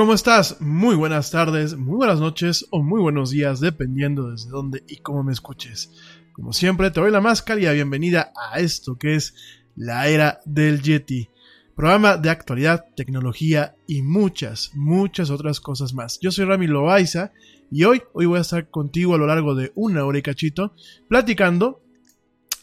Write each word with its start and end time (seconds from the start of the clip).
¿Cómo 0.00 0.14
estás? 0.14 0.62
Muy 0.62 0.96
buenas 0.96 1.30
tardes, 1.30 1.76
muy 1.76 1.96
buenas 1.96 2.20
noches 2.20 2.66
o 2.70 2.82
muy 2.82 3.02
buenos 3.02 3.32
días, 3.32 3.60
dependiendo 3.60 4.30
desde 4.30 4.48
dónde 4.48 4.82
y 4.88 4.96
cómo 4.96 5.22
me 5.22 5.30
escuches. 5.30 5.92
Como 6.32 6.54
siempre, 6.54 6.90
te 6.90 7.00
doy 7.00 7.10
la 7.10 7.20
más 7.20 7.42
cálida 7.42 7.72
bienvenida 7.72 8.32
a 8.50 8.60
esto 8.60 8.96
que 8.96 9.14
es 9.14 9.34
la 9.76 10.08
era 10.08 10.40
del 10.46 10.80
Yeti. 10.80 11.28
Programa 11.76 12.16
de 12.16 12.30
actualidad, 12.30 12.86
tecnología 12.96 13.76
y 13.86 14.00
muchas, 14.00 14.70
muchas 14.72 15.28
otras 15.28 15.60
cosas 15.60 15.92
más. 15.92 16.18
Yo 16.18 16.32
soy 16.32 16.46
Rami 16.46 16.66
Loaiza 16.66 17.32
y 17.70 17.84
hoy, 17.84 18.00
hoy 18.14 18.24
voy 18.24 18.38
a 18.38 18.40
estar 18.40 18.70
contigo 18.70 19.16
a 19.16 19.18
lo 19.18 19.26
largo 19.26 19.54
de 19.54 19.70
una 19.74 20.06
hora 20.06 20.18
y 20.18 20.22
cachito 20.22 20.72
platicando 21.10 21.82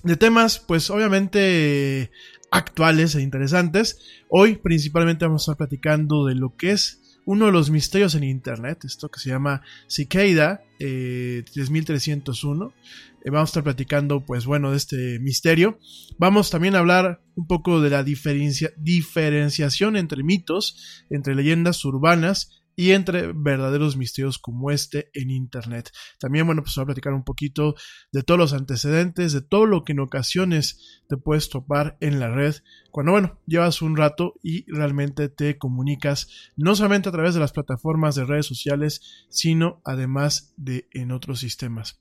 de 0.01 0.15
temas, 0.15 0.57
pues 0.57 0.89
obviamente 0.89 2.09
actuales 2.49 3.13
e 3.13 3.21
interesantes. 3.21 3.99
Hoy 4.27 4.55
principalmente 4.55 5.25
vamos 5.25 5.43
a 5.43 5.51
estar 5.51 5.57
platicando 5.57 6.25
de 6.25 6.33
lo 6.33 6.55
que 6.57 6.71
es 6.71 7.03
uno 7.27 7.45
de 7.47 7.51
los 7.51 7.69
misterios 7.69 8.15
en 8.15 8.23
Internet, 8.23 8.85
esto 8.85 9.09
que 9.09 9.19
se 9.19 9.29
llama 9.29 9.61
Cicada 9.87 10.63
eh, 10.79 11.43
3301. 11.51 12.73
Eh, 13.21 13.29
vamos 13.29 13.49
a 13.49 13.51
estar 13.51 13.63
platicando, 13.63 14.21
pues 14.25 14.45
bueno, 14.45 14.71
de 14.71 14.77
este 14.77 15.19
misterio. 15.19 15.77
Vamos 16.17 16.49
también 16.49 16.75
a 16.75 16.79
hablar 16.79 17.21
un 17.35 17.45
poco 17.45 17.81
de 17.81 17.89
la 17.89 18.05
diferenciación 18.05 19.97
entre 19.97 20.23
mitos, 20.23 21.03
entre 21.09 21.35
leyendas 21.35 21.83
urbanas 21.83 22.56
y 22.77 22.91
entre 22.91 23.33
verdaderos 23.33 23.97
misterios 23.97 24.37
como 24.37 24.69
este 24.69 25.09
en 25.13 25.31
Internet. 25.31 25.91
También, 26.19 26.45
bueno, 26.45 26.61
pues 26.61 26.75
voy 26.75 26.83
a 26.83 26.85
platicar 26.85 27.13
un 27.13 27.23
poquito 27.23 27.75
de 28.11 28.21
todos 28.21 28.39
los 28.39 28.53
antecedentes, 28.53 29.33
de 29.33 29.41
todo 29.41 29.65
lo 29.65 29.83
que 29.83 29.93
en 29.93 29.99
ocasiones 29.99 31.01
te 31.09 31.17
puedes 31.17 31.49
topar 31.49 31.97
en 32.01 32.19
la 32.19 32.29
red 32.29 32.55
cuando, 32.91 33.13
bueno, 33.13 33.41
llevas 33.47 33.81
un 33.81 33.97
rato 33.97 34.35
y 34.43 34.71
realmente 34.71 35.27
te 35.27 35.57
comunicas 35.57 36.51
no 36.55 36.75
solamente 36.75 37.09
a 37.09 37.11
través 37.11 37.33
de 37.33 37.39
las 37.39 37.51
plataformas 37.51 38.13
de 38.13 38.25
redes 38.25 38.45
sociales, 38.45 39.25
sino 39.29 39.81
además 39.83 40.53
de 40.55 40.87
en 40.93 41.11
otros 41.11 41.39
sistemas. 41.39 41.99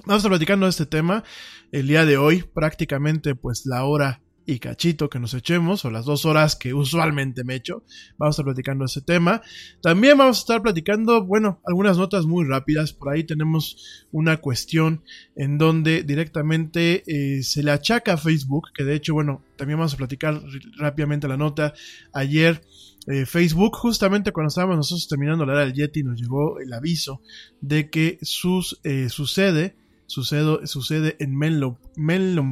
Vamos 0.00 0.14
a 0.14 0.16
estar 0.16 0.30
platicando 0.32 0.66
de 0.66 0.70
este 0.70 0.86
tema 0.86 1.22
el 1.70 1.86
día 1.86 2.04
de 2.04 2.16
hoy, 2.16 2.42
prácticamente 2.42 3.36
pues 3.36 3.62
la 3.64 3.84
hora 3.84 4.23
y 4.46 4.58
cachito 4.58 5.08
que 5.08 5.18
nos 5.18 5.34
echemos, 5.34 5.84
o 5.84 5.90
las 5.90 6.04
dos 6.04 6.24
horas 6.24 6.56
que 6.56 6.74
usualmente 6.74 7.44
me 7.44 7.54
echo. 7.54 7.82
Vamos 8.18 8.32
a 8.32 8.34
estar 8.34 8.44
platicando 8.44 8.84
ese 8.84 9.00
tema. 9.00 9.42
También 9.80 10.18
vamos 10.18 10.38
a 10.38 10.40
estar 10.40 10.62
platicando, 10.62 11.24
bueno, 11.24 11.60
algunas 11.64 11.96
notas 11.96 12.26
muy 12.26 12.44
rápidas. 12.44 12.92
Por 12.92 13.12
ahí 13.12 13.24
tenemos 13.24 14.06
una 14.12 14.38
cuestión 14.38 15.02
en 15.36 15.58
donde 15.58 16.02
directamente 16.02 17.02
eh, 17.06 17.42
se 17.42 17.62
le 17.62 17.70
achaca 17.70 18.14
a 18.14 18.16
Facebook, 18.16 18.68
que 18.74 18.84
de 18.84 18.94
hecho, 18.94 19.14
bueno, 19.14 19.42
también 19.56 19.78
vamos 19.78 19.94
a 19.94 19.98
platicar 19.98 20.42
rápidamente 20.78 21.28
la 21.28 21.36
nota. 21.36 21.74
Ayer 22.12 22.60
eh, 23.06 23.26
Facebook, 23.26 23.76
justamente 23.76 24.32
cuando 24.32 24.48
estábamos 24.48 24.76
nosotros 24.76 25.08
terminando 25.08 25.44
la 25.44 25.52
era 25.52 25.64
del 25.66 25.74
Yeti, 25.74 26.02
nos 26.02 26.18
llegó 26.18 26.58
el 26.58 26.72
aviso 26.72 27.20
de 27.60 27.90
que 27.90 28.18
sus, 28.22 28.80
eh, 28.82 29.08
sucede 29.10 29.76
sucede, 30.14 30.66
sucede 30.66 31.16
en 31.18 31.36
Menlo, 31.36 31.78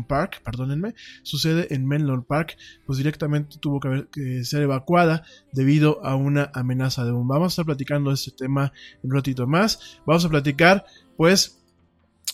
Park, 0.08 0.42
perdónenme, 0.44 0.94
sucede 1.22 1.72
en 1.72 1.86
Menlo 1.86 2.24
Park, 2.24 2.56
pues 2.86 2.98
directamente 2.98 3.58
tuvo 3.60 3.80
que, 3.80 4.44
ser 4.44 4.62
evacuada 4.62 5.24
debido 5.52 6.04
a 6.04 6.16
una 6.16 6.50
amenaza 6.54 7.04
de 7.04 7.12
bomba. 7.12 7.36
Vamos 7.36 7.52
a 7.52 7.54
estar 7.54 7.66
platicando 7.66 8.10
de 8.10 8.14
este 8.14 8.32
tema 8.32 8.72
en 9.02 9.10
un 9.10 9.16
ratito 9.16 9.46
más. 9.46 10.00
Vamos 10.06 10.24
a 10.24 10.28
platicar, 10.28 10.84
pues, 11.16 11.62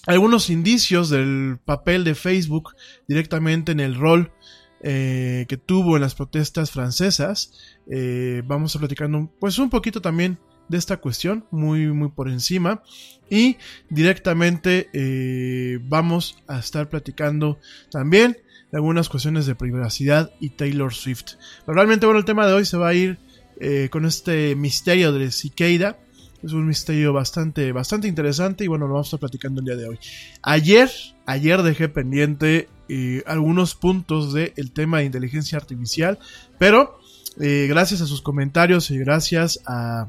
algunos 0.06 0.48
indicios 0.48 1.10
del 1.10 1.58
papel 1.62 2.04
de 2.04 2.14
Facebook 2.14 2.74
directamente 3.06 3.72
en 3.72 3.80
el 3.80 3.94
rol 3.94 4.32
eh, 4.82 5.44
que 5.48 5.56
tuvo 5.56 5.96
en 5.96 6.02
las 6.02 6.14
protestas 6.14 6.70
francesas. 6.70 7.52
Eh, 7.90 8.42
vamos 8.46 8.74
a 8.74 8.78
platicando 8.78 9.30
pues 9.40 9.58
un 9.58 9.70
poquito 9.70 10.00
también 10.00 10.38
de 10.68 10.78
esta 10.78 10.98
cuestión, 10.98 11.44
muy, 11.50 11.86
muy 11.88 12.08
por 12.10 12.28
encima. 12.28 12.82
Y 13.30 13.56
directamente 13.90 14.88
eh, 14.92 15.78
vamos 15.82 16.38
a 16.46 16.58
estar 16.58 16.88
platicando 16.88 17.58
también 17.90 18.38
de 18.70 18.76
algunas 18.76 19.08
cuestiones 19.08 19.46
de 19.46 19.54
privacidad 19.54 20.30
y 20.40 20.50
Taylor 20.50 20.94
Swift. 20.94 21.34
Pero 21.64 21.76
realmente, 21.76 22.06
bueno, 22.06 22.18
el 22.18 22.24
tema 22.24 22.46
de 22.46 22.54
hoy 22.54 22.64
se 22.64 22.76
va 22.76 22.88
a 22.88 22.94
ir 22.94 23.18
eh, 23.60 23.88
con 23.90 24.06
este 24.06 24.54
misterio 24.54 25.12
de 25.12 25.30
Cicada. 25.30 25.98
Es 26.42 26.52
un 26.52 26.66
misterio 26.66 27.12
bastante, 27.12 27.72
bastante 27.72 28.06
interesante 28.06 28.64
y 28.64 28.68
bueno, 28.68 28.86
lo 28.86 28.94
vamos 28.94 29.08
a 29.08 29.08
estar 29.08 29.20
platicando 29.20 29.60
el 29.60 29.66
día 29.66 29.76
de 29.76 29.88
hoy. 29.88 29.98
Ayer, 30.42 30.88
ayer 31.26 31.62
dejé 31.62 31.88
pendiente 31.88 32.68
eh, 32.88 33.24
algunos 33.26 33.74
puntos 33.74 34.32
del 34.32 34.70
tema 34.70 34.98
de 34.98 35.06
inteligencia 35.06 35.58
artificial, 35.58 36.18
pero 36.58 37.00
gracias 37.36 38.00
a 38.00 38.06
sus 38.06 38.20
comentarios 38.20 38.90
y 38.90 38.98
gracias 38.98 39.60
a 39.64 40.08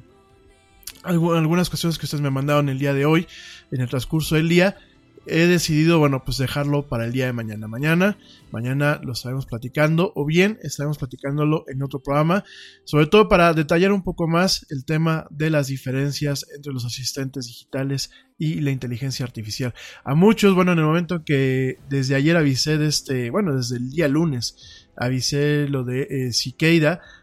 algunas 1.03 1.69
cuestiones 1.69 1.97
que 1.97 2.05
ustedes 2.05 2.21
me 2.21 2.29
mandaron 2.29 2.69
el 2.69 2.79
día 2.79 2.93
de 2.93 3.05
hoy, 3.05 3.27
en 3.71 3.81
el 3.81 3.89
transcurso 3.89 4.35
del 4.35 4.49
día, 4.49 4.77
he 5.25 5.45
decidido, 5.47 5.99
bueno, 5.99 6.23
pues 6.23 6.37
dejarlo 6.37 6.87
para 6.87 7.05
el 7.05 7.11
día 7.11 7.27
de 7.27 7.33
mañana. 7.33 7.67
Mañana, 7.67 8.17
mañana 8.51 8.99
lo 9.03 9.13
estaremos 9.13 9.45
platicando, 9.45 10.11
o 10.15 10.25
bien 10.25 10.57
estaremos 10.63 10.97
platicándolo 10.97 11.65
en 11.67 11.83
otro 11.83 12.01
programa, 12.01 12.43
sobre 12.83 13.05
todo 13.05 13.29
para 13.29 13.53
detallar 13.53 13.91
un 13.91 14.03
poco 14.03 14.27
más 14.27 14.65
el 14.69 14.85
tema 14.85 15.27
de 15.29 15.49
las 15.49 15.67
diferencias 15.67 16.45
entre 16.55 16.73
los 16.73 16.85
asistentes 16.85 17.45
digitales 17.47 18.11
y 18.37 18.61
la 18.61 18.71
inteligencia 18.71 19.25
artificial. 19.25 19.73
A 20.03 20.15
muchos, 20.15 20.55
bueno, 20.55 20.71
en 20.71 20.79
el 20.79 20.85
momento 20.85 21.23
que 21.23 21.77
desde 21.89 22.15
ayer 22.15 22.35
avisé 22.35 22.77
de 22.77 22.87
este, 22.87 23.29
bueno, 23.29 23.55
desde 23.55 23.77
el 23.77 23.89
día 23.91 24.07
lunes 24.07 24.87
avisé 24.99 25.67
lo 25.69 25.83
de 25.83 26.01
eh, 26.01 26.31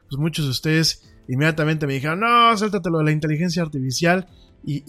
pues 0.08 0.18
muchos 0.18 0.46
de 0.46 0.50
ustedes 0.50 1.02
inmediatamente 1.28 1.86
me 1.86 1.94
dijeron, 1.94 2.20
no, 2.20 2.56
suéltatelo 2.56 2.98
de 2.98 3.04
la 3.04 3.12
inteligencia 3.12 3.62
artificial 3.62 4.28
y, 4.64 4.82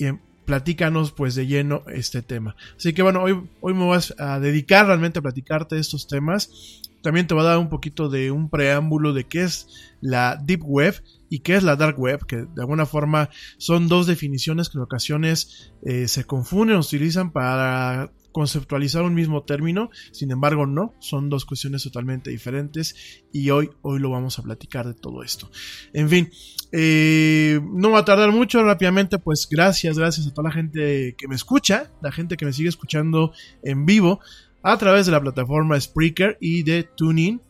platícanos 0.46 1.12
pues 1.12 1.36
de 1.36 1.46
lleno 1.46 1.84
este 1.88 2.22
tema. 2.22 2.56
Así 2.78 2.94
que 2.94 3.02
bueno, 3.02 3.22
hoy, 3.22 3.38
hoy 3.60 3.74
me 3.74 3.86
vas 3.86 4.16
a 4.18 4.40
dedicar 4.40 4.86
realmente 4.88 5.20
a 5.20 5.22
platicarte 5.22 5.76
de 5.76 5.82
estos 5.82 6.08
temas. 6.08 6.82
También 7.02 7.28
te 7.28 7.34
voy 7.34 7.44
a 7.44 7.48
dar 7.48 7.58
un 7.58 7.68
poquito 7.68 8.08
de 8.08 8.32
un 8.32 8.50
preámbulo 8.50 9.12
de 9.12 9.26
qué 9.26 9.44
es 9.44 9.68
la 10.00 10.42
Deep 10.42 10.62
Web 10.64 11.04
y 11.30 11.40
qué 11.40 11.56
es 11.56 11.64
la 11.64 11.76
Dark 11.76 12.00
Web, 12.00 12.26
que 12.26 12.38
de 12.38 12.62
alguna 12.62 12.86
forma 12.86 13.30
son 13.58 13.88
dos 13.88 14.08
definiciones 14.08 14.70
que 14.70 14.78
en 14.78 14.84
ocasiones 14.84 15.74
eh, 15.84 16.08
se 16.08 16.24
confunden 16.24 16.78
o 16.78 16.80
utilizan 16.80 17.32
para 17.32 18.12
conceptualizar 18.38 19.02
un 19.02 19.16
mismo 19.16 19.42
término, 19.42 19.90
sin 20.12 20.30
embargo 20.30 20.68
no, 20.68 20.94
son 21.00 21.28
dos 21.28 21.44
cuestiones 21.44 21.82
totalmente 21.82 22.30
diferentes 22.30 23.24
y 23.34 23.50
hoy, 23.50 23.72
hoy 23.82 23.98
lo 23.98 24.12
vamos 24.12 24.38
a 24.38 24.44
platicar 24.44 24.86
de 24.86 24.94
todo 24.94 25.24
esto. 25.24 25.50
En 25.92 26.08
fin, 26.08 26.30
eh, 26.72 27.60
no 27.64 27.90
va 27.90 28.02
a 28.02 28.06
tardar 28.06 28.32
mucho, 28.32 28.64
rápidamente 28.64 29.18
pues 29.18 29.48
gracias, 29.50 29.98
gracias 29.98 30.28
a 30.28 30.34
toda 30.36 30.50
la 30.50 30.54
gente 30.54 31.16
que 31.18 31.28
me 31.28 31.34
escucha, 31.34 31.92
la 32.00 32.12
gente 32.12 32.38
que 32.38 32.46
me 32.46 32.54
sigue 32.54 32.70
escuchando 32.70 33.34
en 33.64 33.88
vivo 33.88 34.20
a 34.62 34.78
través 34.78 35.08
de 35.08 35.14
la 35.14 35.22
plataforma 35.22 35.82
Spreaker 35.82 36.38
y 36.40 36.62
de 36.62 36.84
TuneIn. 36.84 37.42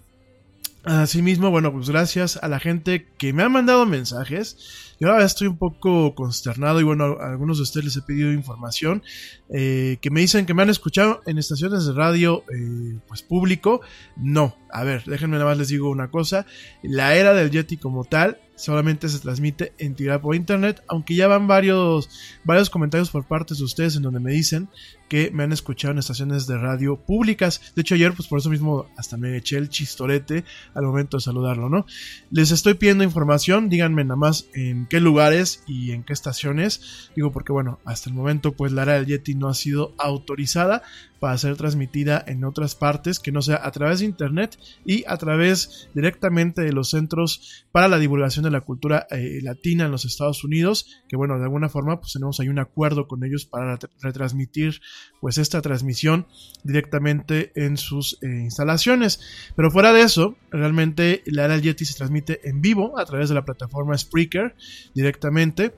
Asimismo, 0.85 1.51
bueno, 1.51 1.73
pues 1.73 1.89
gracias 1.89 2.39
a 2.41 2.47
la 2.47 2.61
gente 2.61 3.09
que 3.17 3.33
me 3.33 3.43
ha 3.43 3.49
mandado 3.49 3.85
mensajes. 3.85 4.86
Yo 4.99 5.11
ahora 5.11 5.25
estoy 5.25 5.47
un 5.47 5.57
poco 5.57 6.15
consternado 6.15 6.79
y 6.79 6.83
bueno, 6.83 7.17
a 7.19 7.29
algunos 7.29 7.57
de 7.57 7.63
ustedes 7.63 7.85
les 7.85 7.97
he 7.97 8.01
pedido 8.01 8.31
información 8.31 9.03
eh, 9.49 9.97
que 10.01 10.09
me 10.09 10.21
dicen 10.21 10.45
que 10.45 10.53
me 10.53 10.63
han 10.63 10.69
escuchado 10.69 11.21
en 11.25 11.37
estaciones 11.37 11.85
de 11.85 11.93
radio 11.93 12.43
eh, 12.53 12.97
pues 13.07 13.21
público. 13.21 13.81
No, 14.15 14.55
a 14.71 14.83
ver, 14.83 15.03
déjenme 15.05 15.37
nada 15.37 15.49
más 15.49 15.57
les 15.57 15.67
digo 15.67 15.89
una 15.89 16.09
cosa. 16.09 16.45
La 16.81 17.15
era 17.15 17.33
del 17.33 17.51
Yeti 17.51 17.77
como 17.77 18.05
tal 18.05 18.39
solamente 18.57 19.07
se 19.07 19.19
transmite 19.19 19.71
en 19.77 19.95
tirar 19.95 20.19
por 20.19 20.35
internet, 20.35 20.83
aunque 20.87 21.15
ya 21.15 21.27
van 21.27 21.47
varios, 21.47 22.09
varios 22.43 22.69
comentarios 22.69 23.09
por 23.09 23.25
parte 23.25 23.55
de 23.55 23.63
ustedes 23.63 23.95
en 23.95 24.01
donde 24.01 24.19
me 24.19 24.33
dicen 24.33 24.67
que 25.07 25.31
me 25.31 25.43
han 25.43 25.53
escuchado 25.53 25.93
en 25.93 25.99
estaciones 25.99 26.47
de 26.47 26.57
radio 26.57 26.97
públicas. 26.97 27.61
De 27.75 27.81
hecho, 27.81 27.95
ayer, 27.95 28.13
pues 28.13 28.27
por 28.27 28.39
eso 28.39 28.49
mismo, 28.49 28.87
hasta 28.97 29.17
me 29.17 29.37
eché 29.37 29.57
el 29.57 29.69
chistorete 29.69 30.43
al 30.73 30.85
momento 30.85 31.17
de 31.17 31.21
saludarlo, 31.21 31.69
¿no? 31.69 31.85
Les 32.29 32.51
estoy 32.51 32.73
pidiendo 32.73 33.03
información, 33.03 33.69
díganme 33.69 34.03
nada 34.03 34.17
más 34.17 34.47
en 34.53 34.85
qué 34.87 34.99
lugares 34.99 35.63
y 35.65 35.91
en 35.91 36.03
qué 36.03 36.13
estaciones. 36.13 37.09
Digo, 37.15 37.31
porque 37.31 37.53
bueno, 37.53 37.79
hasta 37.85 38.09
el 38.09 38.15
momento, 38.15 38.51
pues 38.51 38.71
la 38.71 38.83
era 38.83 38.93
del 38.93 39.05
Yeti 39.05 39.35
no 39.35 39.47
ha 39.47 39.53
sido 39.53 39.93
autorizada 39.97 40.83
para 41.19 41.37
ser 41.37 41.55
transmitida 41.55 42.23
en 42.27 42.43
otras 42.43 42.75
partes 42.75 43.19
que 43.19 43.31
no 43.31 43.41
sea 43.41 43.59
a 43.63 43.71
través 43.71 43.99
de 43.99 44.05
internet 44.05 44.57
y 44.85 45.03
a 45.07 45.17
través 45.17 45.89
directamente 45.95 46.61
de 46.61 46.73
los 46.73 46.91
centros 46.91 47.65
para 47.71 47.87
la 47.87 47.97
divulgación 47.97 48.45
de 48.47 48.51
la 48.51 48.61
cultura 48.61 49.07
eh, 49.11 49.39
latina 49.41 49.85
en 49.85 49.91
los 49.91 50.05
Estados 50.05 50.43
Unidos 50.43 50.87
que 51.07 51.15
bueno 51.15 51.37
de 51.37 51.43
alguna 51.43 51.69
forma 51.69 51.99
pues 51.99 52.13
tenemos 52.13 52.39
ahí 52.39 52.49
un 52.49 52.59
acuerdo 52.59 53.07
con 53.07 53.23
ellos 53.23 53.45
para 53.45 53.77
retransmitir 54.01 54.81
pues 55.21 55.37
esta 55.37 55.61
transmisión 55.61 56.27
directamente 56.63 57.51
en 57.55 57.77
sus 57.77 58.17
eh, 58.21 58.27
instalaciones 58.27 59.19
pero 59.55 59.71
fuera 59.71 59.93
de 59.93 60.01
eso 60.01 60.35
realmente 60.51 61.23
la 61.25 61.45
era 61.45 61.57
Yeti 61.57 61.85
se 61.85 61.95
transmite 61.95 62.47
en 62.47 62.61
vivo 62.61 62.97
a 62.99 63.05
través 63.05 63.29
de 63.29 63.35
la 63.35 63.45
plataforma 63.45 63.97
Spreaker 63.97 64.55
directamente 64.93 65.73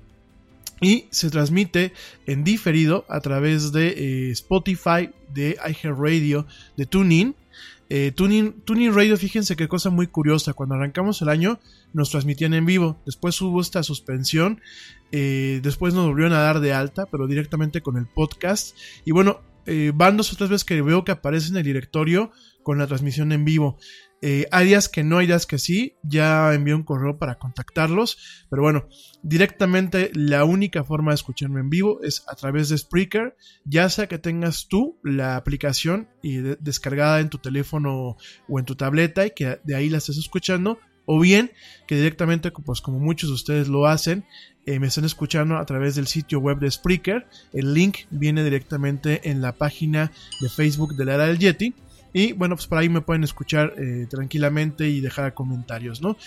y 0.82 1.08
se 1.10 1.30
transmite 1.30 1.94
en 2.26 2.44
diferido 2.44 3.06
a 3.10 3.20
través 3.20 3.72
de 3.72 3.88
eh, 3.90 4.32
Spotify, 4.32 5.10
de 5.34 5.58
iHeartRadio, 5.68 6.48
de 6.78 6.86
TuneIn. 6.86 7.36
Eh, 7.90 8.12
TuneIn, 8.12 8.62
TuneIn 8.62 8.94
Radio, 8.94 9.18
fíjense 9.18 9.56
qué 9.56 9.68
cosa 9.68 9.90
muy 9.90 10.08
curiosa. 10.08 10.54
Cuando 10.54 10.76
arrancamos 10.76 11.22
el 11.22 11.30
año 11.30 11.60
nos 11.94 12.12
transmitían 12.12 12.54
en 12.54 12.66
vivo. 12.66 13.02
Después 13.06 13.42
hubo 13.42 13.62
esta 13.62 13.84
suspensión. 13.84 14.62
Eh, 15.12 15.60
después 15.64 15.94
nos 15.94 16.06
volvieron 16.06 16.34
a 16.34 16.40
dar 16.40 16.60
de 16.60 16.74
alta, 16.74 17.08
pero 17.08 17.28
directamente 17.28 17.82
con 17.82 17.98
el 17.98 18.08
podcast. 18.08 18.78
Y 19.06 19.12
bueno, 19.12 19.42
van 19.94 20.18
dos 20.18 20.36
veces 20.38 20.64
que 20.64 20.82
veo 20.82 21.04
que 21.04 21.12
aparece 21.12 21.50
en 21.50 21.58
el 21.58 21.64
directorio 21.64 22.32
con 22.64 22.80
la 22.80 22.88
transmisión 22.88 23.32
en 23.32 23.46
vivo. 23.46 23.78
Eh, 24.22 24.48
que 24.92 25.04
no, 25.04 25.20
días 25.20 25.46
que 25.46 25.58
sí. 25.58 25.96
Ya 26.04 26.54
envié 26.54 26.74
un 26.74 26.84
correo 26.84 27.18
para 27.18 27.36
contactarlos. 27.36 28.46
Pero 28.50 28.62
bueno, 28.62 28.88
directamente 29.24 30.12
la 30.14 30.44
única 30.44 30.84
forma 30.84 31.12
de 31.12 31.16
escucharme 31.16 31.62
en 31.62 31.70
vivo 31.70 32.02
es 32.04 32.24
a 32.28 32.36
través 32.36 32.70
de 32.70 32.78
Spreaker. 32.78 33.36
Ya 33.66 33.90
sea 33.90 34.08
que 34.08 34.20
tengas 34.20 34.68
tú 34.68 35.00
la 35.04 35.36
aplicación 35.36 36.10
y 36.22 36.38
descargada 36.38 37.20
en 37.20 37.30
tu 37.30 37.38
teléfono 37.38 38.18
o 38.48 38.60
en 38.60 38.66
tu 38.66 38.76
tableta 38.76 39.26
y 39.26 39.32
que 39.32 39.60
de 39.64 39.76
ahí 39.76 39.90
la 39.90 40.00
estés 40.00 40.18
escuchando. 40.18 40.80
O 41.12 41.20
bien 41.20 41.52
que 41.88 41.96
directamente, 41.96 42.52
pues 42.52 42.82
como 42.82 43.00
muchos 43.00 43.32
de 43.32 43.34
ustedes 43.34 43.68
lo 43.68 43.88
hacen, 43.88 44.26
eh, 44.68 44.80
me 44.80 44.86
están 44.86 45.06
escuchando 45.06 45.58
a 45.58 45.66
través 45.66 45.96
del 45.96 46.06
sitio 46.06 46.40
web 46.40 46.60
de 46.60 46.70
Spreaker. 46.70 47.26
El 47.52 47.74
link 47.74 48.02
viene 48.12 48.44
directamente 48.44 49.28
en 49.32 49.42
la 49.42 49.54
página 49.54 50.12
de 50.40 50.50
Facebook 50.50 50.96
de 50.96 51.06
la 51.06 51.16
era 51.16 51.26
del 51.26 51.40
Yeti. 51.40 51.74
Y 52.14 52.34
bueno, 52.34 52.56
pues 52.56 52.68
por 52.68 52.78
ahí 52.78 52.90
me 52.90 53.02
pueden 53.02 53.24
escuchar 53.24 53.74
eh, 53.78 54.08
tranquilamente 54.10 54.90
y 54.90 55.00
dejar 55.00 55.34
comentarios, 55.34 56.02
¿no? 56.02 56.18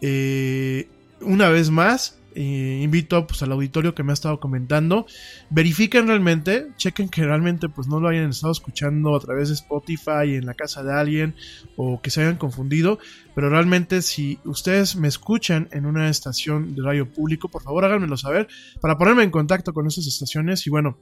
Eh, 0.00 0.88
una 1.20 1.48
vez 1.48 1.70
más, 1.70 2.18
eh, 2.34 2.80
invito 2.82 3.26
pues, 3.26 3.42
al 3.42 3.52
auditorio 3.52 3.94
que 3.94 4.02
me 4.02 4.12
ha 4.12 4.14
estado 4.14 4.40
comentando, 4.40 5.06
verifiquen 5.50 6.06
realmente, 6.06 6.68
chequen 6.76 7.08
que 7.08 7.24
realmente 7.24 7.68
pues 7.68 7.88
no 7.88 8.00
lo 8.00 8.08
hayan 8.08 8.30
estado 8.30 8.52
escuchando 8.52 9.14
a 9.14 9.20
través 9.20 9.48
de 9.48 9.54
Spotify 9.54 10.34
en 10.34 10.46
la 10.46 10.54
casa 10.54 10.82
de 10.82 10.92
alguien 10.92 11.34
o 11.76 12.00
que 12.00 12.10
se 12.10 12.22
hayan 12.22 12.36
confundido, 12.36 12.98
pero 13.34 13.50
realmente 13.50 14.02
si 14.02 14.38
ustedes 14.44 14.96
me 14.96 15.08
escuchan 15.08 15.68
en 15.72 15.86
una 15.86 16.08
estación 16.08 16.74
de 16.74 16.82
radio 16.82 17.10
público, 17.10 17.48
por 17.48 17.62
favor 17.62 17.84
háganmelo 17.84 18.16
saber 18.16 18.48
para 18.80 18.96
ponerme 18.96 19.22
en 19.22 19.30
contacto 19.30 19.72
con 19.72 19.86
esas 19.86 20.06
estaciones. 20.06 20.66
Y 20.66 20.70
bueno, 20.70 20.98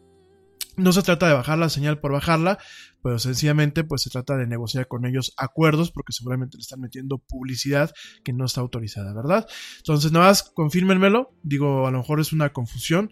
no 0.81 0.93
se 0.93 1.03
trata 1.03 1.29
de 1.29 1.35
bajar 1.35 1.59
la 1.59 1.69
señal 1.69 2.01
por 2.01 2.13
bajarla, 2.13 2.59
pero 3.03 3.19
sencillamente 3.19 3.85
pues 3.85 4.03
se 4.03 4.11
trata 4.11 4.37
de 4.37 4.47
negociar 4.47 4.89
con 4.89 5.07
ellos 5.07 5.33
acuerdos 5.37 5.91
porque 5.91 6.13
seguramente 6.13 6.57
le 6.57 6.63
están 6.63 6.81
metiendo 6.81 7.19
publicidad 7.19 7.93
que 8.25 8.33
no 8.33 8.45
está 8.45 8.61
autorizada, 8.61 9.15
¿verdad? 9.15 9.47
Entonces 9.79 10.13
nada 10.13 10.27
más 10.27 10.43
confírmenmelo, 10.43 11.33
digo, 11.43 11.87
a 11.87 11.91
lo 11.91 11.99
mejor 11.99 12.21
es 12.21 12.33
una 12.33 12.53
confusión, 12.53 13.11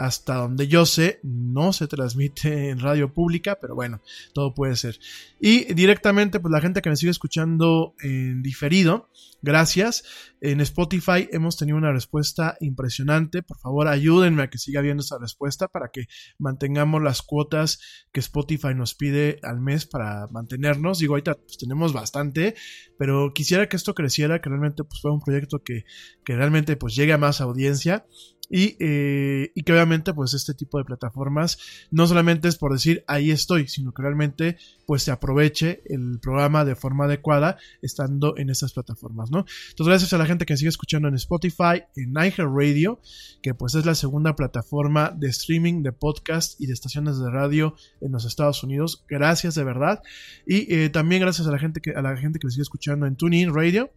hasta 0.00 0.36
donde 0.36 0.66
yo 0.66 0.86
sé, 0.86 1.20
no 1.22 1.74
se 1.74 1.86
transmite 1.86 2.70
en 2.70 2.80
radio 2.80 3.12
pública, 3.12 3.58
pero 3.60 3.74
bueno, 3.74 4.00
todo 4.32 4.54
puede 4.54 4.74
ser. 4.76 4.98
Y 5.38 5.72
directamente, 5.74 6.40
pues 6.40 6.50
la 6.50 6.62
gente 6.62 6.80
que 6.80 6.88
me 6.88 6.96
sigue 6.96 7.10
escuchando 7.10 7.94
en 8.00 8.42
diferido, 8.42 9.10
gracias. 9.42 10.04
En 10.40 10.62
Spotify 10.62 11.28
hemos 11.32 11.58
tenido 11.58 11.76
una 11.76 11.92
respuesta 11.92 12.56
impresionante. 12.60 13.42
Por 13.42 13.58
favor, 13.58 13.88
ayúdenme 13.88 14.42
a 14.42 14.48
que 14.48 14.56
siga 14.56 14.80
viendo 14.80 15.02
esa 15.02 15.18
respuesta 15.18 15.68
para 15.68 15.90
que 15.90 16.06
mantengamos 16.38 17.02
las 17.02 17.20
cuotas 17.20 17.78
que 18.10 18.20
Spotify 18.20 18.74
nos 18.74 18.94
pide 18.94 19.38
al 19.42 19.60
mes 19.60 19.84
para 19.84 20.28
mantenernos. 20.28 20.98
Digo, 20.98 21.12
ahorita 21.12 21.34
pues, 21.34 21.58
tenemos 21.58 21.92
bastante, 21.92 22.54
pero 22.98 23.32
quisiera 23.34 23.68
que 23.68 23.76
esto 23.76 23.94
creciera, 23.94 24.40
que 24.40 24.48
realmente 24.48 24.82
pues, 24.82 25.02
fuera 25.02 25.14
un 25.14 25.20
proyecto 25.20 25.62
que, 25.62 25.84
que 26.24 26.36
realmente 26.36 26.76
pues 26.76 26.96
llegue 26.96 27.12
a 27.12 27.18
más 27.18 27.42
audiencia. 27.42 28.06
Y, 28.50 28.76
eh, 28.80 29.52
y, 29.54 29.62
que 29.62 29.72
obviamente 29.72 30.12
pues 30.12 30.34
este 30.34 30.54
tipo 30.54 30.78
de 30.78 30.84
plataformas 30.84 31.58
no 31.92 32.06
solamente 32.08 32.48
es 32.48 32.56
por 32.56 32.72
decir 32.72 33.04
ahí 33.06 33.30
estoy, 33.30 33.68
sino 33.68 33.92
que 33.92 34.02
realmente 34.02 34.56
pues 34.86 35.04
se 35.04 35.12
aproveche 35.12 35.82
el 35.86 36.18
programa 36.20 36.64
de 36.64 36.74
forma 36.74 37.04
adecuada 37.04 37.58
estando 37.80 38.36
en 38.36 38.50
estas 38.50 38.72
plataformas, 38.72 39.30
¿no? 39.30 39.44
Entonces 39.70 39.86
gracias 39.86 40.12
a 40.12 40.18
la 40.18 40.26
gente 40.26 40.46
que 40.46 40.56
sigue 40.56 40.68
escuchando 40.68 41.06
en 41.06 41.14
Spotify, 41.14 41.84
en 41.94 42.14
Radio 42.14 43.00
que 43.42 43.54
pues 43.54 43.74
es 43.74 43.86
la 43.86 43.94
segunda 43.94 44.34
plataforma 44.34 45.10
de 45.16 45.28
streaming, 45.28 45.82
de 45.82 45.92
podcast 45.92 46.60
y 46.60 46.66
de 46.66 46.72
estaciones 46.72 47.18
de 47.18 47.30
radio 47.30 47.74
en 48.00 48.12
los 48.12 48.24
Estados 48.24 48.62
Unidos. 48.62 49.04
Gracias 49.08 49.54
de 49.54 49.64
verdad. 49.64 50.02
Y 50.46 50.74
eh, 50.74 50.90
también 50.90 51.22
gracias 51.22 51.46
a 51.46 51.52
la 51.52 51.58
gente 51.58 51.80
que, 51.80 51.92
a 51.92 52.02
la 52.02 52.16
gente 52.16 52.38
que 52.38 52.46
me 52.46 52.50
sigue 52.50 52.62
escuchando 52.62 53.06
en 53.06 53.16
TuneIn 53.16 53.54
Radio 53.54 53.90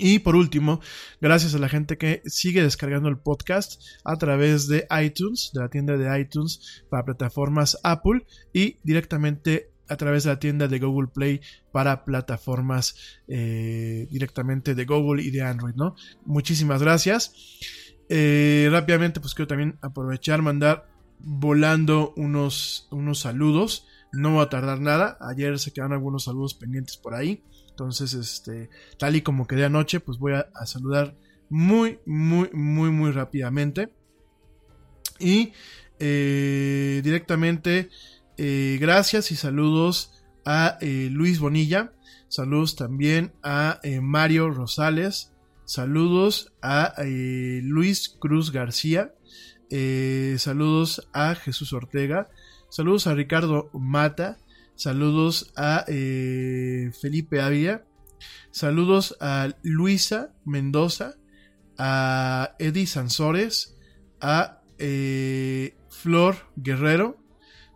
y 0.00 0.18
por 0.20 0.34
último, 0.34 0.80
gracias 1.20 1.54
a 1.54 1.58
la 1.58 1.68
gente 1.68 1.98
que 1.98 2.22
sigue 2.24 2.62
descargando 2.62 3.08
el 3.08 3.18
podcast 3.18 3.82
a 4.04 4.16
través 4.16 4.66
de 4.66 4.86
iTunes, 5.02 5.50
de 5.52 5.60
la 5.60 5.68
tienda 5.68 5.96
de 5.96 6.20
iTunes 6.20 6.84
para 6.88 7.04
plataformas 7.04 7.78
Apple 7.82 8.24
y 8.52 8.78
directamente 8.82 9.70
a 9.90 9.96
través 9.96 10.24
de 10.24 10.30
la 10.30 10.38
tienda 10.38 10.68
de 10.68 10.78
Google 10.78 11.08
Play 11.08 11.40
para 11.72 12.04
plataformas 12.04 12.96
eh, 13.28 14.06
directamente 14.10 14.74
de 14.74 14.84
Google 14.84 15.22
y 15.22 15.30
de 15.30 15.42
Android, 15.42 15.74
¿no? 15.74 15.96
Muchísimas 16.24 16.80
gracias. 16.80 17.34
Eh, 18.08 18.68
rápidamente, 18.70 19.20
pues 19.20 19.34
quiero 19.34 19.48
también 19.48 19.78
aprovechar, 19.82 20.42
mandar 20.42 20.88
volando 21.18 22.14
unos, 22.16 22.88
unos 22.90 23.20
saludos. 23.20 23.86
No 24.12 24.36
va 24.36 24.44
a 24.44 24.48
tardar 24.48 24.80
nada. 24.80 25.18
Ayer 25.20 25.58
se 25.58 25.72
quedaron 25.72 25.92
algunos 25.92 26.24
saludos 26.24 26.54
pendientes 26.54 26.96
por 26.96 27.14
ahí. 27.14 27.42
Entonces, 27.80 28.12
este, 28.12 28.68
tal 28.98 29.16
y 29.16 29.22
como 29.22 29.46
quedé 29.46 29.64
anoche, 29.64 30.00
pues 30.00 30.18
voy 30.18 30.34
a, 30.34 30.50
saludar 30.66 31.16
muy, 31.48 31.98
muy, 32.04 32.50
muy, 32.52 32.90
muy 32.90 33.10
rápidamente. 33.10 33.90
Y 35.18 35.54
eh, 35.98 37.00
directamente, 37.02 37.88
eh, 38.36 38.76
gracias 38.78 39.30
y 39.30 39.36
saludos 39.36 40.22
a 40.44 40.76
eh, 40.82 41.08
Luis 41.10 41.38
Bonilla. 41.38 41.94
Saludos 42.28 42.76
también 42.76 43.32
a 43.42 43.80
Mario 44.02 44.50
Rosales. 44.50 45.32
Saludos 45.64 46.52
a 46.60 46.92
Luis 47.62 48.10
Cruz 48.10 48.52
García. 48.52 49.14
saludos 50.36 51.08
a 51.14 51.34
Jesús 51.34 51.72
Ortega. 51.72 52.28
Saludos 52.68 53.06
a 53.06 53.14
Ricardo 53.14 53.70
Mata. 53.72 54.36
Saludos 54.80 55.52
a 55.56 55.84
eh, 55.88 56.90
Felipe 56.98 57.42
Ávila. 57.42 57.84
Saludos 58.50 59.14
a 59.20 59.54
Luisa 59.62 60.32
Mendoza. 60.46 61.18
A 61.76 62.56
Eddie 62.58 62.86
Sansores. 62.86 63.76
A 64.22 64.62
eh, 64.78 65.76
Flor 65.90 66.50
Guerrero. 66.56 67.22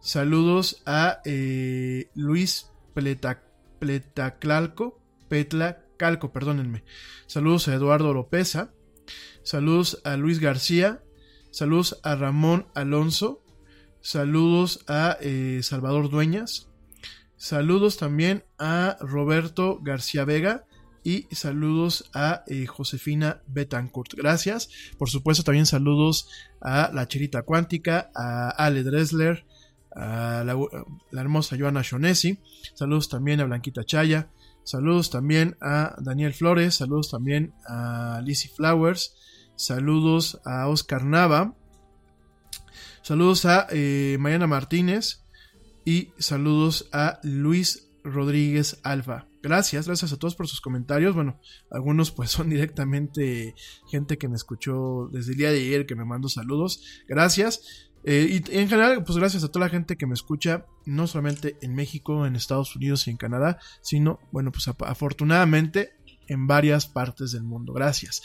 Saludos 0.00 0.82
a 0.87 1.20
eh, 1.26 2.08
Luis 2.14 2.70
Pleta, 2.94 3.42
Pletaclalco, 3.78 5.02
perdónenme. 6.32 6.84
Saludos 7.26 7.68
a 7.68 7.75
Eduardo 7.75 8.14
Lopeza. 8.14 8.73
Saludos 9.42 10.00
a 10.04 10.16
Luis 10.16 10.40
García. 10.40 11.02
Saludos 11.50 12.00
a 12.02 12.14
Ramón 12.14 12.66
Alonso. 12.75 13.44
Saludos 14.00 14.87
a 14.88 15.18
Salvador 15.61 16.08
Dueñas. 16.08 16.70
Saludos 17.44 17.98
también 17.98 18.42
a 18.58 18.96
Roberto 19.00 19.78
García 19.82 20.24
Vega 20.24 20.64
y 21.02 21.26
saludos 21.30 22.08
a 22.14 22.42
eh, 22.46 22.64
Josefina 22.64 23.42
Betancourt. 23.48 24.14
Gracias. 24.14 24.70
Por 24.96 25.10
supuesto, 25.10 25.42
también 25.42 25.66
saludos 25.66 26.26
a 26.62 26.90
la 26.94 27.06
Cherita 27.06 27.42
Cuántica, 27.42 28.10
a 28.14 28.48
Ale 28.48 28.82
Dresler, 28.82 29.44
a 29.94 30.42
la, 30.46 30.56
la 31.10 31.20
hermosa 31.20 31.58
Joana 31.58 31.82
Shonesi. 31.82 32.38
Saludos 32.72 33.10
también 33.10 33.42
a 33.42 33.44
Blanquita 33.44 33.84
Chaya. 33.84 34.30
Saludos 34.62 35.10
también 35.10 35.58
a 35.60 35.96
Daniel 36.00 36.32
Flores. 36.32 36.76
Saludos 36.76 37.10
también 37.10 37.52
a 37.68 38.22
Lizzie 38.24 38.50
Flowers. 38.56 39.16
Saludos 39.54 40.40
a 40.46 40.66
Oscar 40.68 41.04
Nava. 41.04 41.54
Saludos 43.02 43.44
a 43.44 43.66
eh, 43.70 44.16
Mariana 44.18 44.46
Martínez. 44.46 45.23
Y 45.84 46.12
saludos 46.18 46.88
a 46.92 47.20
Luis 47.22 47.90
Rodríguez 48.02 48.80
Alfa. 48.82 49.28
Gracias, 49.42 49.86
gracias 49.86 50.12
a 50.12 50.16
todos 50.16 50.34
por 50.34 50.48
sus 50.48 50.62
comentarios. 50.62 51.14
Bueno, 51.14 51.38
algunos 51.70 52.10
pues 52.10 52.30
son 52.30 52.48
directamente 52.48 53.54
gente 53.90 54.16
que 54.16 54.28
me 54.28 54.36
escuchó 54.36 55.08
desde 55.12 55.32
el 55.32 55.38
día 55.38 55.52
de 55.52 55.60
ayer, 55.60 55.86
que 55.86 55.94
me 55.94 56.06
mandó 56.06 56.28
saludos. 56.28 56.82
Gracias. 57.06 57.90
Eh, 58.04 58.42
y 58.48 58.58
en 58.58 58.68
general, 58.68 59.04
pues 59.04 59.18
gracias 59.18 59.44
a 59.44 59.48
toda 59.48 59.66
la 59.66 59.70
gente 59.70 59.96
que 59.96 60.06
me 60.06 60.14
escucha, 60.14 60.66
no 60.84 61.06
solamente 61.06 61.56
en 61.62 61.74
México, 61.74 62.26
en 62.26 62.36
Estados 62.36 62.76
Unidos 62.76 63.06
y 63.06 63.10
en 63.10 63.16
Canadá, 63.16 63.58
sino, 63.80 64.20
bueno, 64.30 64.52
pues 64.52 64.68
afortunadamente 64.68 65.92
en 66.28 66.46
varias 66.46 66.86
partes 66.86 67.32
del 67.32 67.42
mundo. 67.42 67.72
Gracias. 67.72 68.22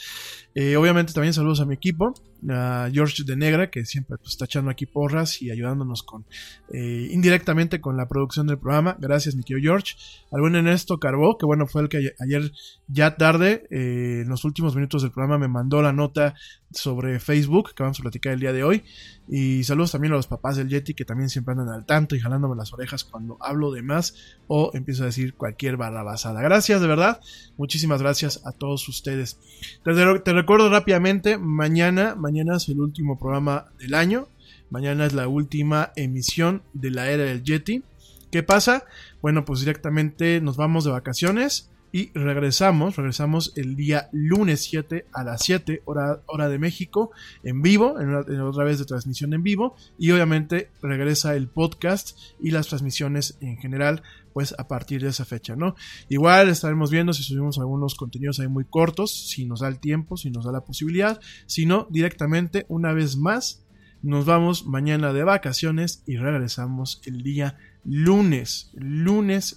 Eh, 0.54 0.76
obviamente 0.76 1.12
también 1.12 1.32
saludos 1.32 1.60
a 1.60 1.64
mi 1.64 1.74
equipo, 1.74 2.14
a 2.48 2.88
George 2.92 3.22
de 3.24 3.36
Negra, 3.36 3.70
que 3.70 3.84
siempre 3.84 4.16
pues, 4.18 4.30
está 4.30 4.46
echando 4.46 4.70
aquí 4.70 4.86
porras 4.86 5.40
y 5.42 5.50
ayudándonos 5.50 6.02
con 6.02 6.24
eh, 6.72 7.08
indirectamente 7.10 7.80
con 7.80 7.96
la 7.96 8.08
producción 8.08 8.46
del 8.46 8.58
programa. 8.58 8.96
Gracias, 8.98 9.36
mi 9.36 9.44
querido 9.44 9.72
George. 9.72 9.94
Al 10.32 10.40
buen 10.40 10.56
Ernesto 10.56 10.98
Carbó, 10.98 11.38
que 11.38 11.46
bueno, 11.46 11.66
fue 11.66 11.82
el 11.82 11.88
que 11.88 12.14
ayer 12.18 12.52
ya 12.88 13.16
tarde, 13.16 13.64
eh, 13.70 14.22
en 14.22 14.28
los 14.28 14.44
últimos 14.44 14.74
minutos 14.74 15.02
del 15.02 15.12
programa, 15.12 15.38
me 15.38 15.48
mandó 15.48 15.82
la 15.82 15.92
nota 15.92 16.34
sobre 16.72 17.18
Facebook, 17.20 17.74
que 17.74 17.82
vamos 17.82 17.98
a 17.98 18.02
platicar 18.02 18.32
el 18.32 18.40
día 18.40 18.52
de 18.52 18.64
hoy. 18.64 18.84
Y 19.28 19.64
saludos 19.64 19.92
también 19.92 20.12
a 20.12 20.16
los 20.16 20.26
papás 20.26 20.56
del 20.56 20.68
Yeti, 20.68 20.94
que 20.94 21.04
también 21.04 21.28
siempre 21.28 21.52
andan 21.52 21.68
al 21.68 21.86
tanto 21.86 22.16
y 22.16 22.20
jalándome 22.20 22.56
las 22.56 22.72
orejas 22.72 23.04
cuando 23.04 23.36
hablo 23.40 23.70
de 23.70 23.82
más 23.82 24.14
o 24.46 24.70
empiezo 24.74 25.02
a 25.02 25.06
decir 25.06 25.34
cualquier 25.34 25.76
barrabasada. 25.76 26.42
Gracias, 26.42 26.80
de 26.80 26.86
verdad. 26.86 27.20
Muchísimas 27.56 28.02
gracias 28.02 28.40
a 28.44 28.52
todos 28.52 28.88
ustedes. 28.88 29.38
Te, 29.84 30.32
recuerdo 30.32 30.70
rápidamente, 30.70 31.38
mañana, 31.38 32.14
mañana 32.14 32.56
es 32.56 32.68
el 32.68 32.80
último 32.80 33.18
programa 33.18 33.66
del 33.78 33.94
año. 33.94 34.28
Mañana 34.70 35.06
es 35.06 35.12
la 35.12 35.26
última 35.26 35.92
emisión 35.96 36.62
de 36.72 36.90
la 36.90 37.10
era 37.10 37.24
del 37.24 37.42
Yeti. 37.42 37.82
¿Qué 38.30 38.44
pasa? 38.44 38.84
Bueno, 39.20 39.44
pues 39.44 39.60
directamente 39.60 40.40
nos 40.40 40.56
vamos 40.56 40.84
de 40.84 40.92
vacaciones 40.92 41.70
y 41.92 42.10
regresamos, 42.12 42.96
regresamos 42.96 43.52
el 43.56 43.76
día 43.76 44.08
lunes 44.12 44.62
7 44.62 45.06
a 45.12 45.24
las 45.24 45.42
7 45.42 45.82
hora, 45.84 46.22
hora 46.26 46.48
de 46.48 46.58
México 46.58 47.10
en 47.42 47.62
vivo, 47.62 47.98
en, 48.00 48.40
otra 48.40 48.64
vez 48.64 48.78
de 48.78 48.84
transmisión 48.84 49.34
en 49.34 49.42
vivo 49.42 49.74
y 49.98 50.10
obviamente 50.12 50.70
regresa 50.82 51.34
el 51.34 51.48
podcast 51.48 52.18
y 52.40 52.50
las 52.52 52.68
transmisiones 52.68 53.36
en 53.40 53.56
general 53.58 54.02
pues 54.32 54.54
a 54.58 54.68
partir 54.68 55.02
de 55.02 55.08
esa 55.08 55.24
fecha, 55.24 55.56
¿no? 55.56 55.74
Igual 56.08 56.48
estaremos 56.48 56.90
viendo 56.90 57.12
si 57.12 57.24
subimos 57.24 57.58
algunos 57.58 57.96
contenidos 57.96 58.38
ahí 58.38 58.46
muy 58.46 58.64
cortos, 58.64 59.28
si 59.28 59.44
nos 59.44 59.60
da 59.60 59.68
el 59.68 59.80
tiempo, 59.80 60.16
si 60.16 60.30
nos 60.30 60.44
da 60.44 60.52
la 60.52 60.64
posibilidad, 60.64 61.20
si 61.46 61.66
no, 61.66 61.88
directamente 61.90 62.64
una 62.68 62.92
vez 62.92 63.16
más 63.16 63.64
nos 64.02 64.24
vamos 64.24 64.66
mañana 64.66 65.12
de 65.12 65.24
vacaciones 65.24 66.02
y 66.06 66.16
regresamos 66.16 67.02
el 67.04 67.22
día 67.22 67.58
lunes, 67.58 67.69
lunes 67.84 68.70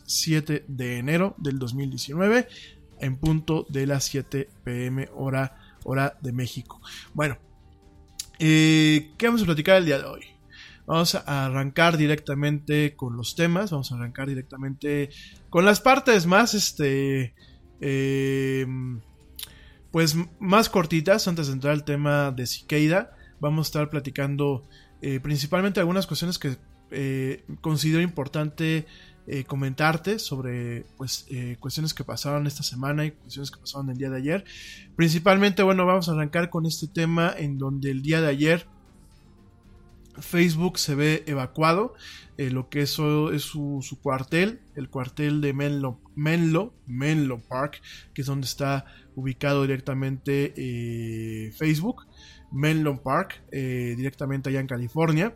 7 0.06 0.66
de 0.68 0.98
enero 0.98 1.36
del 1.38 1.60
2019 1.60 2.48
en 3.00 3.18
punto 3.18 3.66
de 3.70 3.86
las 3.86 4.06
7 4.06 4.50
pm 4.64 5.10
hora, 5.14 5.58
hora 5.84 6.18
de 6.22 6.32
México. 6.32 6.82
Bueno, 7.14 7.38
eh, 8.40 9.12
¿qué 9.18 9.28
vamos 9.28 9.42
a 9.42 9.46
platicar 9.46 9.78
el 9.78 9.86
día 9.86 10.00
de 10.00 10.06
hoy? 10.06 10.22
Vamos 10.86 11.16
a 11.16 11.46
arrancar 11.46 11.98
directamente 11.98 12.96
con 12.96 13.16
los 13.16 13.36
temas, 13.36 13.72
vamos 13.72 13.92
a 13.92 13.96
arrancar 13.96 14.28
directamente 14.28 15.10
con 15.50 15.64
las 15.64 15.80
partes 15.80 16.26
más, 16.26 16.54
este, 16.54 17.34
eh, 17.80 18.66
pues 19.92 20.16
más 20.40 20.70
cortitas 20.70 21.28
antes 21.28 21.48
de 21.48 21.54
entrar 21.54 21.74
al 21.74 21.86
tema 21.86 22.32
de 22.32 22.46
Siqueida. 22.46 23.16
Vamos 23.40 23.68
a 23.68 23.70
estar 23.70 23.90
platicando 23.90 24.68
eh, 25.02 25.20
principalmente 25.22 25.80
algunas 25.80 26.08
cuestiones 26.08 26.38
que 26.38 26.58
eh, 26.94 27.44
considero 27.62 28.02
importante 28.02 28.86
eh, 29.26 29.46
comentarte 29.46 30.20
sobre 30.20 30.86
pues, 30.98 31.26
eh, 31.30 31.56
cuestiones 31.60 31.94
que 31.94 32.04
pasaron 32.04 32.46
esta 32.46 32.62
semana 32.62 33.06
y 33.06 33.12
cuestiones 33.12 33.52
que 33.52 33.60
pasaron 33.60 33.90
el 33.90 33.98
día 33.98 34.10
de 34.10 34.18
ayer. 34.18 34.46
Principalmente, 34.96 35.64
bueno, 35.64 35.86
vamos 35.86 36.10
a 36.10 36.12
arrancar 36.12 36.50
con 36.50 36.66
este 36.66 36.88
tema 36.88 37.34
en 37.38 37.58
donde 37.58 37.90
el 37.92 38.02
día 38.02 38.22
de 38.22 38.28
ayer 38.28 38.68
Facebook 40.20 40.78
se 40.78 40.94
ve 40.94 41.24
evacuado, 41.26 41.96
lo 42.38 42.70
que 42.70 42.82
eso 42.82 43.32
es 43.32 43.42
su, 43.42 43.80
su, 43.82 44.00
cuartel, 44.00 44.60
el 44.76 44.90
cuartel 44.90 45.42
de 45.42 45.54
Menlo, 45.54 46.00
Menlo, 46.16 46.74
Menlo 46.86 47.42
Park, 47.42 47.82
que 48.14 48.22
es 48.22 48.28
donde 48.28 48.46
está 48.46 48.86
ubicado 49.16 49.64
directamente 49.64 51.52
Facebook, 51.58 52.06
Menlo 52.52 53.02
Park, 53.02 53.42
directamente 53.52 54.50
allá 54.50 54.60
en 54.60 54.68
California. 54.68 55.36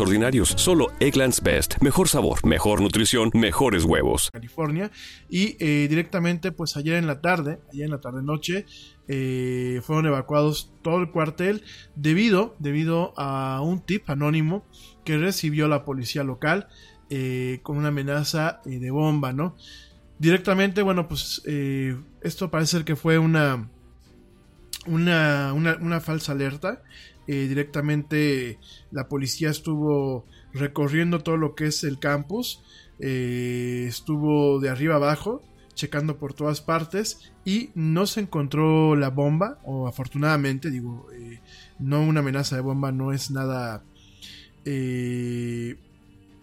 ordinarios. 0.00 0.48
Solo 0.56 0.88
Egglands 1.00 1.42
Best. 1.42 1.76
Mejor 1.80 2.08
sabor, 2.08 2.44
mejor 2.46 2.80
nutrición, 2.80 3.30
mejores 3.34 3.84
huevos. 3.84 4.30
California. 4.32 4.90
Y 5.28 5.56
eh, 5.60 5.88
directamente, 5.88 6.52
pues 6.52 6.76
ayer 6.76 6.94
en 6.94 7.06
la 7.06 7.20
tarde, 7.20 7.60
ayer 7.72 7.84
en 7.84 7.90
la 7.90 8.00
tarde 8.00 8.22
noche, 8.22 8.66
eh, 9.08 9.80
fueron 9.82 10.06
evacuados 10.06 10.72
todo 10.82 10.98
el 11.00 11.10
cuartel 11.10 11.62
debido, 11.94 12.56
debido 12.58 13.14
a 13.16 13.60
un 13.62 13.84
tip 13.84 14.08
anónimo 14.10 14.66
que 15.04 15.18
recibió 15.18 15.68
la 15.68 15.84
policía 15.84 16.24
local 16.24 16.68
eh, 17.10 17.60
con 17.62 17.76
una 17.76 17.88
amenaza 17.88 18.60
de 18.64 18.90
bomba, 18.90 19.32
¿no? 19.32 19.56
Directamente, 20.18 20.82
bueno, 20.82 21.06
pues 21.06 21.42
esto 22.22 22.50
parece 22.50 22.84
que 22.84 22.96
fue 22.96 23.18
una, 23.18 23.70
una, 24.86 25.52
una 25.54 26.00
falsa 26.00 26.32
alerta. 26.32 26.82
Eh, 27.30 27.46
directamente 27.46 28.58
la 28.90 29.06
policía 29.06 29.50
estuvo 29.50 30.24
recorriendo 30.54 31.20
todo 31.20 31.36
lo 31.36 31.54
que 31.54 31.66
es 31.66 31.84
el 31.84 31.98
campus, 31.98 32.62
eh, 33.00 33.84
estuvo 33.86 34.58
de 34.60 34.70
arriba 34.70 34.94
abajo, 34.94 35.42
checando 35.74 36.16
por 36.16 36.32
todas 36.32 36.62
partes 36.62 37.32
y 37.44 37.70
no 37.74 38.06
se 38.06 38.20
encontró 38.20 38.96
la 38.96 39.10
bomba, 39.10 39.60
o 39.64 39.86
afortunadamente, 39.86 40.70
digo, 40.70 41.06
eh, 41.12 41.40
no 41.78 42.02
una 42.02 42.20
amenaza 42.20 42.56
de 42.56 42.62
bomba 42.62 42.92
no 42.92 43.12
es 43.12 43.30
nada 43.30 43.84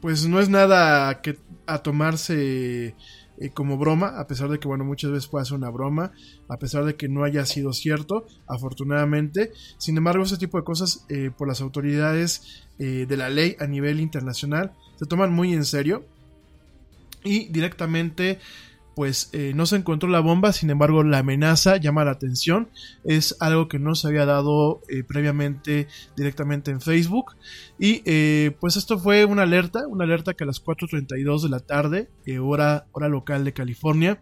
pues 0.02 0.28
no 0.28 0.40
es 0.40 0.50
nada 0.50 1.22
que 1.22 1.38
a 1.66 1.80
tomarse 1.80 2.96
eh, 3.38 3.50
como 3.50 3.78
broma, 3.78 4.20
a 4.20 4.28
pesar 4.28 4.50
de 4.50 4.60
que, 4.60 4.68
bueno, 4.68 4.86
muchas 4.86 5.12
veces 5.12 5.28
puede 5.28 5.46
ser 5.46 5.58
una 5.58 5.70
broma, 5.70 6.14
a 6.48 6.58
pesar 6.58 6.86
de 6.86 6.96
que 6.96 7.10
no 7.10 7.24
haya 7.24 7.46
sido 7.46 7.74
cierto, 7.74 8.26
afortunadamente. 8.48 9.52
Sin 9.78 9.98
embargo, 9.98 10.24
ese 10.24 10.38
tipo 10.38 10.58
de 10.58 10.64
cosas 10.64 11.06
eh, 11.10 11.32
por 11.36 11.48
las 11.48 11.62
autoridades 11.62 12.66
eh, 12.80 13.06
de 13.08 13.18
la 13.18 13.30
ley 13.30 13.56
a 13.60 13.68
nivel 13.68 14.00
internacional 14.00 14.74
se 14.98 15.06
toman 15.06 15.34
muy 15.34 15.54
en 15.54 15.66
serio 15.66 16.06
y 17.24 17.48
directamente 17.50 18.40
pues 18.96 19.30
eh, 19.34 19.52
no 19.54 19.66
se 19.66 19.76
encontró 19.76 20.10
la 20.10 20.22
bomba, 20.22 20.54
sin 20.54 20.70
embargo 20.70 21.04
la 21.04 21.20
amenaza 21.20 21.76
llama 21.78 22.06
la 22.06 22.12
atención, 22.12 22.70
es 23.04 23.36
algo 23.42 23.68
que 23.68 23.78
no 23.78 23.94
se 23.94 24.08
había 24.08 24.26
dado 24.26 24.82
eh, 24.88 25.04
previamente 25.04 25.88
directamente 26.16 26.72
en 26.72 26.80
Facebook. 26.80 27.36
Y 27.78 28.02
eh, 28.06 28.56
pues 28.60 28.78
esto 28.78 28.98
fue 28.98 29.26
una 29.26 29.44
alerta, 29.44 29.86
una 29.88 30.06
alerta 30.06 30.34
que 30.34 30.46
a 30.46 30.48
las 30.48 30.64
4.32 30.64 31.44
de 31.44 31.50
la 31.50 31.60
tarde, 31.60 32.10
hora, 32.42 32.88
hora 32.94 33.10
local 33.10 33.44
de 33.44 33.54
California, 33.54 34.22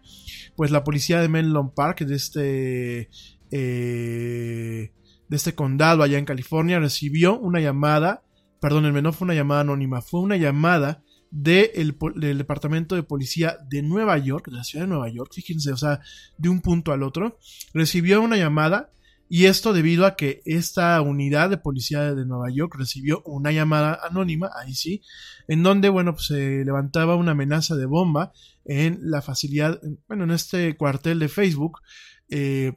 pues 0.56 0.72
la 0.72 0.82
policía 0.82 1.20
de 1.20 1.28
Menlo 1.28 1.72
Park, 1.72 2.00
de 2.00 2.16
este, 2.16 3.08
de 3.50 4.90
este 5.30 5.54
condado 5.54 6.02
allá 6.02 6.18
en 6.18 6.24
California, 6.24 6.80
recibió 6.80 7.38
una 7.38 7.60
llamada, 7.60 8.24
perdónenme, 8.60 9.02
no 9.02 9.12
fue 9.12 9.26
una 9.26 9.34
llamada 9.34 9.60
anónima, 9.60 10.02
fue 10.02 10.20
una 10.20 10.36
llamada 10.36 11.04
del 11.34 12.38
Departamento 12.38 12.94
de 12.94 13.02
Policía 13.02 13.58
de 13.68 13.82
Nueva 13.82 14.16
York, 14.18 14.46
de 14.48 14.56
la 14.56 14.64
ciudad 14.64 14.84
de 14.84 14.90
Nueva 14.90 15.08
York, 15.08 15.32
fíjense, 15.34 15.72
o 15.72 15.76
sea, 15.76 16.00
de 16.38 16.48
un 16.48 16.60
punto 16.60 16.92
al 16.92 17.02
otro, 17.02 17.38
recibió 17.72 18.22
una 18.22 18.36
llamada 18.36 18.90
y 19.28 19.46
esto 19.46 19.72
debido 19.72 20.06
a 20.06 20.14
que 20.14 20.42
esta 20.44 21.00
unidad 21.00 21.50
de 21.50 21.58
policía 21.58 22.14
de 22.14 22.24
Nueva 22.24 22.50
York 22.50 22.76
recibió 22.78 23.20
una 23.24 23.50
llamada 23.50 23.98
anónima, 24.08 24.50
ahí 24.54 24.74
sí, 24.74 25.02
en 25.48 25.64
donde, 25.64 25.88
bueno, 25.88 26.14
pues 26.14 26.26
se 26.26 26.64
levantaba 26.64 27.16
una 27.16 27.32
amenaza 27.32 27.74
de 27.74 27.86
bomba 27.86 28.32
en 28.64 29.00
la 29.02 29.20
facilidad, 29.20 29.80
bueno, 30.06 30.22
en 30.24 30.30
este 30.30 30.76
cuartel 30.76 31.18
de 31.18 31.28
Facebook, 31.28 31.80
eh, 32.28 32.74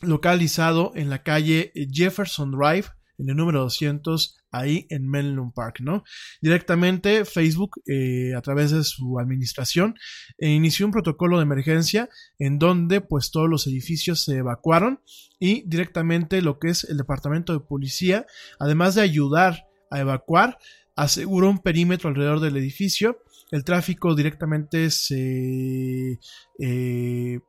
localizado 0.00 0.92
en 0.94 1.10
la 1.10 1.24
calle 1.24 1.72
Jefferson 1.92 2.52
Drive, 2.52 2.86
en 3.18 3.30
el 3.30 3.36
número 3.36 3.62
200 3.62 4.43
ahí 4.54 4.86
en 4.90 5.08
Menlo 5.08 5.52
Park, 5.54 5.80
¿no? 5.80 6.04
Directamente 6.40 7.24
Facebook, 7.24 7.82
eh, 7.86 8.34
a 8.36 8.40
través 8.40 8.70
de 8.70 8.84
su 8.84 9.18
administración, 9.18 9.96
eh, 10.38 10.48
inició 10.48 10.86
un 10.86 10.92
protocolo 10.92 11.38
de 11.38 11.42
emergencia 11.42 12.08
en 12.38 12.58
donde 12.58 13.00
pues 13.00 13.30
todos 13.30 13.48
los 13.48 13.66
edificios 13.66 14.24
se 14.24 14.36
evacuaron 14.36 15.00
y 15.38 15.62
directamente 15.68 16.40
lo 16.42 16.58
que 16.58 16.68
es 16.68 16.84
el 16.84 16.96
departamento 16.96 17.52
de 17.52 17.60
policía, 17.60 18.26
además 18.58 18.94
de 18.94 19.02
ayudar 19.02 19.66
a 19.90 20.00
evacuar, 20.00 20.58
aseguró 20.96 21.50
un 21.50 21.58
perímetro 21.58 22.08
alrededor 22.08 22.40
del 22.40 22.56
edificio, 22.56 23.18
el 23.50 23.64
tráfico 23.64 24.14
directamente 24.14 24.90
se... 24.90 26.20
Eh, 26.58 27.40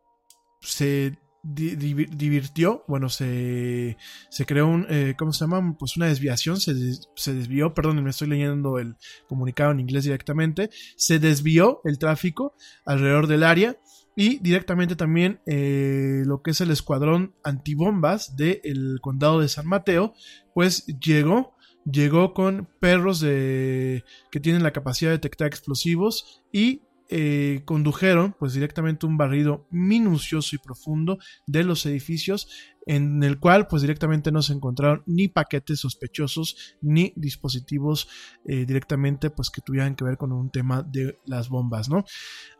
se 0.61 1.17
divirtió, 1.45 2.83
bueno, 2.87 3.09
se, 3.09 3.97
se 4.29 4.45
creó 4.45 4.67
un, 4.67 4.87
eh, 4.89 5.13
¿cómo 5.17 5.31
se 5.31 5.41
llama? 5.45 5.75
Pues 5.77 5.95
una 5.95 6.07
desviación, 6.07 6.59
se, 6.59 6.73
se, 7.15 7.33
desvió, 7.33 7.73
perdón, 7.73 8.03
me 8.03 8.09
estoy 8.09 8.29
leyendo 8.29 8.79
el 8.79 8.95
comunicado 9.27 9.71
en 9.71 9.79
inglés 9.79 10.05
directamente, 10.05 10.69
se 10.95 11.19
desvió 11.19 11.81
el 11.83 11.99
tráfico 11.99 12.55
alrededor 12.85 13.27
del 13.27 13.43
área 13.43 13.77
y 14.15 14.39
directamente 14.39 14.95
también 14.95 15.39
eh, 15.45 16.23
lo 16.25 16.41
que 16.41 16.51
es 16.51 16.61
el 16.61 16.71
escuadrón 16.71 17.35
antibombas 17.43 18.35
del 18.35 18.99
condado 19.01 19.39
de 19.39 19.49
San 19.49 19.67
Mateo, 19.67 20.13
pues 20.53 20.85
llegó 20.99 21.53
llegó 21.85 22.33
con 22.33 22.67
perros 22.79 23.19
de 23.19 24.03
que 24.31 24.39
tienen 24.39 24.63
la 24.63 24.73
capacidad 24.73 25.11
de 25.11 25.17
detectar 25.17 25.47
explosivos 25.47 26.43
y 26.51 26.81
eh, 27.09 27.61
condujeron 27.65 28.35
pues 28.39 28.53
directamente 28.53 29.05
un 29.05 29.17
barrido 29.17 29.67
minucioso 29.69 30.55
y 30.55 30.59
profundo 30.59 31.19
de 31.45 31.63
los 31.63 31.85
edificios 31.85 32.47
en 32.87 33.23
el 33.23 33.39
cual 33.39 33.67
pues 33.67 33.81
directamente 33.81 34.31
no 34.31 34.41
se 34.41 34.53
encontraron 34.53 35.03
ni 35.05 35.27
paquetes 35.27 35.79
sospechosos 35.79 36.77
ni 36.81 37.13
dispositivos 37.15 38.07
eh, 38.45 38.65
directamente 38.65 39.29
pues 39.29 39.51
que 39.51 39.61
tuvieran 39.61 39.95
que 39.95 40.03
ver 40.03 40.17
con 40.17 40.31
un 40.31 40.49
tema 40.49 40.81
de 40.81 41.19
las 41.25 41.49
bombas 41.49 41.89
no 41.89 42.05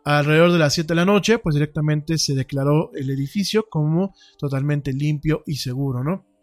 alrededor 0.04 0.52
de 0.52 0.60
las 0.60 0.74
7 0.74 0.90
de 0.90 0.96
la 0.96 1.06
noche 1.06 1.40
pues 1.40 1.56
directamente 1.56 2.18
se 2.18 2.36
declaró 2.36 2.92
el 2.94 3.10
edificio 3.10 3.66
como 3.70 4.14
totalmente 4.38 4.94
limpio 4.94 5.42
y 5.48 5.56
seguro 5.56 6.04
no 6.04 6.35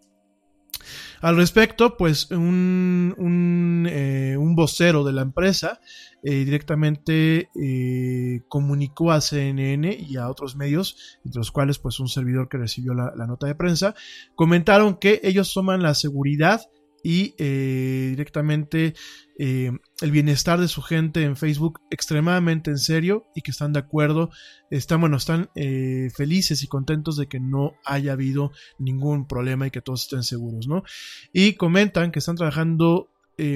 al 1.20 1.36
respecto, 1.36 1.96
pues 1.96 2.30
un, 2.30 3.14
un, 3.16 3.88
eh, 3.90 4.36
un 4.38 4.54
vocero 4.54 5.04
de 5.04 5.12
la 5.12 5.22
empresa 5.22 5.80
eh, 6.22 6.44
directamente 6.44 7.50
eh, 7.54 8.42
comunicó 8.48 9.12
a 9.12 9.20
CNN 9.20 9.96
y 9.98 10.16
a 10.16 10.28
otros 10.28 10.56
medios, 10.56 11.18
entre 11.24 11.40
los 11.40 11.50
cuales 11.50 11.78
pues 11.78 12.00
un 12.00 12.08
servidor 12.08 12.48
que 12.48 12.58
recibió 12.58 12.94
la, 12.94 13.12
la 13.16 13.26
nota 13.26 13.46
de 13.46 13.54
prensa, 13.54 13.94
comentaron 14.34 14.96
que 14.96 15.20
ellos 15.22 15.52
toman 15.52 15.82
la 15.82 15.94
seguridad 15.94 16.62
y 17.02 17.34
eh, 17.38 18.08
directamente 18.10 18.94
eh, 19.38 19.72
el 20.00 20.10
bienestar 20.10 20.60
de 20.60 20.68
su 20.68 20.82
gente 20.82 21.22
en 21.24 21.36
Facebook 21.36 21.80
extremadamente 21.90 22.70
en 22.70 22.78
serio 22.78 23.26
y 23.34 23.42
que 23.42 23.50
están 23.50 23.72
de 23.72 23.80
acuerdo, 23.80 24.30
están, 24.70 25.00
bueno, 25.00 25.16
están 25.16 25.50
eh, 25.54 26.10
felices 26.14 26.62
y 26.62 26.68
contentos 26.68 27.16
de 27.16 27.26
que 27.26 27.40
no 27.40 27.72
haya 27.84 28.12
habido 28.12 28.52
ningún 28.78 29.26
problema 29.26 29.66
y 29.66 29.70
que 29.70 29.82
todos 29.82 30.02
estén 30.02 30.22
seguros, 30.22 30.68
¿no? 30.68 30.84
Y 31.32 31.54
comentan 31.54 32.12
que 32.12 32.20
están 32.20 32.36
trabajando 32.36 33.08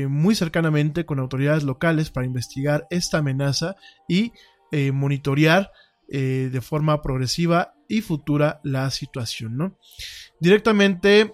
muy 0.09 0.35
cercanamente 0.35 1.07
con 1.07 1.21
autoridades 1.21 1.63
locales 1.63 2.11
para 2.11 2.27
investigar 2.27 2.89
esta 2.91 3.19
amenaza 3.19 3.77
y 4.09 4.33
monitorear 4.73 5.71
de 6.09 6.61
forma 6.61 7.03
progresiva 7.03 7.75
y 7.87 8.01
futura 8.01 8.61
la 8.65 8.91
situación, 8.91 9.57
¿no? 9.57 9.79
Directamente 10.41 11.31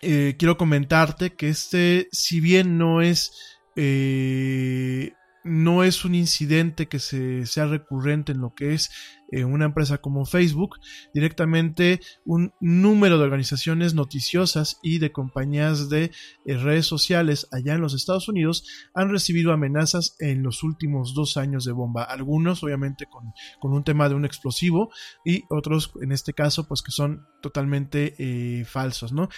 eh, 0.00 0.36
quiero 0.38 0.56
comentarte 0.56 1.34
que 1.34 1.48
este, 1.48 2.08
si 2.12 2.40
bien 2.40 2.78
no 2.78 3.02
es 3.02 3.32
eh, 3.76 5.12
no 5.44 5.84
es 5.84 6.04
un 6.04 6.14
incidente 6.14 6.88
que 6.88 6.98
se, 6.98 7.46
sea 7.46 7.66
recurrente 7.66 8.32
en 8.32 8.40
lo 8.40 8.54
que 8.54 8.74
es 8.74 8.90
eh, 9.30 9.44
una 9.44 9.66
empresa 9.66 9.98
como 9.98 10.24
Facebook, 10.24 10.76
directamente 11.14 12.00
un 12.24 12.52
número 12.60 13.18
de 13.18 13.24
organizaciones 13.24 13.94
noticiosas 13.94 14.78
y 14.82 14.98
de 14.98 15.12
compañías 15.12 15.88
de 15.88 16.10
eh, 16.46 16.56
redes 16.56 16.86
sociales 16.86 17.48
allá 17.52 17.74
en 17.74 17.80
los 17.80 17.94
Estados 17.94 18.28
Unidos 18.28 18.64
han 18.94 19.10
recibido 19.10 19.52
amenazas 19.52 20.16
en 20.20 20.42
los 20.42 20.62
últimos 20.62 21.14
dos 21.14 21.36
años 21.36 21.64
de 21.64 21.72
bomba. 21.72 22.04
Algunos 22.04 22.62
obviamente 22.62 23.06
con, 23.06 23.32
con 23.60 23.72
un 23.72 23.84
tema 23.84 24.08
de 24.08 24.14
un 24.14 24.24
explosivo 24.24 24.90
y 25.24 25.44
otros 25.50 25.92
en 26.00 26.12
este 26.12 26.32
caso 26.32 26.66
pues 26.66 26.82
que 26.82 26.92
son 26.92 27.26
totalmente 27.42 28.14
eh, 28.18 28.64
falsos, 28.64 29.12
¿no? 29.12 29.28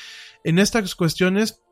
En 0.44 0.58
estas 0.58 0.94
cuestiones 0.94 1.62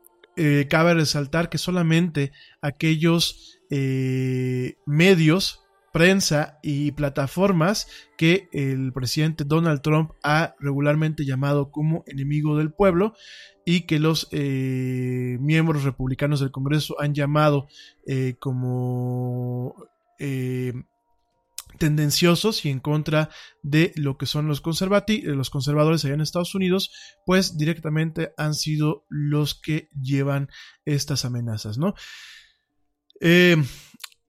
cabe 0.69 0.93
resaltar 0.93 1.49
que 1.49 1.57
solamente 1.57 2.31
aquellos 2.61 3.59
eh, 3.69 4.77
medios, 4.87 5.61
prensa 5.91 6.59
y 6.61 6.91
plataformas 6.91 7.87
que 8.17 8.49
el 8.51 8.93
presidente 8.93 9.43
Donald 9.43 9.81
Trump 9.81 10.11
ha 10.23 10.55
regularmente 10.59 11.25
llamado 11.25 11.71
como 11.71 12.03
enemigo 12.07 12.57
del 12.57 12.71
pueblo 12.71 13.13
y 13.65 13.81
que 13.81 13.99
los 13.99 14.27
eh, 14.31 15.37
miembros 15.39 15.83
republicanos 15.83 16.39
del 16.39 16.51
Congreso 16.51 16.99
han 16.99 17.13
llamado 17.13 17.67
eh, 18.07 18.35
como 18.39 19.75
tendenciosos 21.79 22.65
y 22.65 22.69
en 22.69 22.79
contra 22.79 23.29
de 23.63 23.93
lo 23.95 24.17
que 24.17 24.25
son 24.25 24.47
los, 24.47 24.61
los 24.63 25.49
conservadores 25.49 26.05
allá 26.05 26.13
en 26.13 26.21
Estados 26.21 26.53
Unidos, 26.53 26.91
pues 27.25 27.57
directamente 27.57 28.33
han 28.37 28.53
sido 28.53 29.05
los 29.09 29.55
que 29.55 29.89
llevan 29.99 30.49
estas 30.85 31.25
amenazas, 31.25 31.77
¿no? 31.77 31.95
Eh, 33.21 33.57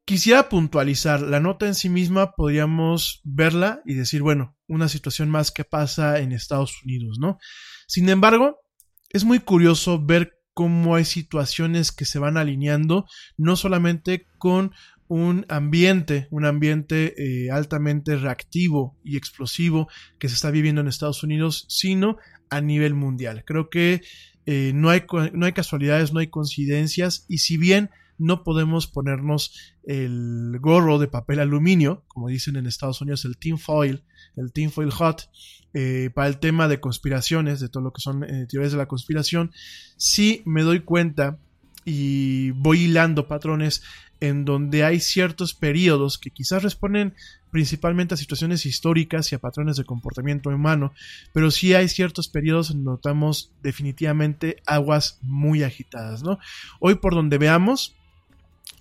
quisiera 0.05 0.49
puntualizar, 0.49 1.21
la 1.21 1.41
nota 1.41 1.67
en 1.67 1.75
sí 1.75 1.89
misma 1.89 2.33
podríamos 2.33 3.21
verla 3.25 3.83
y 3.85 3.95
decir, 3.95 4.23
bueno, 4.23 4.57
una 4.67 4.89
situación 4.89 5.31
más 5.31 5.51
que 5.51 5.65
pasa 5.65 6.19
en 6.21 6.33
Estados 6.33 6.83
Unidos, 6.85 7.19
¿no? 7.21 7.39
Sin 7.87 8.09
embargo, 8.09 8.61
es 9.09 9.25
muy 9.25 9.41
curioso 9.41 10.05
ver 10.05 10.39
cómo 10.55 10.95
hay 10.95 11.05
situaciones 11.05 11.93
que 11.93 12.05
se 12.05 12.19
van 12.19 12.37
alineando, 12.37 13.07
no 13.37 13.57
solamente 13.57 14.27
con 14.39 14.73
un 15.09 15.45
ambiente, 15.49 16.29
un 16.31 16.45
ambiente 16.45 17.15
eh, 17.19 17.51
altamente 17.51 18.15
reactivo 18.15 18.97
y 19.03 19.17
explosivo 19.17 19.89
que 20.21 20.29
se 20.29 20.35
está 20.35 20.53
viviendo 20.53 20.81
en 20.81 20.87
Estados 20.87 21.25
Unidos, 21.25 21.67
sino 21.69 22.17
a 22.49 22.61
nivel 22.61 22.95
mundial. 22.95 23.43
Creo 23.45 23.71
que 23.71 24.03
eh, 24.47 24.71
no, 24.73 24.91
hay, 24.91 25.03
no 25.33 25.47
hay 25.47 25.53
casualidades, 25.53 26.13
no 26.13 26.21
hay 26.21 26.29
coincidencias, 26.29 27.27
y 27.29 27.39
si 27.39 27.57
bien 27.57 27.91
no 28.21 28.45
podemos 28.45 28.87
ponernos 28.87 29.75
el 29.83 30.59
gorro 30.61 30.99
de 30.99 31.09
papel 31.09 31.41
aluminio, 31.41 32.05
como 32.07 32.29
dicen 32.29 32.57
en 32.57 32.67
Estados 32.67 33.01
Unidos, 33.01 33.25
el 33.25 33.37
tinfoil, 33.37 34.05
el 34.37 34.53
tinfoil 34.53 34.91
hot, 34.91 35.31
eh, 35.73 36.11
para 36.15 36.29
el 36.29 36.39
tema 36.39 36.69
de 36.69 36.81
conspiraciones, 36.81 37.61
de 37.61 37.69
todo 37.69 37.83
lo 37.83 37.93
que 37.93 38.01
son 38.01 38.25
eh, 38.25 38.47
teorías 38.49 38.73
de 38.73 38.79
la 38.79 38.87
conspiración, 38.87 39.53
sí 39.97 40.43
me 40.45 40.63
doy 40.63 40.81
cuenta 40.81 41.39
y 41.85 42.51
voy 42.53 42.83
hilando 42.83 43.27
patrones 43.27 43.83
en 44.21 44.45
donde 44.45 44.85
hay 44.85 45.01
ciertos 45.01 45.55
periodos 45.55 46.19
que 46.19 46.31
quizás 46.31 46.63
responden 46.63 47.15
principalmente 47.51 48.15
a 48.15 48.19
situaciones 48.19 48.67
históricas 48.67 49.33
y 49.33 49.35
a 49.35 49.39
patrones 49.39 49.77
de 49.77 49.85
comportamiento 49.85 50.51
humano, 50.51 50.93
pero 51.33 51.51
sí 51.51 51.75
hay 51.75 51.89
ciertos 51.89 52.29
periodos 52.29 52.71
en 52.71 52.85
notamos 52.85 53.53
definitivamente 53.63 54.63
aguas 54.67 55.19
muy 55.23 55.63
agitadas, 55.63 56.23
¿no? 56.23 56.39
Hoy 56.81 56.97
por 56.97 57.15
donde 57.15 57.39
veamos, 57.39 57.97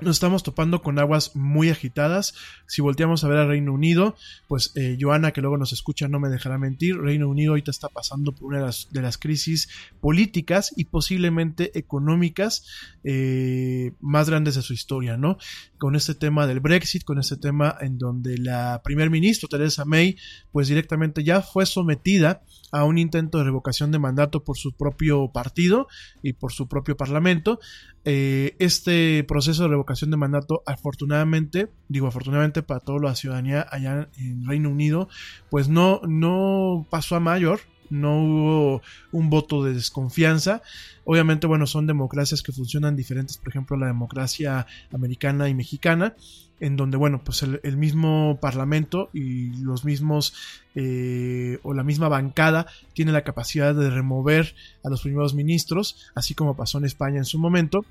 nos 0.01 0.15
estamos 0.15 0.43
topando 0.43 0.81
con 0.81 0.97
aguas 0.99 1.35
muy 1.35 1.69
agitadas. 1.69 2.35
Si 2.67 2.81
volteamos 2.81 3.23
a 3.23 3.27
ver 3.27 3.37
al 3.37 3.47
Reino 3.47 3.73
Unido, 3.73 4.15
pues 4.47 4.71
eh, 4.75 4.97
Joana, 4.99 5.31
que 5.31 5.41
luego 5.41 5.57
nos 5.57 5.73
escucha, 5.73 6.07
no 6.07 6.19
me 6.19 6.29
dejará 6.29 6.57
mentir. 6.57 6.97
Reino 6.97 7.27
Unido 7.27 7.51
ahorita 7.51 7.71
está 7.71 7.89
pasando 7.89 8.33
por 8.33 8.47
una 8.47 8.59
de 8.59 8.65
las, 8.65 8.87
de 8.91 9.01
las 9.01 9.17
crisis 9.17 9.69
políticas 9.99 10.73
y 10.75 10.85
posiblemente 10.85 11.77
económicas 11.77 12.65
eh, 13.03 13.91
más 13.99 14.29
grandes 14.29 14.55
de 14.55 14.61
su 14.61 14.73
historia, 14.73 15.17
¿no? 15.17 15.37
Con 15.79 15.95
este 15.95 16.13
tema 16.13 16.45
del 16.45 16.59
Brexit, 16.59 17.03
con 17.03 17.19
este 17.19 17.37
tema 17.37 17.75
en 17.81 17.97
donde 17.97 18.37
la 18.37 18.81
primer 18.83 19.09
ministro 19.09 19.49
Theresa 19.49 19.85
May, 19.85 20.17
pues 20.51 20.67
directamente 20.67 21.23
ya 21.23 21.41
fue 21.41 21.65
sometida 21.65 22.43
a 22.71 22.83
un 22.83 22.97
intento 22.97 23.39
de 23.39 23.45
revocación 23.45 23.91
de 23.91 23.97
mandato 23.97 24.43
por 24.43 24.57
su 24.57 24.73
propio 24.73 25.31
partido 25.31 25.87
y 26.21 26.33
por 26.33 26.51
su 26.51 26.67
propio 26.67 26.95
parlamento. 26.97 27.59
Eh, 28.05 28.55
este 28.59 29.23
proceso 29.23 29.63
de 29.63 29.69
revocación 29.69 30.11
de 30.11 30.17
mandato, 30.17 30.63
afortunadamente, 30.65 31.69
digo 31.87 32.07
afortunadamente 32.07 32.61
para 32.61 32.79
toda 32.79 32.99
la 32.99 33.15
ciudadanía 33.15 33.65
allá 33.69 34.09
en 34.17 34.45
Reino 34.45 34.69
Unido, 34.69 35.09
pues 35.49 35.69
no, 35.69 36.01
no 36.07 36.85
pasó 36.89 37.15
a 37.15 37.19
mayor, 37.19 37.61
no 37.89 38.23
hubo 38.23 38.81
un 39.11 39.29
voto 39.29 39.63
de 39.63 39.73
desconfianza. 39.73 40.61
Obviamente, 41.05 41.47
bueno, 41.47 41.65
son 41.67 41.87
democracias 41.87 42.41
que 42.41 42.51
funcionan 42.51 42.95
diferentes, 42.95 43.37
por 43.37 43.49
ejemplo, 43.49 43.77
la 43.77 43.87
democracia 43.87 44.67
americana 44.91 45.49
y 45.49 45.53
mexicana, 45.53 46.15
en 46.59 46.75
donde, 46.75 46.97
bueno, 46.97 47.21
pues 47.23 47.43
el, 47.43 47.77
mismo 47.77 48.37
parlamento 48.41 49.09
y 49.13 49.55
los 49.61 49.85
mismos, 49.85 50.33
eh, 50.75 51.59
o 51.63 51.73
la 51.73 51.83
misma 51.83 52.09
bancada 52.09 52.67
tiene 52.93 53.11
la 53.11 53.23
capacidad 53.23 53.73
de 53.73 53.89
remover 53.89 54.55
a 54.83 54.89
los 54.89 55.01
primeros 55.01 55.33
ministros, 55.33 56.11
así 56.15 56.35
como 56.35 56.55
pasó 56.55 56.77
en 56.77 56.85
España 56.85 57.17
en 57.17 57.25
su 57.25 57.39
momento. 57.39 57.85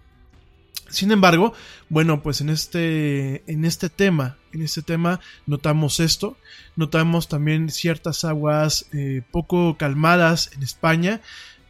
Sin 0.89 1.13
embargo, 1.13 1.53
bueno, 1.89 2.23
pues 2.23 2.41
en 2.41 2.49
este, 2.49 3.43
en 3.51 3.65
este 3.65 3.91
tema, 3.91 4.39
en 4.53 4.63
este 4.63 4.83
tema 4.83 5.21
notamos 5.47 6.01
esto, 6.01 6.39
notamos 6.77 7.29
también 7.29 7.69
ciertas 7.69 8.25
aguas 8.25 8.87
eh, 8.93 9.23
poco 9.31 9.77
calmadas 9.77 10.51
en 10.55 10.63
España, 10.63 11.21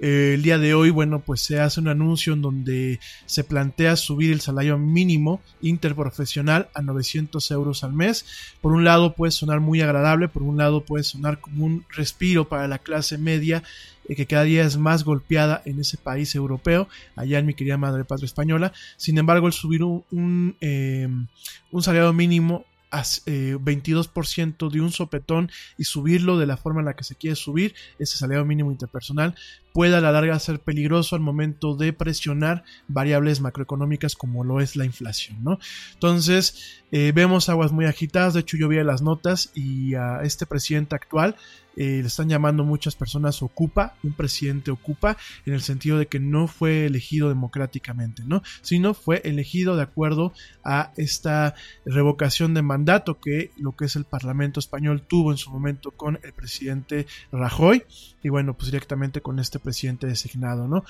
eh, 0.00 0.34
el 0.34 0.42
día 0.42 0.58
de 0.58 0.74
hoy, 0.74 0.90
bueno, 0.90 1.20
pues 1.20 1.40
se 1.40 1.58
hace 1.58 1.80
un 1.80 1.88
anuncio 1.88 2.32
en 2.32 2.42
donde 2.42 3.00
se 3.26 3.42
plantea 3.42 3.96
subir 3.96 4.32
el 4.32 4.40
salario 4.40 4.78
mínimo 4.78 5.40
interprofesional 5.60 6.68
a 6.74 6.82
900 6.82 7.50
euros 7.50 7.82
al 7.82 7.92
mes. 7.92 8.24
Por 8.60 8.72
un 8.72 8.84
lado 8.84 9.14
puede 9.14 9.32
sonar 9.32 9.60
muy 9.60 9.80
agradable, 9.80 10.28
por 10.28 10.42
un 10.42 10.58
lado 10.58 10.84
puede 10.84 11.04
sonar 11.04 11.40
como 11.40 11.64
un 11.64 11.84
respiro 11.90 12.48
para 12.48 12.68
la 12.68 12.78
clase 12.78 13.18
media 13.18 13.62
eh, 14.08 14.16
que 14.16 14.26
cada 14.26 14.44
día 14.44 14.64
es 14.64 14.76
más 14.76 15.04
golpeada 15.04 15.62
en 15.64 15.80
ese 15.80 15.96
país 15.96 16.34
europeo, 16.34 16.88
allá 17.16 17.38
en 17.38 17.46
mi 17.46 17.54
querida 17.54 17.76
madre 17.76 18.04
patria 18.04 18.26
española. 18.26 18.72
Sin 18.96 19.18
embargo, 19.18 19.46
el 19.46 19.52
subir 19.52 19.84
un, 19.84 20.04
un, 20.10 21.28
un 21.70 21.82
salario 21.82 22.12
mínimo 22.12 22.64
22% 22.90 24.66
eh, 24.66 24.72
de 24.72 24.80
un 24.80 24.92
sopetón 24.92 25.50
y 25.76 25.84
subirlo 25.84 26.38
de 26.38 26.46
la 26.46 26.56
forma 26.56 26.80
en 26.80 26.86
la 26.86 26.94
que 26.94 27.04
se 27.04 27.14
quiere 27.14 27.36
subir, 27.36 27.74
ese 27.98 28.16
salario 28.16 28.44
mínimo 28.44 28.70
interpersonal, 28.70 29.34
puede 29.78 29.94
a 29.94 30.00
la 30.00 30.10
larga 30.10 30.36
ser 30.40 30.58
peligroso 30.58 31.14
al 31.14 31.22
momento 31.22 31.76
de 31.76 31.92
presionar 31.92 32.64
variables 32.88 33.40
macroeconómicas 33.40 34.16
como 34.16 34.42
lo 34.42 34.60
es 34.60 34.74
la 34.74 34.84
inflación, 34.84 35.44
¿no? 35.44 35.60
Entonces, 35.94 36.82
eh, 36.90 37.12
vemos 37.14 37.48
aguas 37.48 37.70
muy 37.70 37.84
agitadas, 37.84 38.34
de 38.34 38.40
hecho 38.40 38.56
yo 38.56 38.66
vi 38.66 38.82
las 38.82 39.02
notas 39.02 39.52
y 39.54 39.94
a 39.94 40.22
este 40.24 40.46
presidente 40.46 40.96
actual 40.96 41.36
eh, 41.78 42.00
le 42.00 42.08
están 42.08 42.28
llamando 42.28 42.64
muchas 42.64 42.96
personas 42.96 43.40
ocupa, 43.40 43.94
un 44.02 44.12
presidente 44.12 44.72
ocupa, 44.72 45.16
en 45.46 45.54
el 45.54 45.62
sentido 45.62 45.96
de 45.96 46.08
que 46.08 46.18
no 46.18 46.48
fue 46.48 46.86
elegido 46.86 47.28
democráticamente, 47.28 48.24
¿no? 48.26 48.42
Sino 48.62 48.94
fue 48.94 49.22
elegido 49.24 49.76
de 49.76 49.82
acuerdo 49.82 50.32
a 50.64 50.90
esta 50.96 51.54
revocación 51.86 52.52
de 52.52 52.62
mandato 52.62 53.20
que 53.20 53.52
lo 53.56 53.76
que 53.76 53.84
es 53.84 53.94
el 53.94 54.06
Parlamento 54.06 54.58
español 54.58 55.02
tuvo 55.06 55.30
en 55.30 55.38
su 55.38 55.52
momento 55.52 55.92
con 55.92 56.18
el 56.24 56.32
presidente 56.32 57.06
Rajoy 57.30 57.84
y 58.24 58.28
bueno, 58.28 58.54
pues 58.54 58.72
directamente 58.72 59.20
con 59.20 59.38
este 59.38 59.60
presidente 59.60 59.67
designado, 60.06 60.68
¿no? 60.68 60.84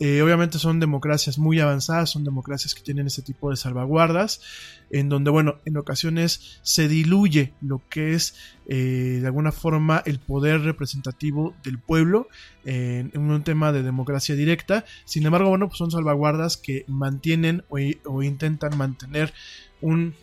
Eh, 0.00 0.22
obviamente 0.22 0.58
son 0.58 0.80
democracias 0.80 1.38
muy 1.38 1.60
avanzadas, 1.60 2.10
son 2.10 2.24
democracias 2.24 2.74
que 2.74 2.82
tienen 2.82 3.06
este 3.06 3.22
tipo 3.22 3.50
de 3.50 3.56
salvaguardas, 3.56 4.40
en 4.90 5.08
donde, 5.08 5.30
bueno, 5.30 5.56
en 5.64 5.76
ocasiones 5.76 6.60
se 6.62 6.88
diluye 6.88 7.52
lo 7.60 7.82
que 7.88 8.14
es 8.14 8.36
eh, 8.66 9.18
de 9.20 9.26
alguna 9.26 9.52
forma 9.52 10.02
el 10.06 10.18
poder 10.18 10.62
representativo 10.62 11.54
del 11.64 11.78
pueblo 11.78 12.28
en, 12.64 13.10
un 13.16 13.42
tema 13.44 13.72
de 13.72 13.82
democracia 13.82 14.34
directa. 14.34 14.84
Sin 15.04 15.26
embargo, 15.26 15.50
bueno, 15.50 15.68
pues 15.68 15.78
son 15.78 15.90
salvaguardas 15.90 16.56
que 16.56 16.84
mantienen 16.86 17.64
o, 17.68 18.22
intentan 18.22 18.76
mantener 18.76 19.32
un 19.80 20.14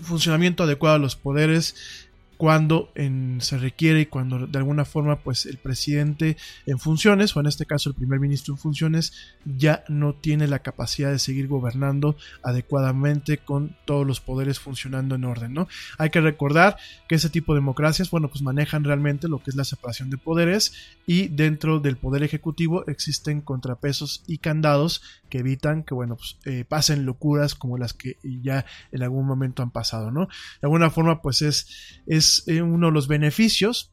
funcionamiento 0.00 0.64
adecuado 0.64 0.96
a 0.96 1.00
los 1.00 1.16
poderes 1.16 2.08
cuando 2.42 2.90
se 3.38 3.56
requiere 3.56 4.00
y 4.00 4.06
cuando 4.06 4.48
de 4.48 4.58
alguna 4.58 4.84
forma 4.84 5.20
pues 5.20 5.46
el 5.46 5.58
presidente 5.58 6.36
en 6.66 6.80
funciones 6.80 7.36
o 7.36 7.40
en 7.40 7.46
este 7.46 7.66
caso 7.66 7.88
el 7.88 7.94
primer 7.94 8.18
ministro 8.18 8.54
en 8.54 8.58
funciones 8.58 9.12
ya 9.44 9.84
no 9.86 10.14
tiene 10.14 10.48
la 10.48 10.58
capacidad 10.58 11.12
de 11.12 11.20
seguir 11.20 11.46
gobernando 11.46 12.16
adecuadamente 12.42 13.38
con 13.38 13.76
todos 13.84 14.04
los 14.04 14.20
poderes 14.20 14.58
funcionando 14.58 15.14
en 15.14 15.22
orden, 15.22 15.54
¿no? 15.54 15.68
Hay 15.98 16.10
que 16.10 16.20
recordar 16.20 16.76
que 17.08 17.14
ese 17.14 17.30
tipo 17.30 17.54
de 17.54 17.60
democracias, 17.60 18.10
bueno, 18.10 18.28
pues 18.28 18.42
manejan 18.42 18.82
realmente 18.82 19.28
lo 19.28 19.40
que 19.40 19.50
es 19.50 19.56
la 19.56 19.62
separación 19.62 20.10
de 20.10 20.18
poderes 20.18 20.72
y 21.06 21.28
dentro 21.28 21.78
del 21.78 21.96
poder 21.96 22.24
ejecutivo 22.24 22.84
existen 22.88 23.40
contrapesos 23.40 24.24
y 24.26 24.38
candados 24.38 25.00
que 25.28 25.38
evitan 25.38 25.84
que, 25.84 25.94
bueno, 25.94 26.16
pues 26.16 26.38
eh, 26.44 26.64
pasen 26.68 27.06
locuras 27.06 27.54
como 27.54 27.78
las 27.78 27.94
que 27.94 28.18
ya 28.22 28.66
en 28.90 29.02
algún 29.04 29.26
momento 29.26 29.62
han 29.62 29.70
pasado, 29.70 30.10
¿no? 30.10 30.26
De 30.26 30.66
alguna 30.66 30.90
forma, 30.90 31.22
pues 31.22 31.40
es, 31.40 32.02
es 32.06 32.31
eh, 32.46 32.62
uno 32.62 32.88
de 32.88 32.92
los 32.92 33.08
beneficios, 33.08 33.92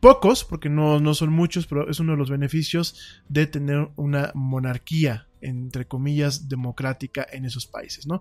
pocos, 0.00 0.44
porque 0.44 0.68
no, 0.68 1.00
no 1.00 1.14
son 1.14 1.32
muchos, 1.32 1.66
pero 1.66 1.88
es 1.88 1.98
uno 2.00 2.12
de 2.12 2.18
los 2.18 2.30
beneficios 2.30 3.22
de 3.28 3.46
tener 3.46 3.88
una 3.96 4.32
monarquía, 4.34 5.28
entre 5.40 5.86
comillas, 5.86 6.48
democrática 6.48 7.26
en 7.32 7.44
esos 7.46 7.66
países, 7.66 8.06
¿no? 8.06 8.20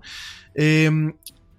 Em, 0.55 1.13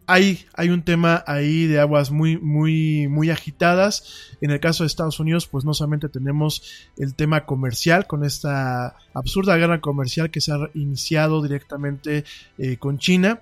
hay, 0.06 0.46
hay, 0.54 0.70
un 0.70 0.82
tema 0.82 1.24
ahí 1.26 1.66
de 1.66 1.80
aguas 1.80 2.10
muy, 2.10 2.38
muy, 2.38 3.08
muy 3.08 3.30
agitadas. 3.30 4.36
En 4.40 4.50
el 4.50 4.60
caso 4.60 4.84
de 4.84 4.88
Estados 4.88 5.20
Unidos, 5.20 5.46
pues 5.46 5.64
no 5.64 5.72
solamente 5.74 6.08
tenemos 6.08 6.88
el 6.96 7.14
tema 7.14 7.46
comercial 7.46 8.06
con 8.06 8.24
esta 8.24 8.96
absurda 9.14 9.56
guerra 9.56 9.80
comercial 9.80 10.30
que 10.30 10.40
se 10.40 10.52
ha 10.52 10.70
iniciado 10.74 11.42
directamente 11.42 12.24
eh, 12.58 12.76
con 12.76 12.98
China, 12.98 13.40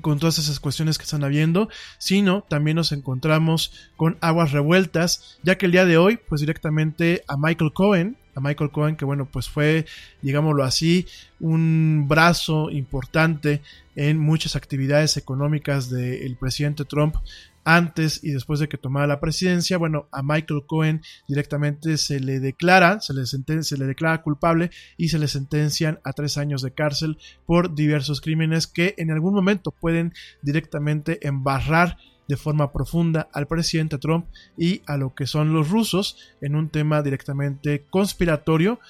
con 0.00 0.18
todas 0.18 0.38
esas 0.38 0.60
cuestiones 0.60 0.98
que 0.98 1.04
están 1.04 1.24
habiendo, 1.24 1.68
sino 1.98 2.42
también 2.42 2.76
nos 2.76 2.92
encontramos 2.92 3.72
con 3.96 4.16
aguas 4.20 4.52
revueltas, 4.52 5.38
ya 5.42 5.58
que 5.58 5.66
el 5.66 5.72
día 5.72 5.84
de 5.84 5.98
hoy, 5.98 6.18
pues 6.28 6.40
directamente 6.40 7.22
a 7.28 7.36
Michael 7.36 7.72
Cohen, 7.72 8.16
a 8.34 8.40
Michael 8.40 8.70
Cohen, 8.70 8.96
que 8.96 9.04
bueno, 9.04 9.26
pues 9.30 9.48
fue, 9.48 9.84
digámoslo 10.22 10.64
así, 10.64 11.06
un 11.40 12.06
brazo 12.08 12.70
importante 12.70 13.60
en 13.94 14.18
muchas 14.18 14.56
actividades 14.56 15.16
económicas 15.16 15.90
del 15.90 16.36
presidente 16.36 16.84
Trump 16.84 17.16
antes 17.64 18.22
y 18.22 18.32
después 18.32 18.60
de 18.60 18.68
que 18.68 18.78
tomara 18.78 19.06
la 19.06 19.20
presidencia, 19.20 19.78
bueno, 19.78 20.08
a 20.12 20.22
Michael 20.22 20.62
Cohen 20.66 21.02
directamente 21.28 21.96
se 21.96 22.20
le 22.20 22.40
declara, 22.40 23.00
se 23.00 23.14
le, 23.14 23.26
se 23.26 23.78
le 23.78 23.86
declara 23.86 24.22
culpable 24.22 24.70
y 24.96 25.08
se 25.08 25.18
le 25.18 25.28
sentencian 25.28 26.00
a 26.04 26.12
tres 26.12 26.38
años 26.38 26.62
de 26.62 26.72
cárcel 26.72 27.18
por 27.46 27.74
diversos 27.74 28.20
crímenes 28.20 28.66
que 28.66 28.94
en 28.98 29.10
algún 29.10 29.34
momento 29.34 29.70
pueden 29.70 30.12
directamente 30.42 31.26
embarrar 31.26 31.98
de 32.28 32.36
forma 32.36 32.72
profunda 32.72 33.28
al 33.32 33.46
presidente 33.46 33.98
Trump 33.98 34.26
y 34.56 34.82
a 34.86 34.96
lo 34.96 35.14
que 35.14 35.26
son 35.26 35.52
los 35.52 35.68
rusos 35.70 36.16
en 36.40 36.54
un 36.54 36.68
tema 36.68 37.02
directamente 37.02 37.84
conspiratorio 37.90 38.80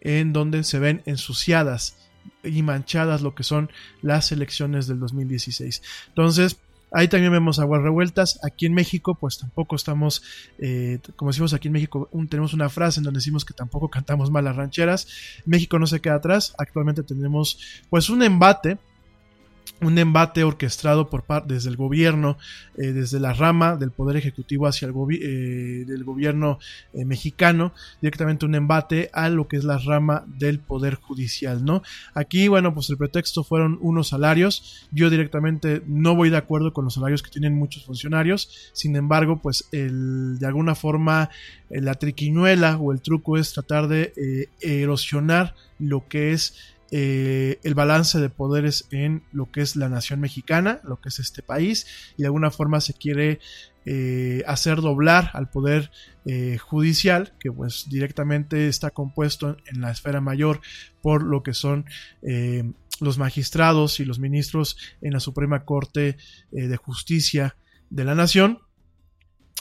en 0.00 0.32
donde 0.32 0.64
se 0.64 0.78
ven 0.78 1.02
ensuciadas 1.06 1.96
y 2.42 2.62
manchadas 2.62 3.22
lo 3.22 3.34
que 3.34 3.42
son 3.42 3.70
las 4.02 4.32
elecciones 4.32 4.86
del 4.86 5.00
2016. 5.00 5.82
Entonces, 6.08 6.58
Ahí 6.92 7.08
también 7.08 7.32
vemos 7.32 7.58
aguas 7.58 7.82
revueltas. 7.82 8.38
Aquí 8.44 8.66
en 8.66 8.74
México, 8.74 9.14
pues 9.14 9.38
tampoco 9.38 9.76
estamos, 9.76 10.22
eh, 10.58 10.98
como 11.16 11.30
decimos 11.30 11.54
aquí 11.54 11.68
en 11.68 11.72
México, 11.72 12.08
tenemos 12.28 12.52
una 12.52 12.68
frase 12.68 13.00
en 13.00 13.04
donde 13.04 13.18
decimos 13.18 13.44
que 13.44 13.54
tampoco 13.54 13.88
cantamos 13.88 14.30
mal 14.30 14.44
las 14.44 14.56
rancheras. 14.56 15.06
México 15.46 15.78
no 15.78 15.86
se 15.86 16.00
queda 16.00 16.16
atrás. 16.16 16.54
Actualmente 16.58 17.02
tenemos, 17.02 17.58
pues, 17.88 18.10
un 18.10 18.22
embate 18.22 18.78
un 19.82 19.98
embate 19.98 20.44
orquestado 20.44 21.08
por 21.08 21.24
desde 21.46 21.68
el 21.68 21.76
gobierno, 21.76 22.36
eh, 22.76 22.92
desde 22.92 23.20
la 23.20 23.32
rama 23.32 23.76
del 23.76 23.90
poder 23.90 24.16
ejecutivo 24.16 24.66
hacia 24.66 24.88
el 24.88 24.94
eh, 25.12 25.84
del 25.86 26.04
gobierno 26.04 26.58
eh, 26.92 27.04
mexicano, 27.04 27.72
directamente 28.00 28.46
un 28.46 28.54
embate 28.54 29.10
a 29.12 29.28
lo 29.28 29.48
que 29.48 29.56
es 29.56 29.64
la 29.64 29.78
rama 29.78 30.24
del 30.26 30.58
poder 30.58 30.94
judicial, 30.94 31.64
¿no? 31.64 31.82
Aquí, 32.14 32.48
bueno, 32.48 32.74
pues 32.74 32.90
el 32.90 32.96
pretexto 32.96 33.44
fueron 33.44 33.78
unos 33.80 34.08
salarios. 34.08 34.88
Yo 34.90 35.08
directamente 35.08 35.82
no 35.86 36.14
voy 36.14 36.30
de 36.30 36.36
acuerdo 36.36 36.72
con 36.72 36.84
los 36.84 36.94
salarios 36.94 37.22
que 37.22 37.30
tienen 37.30 37.54
muchos 37.54 37.84
funcionarios. 37.84 38.70
Sin 38.72 38.96
embargo, 38.96 39.40
pues 39.40 39.68
el, 39.72 40.38
de 40.38 40.46
alguna 40.46 40.74
forma 40.74 41.30
la 41.68 41.94
triquiñuela 41.94 42.76
o 42.78 42.92
el 42.92 43.00
truco 43.00 43.38
es 43.38 43.52
tratar 43.52 43.86
de 43.86 44.12
erosionar 44.60 45.54
lo 45.78 46.08
que 46.08 46.32
es 46.32 46.54
eh, 46.92 47.60
el 47.62 47.74
balance 47.74 48.18
de 48.18 48.30
poderes 48.30 48.88
en 48.90 49.22
lo 49.32 49.50
que 49.50 49.60
es 49.60 49.76
la 49.76 49.88
nación 49.88 50.20
mexicana, 50.20 50.80
lo 50.84 51.00
que 51.00 51.10
es 51.10 51.18
este 51.18 51.42
país, 51.42 51.86
y 52.16 52.22
de 52.22 52.26
alguna 52.26 52.50
forma 52.50 52.80
se 52.80 52.94
quiere 52.94 53.38
eh, 53.86 54.42
hacer 54.46 54.80
doblar 54.80 55.30
al 55.34 55.48
poder 55.48 55.90
eh, 56.26 56.58
judicial, 56.58 57.32
que 57.38 57.52
pues 57.52 57.86
directamente 57.88 58.68
está 58.68 58.90
compuesto 58.90 59.56
en 59.66 59.80
la 59.80 59.90
esfera 59.90 60.20
mayor 60.20 60.60
por 61.00 61.22
lo 61.22 61.42
que 61.42 61.54
son 61.54 61.84
los 63.00 63.18
magistrados 63.18 64.00
y 64.00 64.04
los 64.04 64.18
ministros 64.18 64.76
en 65.00 65.14
la 65.14 65.20
Suprema 65.20 65.64
Corte 65.64 66.18
de 66.50 66.76
Justicia 66.76 67.56
de 67.88 68.04
la 68.04 68.14
Nación, 68.14 68.58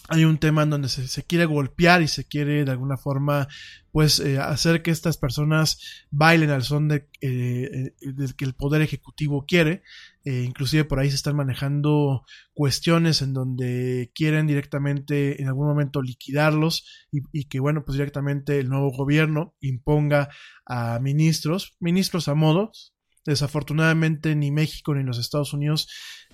hay 0.10 0.26
un 0.26 0.40
tema 0.40 0.64
en 0.64 0.72
donde 0.72 0.90
se, 0.90 1.24
quiere 1.24 1.46
golpear 1.46 2.02
y 2.02 2.08
se 2.08 2.26
quiere 2.26 2.66
de 2.66 2.72
alguna 2.72 2.98
forma 2.98 3.48
pues 3.92 4.20
eh, 4.20 4.40
hacer 4.40 4.82
que 4.82 4.90
estas 4.92 5.18
personas 5.18 5.80
bailen 6.10 6.50
al 6.50 6.64
son 6.64 6.88
de, 6.88 7.08
eh, 7.22 7.94
eh, 8.02 8.28
que 8.36 8.46
el 8.46 8.54
poder 8.54 8.82
ejecutivo 8.82 9.46
quiere. 9.48 9.84
Inclusive 10.26 10.84
por 10.84 11.00
ahí 11.00 11.10
se 11.10 11.16
están 11.16 11.36
manejando 11.36 12.24
cuestiones 12.54 13.24
en 13.24 13.34
donde 13.34 14.12
quieren 14.14 14.46
directamente 14.46 15.42
en 15.42 15.48
algún 15.48 15.66
momento 15.66 16.04
liquidarlos 16.04 17.08
y, 17.12 17.22
y, 17.32 17.46
que 17.46 17.60
bueno 17.60 17.84
pues 17.84 17.98
directamente 17.98 18.60
el 18.60 18.70
nuevo 18.70 18.92
gobierno 18.92 19.56
imponga 19.60 20.30
a 20.68 21.00
ministros 21.00 21.78
ministros 21.80 22.28
a 22.28 22.36
modos 22.36 22.94
desafortunadamente 23.26 24.36
ni 24.36 24.52
México 24.52 24.96
ni 24.96 25.04
los 25.04 25.20
Estados 25.20 25.54
Unidos 25.54 25.88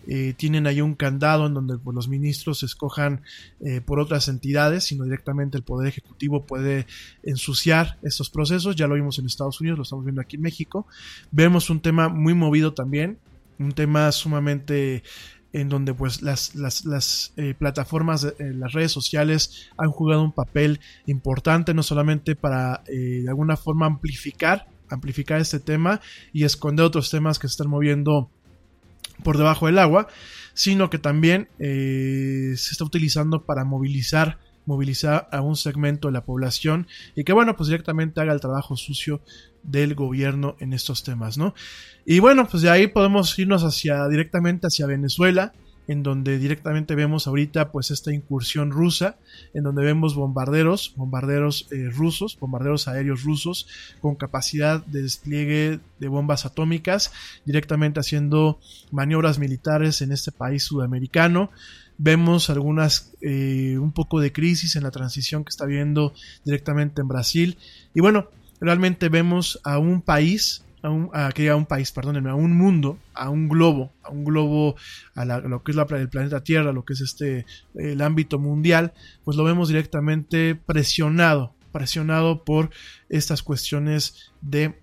eh, 0.08 0.34
tienen 0.38 0.68
ahí 0.68 0.82
un 0.82 0.94
candado 0.94 1.48
en 1.48 1.54
donde 1.56 1.78
pues, 1.78 1.96
los 1.96 2.08
ministros 2.08 2.60
se 2.60 2.68
escojan 2.68 3.24
eh, 3.60 3.82
por 3.82 4.00
otras 4.00 4.28
entidades, 4.28 4.84
sino 4.84 5.04
directamente 5.04 5.58
el 5.58 5.64
Poder 5.64 5.88
Ejecutivo 5.88 6.46
puede 6.46 6.86
ensuciar 7.24 7.98
estos 8.04 8.30
procesos. 8.30 8.76
Ya 8.76 8.88
lo 8.88 8.96
vimos 8.96 9.18
en 9.18 9.26
Estados 9.26 9.60
Unidos, 9.62 9.80
lo 9.80 9.84
estamos 9.84 10.06
viendo 10.06 10.22
aquí 10.22 10.36
en 10.36 10.44
México. 10.44 10.86
Vemos 11.32 11.70
un 11.70 11.80
tema 11.80 12.08
muy 12.10 12.36
movido 12.36 12.74
también, 12.74 13.18
un 13.58 13.72
tema 13.72 14.12
sumamente 14.12 15.04
en 15.54 15.70
donde 15.70 15.94
pues 15.94 16.22
las, 16.22 16.54
las, 16.54 17.34
eh, 17.38 17.56
plataformas, 17.58 18.28
las 18.38 18.74
redes 18.74 18.92
sociales 18.92 19.70
han 19.78 19.90
jugado 19.90 20.22
un 20.22 20.34
papel 20.34 20.82
importante, 21.06 21.74
no 21.74 21.82
solamente 21.82 22.36
para 22.36 22.84
de 22.88 23.26
alguna 23.30 23.56
forma 23.56 23.86
amplificar, 23.86 24.68
amplificar 24.90 25.42
este 25.42 25.60
tema 25.60 26.02
y 26.34 26.44
esconder 26.44 26.86
otros 26.86 27.10
temas 27.10 27.40
que 27.40 27.48
se 27.48 27.54
están 27.54 27.70
moviendo 27.70 28.30
por 29.24 29.38
debajo 29.38 29.68
del 29.68 29.80
agua, 29.80 30.08
sino 30.54 30.90
que 30.90 31.00
también 31.00 31.50
eh, 31.60 32.54
se 32.58 32.72
está 32.72 32.84
utilizando 32.84 33.46
para 33.46 33.64
movilizar 33.64 34.40
movilizar 34.66 35.30
a 35.32 35.42
un 35.42 35.56
segmento 35.56 36.08
de 36.08 36.14
la 36.14 36.26
población 36.26 36.88
y 37.16 37.24
que 37.24 37.34
bueno 37.34 37.56
pues 37.56 37.68
directamente 37.68 38.20
haga 38.20 38.34
el 38.34 38.42
trabajo 38.42 38.76
sucio 38.76 39.22
del 39.62 39.94
gobierno 39.94 40.56
en 40.60 40.74
estos 40.74 41.04
temas 41.04 41.38
no 41.38 41.54
y 42.04 42.18
bueno 42.18 42.48
pues 42.48 42.64
de 42.64 42.72
ahí 42.72 42.88
podemos 42.88 43.38
irnos 43.38 43.64
hacia 43.64 44.08
directamente 44.08 44.66
hacia 44.66 44.88
Venezuela 44.88 45.54
en 45.88 46.04
donde 46.04 46.38
directamente 46.38 46.96
vemos 46.96 47.28
ahorita 47.28 47.72
pues 47.72 47.92
esta 47.92 48.14
incursión 48.14 48.72
rusa, 48.72 49.18
en 49.54 49.64
donde 49.64 49.84
vemos 49.84 50.16
bombarderos, 50.16 50.94
bombarderos 50.96 51.68
eh, 51.72 51.90
rusos, 51.90 52.38
bombarderos 52.40 52.88
aéreos 52.88 53.24
rusos 53.24 53.68
con 54.02 54.16
capacidad 54.16 54.86
de 54.86 55.04
despliegue 55.04 55.80
de 56.00 56.08
bombas 56.08 56.46
atómicas, 56.46 57.12
directamente 57.46 58.00
haciendo 58.00 58.60
maniobras 58.92 59.40
militares 59.40 60.02
en 60.02 60.12
este 60.12 60.32
país 60.32 60.64
sudamericano. 60.64 61.52
Vemos 61.98 62.50
algunas, 62.50 63.14
eh, 63.22 63.78
un 63.80 63.94
poco 63.94 64.20
de 64.20 64.34
crisis 64.34 64.76
en 64.76 64.84
la 64.84 64.92
transición 64.92 65.46
que 65.46 65.50
está 65.50 65.66
viendo 65.66 66.14
directamente 66.44 67.02
en 67.02 67.08
Brasil. 67.08 67.58
Y 67.94 68.02
bueno, 68.02 68.30
realmente 68.60 69.08
vemos 69.08 69.62
a 69.64 69.78
un 69.78 70.02
país 70.02 70.65
a 70.86 70.90
un, 70.90 71.10
a, 71.14 71.56
un 71.56 71.66
país, 71.66 71.92
perdónenme, 71.92 72.30
a 72.30 72.36
un 72.36 72.56
mundo, 72.56 73.00
a 73.14 73.30
un 73.30 73.50
globo, 73.50 73.92
a 74.04 74.12
un 74.12 74.24
globo, 74.24 74.76
a, 75.16 75.26
lo 75.26 75.64
que 75.64 75.72
es 75.72 75.76
la, 75.76 75.88
el 75.90 76.10
planeta 76.10 76.44
Tierra, 76.44 76.72
lo 76.72 76.86
que 76.86 76.94
es 76.94 77.02
este, 77.02 77.46
el 77.74 78.02
ámbito 78.02 78.38
mundial, 78.38 78.94
pues 79.24 79.36
lo 79.36 79.44
vemos 79.44 79.68
directamente 79.68 80.56
presionado, 80.56 81.56
presionado 81.72 82.44
por 82.44 82.70
estas 83.10 83.42
cuestiones 83.42 84.32
de 84.42 84.76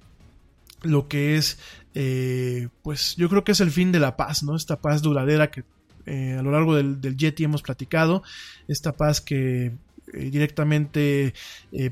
lo 0.82 1.06
que 1.06 1.36
es, 1.36 1.58
eh, 1.94 2.68
pues 2.82 3.14
yo 3.16 3.28
creo 3.28 3.44
que 3.44 3.52
es 3.52 3.60
el 3.60 3.70
fin 3.70 3.92
de 3.92 4.00
la 4.00 4.16
paz, 4.16 4.42
¿no? 4.42 4.56
Esta 4.56 4.80
paz 4.80 5.02
duradera 5.02 5.50
que 5.50 5.62
eh, 6.06 6.36
a 6.36 6.42
lo 6.42 6.50
largo 6.50 6.74
del, 6.74 7.00
del, 7.00 7.16
Yeti 7.16 7.44
hemos 7.44 7.62
platicado, 7.62 8.24
esta 8.66 8.92
paz 8.92 9.20
que 9.20 9.66
eh, 10.12 10.30
directamente 10.30 11.32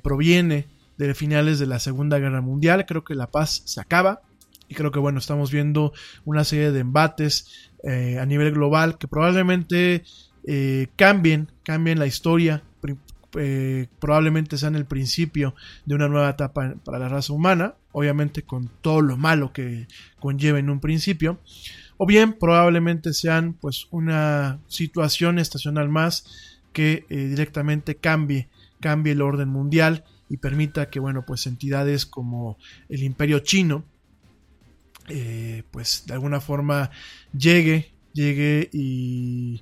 proviene 0.02 0.66
de 1.06 1.14
finales 1.14 1.58
de 1.58 1.66
la 1.66 1.78
Segunda 1.78 2.18
Guerra 2.18 2.40
Mundial. 2.40 2.84
Creo 2.86 3.04
que 3.04 3.14
la 3.14 3.30
paz 3.30 3.62
se 3.64 3.80
acaba. 3.80 4.22
Y 4.68 4.74
creo 4.74 4.92
que 4.92 5.00
bueno, 5.00 5.18
estamos 5.18 5.50
viendo 5.50 5.92
una 6.24 6.44
serie 6.44 6.70
de 6.70 6.80
embates 6.80 7.70
eh, 7.82 8.18
a 8.20 8.26
nivel 8.26 8.52
global 8.52 8.98
que 8.98 9.08
probablemente 9.08 10.04
eh, 10.46 10.86
cambien, 10.94 11.50
cambien 11.64 11.98
la 11.98 12.06
historia, 12.06 12.62
eh, 13.36 13.86
probablemente 13.98 14.58
sean 14.58 14.76
el 14.76 14.84
principio 14.84 15.54
de 15.86 15.94
una 15.94 16.08
nueva 16.08 16.30
etapa 16.30 16.74
para 16.84 16.98
la 16.98 17.08
raza 17.08 17.32
humana, 17.32 17.74
obviamente 17.92 18.42
con 18.42 18.70
todo 18.80 19.00
lo 19.00 19.16
malo 19.16 19.52
que 19.52 19.88
conlleva 20.20 20.58
en 20.58 20.70
un 20.70 20.80
principio, 20.80 21.40
o 21.96 22.06
bien 22.06 22.34
probablemente 22.34 23.12
sean 23.12 23.54
pues 23.54 23.88
una 23.90 24.60
situación 24.68 25.38
estacional 25.38 25.88
más 25.88 26.58
que 26.72 27.06
directamente 27.08 27.96
cambie, 27.96 28.48
cambie 28.80 29.12
el 29.14 29.22
orden 29.22 29.48
mundial 29.48 30.04
y 30.30 30.36
permita 30.36 30.88
que, 30.88 31.00
bueno, 31.00 31.26
pues 31.26 31.46
entidades 31.46 32.06
como 32.06 32.56
el 32.88 33.02
imperio 33.02 33.40
chino, 33.40 33.84
eh, 35.08 35.64
pues 35.72 36.04
de 36.06 36.14
alguna 36.14 36.40
forma 36.40 36.92
llegue, 37.36 37.92
llegue 38.12 38.70
y, 38.72 39.60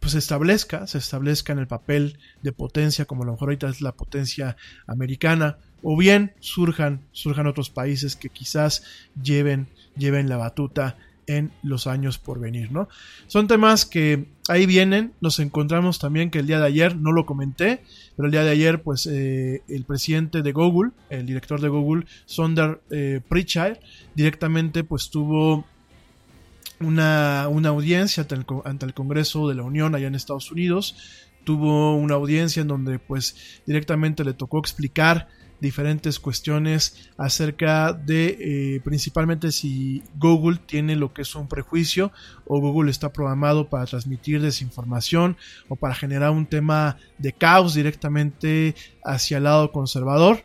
pues 0.00 0.12
se 0.12 0.18
establezca, 0.18 0.86
se 0.86 0.98
establezca 0.98 1.54
en 1.54 1.60
el 1.60 1.66
papel 1.66 2.18
de 2.42 2.52
potencia, 2.52 3.06
como 3.06 3.22
a 3.22 3.26
lo 3.26 3.32
mejor 3.32 3.48
ahorita 3.48 3.70
es 3.70 3.80
la 3.80 3.92
potencia 3.92 4.56
americana, 4.86 5.56
o 5.82 5.96
bien 5.96 6.34
surjan, 6.40 7.00
surjan 7.12 7.46
otros 7.46 7.70
países 7.70 8.16
que 8.16 8.28
quizás 8.28 8.84
lleven, 9.20 9.68
lleven 9.96 10.28
la 10.28 10.36
batuta 10.36 10.98
en 11.26 11.52
los 11.62 11.86
años 11.86 12.18
por 12.18 12.40
venir, 12.40 12.72
¿no? 12.72 12.88
Son 13.26 13.46
temas 13.46 13.86
que 13.86 14.28
ahí 14.48 14.66
vienen, 14.66 15.12
nos 15.20 15.38
encontramos 15.38 15.98
también 15.98 16.30
que 16.30 16.40
el 16.40 16.46
día 16.46 16.58
de 16.58 16.66
ayer, 16.66 16.96
no 16.96 17.12
lo 17.12 17.26
comenté, 17.26 17.82
pero 18.16 18.26
el 18.26 18.32
día 18.32 18.44
de 18.44 18.50
ayer, 18.50 18.82
pues 18.82 19.06
eh, 19.06 19.62
el 19.68 19.84
presidente 19.84 20.42
de 20.42 20.52
Google, 20.52 20.90
el 21.10 21.26
director 21.26 21.60
de 21.60 21.68
Google, 21.68 22.06
Sundar 22.26 22.80
eh, 22.90 23.20
Pichai, 23.28 23.78
directamente 24.14 24.84
pues 24.84 25.10
tuvo 25.10 25.64
una, 26.80 27.46
una 27.48 27.68
audiencia 27.68 28.22
ante 28.22 28.34
el, 28.34 28.44
ante 28.64 28.86
el 28.86 28.94
Congreso 28.94 29.48
de 29.48 29.54
la 29.54 29.62
Unión 29.62 29.94
allá 29.94 30.08
en 30.08 30.14
Estados 30.14 30.50
Unidos, 30.50 30.96
tuvo 31.44 31.96
una 31.96 32.14
audiencia 32.14 32.62
en 32.62 32.68
donde 32.68 32.98
pues 32.98 33.62
directamente 33.66 34.24
le 34.24 34.32
tocó 34.32 34.58
explicar 34.58 35.28
diferentes 35.62 36.18
cuestiones 36.18 37.08
acerca 37.16 37.92
de 37.92 38.36
eh, 38.76 38.80
principalmente 38.82 39.52
si 39.52 40.02
Google 40.16 40.58
tiene 40.66 40.96
lo 40.96 41.14
que 41.14 41.22
es 41.22 41.34
un 41.36 41.46
prejuicio 41.46 42.10
o 42.46 42.60
Google 42.60 42.90
está 42.90 43.12
programado 43.12 43.70
para 43.70 43.86
transmitir 43.86 44.42
desinformación 44.42 45.36
o 45.68 45.76
para 45.76 45.94
generar 45.94 46.32
un 46.32 46.46
tema 46.46 46.96
de 47.16 47.32
caos 47.32 47.74
directamente 47.74 48.74
hacia 49.04 49.38
el 49.38 49.44
lado 49.44 49.70
conservador. 49.70 50.44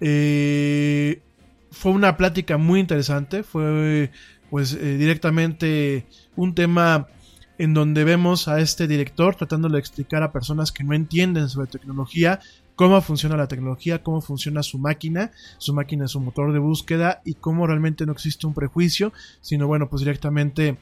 Eh, 0.00 1.22
fue 1.70 1.92
una 1.92 2.18
plática 2.18 2.58
muy 2.58 2.78
interesante, 2.78 3.42
fue 3.42 4.10
pues 4.50 4.74
eh, 4.74 4.98
directamente 4.98 6.06
un 6.36 6.54
tema 6.54 7.08
en 7.56 7.74
donde 7.74 8.04
vemos 8.04 8.48
a 8.48 8.60
este 8.60 8.86
director 8.86 9.34
tratándole 9.34 9.74
de 9.74 9.80
explicar 9.80 10.22
a 10.22 10.32
personas 10.32 10.72
que 10.72 10.84
no 10.84 10.94
entienden 10.94 11.48
sobre 11.48 11.68
tecnología 11.68 12.40
cómo 12.76 13.00
funciona 13.00 13.36
la 13.36 13.48
tecnología, 13.48 14.02
cómo 14.02 14.20
funciona 14.20 14.62
su 14.62 14.78
máquina, 14.78 15.32
su 15.58 15.74
máquina 15.74 16.06
es 16.06 16.14
un 16.14 16.24
motor 16.24 16.52
de 16.52 16.58
búsqueda 16.58 17.20
y 17.24 17.34
cómo 17.34 17.66
realmente 17.66 18.06
no 18.06 18.12
existe 18.12 18.46
un 18.46 18.54
prejuicio, 18.54 19.12
sino 19.40 19.66
bueno, 19.66 19.88
pues 19.88 20.00
directamente 20.00 20.78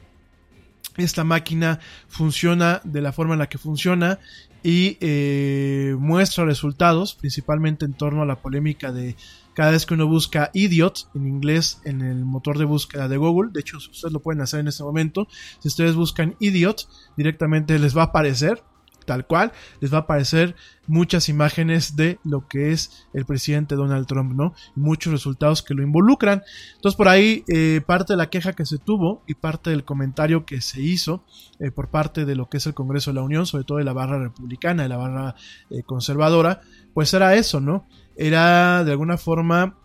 esta 0.97 1.23
máquina 1.23 1.79
funciona 2.07 2.81
de 2.83 3.01
la 3.01 3.13
forma 3.13 3.33
en 3.33 3.39
la 3.39 3.49
que 3.49 3.57
funciona 3.57 4.19
y 4.63 4.97
eh, 4.99 5.95
muestra 5.97 6.45
resultados, 6.45 7.15
principalmente 7.15 7.85
en 7.85 7.93
torno 7.93 8.21
a 8.21 8.25
la 8.25 8.41
polémica 8.41 8.91
de 8.91 9.15
cada 9.53 9.71
vez 9.71 9.85
que 9.85 9.95
uno 9.95 10.07
busca 10.07 10.49
idiot 10.53 11.09
en 11.15 11.27
inglés 11.27 11.81
en 11.83 12.01
el 12.01 12.25
motor 12.25 12.57
de 12.57 12.65
búsqueda 12.65 13.07
de 13.07 13.17
Google. 13.17 13.51
De 13.51 13.61
hecho, 13.61 13.77
ustedes 13.77 14.13
lo 14.13 14.19
pueden 14.19 14.41
hacer 14.41 14.59
en 14.59 14.67
este 14.67 14.83
momento. 14.83 15.27
Si 15.59 15.67
ustedes 15.67 15.95
buscan 15.95 16.35
idiot, 16.39 16.87
directamente 17.17 17.77
les 17.79 17.95
va 17.95 18.03
a 18.03 18.05
aparecer 18.05 18.63
tal 19.11 19.27
cual, 19.27 19.51
les 19.81 19.91
va 19.91 19.97
a 19.97 20.01
aparecer 20.01 20.55
muchas 20.87 21.27
imágenes 21.27 21.97
de 21.97 22.17
lo 22.23 22.47
que 22.47 22.71
es 22.71 23.05
el 23.13 23.25
presidente 23.25 23.75
Donald 23.75 24.07
Trump, 24.07 24.31
¿no? 24.31 24.53
muchos 24.73 25.11
resultados 25.11 25.61
que 25.61 25.73
lo 25.73 25.83
involucran. 25.83 26.43
Entonces 26.75 26.95
por 26.95 27.09
ahí 27.09 27.43
eh, 27.49 27.81
parte 27.85 28.13
de 28.13 28.17
la 28.17 28.29
queja 28.29 28.53
que 28.53 28.65
se 28.65 28.77
tuvo 28.77 29.21
y 29.27 29.33
parte 29.33 29.69
del 29.69 29.83
comentario 29.83 30.45
que 30.45 30.61
se 30.61 30.81
hizo 30.81 31.25
eh, 31.59 31.71
por 31.71 31.89
parte 31.89 32.23
de 32.23 32.35
lo 32.35 32.47
que 32.47 32.55
es 32.55 32.65
el 32.67 32.73
Congreso 32.73 33.11
de 33.11 33.15
la 33.15 33.23
Unión, 33.23 33.45
sobre 33.45 33.65
todo 33.65 33.79
de 33.79 33.83
la 33.83 33.91
barra 33.91 34.17
republicana, 34.17 34.83
de 34.83 34.89
la 34.89 34.95
barra 34.95 35.35
eh, 35.69 35.83
conservadora, 35.83 36.61
pues 36.93 37.13
era 37.13 37.35
eso, 37.35 37.59
¿no? 37.59 37.85
Era 38.15 38.85
de 38.85 38.91
alguna 38.91 39.17
forma 39.17 39.75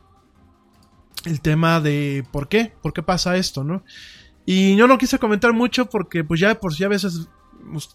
el 1.24 1.40
tema 1.40 1.80
de 1.80 2.24
por 2.30 2.46
qué, 2.46 2.72
por 2.80 2.92
qué 2.92 3.02
pasa 3.02 3.36
esto, 3.36 3.64
¿no? 3.64 3.82
Y 4.44 4.76
yo 4.76 4.86
no 4.86 4.98
quise 4.98 5.18
comentar 5.18 5.52
mucho 5.52 5.86
porque 5.86 6.22
pues 6.22 6.38
ya 6.38 6.60
por 6.60 6.72
si 6.72 6.84
a 6.84 6.88
veces 6.88 7.28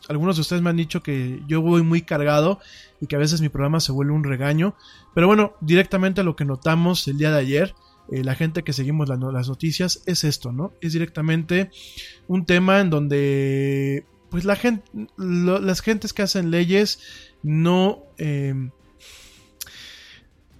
algunos 0.10 0.36
de 0.36 0.42
ustedes 0.42 0.62
me 0.62 0.70
han 0.70 0.78
dicho 0.78 1.04
que 1.04 1.42
yo 1.48 1.62
voy 1.62 1.84
muy 1.84 2.02
cargado 2.02 2.60
y 3.00 3.08
que 3.08 3.16
a 3.16 3.20
veces 3.20 3.42
mi 3.42 3.50
programa 3.50 3.80
se 3.80 3.92
vuelve 3.92 4.14
un 4.14 4.24
regaño. 4.24 4.76
Pero 5.14 5.28
bueno, 5.28 5.54
directamente 5.62 6.24
lo 6.24 6.36
que 6.36 6.46
notamos 6.46 7.08
el 7.08 7.18
día 7.18 7.32
de 7.32 7.40
ayer, 7.40 7.76
eh, 8.12 8.24
la 8.24 8.36
gente 8.36 8.64
que 8.64 8.74
seguimos 8.74 9.10
las 9.10 9.48
noticias, 9.48 10.04
es 10.06 10.24
esto, 10.24 10.52
¿no? 10.52 10.74
Es 10.82 10.94
directamente 10.94 11.72
un 12.28 12.46
tema 12.46 12.80
en 12.80 12.90
donde, 12.90 14.06
pues 14.30 14.46
la 14.46 14.56
gente, 14.56 14.84
las 15.18 15.82
gentes 15.82 16.14
que 16.14 16.22
hacen 16.22 16.52
leyes 16.52 17.00
no... 17.44 18.04
Em, 18.18 18.72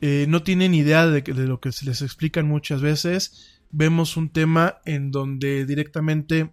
eh, 0.04 0.26
no 0.28 0.42
tienen 0.42 0.74
idea 0.74 1.06
de, 1.06 1.22
de 1.22 1.46
lo 1.46 1.60
que 1.60 1.72
se 1.72 1.86
les 1.86 2.02
explican 2.02 2.48
muchas 2.48 2.82
veces. 2.82 3.62
Vemos 3.70 4.18
un 4.18 4.30
tema 4.30 4.82
en 4.86 5.12
donde 5.12 5.66
directamente, 5.68 6.52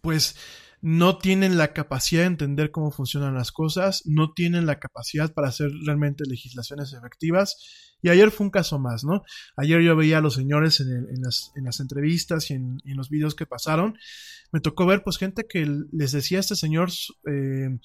pues, 0.00 0.36
no 0.80 1.18
tienen 1.18 1.58
la 1.58 1.72
capacidad 1.72 2.22
de 2.22 2.28
entender 2.28 2.70
cómo 2.70 2.90
funcionan 2.90 3.34
las 3.34 3.52
cosas, 3.52 4.02
no 4.06 4.32
tienen 4.32 4.66
la 4.66 4.78
capacidad 4.78 5.32
para 5.32 5.48
hacer 5.48 5.70
realmente 5.84 6.24
legislaciones 6.26 6.92
efectivas. 6.92 7.56
Y 8.02 8.08
ayer 8.08 8.30
fue 8.30 8.46
un 8.46 8.50
caso 8.50 8.78
más, 8.78 9.04
¿no? 9.04 9.22
Ayer 9.56 9.82
yo 9.82 9.96
veía 9.96 10.18
a 10.18 10.20
los 10.20 10.34
señores 10.34 10.80
en, 10.80 11.22
las, 11.22 11.52
en 11.56 11.64
las, 11.64 11.80
entrevistas 11.80 12.50
y 12.50 12.54
en, 12.54 12.80
los 12.84 13.10
videos 13.10 13.34
que 13.34 13.46
pasaron. 13.46 13.96
Me 14.52 14.60
tocó 14.60 14.86
ver, 14.86 15.02
pues, 15.02 15.18
gente 15.18 15.46
que 15.48 15.66
les 15.92 16.12
decía 16.12 16.38
a 16.38 16.40
este 16.40 16.56
señor 16.56 16.90
eh, 17.26 17.78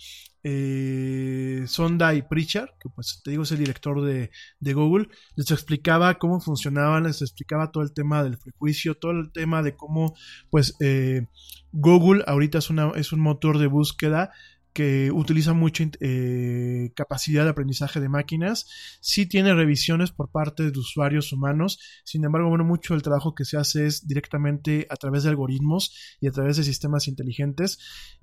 eh, 0.48 1.64
Sonda 1.66 2.14
y 2.14 2.22
Pritchard, 2.22 2.70
que 2.80 2.88
pues 2.94 3.20
te 3.24 3.32
digo 3.32 3.42
es 3.42 3.52
el 3.52 3.58
director 3.58 4.00
de, 4.04 4.30
Google, 4.74 5.08
les 5.36 5.50
explicaba 5.50 6.20
cómo 6.20 6.40
funcionaban, 6.40 7.06
les 7.06 7.24
explicaba 7.24 7.72
todo 7.72 7.82
el 7.82 7.94
tema 7.94 8.24
del 8.24 8.38
prejuicio, 8.38 8.94
todo 8.94 9.12
el 9.12 9.32
tema 9.32 9.64
de 9.64 9.76
cómo 9.76 10.16
pues 10.52 10.76
eh, 10.82 11.28
Google 11.72 12.24
ahorita 12.28 12.60
es, 12.60 12.70
una, 12.70 12.92
es 12.92 13.12
un 13.12 13.22
motor 13.22 13.58
de 13.58 13.66
búsqueda 13.66 14.34
que 14.76 15.10
utiliza 15.10 15.54
mucha 15.54 15.86
eh, 16.02 16.92
capacidad 16.98 17.46
de 17.46 17.52
aprendizaje 17.52 18.02
de 18.02 18.10
máquinas, 18.10 18.68
sí 19.00 19.26
tiene 19.26 19.54
revisiones 19.54 20.12
por 20.12 20.30
parte 20.32 20.70
de 20.70 20.78
usuarios 20.78 21.32
humanos, 21.32 21.80
sin 22.04 22.26
embargo, 22.26 22.50
bueno, 22.50 22.66
mucho 22.66 22.94
del 22.94 23.02
trabajo 23.02 23.34
que 23.34 23.46
se 23.46 23.56
hace 23.56 23.86
es 23.86 24.06
directamente 24.06 24.86
a 24.90 24.98
través 24.98 25.24
de 25.24 25.30
algoritmos 25.30 26.18
y 26.20 26.28
a 26.28 26.32
través 26.32 26.58
de 26.58 26.66
sistemas 26.66 27.08
inteligentes 27.08 27.80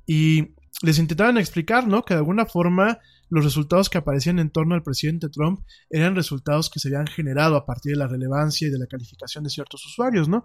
y 0.06 0.54
les 0.82 0.98
intentaban 0.98 1.38
explicar, 1.38 1.88
¿no? 1.88 2.04
Que 2.04 2.12
de 2.12 2.18
alguna 2.18 2.44
forma 2.44 2.98
los 3.30 3.44
resultados 3.44 3.88
que 3.88 3.96
aparecían 3.96 4.38
en 4.38 4.50
torno 4.50 4.74
al 4.74 4.82
presidente 4.82 5.30
Trump 5.30 5.60
eran 5.88 6.14
resultados 6.14 6.68
que 6.68 6.80
se 6.80 6.88
habían 6.88 7.06
generado 7.06 7.56
a 7.56 7.64
partir 7.64 7.92
de 7.92 7.98
la 7.98 8.08
relevancia 8.08 8.68
y 8.68 8.70
de 8.70 8.78
la 8.78 8.86
calificación 8.86 9.42
de 9.42 9.48
ciertos 9.48 9.86
usuarios, 9.86 10.28
¿no? 10.28 10.44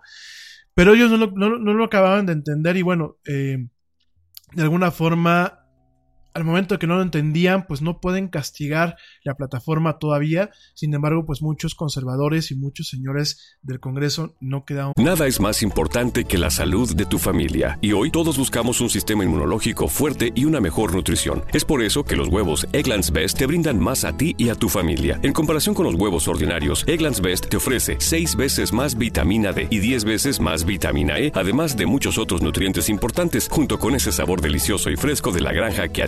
Pero 0.74 0.93
ellos 0.93 1.12
no 1.12 1.18
lo, 1.18 1.32
no, 1.32 1.74
lo 1.74 1.84
acababan 1.84 2.28
de 2.28 2.32
entender 2.32 2.78
y 2.78 2.82
bueno, 2.82 3.18
eh, 3.26 3.58
de 4.53 4.64
alguna 4.64 4.91
forma 4.91 5.66
al 6.38 6.43
momento 6.43 6.77
que 6.77 6.85
no 6.85 6.97
lo 6.97 7.01
entendían, 7.01 7.65
pues 7.65 7.81
no 7.81 7.99
pueden 7.99 8.27
castigar 8.27 8.95
la 9.23 9.33
plataforma 9.33 9.97
todavía. 9.97 10.51
Sin 10.75 10.93
embargo, 10.93 11.25
pues 11.25 11.41
muchos 11.41 11.73
conservadores 11.73 12.51
y 12.51 12.55
muchos 12.55 12.89
señores 12.89 13.57
del 13.63 13.79
Congreso 13.79 14.35
no 14.39 14.63
quedaron. 14.63 14.93
Nada 14.97 15.25
es 15.25 15.39
más 15.39 15.63
importante 15.63 16.25
que 16.25 16.38
la 16.38 16.51
salud 16.51 16.95
de 16.95 17.07
tu 17.07 17.17
familia. 17.17 17.79
Y 17.81 17.93
hoy 17.93 18.11
todos 18.11 18.38
buscamos 18.38 18.81
un 18.81 18.89
sistema 18.91 19.23
inmunológico 19.23 19.88
fuerte 19.88 20.31
y 20.35 20.45
una 20.45 20.61
mejor 20.61 20.93
nutrición. 20.93 21.43
Es 21.53 21.65
por 21.65 21.81
eso 21.81 22.03
que 22.03 22.15
los 22.15 22.27
huevos 22.27 22.67
Egglands 22.71 23.11
Best 23.11 23.39
te 23.39 23.47
brindan 23.47 23.79
más 23.79 24.05
a 24.05 24.15
ti 24.15 24.35
y 24.38 24.49
a 24.49 24.55
tu 24.55 24.69
familia. 24.69 25.19
En 25.23 25.33
comparación 25.33 25.73
con 25.73 25.85
los 25.85 25.95
huevos 25.95 26.27
ordinarios, 26.27 26.83
Egglands 26.88 27.19
Best 27.19 27.47
te 27.47 27.57
ofrece 27.57 27.95
6 27.97 28.35
veces 28.35 28.73
más 28.73 28.95
vitamina 28.95 29.53
D 29.53 29.65
y 29.71 29.79
10 29.79 30.05
veces 30.05 30.39
más 30.39 30.65
vitamina 30.65 31.17
E, 31.17 31.31
además 31.33 31.75
de 31.77 31.88
muchos 31.88 32.19
otros 32.19 32.43
nutrientes 32.43 32.89
importantes, 32.89 33.47
junto 33.49 33.79
con 33.79 33.95
ese 33.95 34.11
sabor 34.11 34.39
delicioso 34.39 34.91
y 34.91 34.97
fresco 34.97 35.31
de 35.31 35.41
la 35.41 35.51
granja 35.51 35.88
que 35.88 36.03
a 36.03 36.07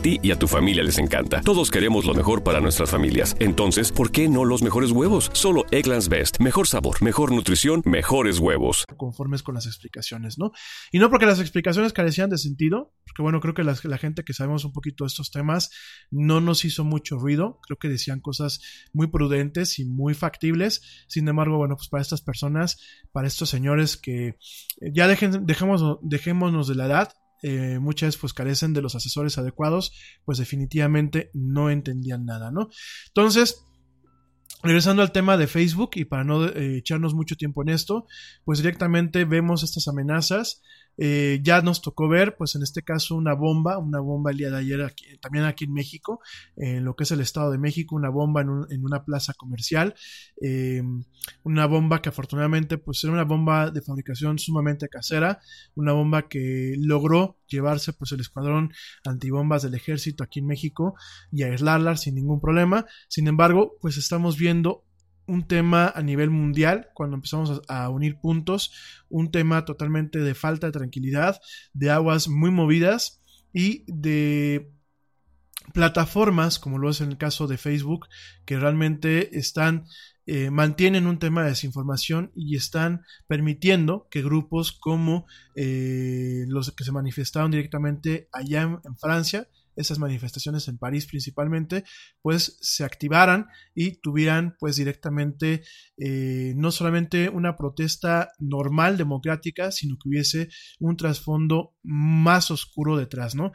ti 0.00 0.18
y 0.22 0.30
a 0.30 0.38
tu 0.38 0.48
familia 0.48 0.82
les 0.82 0.98
encanta. 0.98 1.40
Todos 1.42 1.70
queremos 1.70 2.04
lo 2.04 2.14
mejor 2.14 2.42
para 2.42 2.60
nuestras 2.60 2.90
familias. 2.90 3.36
Entonces, 3.38 3.92
¿por 3.92 4.10
qué 4.10 4.28
no 4.28 4.44
los 4.44 4.62
mejores 4.62 4.90
huevos? 4.90 5.30
Solo 5.32 5.64
Egglands 5.70 6.08
Best. 6.08 6.40
Mejor 6.40 6.66
sabor, 6.66 7.02
mejor 7.02 7.32
nutrición, 7.32 7.82
mejores 7.84 8.38
huevos. 8.38 8.86
Conformes 8.96 9.42
con 9.42 9.54
las 9.54 9.66
explicaciones, 9.66 10.38
¿no? 10.38 10.52
Y 10.90 10.98
no 10.98 11.10
porque 11.10 11.26
las 11.26 11.40
explicaciones 11.40 11.92
carecían 11.92 12.30
de 12.30 12.38
sentido, 12.38 12.92
porque 13.04 13.22
bueno, 13.22 13.40
creo 13.40 13.54
que 13.54 13.64
la, 13.64 13.98
gente 13.98 14.24
que 14.24 14.32
sabemos 14.32 14.64
un 14.64 14.72
poquito 14.72 15.04
de 15.04 15.08
estos 15.08 15.30
temas 15.30 15.70
no 16.10 16.40
nos 16.40 16.64
hizo 16.64 16.84
mucho 16.84 17.18
ruido. 17.18 17.60
Creo 17.66 17.78
que 17.78 17.88
decían 17.88 18.20
cosas 18.20 18.60
muy 18.92 19.08
prudentes 19.08 19.78
y 19.78 19.84
muy 19.84 20.14
factibles. 20.14 20.82
Sin 21.08 21.28
embargo, 21.28 21.58
bueno, 21.58 21.76
pues 21.76 21.88
para 21.88 22.02
estas 22.02 22.22
personas, 22.22 22.78
para 23.12 23.28
estos 23.28 23.50
señores 23.50 23.96
que 23.96 24.36
ya 24.80 25.06
dejen, 25.08 25.46
dejemos, 25.46 25.98
dejémonos 26.02 26.68
de 26.68 26.74
la 26.74 26.86
edad, 26.86 27.12
eh, 27.42 27.78
muchas 27.78 28.16
pues 28.16 28.32
carecen 28.32 28.72
de 28.72 28.82
los 28.82 28.94
asesores 28.94 29.38
adecuados, 29.38 29.92
pues 30.24 30.38
definitivamente 30.38 31.30
no 31.34 31.70
entendían 31.70 32.24
nada, 32.24 32.50
¿no? 32.50 32.68
Entonces, 33.08 33.64
Regresando 34.62 35.00
al 35.00 35.12
tema 35.12 35.38
de 35.38 35.46
Facebook 35.46 35.92
y 35.94 36.04
para 36.04 36.22
no 36.22 36.44
eh, 36.46 36.76
echarnos 36.76 37.14
mucho 37.14 37.34
tiempo 37.34 37.62
en 37.62 37.70
esto, 37.70 38.06
pues 38.44 38.58
directamente 38.58 39.24
vemos 39.24 39.62
estas 39.62 39.88
amenazas 39.88 40.60
eh, 40.96 41.40
ya 41.42 41.62
nos 41.62 41.80
tocó 41.80 42.08
ver, 42.08 42.36
pues 42.36 42.54
en 42.54 42.62
este 42.62 42.82
caso, 42.82 43.16
una 43.16 43.34
bomba, 43.34 43.78
una 43.78 44.00
bomba 44.00 44.30
el 44.30 44.36
día 44.36 44.50
de 44.50 44.58
ayer 44.58 44.82
aquí, 44.82 45.04
también 45.20 45.44
aquí 45.44 45.64
en 45.64 45.72
México, 45.72 46.20
en 46.56 46.84
lo 46.84 46.94
que 46.94 47.04
es 47.04 47.10
el 47.10 47.20
Estado 47.20 47.50
de 47.50 47.58
México, 47.58 47.96
una 47.96 48.10
bomba 48.10 48.42
en, 48.42 48.84
una 48.84 49.04
plaza 49.04 49.32
comercial, 49.34 49.94
eh, 50.42 50.82
una 51.42 51.66
bomba 51.66 52.02
que 52.02 52.08
afortunadamente, 52.08 52.78
pues 52.78 53.02
era 53.04 53.12
una 53.12 53.24
bomba 53.24 53.70
de 53.70 53.82
fabricación 53.82 54.38
sumamente 54.38 54.88
casera, 54.88 55.40
una 55.74 55.92
bomba 55.92 56.28
que 56.28 56.74
logró 56.78 57.38
llevarse 57.46 57.92
pues 57.92 58.12
el 58.12 58.20
escuadrón 58.20 58.72
antibombas 59.04 59.62
del 59.62 59.74
ejército 59.74 60.24
aquí 60.24 60.38
en 60.38 60.46
México 60.46 60.94
y 61.30 61.42
aislarla 61.42 61.96
sin 61.96 62.14
ningún 62.14 62.40
problema. 62.40 62.86
Sin 63.08 63.26
embargo, 63.28 63.76
pues 63.80 63.96
estamos 63.96 64.38
viendo 64.38 64.84
un 65.30 65.46
tema 65.46 65.92
a 65.94 66.02
nivel 66.02 66.30
mundial, 66.30 66.88
cuando 66.92 67.14
empezamos 67.14 67.62
a, 67.68 67.88
unir 67.88 68.18
puntos, 68.20 68.72
un 69.08 69.30
tema 69.30 69.64
totalmente 69.64 70.18
de 70.18 70.34
falta 70.34 70.66
de 70.66 70.72
tranquilidad, 70.72 71.40
de 71.72 71.90
aguas 71.90 72.28
muy 72.28 72.50
movidas 72.50 73.22
y 73.52 73.84
de 73.86 74.72
plataformas, 75.72 76.58
como 76.58 76.78
lo 76.78 76.90
es 76.90 77.00
en 77.00 77.10
el 77.10 77.16
caso 77.16 77.46
de 77.46 77.58
Facebook, 77.58 78.08
que 78.44 78.58
realmente 78.58 79.38
están 79.38 79.84
eh, 80.26 80.50
mantienen 80.50 81.06
un 81.06 81.18
tema 81.18 81.42
de 81.42 81.50
desinformación 81.50 82.30
y 82.36 82.54
están 82.54 83.02
permitiendo 83.26 84.06
que 84.10 84.22
grupos 84.22 84.70
como 84.70 85.26
eh, 85.56 86.44
los 86.46 86.70
que 86.72 86.84
se 86.84 86.92
manifestaron 86.92 87.50
directamente 87.50 88.28
allá 88.32 88.62
en, 88.62 88.96
Francia, 88.98 89.48
esas 89.76 89.98
manifestaciones 89.98 90.68
en 90.68 90.78
París 90.78 91.06
principalmente, 91.06 91.84
pues 92.22 92.58
se 92.60 92.84
activaran 92.84 93.46
y 93.74 93.92
tuvieran 94.00 94.56
pues 94.58 94.76
directamente 94.76 95.62
eh, 95.96 96.54
no 96.56 96.70
solamente 96.70 97.28
una 97.28 97.56
protesta 97.56 98.32
normal, 98.38 98.96
democrática, 98.96 99.70
sino 99.70 99.96
que 99.96 100.08
hubiese 100.08 100.48
un 100.78 100.96
trasfondo 100.96 101.74
más 101.82 102.50
oscuro 102.50 102.96
detrás, 102.96 103.34
¿no? 103.34 103.52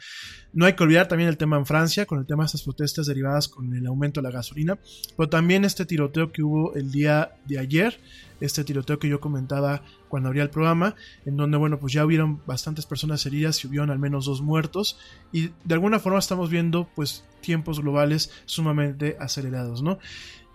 No 0.53 0.66
hay 0.66 0.74
que 0.74 0.84
olvidar 0.84 1.07
también 1.07 1.30
el 1.30 1.38
tema 1.38 1.57
en 1.57 1.66
Francia, 1.66 2.05
con 2.05 2.20
el 2.20 2.26
tema 2.26 2.43
de 2.43 2.47
estas 2.47 2.63
protestas 2.63 3.07
derivadas 3.07 3.47
con 3.47 3.74
el 3.76 3.86
aumento 3.88 4.22
de 4.22 4.28
la 4.28 4.32
gasolina, 4.32 4.80
pero 5.18 5.30
también 5.30 5.66
este 5.66 5.86
tiroteo 5.86 6.32
que 6.32 6.43
hubo 6.43 6.76
el 6.76 6.91
día 6.91 7.32
de 7.45 7.59
ayer, 7.59 7.99
este 8.40 8.64
tiroteo 8.64 9.00
que 9.00 9.10
yo 9.10 9.20
comentaba 9.20 9.82
cuando 10.10 10.30
abría 10.30 10.44
el 10.44 10.50
programa, 10.50 10.96
en 11.26 11.38
donde, 11.38 11.58
bueno, 11.58 11.80
pues 11.80 11.94
ya 11.94 12.06
hubieron 12.06 12.42
bastantes 12.46 12.86
personas 12.86 13.26
heridas 13.26 13.64
y 13.64 13.68
hubieron 13.68 13.90
al 13.92 14.00
menos 14.00 14.26
dos 14.26 14.42
muertos, 14.42 14.98
y 15.32 15.52
de 15.64 15.74
alguna 15.74 16.00
forma 16.00 16.20
estamos 16.20 16.50
viendo, 16.50 16.90
pues, 16.96 17.26
tiempos 17.42 17.80
globales 17.80 18.32
sumamente 18.46 19.18
acelerados, 19.20 19.82
¿no? 19.82 20.00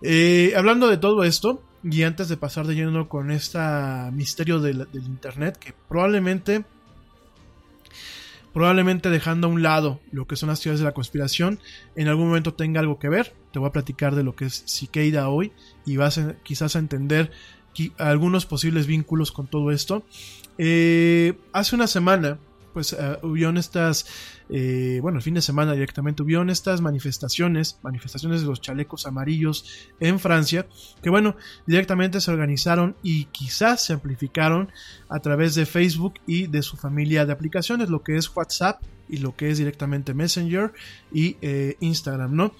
Eh, 0.01 0.53
hablando 0.55 0.87
de 0.87 0.97
todo 0.97 1.23
esto, 1.23 1.63
y 1.83 2.03
antes 2.03 2.29
de 2.29 2.37
pasar 2.37 2.67
de 2.67 2.75
lleno 2.75 3.09
con 3.09 3.31
este 3.31 3.59
misterio 4.11 4.59
del, 4.59 4.87
Internet, 4.93 5.57
que 5.57 5.73
probablemente 5.87 6.63
probablemente 8.53 9.09
dejando 9.09 9.47
a 9.47 9.49
un 9.49 9.63
lado 9.63 10.01
lo 10.11 10.27
que 10.27 10.35
son 10.35 10.49
las 10.49 10.59
teorías 10.59 10.79
de 10.79 10.85
la 10.85 10.91
conspiración, 10.91 11.59
en 11.95 12.09
algún 12.09 12.27
momento 12.27 12.53
tenga 12.53 12.81
algo 12.81 12.99
que 12.99 13.07
ver. 13.07 13.33
Te 13.53 13.59
voy 13.59 13.69
a 13.69 13.71
platicar 13.71 14.13
de 14.13 14.23
lo 14.23 14.35
que 14.35 14.45
es 14.45 14.63
Siqueira 14.65 15.29
hoy 15.29 15.53
y 15.85 15.95
vas 15.95 16.19
quizás 16.43 16.75
a 16.75 16.79
entender 16.79 17.31
algunos 17.97 18.45
posibles 18.45 18.87
vínculos 18.87 19.31
con 19.31 19.47
todo 19.47 19.71
esto. 19.71 20.03
Eh, 20.57 21.33
hace 21.53 21.75
una 21.75 21.87
semana, 21.87 22.37
pues 22.73 22.93
uh, 22.93 23.25
hubieron 23.25 23.57
estas, 23.57 24.05
eh, 24.49 24.99
bueno, 25.01 25.17
el 25.17 25.23
fin 25.23 25.33
de 25.33 25.41
semana 25.41 25.73
directamente, 25.73 26.23
hubieron 26.23 26.49
estas 26.49 26.81
manifestaciones, 26.81 27.79
manifestaciones 27.81 28.41
de 28.41 28.47
los 28.47 28.61
chalecos 28.61 29.05
amarillos 29.05 29.89
en 29.99 30.19
Francia, 30.19 30.67
que 31.01 31.09
bueno, 31.09 31.35
directamente 31.65 32.21
se 32.21 32.31
organizaron 32.31 32.95
y 33.01 33.25
quizás 33.25 33.85
se 33.85 33.93
amplificaron 33.93 34.71
a 35.09 35.19
través 35.19 35.55
de 35.55 35.65
Facebook 35.65 36.15
y 36.27 36.47
de 36.47 36.61
su 36.61 36.77
familia 36.77 37.25
de 37.25 37.33
aplicaciones, 37.33 37.89
lo 37.89 38.03
que 38.03 38.17
es 38.17 38.33
WhatsApp 38.35 38.81
y 39.09 39.17
lo 39.17 39.35
que 39.35 39.49
es 39.49 39.57
directamente 39.57 40.13
Messenger 40.13 40.71
y 41.11 41.37
Instagram, 41.81 42.35
¿no? 42.35 42.53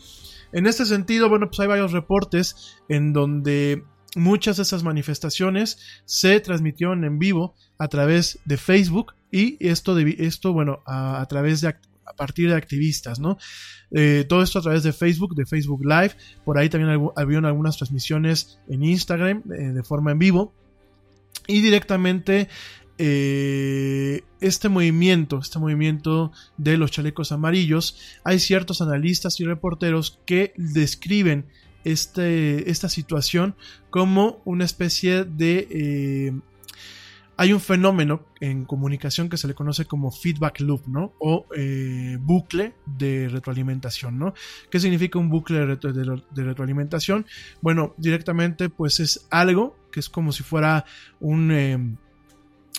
En 0.54 0.68
este 0.68 0.86
sentido, 0.86 1.30
bueno, 1.30 1.48
pues 1.48 1.60
hay 1.62 1.68
varios 1.68 1.94
reportes 1.94 2.78
en 2.90 3.14
donde 3.14 3.86
muchas 4.16 4.58
de 4.58 4.64
esas 4.64 4.84
manifestaciones 4.84 5.80
se 6.06 6.40
transmitieron 6.40 7.04
en 7.04 7.20
vivo 7.20 7.56
a 7.78 7.88
través 7.88 8.40
de 8.46 8.58
Facebook 8.58 9.14
y 9.32 9.58
esto, 9.66 9.96
de, 9.96 10.16
esto 10.20 10.54
bueno, 10.54 10.82
a, 10.86 11.26
través 11.30 11.62
de 11.62 11.70
a 11.70 12.14
partir 12.18 12.50
de 12.50 12.56
activistas, 12.56 13.20
¿no? 13.20 13.38
Eh, 13.92 14.26
todo 14.28 14.42
esto 14.42 14.60
a 14.60 14.62
través 14.62 14.84
de 14.84 14.94
Facebook, 14.94 15.36
de 15.36 15.46
Facebook 15.46 15.86
Live, 15.86 16.12
por 16.44 16.58
ahí 16.58 16.70
también 16.70 17.10
habían 17.16 17.46
algunas 17.46 17.78
transmisiones 17.78 18.60
en 18.68 18.84
Instagram 18.84 19.44
eh, 19.52 19.72
de 19.74 19.84
forma 19.84 20.12
en 20.12 20.20
vivo 20.20 20.54
y 21.48 21.62
directamente 21.62 22.50
eh, 22.98 24.22
este 24.42 24.70
movimiento, 24.70 25.40
este 25.40 25.60
movimiento 25.60 26.32
de 26.58 26.78
los 26.78 26.92
chalecos 26.92 27.32
amarillos, 27.32 27.98
hay 28.24 28.40
ciertos 28.40 28.82
analistas 28.82 29.40
y 29.40 29.46
reporteros 29.46 30.20
que 30.26 30.54
describen 30.56 31.48
este, 31.84 32.70
esta 32.70 32.90
situación 32.90 33.56
como 33.90 34.42
una 34.46 34.66
especie 34.66 35.24
de... 35.24 35.68
Eh, 35.70 36.34
hay 37.38 37.54
un 37.54 37.60
fenómeno 37.60 38.24
en 38.40 38.66
comunicación 38.66 39.28
que 39.28 39.36
se 39.36 39.48
le 39.48 39.56
conoce 39.56 39.86
como 39.86 40.12
feedback 40.12 40.60
loop, 40.60 40.88
¿no? 40.88 41.14
O 41.18 41.48
eh, 41.56 42.18
bucle 42.22 42.76
de 42.86 43.30
retroalimentación, 43.30 44.20
¿no? 44.20 44.36
¿Qué 44.70 44.80
significa 44.80 45.18
un 45.18 45.30
bucle 45.30 45.58
de, 45.58 46.44
retroalimentación? 46.44 47.26
Bueno, 47.60 47.96
directamente 47.98 48.70
pues 48.70 49.00
es 49.00 49.26
algo 49.32 49.76
que 49.92 50.02
es 50.02 50.10
como 50.10 50.32
si 50.32 50.44
fuera 50.44 50.86
un... 51.20 51.52
Eh, 51.52 51.80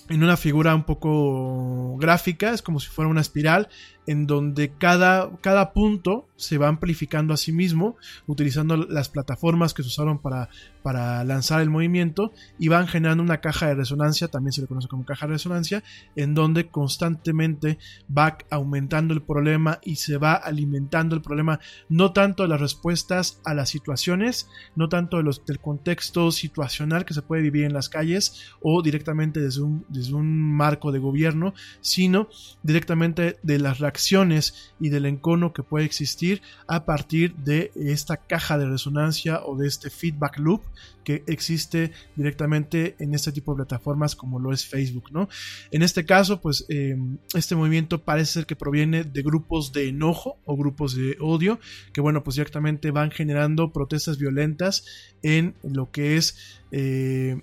en 0.09 0.23
una 0.23 0.37
figura 0.37 0.75
un 0.75 0.85
poco 0.85 1.97
gráfica, 1.97 2.53
es 2.53 2.63
como 2.63 2.81
si 2.81 2.89
fuera 2.89 3.09
una 3.09 3.21
espiral 3.21 3.69
en 4.07 4.27
donde 4.27 4.73
cada, 4.77 5.31
cada 5.41 5.73
punto 5.73 6.29
se 6.37 6.59
va 6.59 6.67
amplificando 6.67 7.33
a 7.33 7.37
sí 7.37 7.53
mismo 7.53 7.97
utilizando 8.27 8.77
las 8.77 9.09
plataformas 9.09 9.75
que 9.75 9.83
se 9.83 9.89
usaron 9.89 10.19
para, 10.19 10.49
para 10.83 11.23
lanzar 11.23 11.61
el 11.61 11.71
movimiento 11.71 12.33
y 12.59 12.67
van 12.67 12.89
generando 12.89 13.23
una 13.23 13.41
caja 13.41 13.69
de 13.69 13.75
resonancia, 13.75 14.27
también 14.27 14.53
se 14.53 14.61
le 14.61 14.67
conoce 14.67 14.89
como 14.89 15.05
caja 15.05 15.27
de 15.27 15.35
resonancia, 15.35 15.85
en 16.17 16.35
donde 16.35 16.69
constantemente 16.69 17.79
va 18.17 18.39
aumentando 18.51 19.15
el 19.15 19.23
problema 19.23 19.79
y 19.85 19.97
se 19.97 20.17
va 20.17 20.35
alimentando 20.35 21.15
el 21.15 21.23
problema, 21.23 21.61
no 21.89 22.13
tanto 22.13 22.43
de 22.43 22.49
las 22.49 22.61
respuestas 22.61 23.41
a 23.45 23.55
las 23.55 23.69
situaciones, 23.71 24.49
no 24.75 24.89
tanto 24.89 25.23
los, 25.23 25.47
del 25.47 25.61
contexto 25.61 26.33
situacional 26.33 27.05
que 27.05 27.15
se 27.15 27.23
puede 27.23 27.43
vivir 27.43 27.65
en 27.65 27.73
las 27.73 27.89
calles 27.89 28.53
o 28.61 28.83
directamente 28.83 29.41
desde 29.41 29.63
un, 29.63 29.85
desde 29.89 30.15
un 30.15 30.57
marco 30.57 30.91
de 30.91 30.99
gobierno, 30.99 31.55
sino 31.81 32.29
directamente 32.65 33.39
de 33.45 33.59
las 33.61 33.79
reacciones 33.79 33.92
acciones 33.93 34.73
y 34.81 34.89
del 34.89 35.07
encono 35.07 35.53
que 35.53 35.63
puede 35.63 35.85
existir 35.85 36.41
a 36.67 36.85
partir 36.85 37.35
de 37.37 37.71
esta 37.77 38.17
caja 38.17 38.57
de 38.57 38.67
resonancia 38.67 39.43
o 39.45 39.57
de 39.57 39.69
este 39.69 39.91
feedback 39.91 40.39
loop 40.39 40.63
que 41.05 41.23
existe 41.27 41.93
directamente 42.17 42.97
en 42.99 43.15
este 43.15 43.33
tipo 43.33 43.53
de 43.53 43.57
plataformas 43.57 44.17
como 44.17 44.39
lo 44.39 44.53
es 44.53 44.67
Facebook, 44.67 45.11
¿no? 45.13 45.29
En 45.71 45.83
este 45.83 46.05
caso, 46.05 46.41
pues 46.41 46.65
eh, 46.69 46.97
este 47.35 47.57
movimiento 47.57 48.03
parece 48.03 48.33
ser 48.33 48.47
que 48.47 48.57
proviene 48.57 49.05
de 49.05 49.23
grupos 49.23 49.73
de 49.73 49.89
enojo 49.89 50.39
o 50.45 50.57
grupos 50.57 50.95
de 50.95 51.17
odio 51.21 51.59
que, 51.93 52.01
bueno, 52.01 52.23
pues 52.23 52.37
directamente 52.37 52.91
van 52.91 53.11
generando 53.11 53.73
protestas 53.73 54.19
violentas 54.19 54.85
en 55.23 55.55
lo 55.63 55.91
que 55.91 56.17
es 56.17 56.61
eh, 56.71 57.41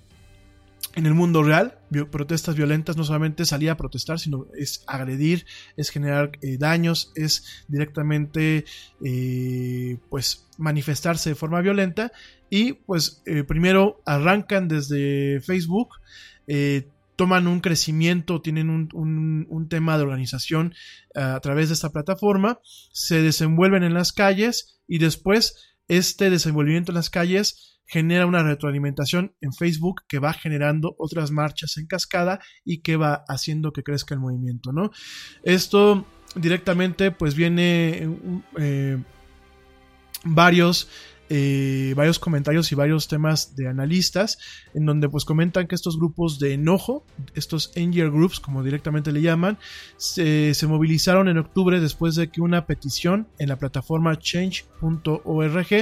en 0.96 1.06
el 1.06 1.14
mundo 1.14 1.42
real, 1.42 1.78
protestas 2.10 2.56
violentas 2.56 2.96
no 2.96 3.04
solamente 3.04 3.44
salir 3.44 3.70
a 3.70 3.76
protestar, 3.76 4.18
sino 4.18 4.46
es 4.58 4.82
agredir, 4.86 5.46
es 5.76 5.90
generar 5.90 6.32
eh, 6.42 6.56
daños, 6.58 7.12
es 7.14 7.64
directamente 7.68 8.64
eh, 9.04 9.98
pues 10.08 10.48
manifestarse 10.58 11.30
de 11.30 11.36
forma 11.36 11.60
violenta. 11.60 12.10
Y 12.48 12.72
pues 12.72 13.22
eh, 13.26 13.44
primero 13.44 14.02
arrancan 14.04 14.66
desde 14.66 15.40
Facebook, 15.40 15.90
toman 17.14 17.46
un 17.46 17.60
crecimiento, 17.60 18.40
tienen 18.40 18.70
un, 18.70 18.88
un, 19.48 19.68
tema 19.68 19.96
de 19.96 20.02
organización 20.02 20.74
a 21.14 21.38
través 21.38 21.68
de 21.68 21.74
esta 21.74 21.90
plataforma, 21.90 22.58
se 22.64 23.22
desenvuelven 23.22 23.84
en 23.84 23.94
las 23.94 24.12
calles 24.12 24.80
y 24.88 24.98
después 24.98 25.69
este 25.90 26.30
desenvolvimiento 26.30 26.92
en 26.92 26.96
las 26.96 27.10
calles 27.10 27.80
genera 27.84 28.24
una 28.24 28.44
retroalimentación 28.44 29.34
en 29.40 29.52
Facebook 29.52 30.02
que 30.08 30.20
va 30.20 30.32
generando 30.32 30.94
otras 30.98 31.32
marchas 31.32 31.76
en 31.78 31.86
cascada 31.86 32.38
y 32.64 32.82
que 32.82 32.96
va 32.96 33.24
haciendo 33.26 33.72
que 33.72 33.82
crezca 33.82 34.14
el 34.14 34.20
movimiento, 34.20 34.72
¿no? 34.72 34.92
Esto 35.42 36.06
directamente 36.36 37.10
pues 37.10 37.34
viene 37.34 38.08
eh, 38.56 39.02
varios 40.22 40.88
eh, 41.32 41.94
varios 41.96 42.18
comentarios 42.18 42.72
y 42.72 42.74
varios 42.74 43.06
temas 43.06 43.54
de 43.54 43.68
analistas 43.68 44.38
en 44.74 44.84
donde 44.84 45.08
pues 45.08 45.24
comentan 45.24 45.68
que 45.68 45.76
estos 45.76 45.96
grupos 45.96 46.40
de 46.40 46.54
enojo, 46.54 47.04
estos 47.34 47.70
anger 47.76 48.10
groups 48.10 48.40
como 48.40 48.64
directamente 48.64 49.12
le 49.12 49.22
llaman, 49.22 49.56
se, 49.96 50.52
movilizaron 50.66 51.28
en 51.28 51.38
octubre 51.38 51.78
después 51.78 52.16
de 52.16 52.30
que 52.30 52.40
una 52.40 52.66
petición 52.66 53.28
en 53.38 53.48
la 53.48 53.56
plataforma 53.56 54.18
change.org 54.18 55.72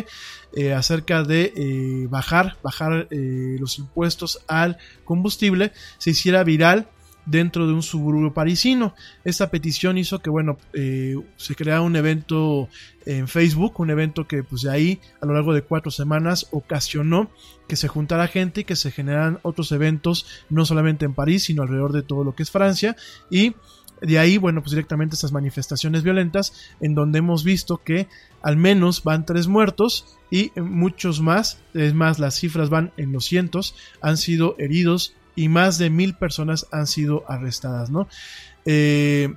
eh, 0.54 0.72
acerca 0.74 1.22
de 1.22 1.52
eh, 1.56 2.06
bajar, 2.08 2.58
bajar 2.62 3.08
los 3.10 3.78
impuestos 3.78 4.44
al 4.48 4.76
combustible 5.04 5.72
se 5.96 6.10
hiciera 6.10 6.44
viral 6.44 6.88
dentro 7.28 7.66
de 7.66 7.72
un 7.72 7.82
suburbio 7.82 8.32
parisino. 8.32 8.94
Esta 9.24 9.50
petición 9.50 9.98
hizo 9.98 10.20
que, 10.20 10.30
bueno, 10.30 10.58
eh, 10.72 11.16
se 11.36 11.54
creara 11.54 11.82
un 11.82 11.96
evento 11.96 12.68
en 13.06 13.28
Facebook, 13.28 13.80
un 13.80 13.90
evento 13.90 14.26
que 14.26 14.42
pues 14.42 14.62
de 14.62 14.70
ahí 14.70 15.00
a 15.20 15.26
lo 15.26 15.34
largo 15.34 15.54
de 15.54 15.62
cuatro 15.62 15.90
semanas 15.90 16.46
ocasionó 16.50 17.30
que 17.66 17.76
se 17.76 17.88
juntara 17.88 18.28
gente 18.28 18.62
y 18.62 18.64
que 18.64 18.76
se 18.76 18.90
generaran 18.90 19.38
otros 19.42 19.72
eventos, 19.72 20.26
no 20.48 20.64
solamente 20.64 21.04
en 21.04 21.14
París, 21.14 21.44
sino 21.44 21.62
alrededor 21.62 21.92
de 21.92 22.02
todo 22.02 22.24
lo 22.24 22.34
que 22.34 22.42
es 22.42 22.50
Francia. 22.50 22.96
Y 23.30 23.54
de 24.00 24.18
ahí, 24.18 24.38
bueno, 24.38 24.62
pues 24.62 24.70
directamente 24.70 25.14
estas 25.14 25.32
manifestaciones 25.32 26.02
violentas 26.02 26.52
en 26.80 26.94
donde 26.94 27.18
hemos 27.18 27.44
visto 27.44 27.78
que 27.78 28.08
al 28.42 28.56
menos 28.56 29.02
van 29.02 29.26
tres 29.26 29.48
muertos 29.48 30.16
y 30.30 30.52
muchos 30.60 31.20
más, 31.20 31.60
es 31.74 31.94
más, 31.94 32.18
las 32.18 32.36
cifras 32.36 32.70
van 32.70 32.92
en 32.96 33.12
los 33.12 33.24
cientos, 33.24 33.74
han 34.00 34.16
sido 34.16 34.54
heridos 34.58 35.14
y 35.38 35.48
más 35.48 35.78
de 35.78 35.88
mil 35.88 36.14
personas 36.14 36.66
han 36.72 36.88
sido 36.88 37.22
arrestadas, 37.28 37.90
¿no? 37.90 38.08
Eh, 38.64 39.32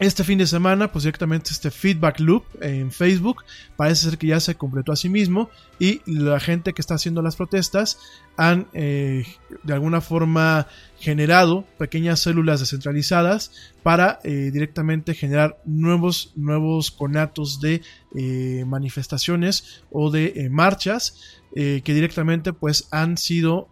este 0.00 0.22
fin 0.22 0.36
de 0.36 0.46
semana, 0.46 0.92
pues 0.92 1.04
directamente 1.04 1.50
este 1.50 1.70
feedback 1.70 2.20
loop 2.20 2.44
en 2.60 2.92
Facebook 2.92 3.42
parece 3.74 4.10
ser 4.10 4.18
que 4.18 4.26
ya 4.26 4.38
se 4.38 4.54
completó 4.54 4.92
a 4.92 4.96
sí 4.96 5.08
mismo 5.08 5.48
y 5.78 6.02
la 6.04 6.38
gente 6.40 6.74
que 6.74 6.82
está 6.82 6.94
haciendo 6.94 7.22
las 7.22 7.36
protestas 7.36 7.98
han 8.36 8.66
eh, 8.74 9.24
de 9.62 9.72
alguna 9.72 10.02
forma 10.02 10.66
generado 11.00 11.64
pequeñas 11.78 12.20
células 12.20 12.60
descentralizadas 12.60 13.72
para 13.82 14.20
eh, 14.24 14.50
directamente 14.52 15.14
generar 15.14 15.58
nuevos, 15.64 16.32
nuevos 16.36 16.90
conatos 16.90 17.60
de 17.60 17.80
manifestaciones 18.66 19.82
o 19.90 20.10
de 20.10 20.48
marchas 20.50 21.40
que 21.54 21.82
directamente 21.84 22.52
pues 22.52 22.88
han 22.90 23.16
sido 23.16 23.68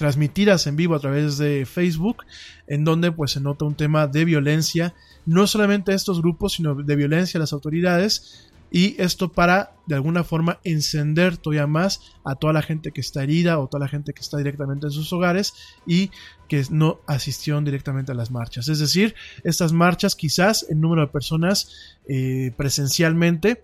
transmitidas 0.00 0.66
en 0.66 0.76
vivo 0.76 0.94
a 0.94 0.98
través 0.98 1.36
de 1.36 1.66
Facebook, 1.66 2.24
en 2.66 2.84
donde 2.84 3.12
pues 3.12 3.32
se 3.32 3.40
nota 3.40 3.66
un 3.66 3.74
tema 3.74 4.06
de 4.06 4.24
violencia, 4.24 4.94
no 5.26 5.46
solamente 5.46 5.92
a 5.92 5.94
estos 5.94 6.22
grupos, 6.22 6.54
sino 6.54 6.74
de 6.74 6.96
violencia 6.96 7.36
a 7.36 7.42
las 7.42 7.52
autoridades, 7.52 8.48
y 8.70 8.98
esto 8.98 9.30
para 9.30 9.74
de 9.86 9.96
alguna 9.96 10.24
forma 10.24 10.58
encender 10.64 11.36
todavía 11.36 11.66
más 11.66 12.00
a 12.24 12.34
toda 12.34 12.54
la 12.54 12.62
gente 12.62 12.92
que 12.92 13.02
está 13.02 13.22
herida 13.22 13.58
o 13.58 13.66
toda 13.66 13.84
la 13.84 13.88
gente 13.88 14.14
que 14.14 14.22
está 14.22 14.38
directamente 14.38 14.86
en 14.86 14.92
sus 14.92 15.12
hogares 15.12 15.52
y 15.86 16.10
que 16.48 16.64
no 16.70 17.00
asistieron 17.06 17.62
directamente 17.66 18.12
a 18.12 18.14
las 18.14 18.30
marchas. 18.30 18.68
Es 18.68 18.78
decir, 18.78 19.14
estas 19.44 19.74
marchas 19.74 20.14
quizás 20.14 20.64
el 20.70 20.80
número 20.80 21.02
de 21.02 21.08
personas 21.08 21.98
eh, 22.08 22.52
presencialmente 22.56 23.62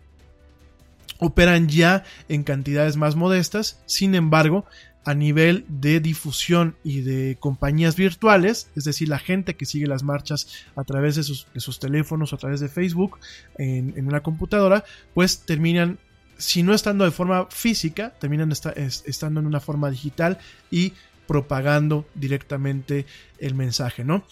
operan 1.18 1.66
ya 1.70 2.05
en 2.28 2.43
cantidades 2.43 2.99
más 2.99 3.16
modestas, 3.16 3.80
sin 3.87 4.14
embargo, 4.14 4.66
a 5.07 5.15
nivel 5.15 5.65
de 5.69 6.01
difusión 6.01 6.75
y 6.83 7.03
de 7.03 7.37
compañías 7.39 7.95
virtuales, 7.95 8.69
es 8.75 8.83
decir, 8.83 9.09
la 9.09 9.21
gente 9.21 9.55
que 9.55 9.65
sigue 9.65 9.87
las 9.87 10.03
marchas 10.03 10.49
a 10.75 10.83
través 10.83 11.15
de 11.15 11.23
sus, 11.23 11.79
teléfonos 11.79 12.33
o 12.33 12.37
a 12.37 12.39
través 12.41 12.59
de 12.59 12.69
Facebook 12.69 13.21
en, 13.57 14.05
una 14.05 14.21
computadora, 14.25 14.85
pues 15.15 15.39
terminan, 15.39 16.01
si 16.39 16.65
no 16.65 16.75
estando 16.75 17.05
de 17.05 17.13
forma 17.13 17.47
física, 17.51 18.15
terminan 18.19 18.51
estando 18.51 19.39
en 19.39 19.47
una 19.47 19.61
forma 19.61 19.93
digital 19.93 20.39
y 20.73 20.93
propagando 21.29 22.05
directamente 22.17 23.07
el 23.39 23.55
mensaje, 23.55 24.03
¿no? 24.03 24.25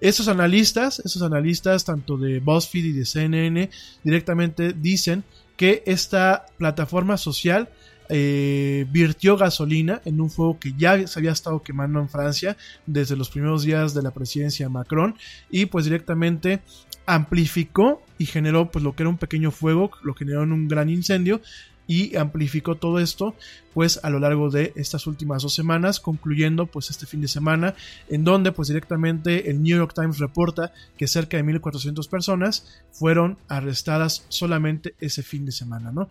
Esos 0.00 0.26
analistas, 0.26 0.98
esos 1.04 1.22
analistas 1.22 1.84
tanto 1.84 2.16
de 2.16 2.40
BuzzFeed 2.40 2.84
y 2.84 2.92
de 2.92 3.04
CNN 3.04 3.70
directamente 4.02 4.72
dicen 4.72 5.22
que 5.56 5.84
esta 5.86 6.46
plataforma 6.58 7.16
social 7.16 7.68
eh, 8.08 8.86
virtió 8.90 9.36
gasolina 9.36 10.00
en 10.04 10.20
un 10.20 10.30
fuego 10.30 10.58
que 10.58 10.72
ya 10.76 11.06
se 11.06 11.18
había 11.18 11.32
estado 11.32 11.62
quemando 11.62 12.00
en 12.00 12.08
Francia 12.08 12.56
desde 12.86 13.16
los 13.16 13.30
primeros 13.30 13.62
días 13.62 13.94
de 13.94 14.02
la 14.02 14.12
presidencia 14.12 14.66
de 14.66 14.70
Macron 14.70 15.16
y 15.50 15.66
pues 15.66 15.84
directamente 15.84 16.60
amplificó 17.06 18.02
y 18.18 18.26
generó 18.26 18.70
pues 18.70 18.84
lo 18.84 18.94
que 18.94 19.02
era 19.02 19.10
un 19.10 19.18
pequeño 19.18 19.50
fuego, 19.50 19.90
lo 20.02 20.14
generó 20.14 20.42
en 20.42 20.52
un 20.52 20.68
gran 20.68 20.90
incendio 20.90 21.40
y 21.86 22.16
amplificó 22.16 22.74
todo 22.74 22.98
esto 22.98 23.34
pues 23.72 24.00
a 24.02 24.10
lo 24.10 24.18
largo 24.18 24.50
de 24.50 24.72
estas 24.76 25.06
últimas 25.06 25.42
dos 25.42 25.54
semanas 25.54 26.00
concluyendo 26.00 26.66
pues 26.66 26.90
este 26.90 27.06
fin 27.06 27.20
de 27.20 27.28
semana 27.28 27.74
en 28.08 28.24
donde 28.24 28.52
pues 28.52 28.68
directamente 28.68 29.50
el 29.50 29.62
New 29.62 29.76
York 29.76 29.92
Times 29.94 30.18
reporta 30.18 30.72
que 30.96 31.06
cerca 31.06 31.36
de 31.36 31.42
1400 31.44 32.08
personas 32.08 32.82
fueron 32.90 33.38
arrestadas 33.48 34.24
solamente 34.28 34.94
ese 35.00 35.22
fin 35.22 35.44
de 35.44 35.52
semana 35.52 35.92
no 35.92 36.08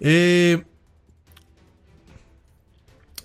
eh, 0.00 0.62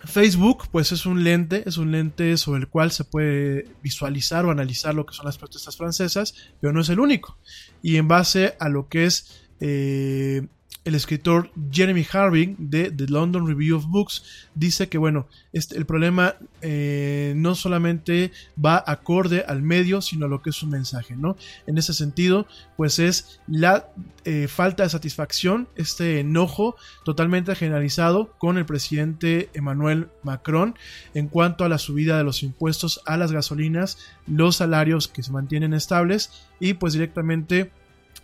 Facebook, 0.08 0.70
pues 0.72 0.92
es 0.92 1.06
un 1.06 1.24
lente, 1.24 1.64
es 1.66 1.78
un 1.78 1.92
lente 1.92 2.38
sobre 2.38 2.62
el 2.62 2.68
cual 2.68 2.92
se 2.92 3.04
puede 3.04 3.68
visualizar 3.84 4.46
o 4.46 4.52
analizar 4.52 4.96
lo 4.96 5.06
que 5.06 5.14
son 5.14 5.26
las 5.26 5.38
protestas 5.38 5.78
francesas, 5.78 6.34
pero 6.60 6.74
no 6.74 6.82
es 6.82 6.90
el 6.90 7.00
único. 7.00 7.38
Y 7.82 7.98
en 7.98 8.08
base 8.08 8.56
a 8.60 8.70
lo 8.70 8.88
que 8.88 9.06
es 9.06 9.48
eh, 9.60 10.48
el 10.88 10.96
escritor 10.96 11.52
Jeremy 11.70 12.08
Harbing 12.10 12.56
de 12.58 12.90
The 12.90 13.08
London 13.08 13.46
Review 13.46 13.76
of 13.76 13.88
Books 13.88 14.48
dice 14.56 14.88
que, 14.88 14.98
bueno, 14.98 15.28
este, 15.52 15.78
el 15.78 15.86
problema 15.86 16.36
eh, 16.62 17.34
no 17.36 17.56
solamente 17.56 18.32
va 18.64 18.82
acorde 18.88 19.44
al 19.46 19.62
medio, 19.62 20.02
sino 20.02 20.28
a 20.28 20.30
lo 20.30 20.42
que 20.42 20.52
es 20.52 20.56
su 20.56 20.66
mensaje, 20.66 21.18
¿no? 21.18 21.36
En 21.68 21.78
ese 21.78 21.94
sentido, 21.94 22.48
pues 22.78 23.00
es 23.00 23.42
la 23.48 23.90
eh, 24.24 24.48
falta 24.48 24.84
de 24.84 24.90
satisfacción, 24.90 25.68
este 25.76 26.22
enojo 26.22 26.78
totalmente 27.04 27.54
generalizado 27.54 28.32
con 28.38 28.58
el 28.58 28.66
presidente 28.66 29.50
Emmanuel 29.54 30.08
Macron 30.24 30.76
en 31.14 31.28
cuanto 31.28 31.66
a 31.66 31.70
la 31.70 31.80
subida 31.80 32.18
de 32.18 32.24
los 32.24 32.44
impuestos 32.44 33.02
a 33.06 33.18
las 33.18 33.34
gasolinas, 33.34 33.98
los 34.26 34.56
salarios 34.56 35.10
que 35.10 35.22
se 35.22 35.34
mantienen 35.34 35.74
estables 35.74 36.48
y 36.62 36.76
pues 36.76 36.94
directamente... 36.94 37.72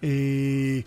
Eh, 0.01 0.85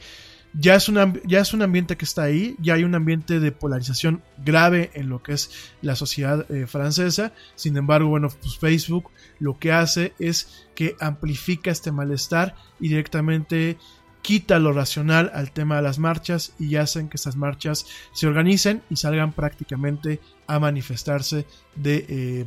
ya 0.59 0.75
es, 0.75 0.91
ya 1.27 1.41
es 1.41 1.53
un 1.53 1.63
ambiente 1.63 1.97
que 1.97 2.05
está 2.05 2.23
ahí, 2.23 2.57
ya 2.59 2.75
hay 2.75 2.85
un 2.85 2.95
ambiente 2.95 3.41
de 3.41 3.53
polarización 3.53 4.23
grave 4.43 4.91
en 4.95 5.09
lo 5.09 5.23
que 5.23 5.33
es 5.33 5.51
la 5.83 5.97
sociedad 5.97 6.51
eh, 6.51 6.67
francesa. 6.67 7.33
Sin 7.55 7.77
embargo, 7.77 8.09
bueno, 8.09 8.29
pues 8.29 8.59
Facebook 8.59 9.11
lo 9.39 9.59
que 9.59 9.73
hace 9.73 10.15
es 10.19 10.67
que 10.75 10.97
amplifica 10.99 11.71
este 11.71 11.93
malestar 11.93 12.55
y 12.81 12.89
directamente 12.89 13.77
quita 14.23 14.59
lo 14.59 14.73
racional 14.73 15.31
al 15.35 15.53
tema 15.53 15.77
de 15.77 15.83
las 15.83 15.99
marchas 15.99 16.55
y 16.59 16.77
hacen 16.77 17.09
que 17.09 17.17
estas 17.17 17.37
marchas 17.37 17.87
se 18.13 18.27
organicen 18.27 18.83
y 18.91 18.97
salgan 18.97 19.33
prácticamente 19.33 20.21
a 20.47 20.59
manifestarse 20.59 21.47
de, 21.77 22.07
eh, 22.09 22.45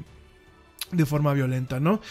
de 0.92 1.06
forma 1.06 1.34
violenta, 1.34 1.80
¿no? 1.80 2.02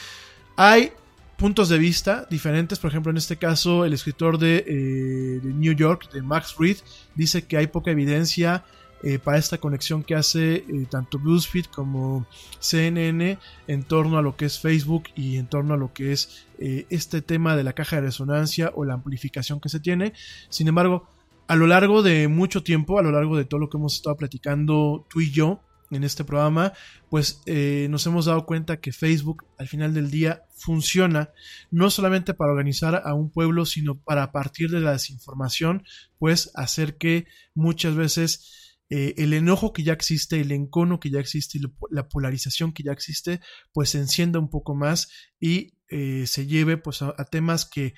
Hay 0.57 0.93
puntos 1.39 1.69
de 1.69 1.79
vista 1.79 2.27
diferentes. 2.29 2.79
Por 2.81 2.91
ejemplo, 2.91 3.11
en 3.11 3.17
este 3.17 3.37
caso, 3.37 3.85
el 3.85 3.95
escritor 3.95 4.39
de, 4.39 4.65
eh, 4.67 5.41
New 5.43 5.73
York, 5.73 6.11
de 6.13 6.21
Max 6.21 6.57
Reed, 6.59 6.79
dice 7.15 7.47
que 7.47 7.57
hay 7.57 7.69
poca 7.69 7.93
evidencia 7.93 8.65
eh, 9.05 9.21
para 9.21 9.39
esta 9.39 9.59
conexión 9.59 10.03
que 10.03 10.17
hace 10.17 10.57
eh, 10.57 10.87
tanto 10.91 11.21
BuzzFeed 11.21 11.67
como 11.67 12.27
CNN 12.59 13.39
en 13.69 13.83
torno 13.85 14.19
a 14.19 14.23
lo 14.23 14.37
que 14.37 14.47
es 14.47 14.59
Facebook 14.59 15.05
y 15.15 15.37
en 15.37 15.47
torno 15.47 15.75
a 15.75 15.77
lo 15.77 15.93
que 15.93 16.11
es 16.13 16.45
este 16.59 17.23
tema 17.23 17.55
de 17.55 17.63
la 17.63 17.73
caja 17.73 17.97
de 17.97 18.03
resonancia 18.03 18.73
o 18.75 18.85
la 18.85 18.95
amplificación 18.95 19.61
que 19.61 19.69
se 19.69 19.79
tiene. 19.79 20.15
Sin 20.49 20.67
embargo, 20.67 21.09
a 21.47 21.55
lo 21.55 21.69
largo 21.69 22.03
de 22.03 22.27
mucho 22.27 22.65
tiempo, 22.65 22.99
a 22.99 23.03
lo 23.03 23.13
largo 23.13 23.37
de 23.37 23.45
todo 23.45 23.61
lo 23.61 23.71
que 23.71 23.77
hemos 23.77 23.95
estado 23.95 24.17
platicando 24.17 25.07
tú 25.09 25.21
y 25.21 25.31
yo, 25.31 25.61
en 25.91 26.05
este 26.05 26.25
programa, 26.25 26.73
pues 27.09 27.41
eh, 27.47 27.87
nos 27.91 28.07
hemos 28.07 28.27
dado 28.27 28.45
cuenta 28.47 28.81
que 28.81 28.93
Facebook 28.93 29.47
al 29.59 29.69
final 29.69 29.95
del 29.95 30.11
día 30.11 30.45
funciona 30.55 31.31
no 31.71 31.91
solamente 31.91 32.35
para 32.35 32.53
organizar 32.53 33.03
a 33.05 33.15
un 33.15 33.31
pueblo, 33.31 33.65
sino 33.65 33.99
para 33.99 34.33
partir 34.33 34.71
de 34.71 34.81
la 34.81 34.93
desinformación, 34.93 35.85
pues 36.19 36.51
hacer 36.55 36.97
que 36.97 37.27
muchas 37.55 37.95
veces 37.95 38.79
eh, 38.91 39.15
el 39.19 39.33
enojo 39.33 39.73
que 39.73 39.83
ya 39.83 39.93
existe, 39.93 40.41
el 40.41 40.53
encono 40.53 41.01
que 41.01 41.11
ya 41.11 41.21
existe 41.21 41.59
y 41.59 41.63
la 41.91 42.09
polarización 42.09 42.73
que 42.73 42.83
ya 42.83 42.93
existe, 42.93 43.41
pues 43.73 43.91
se 43.91 43.99
encienda 43.99 44.39
un 44.39 44.51
poco 44.51 44.75
más 44.75 45.11
y 45.41 45.75
eh, 45.91 46.27
se 46.27 46.47
lleve 46.47 46.77
pues 46.77 47.03
a 47.03 47.25
temas 47.31 47.65
que 47.65 47.95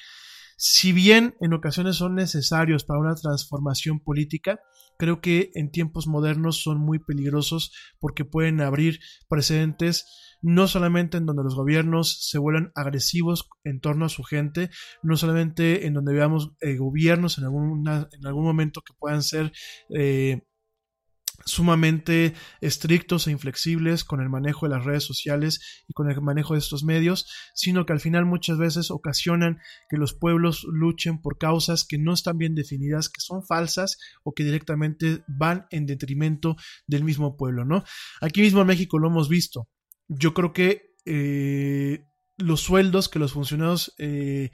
si 0.63 0.93
bien 0.93 1.37
en 1.41 1.55
ocasiones 1.55 1.97
son 1.97 2.15
necesarios 2.15 2.85
para 2.85 3.01
una 3.01 3.15
transformación 3.15 3.99
política, 3.99 4.61
creo 5.01 5.23
que 5.23 5.51
en 5.55 5.71
tiempos 5.71 6.07
modernos 6.07 6.63
son 6.63 6.79
muy 6.79 6.99
peligrosos 6.99 7.73
porque 7.99 8.27
pueden 8.27 8.61
abrir 8.61 9.01
precedentes 9.31 10.05
no 10.43 10.69
solamente 10.69 11.17
en 11.17 11.25
donde 11.25 11.43
los 11.43 11.55
gobiernos 11.55 12.29
se 12.29 12.39
vuelvan 12.39 12.71
agresivos 12.75 13.49
en 13.65 13.81
torno 13.81 14.05
a 14.05 14.11
su 14.11 14.23
gente, 14.25 14.69
no 15.03 15.17
solamente 15.17 15.87
en 15.87 15.95
donde 15.95 16.13
veamos 16.13 16.53
eh, 16.61 16.77
gobiernos 16.77 17.39
en, 17.39 17.45
en 17.45 18.27
algún 18.27 18.45
momento 18.45 18.83
que 18.83 18.93
puedan 18.99 19.23
ser 19.23 19.53
eh, 19.95 20.43
sumamente 21.45 22.35
estrictos 22.61 23.27
e 23.27 23.31
inflexibles 23.31 24.05
con 24.05 24.21
el 24.21 24.29
manejo 24.29 24.67
de 24.67 24.75
las 24.75 24.85
redes 24.85 25.05
sociales 25.05 25.85
y 25.89 25.93
con 25.93 26.11
el 26.11 26.21
manejo 26.21 26.55
de 26.55 26.61
estos 26.61 26.85
medios, 26.85 27.27
sino 27.55 27.87
que 27.87 27.93
al 27.93 28.01
final 28.01 28.27
muchas 28.27 28.59
veces 28.59 28.91
ocasionan 28.91 29.59
que 29.89 29.97
los 29.97 30.15
pueblos 30.15 30.65
luchen 30.71 31.21
por 31.21 31.39
causas 31.39 31.85
que 31.85 31.99
no 31.99 32.13
están 32.13 32.39
bien 32.39 32.55
definidas, 32.55 33.09
que 33.09 33.21
son 33.21 33.45
falsas 33.45 33.99
o 34.23 34.33
que 34.33 34.45
directamente 34.45 35.25
van 35.29 35.67
en 35.71 35.87
detrimento 35.87 36.57
del 36.87 37.05
mismo 37.05 37.37
pueblo, 37.37 37.65
¿no? 37.65 37.85
Aquí 38.21 38.41
mismo 38.41 38.61
en 38.61 38.67
México 38.67 38.99
lo 38.99 39.09
hemos 39.09 39.29
visto. 39.29 39.69
Yo 40.09 40.35
creo 40.35 40.53
que 40.53 40.95
eh, 41.07 42.05
los 42.37 42.61
sueldos 42.61 43.09
que 43.09 43.19
los 43.19 43.33
funcionarios 43.33 43.95
eh, 43.99 44.51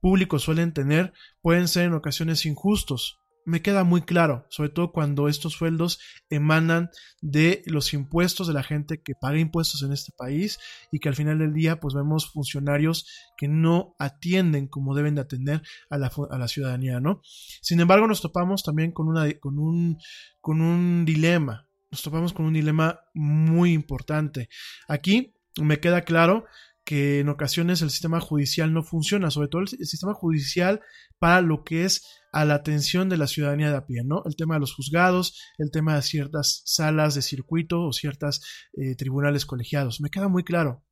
públicos 0.00 0.42
suelen 0.42 0.72
tener 0.72 1.12
pueden 1.42 1.68
ser 1.68 1.84
en 1.84 1.94
ocasiones 1.94 2.46
injustos, 2.46 3.18
me 3.44 3.62
queda 3.62 3.84
muy 3.84 4.02
claro, 4.02 4.46
sobre 4.50 4.70
todo 4.70 4.92
cuando 4.92 5.28
estos 5.28 5.54
sueldos 5.54 6.00
emanan 6.28 6.90
de 7.20 7.62
los 7.66 7.92
impuestos 7.94 8.46
de 8.46 8.54
la 8.54 8.62
gente 8.62 9.02
que 9.02 9.14
paga 9.14 9.38
impuestos 9.38 9.82
en 9.82 9.92
este 9.92 10.12
país 10.16 10.58
y 10.92 10.98
que 10.98 11.08
al 11.08 11.14
final 11.14 11.38
del 11.38 11.52
día 11.52 11.80
pues 11.80 11.94
vemos 11.94 12.30
funcionarios 12.30 13.06
que 13.36 13.48
no 13.48 13.94
atienden 13.98 14.68
como 14.68 14.94
deben 14.94 15.14
de 15.14 15.22
atender 15.22 15.62
a 15.88 15.98
la, 15.98 16.10
a 16.30 16.38
la 16.38 16.48
ciudadanía, 16.48 17.00
¿no? 17.00 17.20
Sin 17.60 17.80
embargo 17.80 18.06
nos 18.06 18.20
topamos 18.20 18.62
también 18.62 18.92
con, 18.92 19.08
un, 19.08 19.98
con 20.40 20.60
un 20.60 21.04
dilema, 21.04 21.68
nos 21.90 22.02
topamos 22.02 22.32
con 22.32 22.46
un 22.46 22.54
dilema 22.54 23.00
muy 23.14 23.72
importante. 23.72 24.48
Aquí 24.88 25.34
me 25.60 25.80
queda 25.80 26.02
claro 26.02 26.44
que 26.90 27.20
en 27.20 27.28
ocasiones 27.28 27.82
el 27.82 27.90
sistema 27.90 28.18
judicial 28.18 28.74
no 28.74 28.82
funciona, 28.82 29.30
sobre 29.30 29.46
todo 29.46 29.62
el, 29.62 29.68
sistema 29.68 30.12
judicial 30.12 30.80
para 31.20 31.40
lo 31.40 31.62
que 31.62 31.84
es 31.84 32.04
a 32.32 32.44
la 32.44 32.54
atención 32.54 33.08
de 33.08 33.16
la 33.16 33.28
ciudadanía 33.28 33.70
de 33.70 33.76
a 33.76 33.86
pie, 33.86 34.02
¿no? 34.04 34.24
El 34.26 34.34
tema 34.34 34.54
de 34.54 34.60
los 34.60 34.74
juzgados, 34.74 35.40
el 35.58 35.70
tema 35.70 35.94
de 35.94 36.02
ciertas 36.02 36.62
salas 36.64 37.14
de 37.14 37.22
circuito 37.22 37.84
o 37.84 37.92
ciertas 37.92 38.40
eh, 38.72 38.96
tribunales 38.96 39.46
colegiados. 39.46 40.00
Me 40.00 40.10
queda 40.10 40.26
muy 40.26 40.42
claro. 40.42 40.82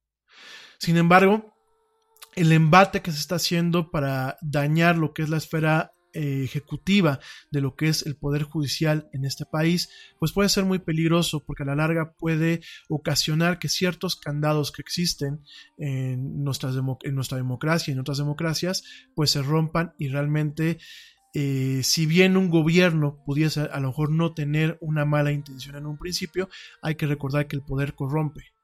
Sin 0.79 0.97
embargo, 0.99 1.53
el 2.37 2.53
embate 2.53 3.03
que 3.03 3.11
se 3.11 3.19
está 3.19 3.35
haciendo 3.35 3.91
para 3.91 4.39
dañar 4.41 4.97
lo 4.97 5.13
que 5.13 5.23
es 5.23 5.29
la 5.29 5.39
esfera 5.39 5.91
eh, 6.15 6.43
ejecutiva 6.45 7.21
de 7.51 7.61
lo 7.61 7.77
que 7.77 7.89
es 7.89 8.07
el 8.07 8.17
poder 8.17 8.43
judicial 8.43 9.09
en 9.13 9.25
este 9.25 9.45
país, 9.45 9.91
pues 10.19 10.33
puede 10.33 10.49
ser 10.49 10.65
muy 10.65 10.79
peligroso 10.79 11.45
porque 11.45 11.63
a 11.63 11.67
la 11.67 11.75
larga 11.75 12.15
puede 12.15 12.61
ocasionar 12.89 13.59
que 13.59 13.69
ciertos 13.69 14.17
candados 14.17 14.73
que 14.73 14.83
existen 14.83 15.43
en, 15.77 16.43
nuestras 16.43 16.75
en 17.03 17.15
nuestra 17.15 17.37
democracia 17.37 17.91
y 17.91 17.95
en 17.95 18.01
otras 18.01 18.19
democracias, 18.19 18.85
pues 19.15 19.31
se 19.31 19.43
rompan 19.43 19.95
y 19.99 20.09
realmente 20.09 20.79
eh, 21.35 21.83
si 21.85 22.07
bien 22.07 22.37
un 22.37 22.49
gobierno 22.49 23.23
pudiese 23.25 23.61
a 23.61 23.81
lo 23.81 23.89
mejor 23.89 24.11
no 24.11 24.33
tener 24.33 24.79
una 24.81 25.05
mala 25.05 25.33
intención 25.33 25.77
en 25.77 25.87
un 25.87 25.99
principio, 25.99 26.49
hay 26.83 26.95
que 26.95 27.07
recordar 27.07 27.47
que 27.47 27.57
el 27.57 27.63
poder 27.63 27.95
corrompe 27.95 28.58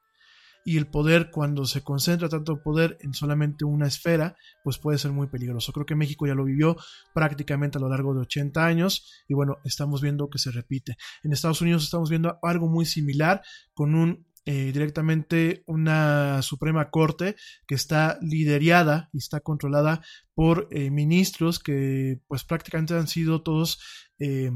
y 0.64 0.78
el 0.78 0.86
poder 0.86 1.30
cuando 1.30 1.66
se 1.66 1.82
concentra 1.82 2.28
tanto 2.28 2.62
poder 2.62 2.96
en 3.00 3.12
solamente 3.12 3.64
una 3.64 3.86
esfera, 3.86 4.36
pues 4.62 4.78
puede 4.78 4.98
ser 4.98 5.12
muy 5.12 5.26
peligroso. 5.26 5.72
Creo 5.72 5.86
que 5.86 5.94
México 5.94 6.26
ya 6.26 6.34
lo 6.34 6.44
vivió 6.44 6.76
prácticamente 7.12 7.78
a 7.78 7.80
lo 7.80 7.88
largo 7.88 8.14
de 8.14 8.20
80 8.22 8.64
años 8.64 9.24
y 9.28 9.34
bueno, 9.34 9.58
estamos 9.64 10.00
viendo 10.00 10.30
que 10.30 10.38
se 10.38 10.50
repite. 10.50 10.96
En 11.22 11.32
Estados 11.32 11.60
Unidos 11.60 11.84
estamos 11.84 12.08
viendo 12.08 12.38
algo 12.42 12.68
muy 12.68 12.86
similar 12.86 13.42
con 13.74 13.94
un 13.94 14.26
eh, 14.46 14.72
directamente 14.72 15.64
una 15.66 16.42
Suprema 16.42 16.90
Corte 16.90 17.34
que 17.66 17.74
está 17.74 18.18
liderada 18.20 19.08
y 19.14 19.18
está 19.18 19.40
controlada 19.40 20.02
por 20.34 20.68
eh, 20.70 20.90
ministros 20.90 21.58
que 21.58 22.20
pues 22.28 22.44
prácticamente 22.44 22.92
han 22.92 23.08
sido 23.08 23.42
todos 23.42 23.80
eh, 24.18 24.50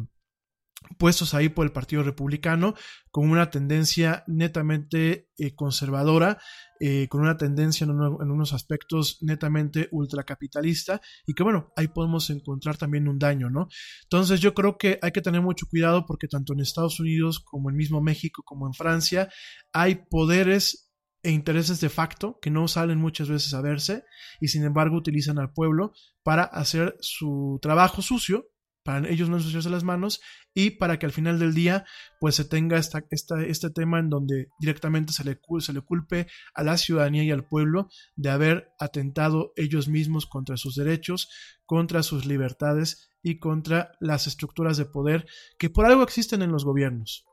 puestos 0.99 1.35
ahí 1.35 1.49
por 1.49 1.67
el 1.67 1.73
Partido 1.73 2.03
Republicano 2.03 2.75
con 3.11 3.31
una 3.31 3.51
tendencia 3.51 4.25
netamente 4.27 5.29
eh, 5.37 5.55
conservadora, 5.55 6.39
eh, 6.81 7.09
con 7.09 7.21
una 7.21 7.37
tendencia 7.37 7.85
en, 7.85 7.91
unos 7.91 8.53
aspectos 8.53 9.19
netamente 9.21 9.89
ultracapitalista 9.91 11.01
y 11.27 11.35
que 11.35 11.43
bueno, 11.43 11.73
ahí 11.77 11.89
podemos 11.89 12.31
encontrar 12.31 12.77
también 12.77 13.09
un 13.09 13.19
daño, 13.19 13.51
¿no? 13.51 13.69
Entonces 14.05 14.41
yo 14.41 14.55
creo 14.55 14.79
que 14.79 14.99
hay 15.03 15.11
que 15.11 15.23
tener 15.23 15.43
mucho 15.43 15.67
cuidado 15.69 16.07
porque 16.07 16.29
tanto 16.29 16.53
en 16.53 16.61
Estados 16.61 17.01
Unidos 17.01 17.41
como 17.41 17.71
en 17.71 17.77
mismo 17.77 18.01
México 18.01 18.43
como 18.45 18.67
en 18.67 18.75
Francia 18.75 19.29
hay 19.73 19.97
poderes 20.09 20.93
e 21.25 21.33
intereses 21.33 21.81
de 21.81 21.89
facto 21.89 22.39
que 22.41 22.51
no 22.51 22.69
salen 22.69 22.99
muchas 22.99 23.29
veces 23.29 23.53
a 23.53 23.61
verse 23.61 24.05
y 24.41 24.49
sin 24.49 24.65
embargo 24.65 24.97
utilizan 24.97 25.39
al 25.39 25.53
pueblo 25.53 25.93
para 26.23 26.45
hacer 26.45 26.97
su 27.01 27.59
trabajo 27.61 28.03
sucio 28.03 28.47
para 28.89 29.07
ellos 29.11 29.29
no 29.29 29.37
ensuciarse 29.37 29.69
las 29.69 29.85
manos 29.85 30.23
y 30.55 30.71
para 30.71 30.99
que 30.99 31.05
al 31.05 31.13
final 31.13 31.39
del 31.39 31.53
día 31.53 31.85
pues 32.21 32.37
se 32.37 32.47
tenga 32.47 32.79
esta, 32.79 33.03
este 33.11 33.69
tema 33.69 33.99
en 33.99 34.09
donde 34.09 34.49
directamente 34.59 35.13
se 35.13 35.25
le, 35.25 35.39
se 35.59 35.75
le 35.75 35.83
culpe 35.83 36.27
a 36.55 36.63
la 36.63 36.79
ciudadanía 36.79 37.23
y 37.23 37.31
al 37.31 37.47
pueblo 37.47 37.91
de 38.17 38.31
haber 38.31 38.71
atentado 38.81 39.53
ellos 39.57 39.89
mismos 39.89 40.25
contra 40.25 40.57
sus 40.57 40.75
derechos, 40.75 41.29
contra 41.67 42.03
sus 42.03 42.25
libertades 42.25 43.11
y 43.23 43.39
contra 43.39 43.93
las 44.01 44.27
estructuras 44.27 44.79
de 44.79 44.87
poder 44.87 45.27
que 45.59 45.69
por 45.69 45.85
algo 45.85 46.03
existen 46.03 46.41
en 46.41 46.51
los 46.51 46.65
gobiernos. 46.65 47.27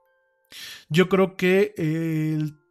Yo 0.89 1.08
creo 1.08 1.38
que 1.38 1.74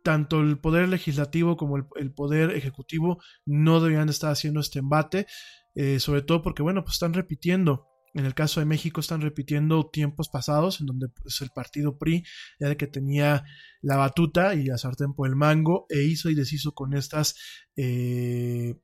tanto 0.02 0.42
el 0.42 0.58
poder 0.58 0.90
legislativo 0.90 1.56
como 1.56 1.78
el, 1.78 2.12
poder 2.12 2.50
ejecutivo 2.50 3.18
no 3.46 3.80
deberían 3.80 4.10
estar 4.10 4.30
haciendo 4.30 4.60
este 4.60 4.80
embate, 4.80 5.26
eh, 5.74 6.00
sobre 6.00 6.20
todo 6.20 6.42
porque, 6.42 6.62
bueno, 6.62 6.84
pues 6.84 6.96
están 6.96 7.14
repitiendo 7.14 7.93
en 8.14 8.24
el 8.24 8.34
caso 8.34 8.60
de 8.60 8.66
México 8.66 9.00
están 9.00 9.20
repitiendo 9.20 9.90
tiempos 9.90 10.28
pasados 10.28 10.80
en 10.80 10.86
donde 10.86 11.08
pues, 11.08 11.40
el 11.40 11.50
partido 11.50 11.98
PRI 11.98 12.24
ya 12.60 12.68
de 12.68 12.76
que 12.76 12.86
tenía 12.86 13.44
la 13.82 13.96
batuta 13.96 14.54
y 14.54 14.64
la 14.64 14.78
sartén 14.78 15.14
por 15.14 15.28
el 15.28 15.36
mango 15.36 15.86
e 15.88 16.02
hizo 16.04 16.30
y 16.30 16.34
deshizo 16.34 16.72
con 16.72 16.94
estas 16.94 17.34
eh, 17.76 18.76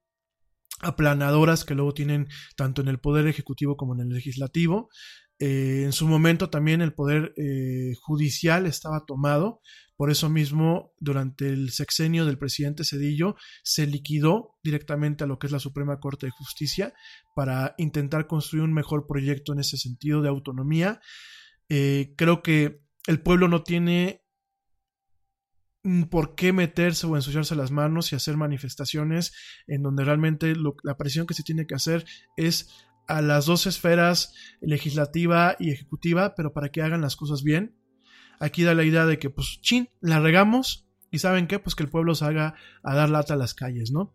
aplanadoras 0.80 1.64
que 1.64 1.74
luego 1.74 1.94
tienen 1.94 2.28
tanto 2.56 2.82
en 2.82 2.88
el 2.88 2.98
poder 2.98 3.28
ejecutivo 3.28 3.76
como 3.76 3.94
en 3.94 4.00
el 4.00 4.08
legislativo. 4.08 4.88
Eh, 5.38 5.84
en 5.84 5.92
su 5.92 6.06
momento 6.06 6.50
también 6.50 6.82
el 6.82 6.92
poder 6.92 7.32
eh, 7.36 7.94
judicial 8.02 8.66
estaba 8.66 9.06
tomado 9.06 9.60
por 10.00 10.10
eso 10.10 10.30
mismo, 10.30 10.94
durante 10.98 11.46
el 11.50 11.72
sexenio 11.72 12.24
del 12.24 12.38
presidente 12.38 12.84
Cedillo, 12.84 13.36
se 13.62 13.86
liquidó 13.86 14.58
directamente 14.64 15.24
a 15.24 15.26
lo 15.26 15.38
que 15.38 15.46
es 15.46 15.52
la 15.52 15.58
Suprema 15.58 16.00
Corte 16.00 16.24
de 16.24 16.32
Justicia 16.32 16.94
para 17.36 17.74
intentar 17.76 18.26
construir 18.26 18.64
un 18.64 18.72
mejor 18.72 19.06
proyecto 19.06 19.52
en 19.52 19.58
ese 19.58 19.76
sentido 19.76 20.22
de 20.22 20.30
autonomía. 20.30 21.02
Eh, 21.68 22.14
creo 22.16 22.42
que 22.42 22.80
el 23.08 23.20
pueblo 23.20 23.46
no 23.48 23.62
tiene 23.62 24.24
por 26.08 26.34
qué 26.34 26.54
meterse 26.54 27.06
o 27.06 27.14
ensuciarse 27.14 27.54
las 27.54 27.70
manos 27.70 28.10
y 28.10 28.16
hacer 28.16 28.38
manifestaciones 28.38 29.34
en 29.66 29.82
donde 29.82 30.04
realmente 30.04 30.54
la 30.82 30.96
presión 30.96 31.26
que 31.26 31.34
se 31.34 31.42
tiene 31.42 31.66
que 31.66 31.74
hacer 31.74 32.06
es 32.38 32.70
a 33.06 33.20
las 33.20 33.44
dos 33.44 33.66
esferas, 33.66 34.32
legislativa 34.62 35.56
y 35.58 35.72
ejecutiva, 35.72 36.34
pero 36.34 36.54
para 36.54 36.70
que 36.70 36.80
hagan 36.80 37.02
las 37.02 37.16
cosas 37.16 37.42
bien 37.42 37.76
Aquí 38.40 38.64
da 38.64 38.74
la 38.74 38.84
idea 38.84 39.06
de 39.06 39.18
que, 39.18 39.30
pues, 39.30 39.60
chin, 39.60 39.88
la 40.00 40.18
regamos 40.18 40.88
y 41.10 41.18
saben 41.18 41.46
qué, 41.46 41.58
pues 41.58 41.76
que 41.76 41.82
el 41.82 41.90
pueblo 41.90 42.14
salga 42.14 42.54
a 42.82 42.94
dar 42.94 43.10
lata 43.10 43.34
a 43.34 43.36
las 43.36 43.54
calles, 43.54 43.92
¿no? 43.92 44.14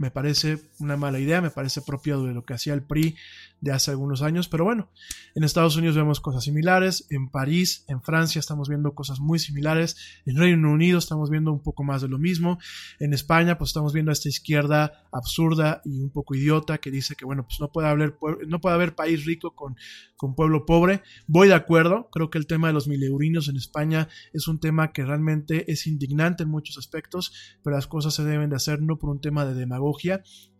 Me 0.00 0.10
parece 0.10 0.58
una 0.78 0.96
mala 0.96 1.18
idea, 1.18 1.42
me 1.42 1.50
parece 1.50 1.82
propio 1.82 2.22
de 2.22 2.32
lo 2.32 2.42
que 2.42 2.54
hacía 2.54 2.72
el 2.72 2.82
PRI 2.82 3.16
de 3.60 3.72
hace 3.72 3.90
algunos 3.90 4.22
años, 4.22 4.48
pero 4.48 4.64
bueno, 4.64 4.88
en 5.34 5.44
Estados 5.44 5.76
Unidos 5.76 5.94
vemos 5.94 6.20
cosas 6.20 6.44
similares, 6.44 7.06
en 7.10 7.28
París, 7.28 7.84
en 7.88 8.00
Francia 8.00 8.38
estamos 8.38 8.70
viendo 8.70 8.94
cosas 8.94 9.20
muy 9.20 9.38
similares, 9.38 9.96
en 10.24 10.36
Reino 10.36 10.70
Unido 10.70 10.98
estamos 10.98 11.28
viendo 11.28 11.52
un 11.52 11.62
poco 11.62 11.84
más 11.84 12.00
de 12.00 12.08
lo 12.08 12.18
mismo, 12.18 12.58
en 12.98 13.12
España 13.12 13.58
pues 13.58 13.70
estamos 13.70 13.92
viendo 13.92 14.10
a 14.10 14.14
esta 14.14 14.30
izquierda 14.30 15.06
absurda 15.12 15.82
y 15.84 16.00
un 16.00 16.10
poco 16.10 16.34
idiota 16.34 16.78
que 16.78 16.90
dice 16.90 17.14
que 17.14 17.26
bueno, 17.26 17.44
pues 17.44 17.60
no 17.60 17.70
puede 17.70 17.88
haber, 17.88 18.16
no 18.46 18.60
puede 18.62 18.74
haber 18.74 18.94
país 18.94 19.26
rico 19.26 19.54
con, 19.54 19.76
con 20.16 20.34
pueblo 20.34 20.64
pobre, 20.64 21.02
voy 21.26 21.48
de 21.48 21.54
acuerdo, 21.54 22.08
creo 22.10 22.30
que 22.30 22.38
el 22.38 22.46
tema 22.46 22.68
de 22.68 22.72
los 22.72 22.88
mileurinos 22.88 23.48
en 23.48 23.56
España 23.56 24.08
es 24.32 24.48
un 24.48 24.58
tema 24.58 24.92
que 24.92 25.04
realmente 25.04 25.70
es 25.70 25.86
indignante 25.86 26.44
en 26.44 26.48
muchos 26.48 26.78
aspectos, 26.78 27.58
pero 27.62 27.76
las 27.76 27.86
cosas 27.86 28.14
se 28.14 28.24
deben 28.24 28.48
de 28.48 28.56
hacer 28.56 28.80
no 28.80 28.98
por 28.98 29.10
un 29.10 29.20
tema 29.20 29.44
de 29.44 29.54
demagogia, 29.54 29.89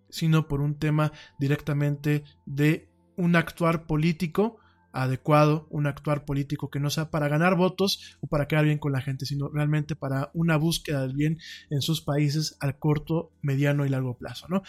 sino 0.08 0.48
por 0.48 0.60
un 0.60 0.78
tema 0.78 1.12
directamente 1.38 2.24
de 2.46 2.88
un 3.16 3.36
actuar 3.36 3.86
político 3.86 4.58
adecuado, 4.92 5.66
un 5.70 5.86
actuar 5.86 6.24
político 6.24 6.70
que 6.70 6.80
no 6.80 6.90
sea 6.90 7.10
para 7.10 7.28
ganar 7.28 7.56
votos 7.56 8.16
o 8.20 8.26
para 8.26 8.48
quedar 8.48 8.64
bien 8.64 8.78
con 8.78 8.92
la 8.92 9.00
gente, 9.00 9.26
sino 9.26 9.48
realmente 9.48 9.94
para 9.96 10.30
una 10.34 10.56
búsqueda 10.56 11.02
del 11.02 11.14
bien 11.14 11.38
en 11.70 11.80
sus 11.80 12.02
países 12.02 12.56
al 12.60 12.78
corto, 12.78 13.32
mediano 13.42 13.86
y 13.86 13.88
largo 13.88 14.16
plazo, 14.16 14.46
¿no? 14.48 14.62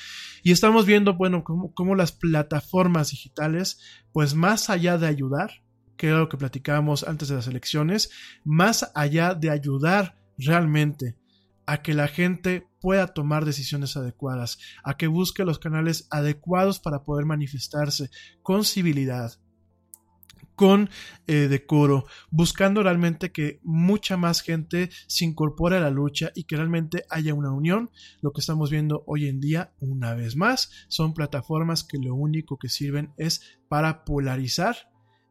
Y 0.44 0.52
estamos 0.52 0.86
viendo, 0.86 1.16
bueno, 1.16 1.44
cómo, 1.44 1.96
las 1.96 2.12
plataformas 2.12 3.12
digitales, 3.12 3.80
pues 4.14 4.36
más 4.36 4.70
allá 4.70 4.98
de 4.98 5.08
ayudar, 5.08 5.52
que 5.98 6.08
era 6.08 6.20
lo 6.20 6.30
que 6.30 6.38
platicábamos 6.38 7.04
antes 7.04 7.28
de 7.28 7.36
las 7.36 7.48
elecciones, 7.48 8.12
más 8.44 8.92
allá 8.96 9.34
de 9.34 9.50
ayudar 9.50 10.18
realmente 10.38 11.16
a 11.72 11.82
que 11.82 11.94
la 11.94 12.10
gente 12.10 12.68
pueda 12.82 13.08
tomar 13.08 13.46
decisiones 13.46 13.96
adecuadas, 13.96 14.60
a 14.84 14.98
que 14.98 15.08
busque 15.08 15.46
los 15.46 15.58
canales 15.58 16.06
adecuados 16.12 16.80
para 16.80 17.06
poder 17.06 17.26
manifestarse 17.26 18.10
con 18.42 18.66
civilidad, 18.66 19.40
con 20.58 20.90
eh, 21.28 21.48
decoro, 21.48 22.04
buscando 22.30 22.84
realmente 22.84 23.32
que 23.32 23.62
mucha 23.64 24.18
más 24.18 24.42
gente 24.42 24.90
se 25.08 25.24
incorpore 25.24 25.78
a 25.78 25.80
la 25.80 25.92
lucha 25.92 26.34
y 26.36 26.44
que 26.44 26.58
realmente 26.58 27.06
haya 27.10 27.34
una 27.34 27.54
unión. 27.54 27.90
Lo 28.20 28.34
que 28.34 28.42
estamos 28.42 28.70
viendo 28.70 29.06
hoy 29.08 29.30
en 29.30 29.40
día, 29.40 29.72
una 29.80 30.14
vez 30.14 30.36
más, 30.36 30.72
son 30.90 31.14
plataformas 31.14 31.86
que 31.86 32.00
lo 32.00 32.16
único 32.16 32.58
que 32.58 32.68
sirven 32.68 33.14
es 33.16 33.60
para 33.70 34.04
polarizar 34.04 34.76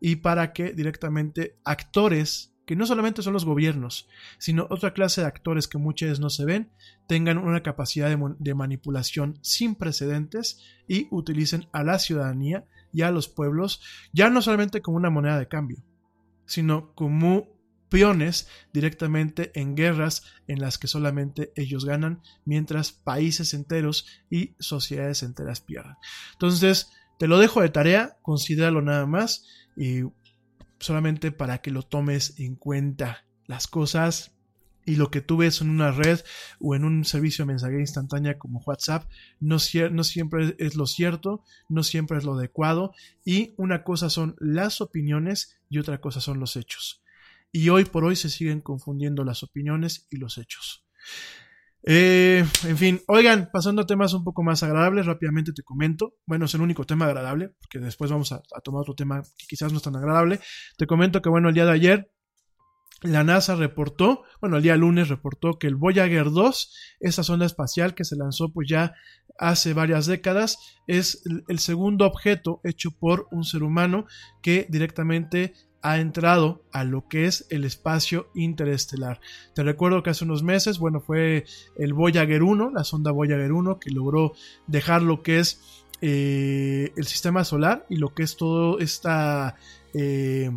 y 0.00 0.16
para 0.16 0.54
que 0.54 0.72
directamente 0.72 1.58
actores 1.66 2.49
que 2.70 2.76
no 2.76 2.86
solamente 2.86 3.22
son 3.22 3.32
los 3.32 3.44
gobiernos, 3.44 4.08
sino 4.38 4.68
otra 4.70 4.92
clase 4.92 5.22
de 5.22 5.26
actores 5.26 5.66
que 5.66 5.76
muchas 5.76 6.10
veces 6.10 6.20
no 6.20 6.30
se 6.30 6.44
ven, 6.44 6.70
tengan 7.08 7.36
una 7.36 7.64
capacidad 7.64 8.16
de, 8.38 8.54
manipulación 8.54 9.40
sin 9.42 9.74
precedentes 9.74 10.60
y 10.86 11.08
utilicen 11.10 11.66
a 11.72 11.82
la 11.82 11.98
ciudadanía 11.98 12.64
y 12.92 13.02
a 13.02 13.10
los 13.10 13.26
pueblos 13.26 13.82
ya 14.12 14.30
no 14.30 14.40
solamente 14.40 14.82
como 14.82 14.98
una 14.98 15.10
moneda 15.10 15.36
de 15.36 15.48
cambio, 15.48 15.82
sino 16.46 16.94
como 16.94 17.48
peones 17.88 18.46
directamente 18.72 19.50
en 19.60 19.74
guerras 19.74 20.22
en 20.46 20.60
las 20.60 20.78
que 20.78 20.86
solamente 20.86 21.52
ellos 21.56 21.84
ganan, 21.84 22.22
mientras 22.44 22.92
países 22.92 23.52
enteros 23.52 24.06
y 24.30 24.54
sociedades 24.60 25.24
enteras 25.24 25.60
pierden. 25.60 25.96
Entonces, 26.34 26.92
te 27.18 27.26
lo 27.26 27.40
dejo 27.40 27.62
de 27.62 27.70
tarea, 27.70 28.16
considéralo 28.22 28.80
nada 28.80 29.06
más 29.06 29.44
y 29.76 30.02
solamente 30.80 31.30
para 31.30 31.58
que 31.58 31.70
lo 31.70 31.82
tomes 31.82 32.38
en 32.38 32.56
cuenta. 32.56 33.24
Las 33.46 33.66
cosas 33.66 34.32
y 34.86 34.96
lo 34.96 35.10
que 35.10 35.20
tú 35.20 35.36
ves 35.36 35.60
en 35.60 35.70
una 35.70 35.92
red 35.92 36.20
o 36.58 36.74
en 36.74 36.84
un 36.84 37.04
servicio 37.04 37.44
de 37.44 37.48
mensajería 37.48 37.80
instantánea 37.80 38.38
como 38.38 38.60
WhatsApp 38.60 39.08
no, 39.38 39.56
no, 39.90 40.04
siempre 40.04 40.56
es 40.58 40.74
lo 40.74 40.86
cierto, 40.86 41.44
no 41.68 41.82
siempre 41.82 42.18
es 42.18 42.24
lo 42.24 42.34
adecuado 42.34 42.92
y 43.24 43.54
una 43.56 43.84
cosa 43.84 44.10
son 44.10 44.36
las 44.40 44.80
opiniones 44.80 45.58
y 45.68 45.78
otra 45.78 46.00
cosa 46.00 46.20
son 46.20 46.40
los 46.40 46.56
hechos. 46.56 47.02
Y 47.52 47.68
hoy 47.68 47.84
por 47.84 48.04
hoy 48.04 48.16
se 48.16 48.30
siguen 48.30 48.60
confundiendo 48.60 49.24
las 49.24 49.42
opiniones 49.42 50.06
y 50.10 50.16
los 50.16 50.38
hechos. 50.38 50.84
Eh, 51.82 52.44
en 52.64 52.76
fin, 52.76 53.00
oigan, 53.08 53.48
pasando 53.52 53.82
a 53.82 53.86
temas 53.86 54.12
un 54.12 54.22
poco 54.22 54.42
más 54.42 54.62
agradables, 54.62 55.06
rápidamente 55.06 55.52
te 55.52 55.62
comento. 55.62 56.14
Bueno, 56.26 56.44
es 56.44 56.54
el 56.54 56.60
único 56.60 56.84
tema 56.84 57.06
agradable, 57.06 57.54
porque 57.60 57.78
después 57.78 58.10
vamos 58.10 58.32
a, 58.32 58.42
tomar 58.62 58.82
otro 58.82 58.94
tema 58.94 59.22
que 59.22 59.46
quizás 59.48 59.72
no 59.72 59.78
es 59.78 59.84
tan 59.84 59.96
agradable. 59.96 60.40
Te 60.76 60.86
comento 60.86 61.22
que, 61.22 61.30
bueno, 61.30 61.48
el 61.48 61.54
día 61.54 61.64
de 61.64 61.72
ayer 61.72 62.10
la 63.02 63.24
NASA 63.24 63.54
reportó, 63.54 64.24
bueno, 64.42 64.58
el 64.58 64.62
día 64.62 64.76
lunes 64.76 65.08
reportó 65.08 65.58
que 65.58 65.66
el 65.66 65.74
Voyager 65.74 66.30
2, 66.30 66.76
esa 67.00 67.22
sonda 67.22 67.46
espacial 67.46 67.94
que 67.94 68.04
se 68.04 68.14
lanzó 68.14 68.52
pues 68.52 68.68
ya 68.68 68.92
hace 69.38 69.72
varias 69.72 70.04
décadas, 70.04 70.58
es 70.86 71.22
el 71.48 71.58
segundo 71.60 72.04
objeto 72.04 72.60
hecho 72.62 72.90
por 72.90 73.26
un 73.30 73.44
ser 73.44 73.62
humano 73.62 74.04
que 74.42 74.66
directamente 74.68 75.54
ha 75.82 75.98
entrado 75.98 76.62
a 76.72 76.84
lo 76.84 77.08
que 77.08 77.26
es 77.26 77.46
el 77.50 77.64
espacio 77.64 78.28
interestelar. 78.34 79.20
Te 79.54 79.62
recuerdo 79.62 80.02
que 80.02 80.10
hace 80.10 80.24
unos 80.24 80.42
meses, 80.42 80.78
bueno, 80.78 81.00
fue 81.00 81.44
el 81.76 81.94
Voyager 81.94 82.42
1, 82.42 82.70
la 82.70 82.84
sonda 82.84 83.12
Voyager 83.12 83.52
1, 83.52 83.78
que 83.78 83.90
logró 83.90 84.32
dejar 84.66 85.02
lo 85.02 85.22
que 85.22 85.38
es 85.38 85.84
eh, 86.02 86.92
el 86.96 87.06
sistema 87.06 87.44
solar 87.44 87.86
y 87.88 87.96
lo 87.96 88.14
que 88.14 88.22
es 88.22 88.36
todo 88.36 88.78
esta... 88.78 89.56
Eh, 89.94 90.50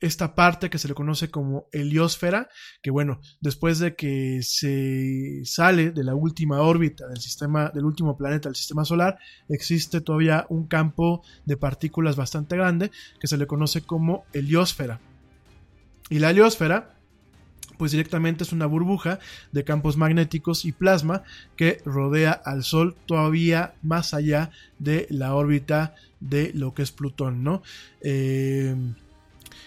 esta 0.00 0.34
parte 0.34 0.70
que 0.70 0.78
se 0.78 0.88
le 0.88 0.94
conoce 0.94 1.30
como 1.30 1.66
heliosfera, 1.72 2.48
que 2.82 2.90
bueno, 2.90 3.20
después 3.40 3.78
de 3.78 3.96
que 3.96 4.40
se 4.42 5.44
sale 5.44 5.90
de 5.90 6.04
la 6.04 6.14
última 6.14 6.60
órbita 6.60 7.08
del 7.08 7.20
sistema, 7.20 7.70
del 7.70 7.84
último 7.84 8.16
planeta 8.16 8.48
del 8.48 8.56
sistema 8.56 8.84
solar, 8.84 9.18
existe 9.48 10.00
todavía 10.00 10.46
un 10.48 10.66
campo 10.68 11.22
de 11.44 11.56
partículas 11.56 12.16
bastante 12.16 12.56
grande 12.56 12.90
que 13.20 13.26
se 13.26 13.36
le 13.36 13.46
conoce 13.46 13.82
como 13.82 14.24
heliosfera. 14.32 15.00
Y 16.10 16.20
la 16.20 16.30
heliosfera 16.30 16.94
pues 17.78 17.92
directamente 17.92 18.42
es 18.42 18.52
una 18.52 18.66
burbuja 18.66 19.20
de 19.52 19.64
campos 19.64 19.96
magnéticos 19.96 20.64
y 20.64 20.72
plasma 20.72 21.22
que 21.56 21.80
rodea 21.84 22.32
al 22.32 22.64
Sol 22.64 22.96
todavía 23.06 23.74
más 23.82 24.14
allá 24.14 24.50
de 24.80 25.06
la 25.10 25.34
órbita 25.34 25.94
de 26.18 26.50
lo 26.54 26.74
que 26.74 26.82
es 26.82 26.90
Plutón, 26.90 27.44
¿no? 27.44 27.62
Eh, 28.00 28.74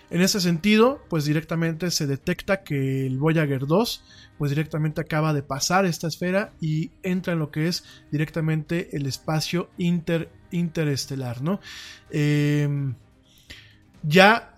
en 0.10 0.22
ese 0.22 0.42
sentido, 0.42 1.04
pues 1.10 1.26
directamente 1.26 1.92
se 1.92 2.08
detecta 2.08 2.64
que 2.64 3.06
el 3.06 3.18
Voyager 3.18 3.66
2, 3.66 4.04
pues 4.38 4.52
directamente 4.52 5.02
acaba 5.02 5.34
de 5.34 5.44
pasar 5.44 5.86
esta 5.86 6.08
esfera 6.08 6.54
y 6.60 6.92
entra 7.04 7.34
en 7.34 7.40
lo 7.40 7.52
que 7.52 7.68
es 7.68 7.84
directamente 8.12 8.96
el 8.96 9.06
espacio 9.06 9.70
inter, 9.78 10.30
interestelar, 10.52 11.42
¿no? 11.42 11.60
Em, 12.10 12.96
ya 14.04 14.58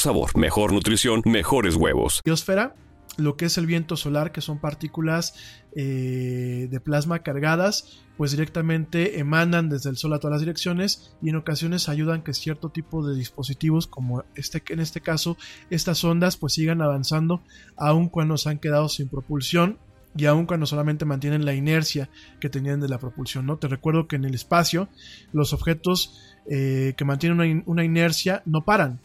sabor, 0.00 0.36
mejor 0.36 0.72
nutrición, 0.72 1.22
mejores 1.24 1.76
huevos. 1.76 2.20
Biosfera, 2.24 2.74
lo 3.16 3.36
que 3.36 3.46
es 3.46 3.58
el 3.58 3.66
viento 3.66 3.96
solar, 3.96 4.32
que 4.32 4.40
son 4.40 4.58
partículas 4.58 5.34
eh, 5.74 6.68
de 6.70 6.80
plasma 6.80 7.20
cargadas, 7.20 8.04
pues 8.16 8.30
directamente 8.30 9.18
emanan 9.18 9.68
desde 9.68 9.90
el 9.90 9.96
Sol 9.96 10.12
a 10.14 10.18
todas 10.18 10.34
las 10.34 10.40
direcciones 10.40 11.16
y 11.22 11.30
en 11.30 11.36
ocasiones 11.36 11.88
ayudan 11.88 12.22
que 12.22 12.34
cierto 12.34 12.70
tipo 12.70 13.06
de 13.06 13.16
dispositivos, 13.16 13.86
como 13.86 14.24
este, 14.34 14.62
en 14.68 14.80
este 14.80 15.00
caso 15.00 15.36
estas 15.70 16.02
ondas, 16.04 16.36
pues 16.36 16.54
sigan 16.54 16.82
avanzando 16.82 17.42
aun 17.76 18.08
cuando 18.08 18.36
se 18.36 18.50
han 18.50 18.58
quedado 18.58 18.88
sin 18.88 19.08
propulsión 19.08 19.78
y 20.16 20.26
aun 20.26 20.46
cuando 20.46 20.66
solamente 20.66 21.04
mantienen 21.04 21.44
la 21.44 21.54
inercia 21.54 22.08
que 22.40 22.48
tenían 22.48 22.80
de 22.80 22.88
la 22.88 22.98
propulsión. 22.98 23.46
¿no? 23.46 23.56
Te 23.58 23.68
recuerdo 23.68 24.06
que 24.06 24.16
en 24.16 24.24
el 24.24 24.34
espacio 24.34 24.88
los 25.32 25.52
objetos 25.52 26.20
eh, 26.48 26.94
que 26.96 27.04
mantienen 27.04 27.64
una 27.66 27.84
inercia 27.84 28.42
no 28.46 28.64
paran, 28.64 29.00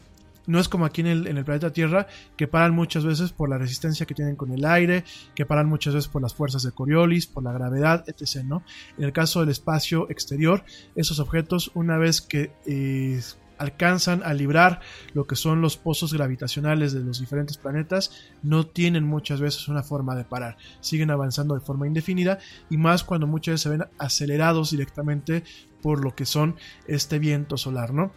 no 0.47 0.59
es 0.59 0.69
como 0.69 0.85
aquí 0.85 1.01
en 1.01 1.07
el, 1.07 1.45
planeta 1.45 1.71
Tierra, 1.71 2.07
que 2.37 2.47
paran 2.47 2.73
muchas 2.73 3.05
veces 3.05 3.31
por 3.31 3.49
la 3.49 3.57
resistencia 3.57 4.05
que 4.05 4.15
tienen 4.15 4.35
con 4.35 4.51
el 4.51 4.65
aire, 4.65 5.03
que 5.35 5.45
paran 5.45 5.67
muchas 5.67 5.93
veces 5.93 6.09
por 6.09 6.21
las 6.21 6.33
fuerzas 6.33 6.63
de 6.63 6.71
Coriolis, 6.71 7.27
por 7.27 7.43
la 7.43 7.51
gravedad, 7.51 8.03
etc. 8.07 8.43
¿no? 8.43 8.63
En 8.97 9.03
el 9.03 9.13
caso 9.13 9.41
del 9.41 9.49
espacio 9.49 10.09
exterior, 10.09 10.63
esos 10.95 11.19
objetos, 11.19 11.71
una 11.73 11.97
vez 11.97 12.21
que 12.21 12.51
eh, 12.65 13.21
alcanzan 13.59 14.23
a 14.23 14.33
librar 14.33 14.79
lo 15.13 15.27
que 15.27 15.35
son 15.35 15.61
los 15.61 15.77
pozos 15.77 16.13
gravitacionales 16.13 16.93
de 16.93 17.01
los 17.01 17.19
diferentes 17.19 17.57
planetas, 17.57 18.11
no 18.41 18.65
tienen 18.65 19.03
muchas 19.03 19.41
veces 19.41 19.67
una 19.67 19.83
forma 19.83 20.15
de 20.15 20.23
parar. 20.23 20.57
Siguen 20.79 21.11
avanzando 21.11 21.53
de 21.53 21.61
forma 21.61 21.85
indefinida 21.85 22.39
y 22.69 22.77
más 22.77 23.03
cuando 23.03 23.27
muchas 23.27 23.53
veces 23.53 23.61
se 23.61 23.69
ven 23.69 23.85
acelerados 23.99 24.71
directamente 24.71 25.43
por 25.81 26.03
lo 26.03 26.15
que 26.15 26.25
son 26.25 26.55
este 26.87 27.19
viento 27.19 27.57
solar, 27.57 27.93
¿no? 27.93 28.11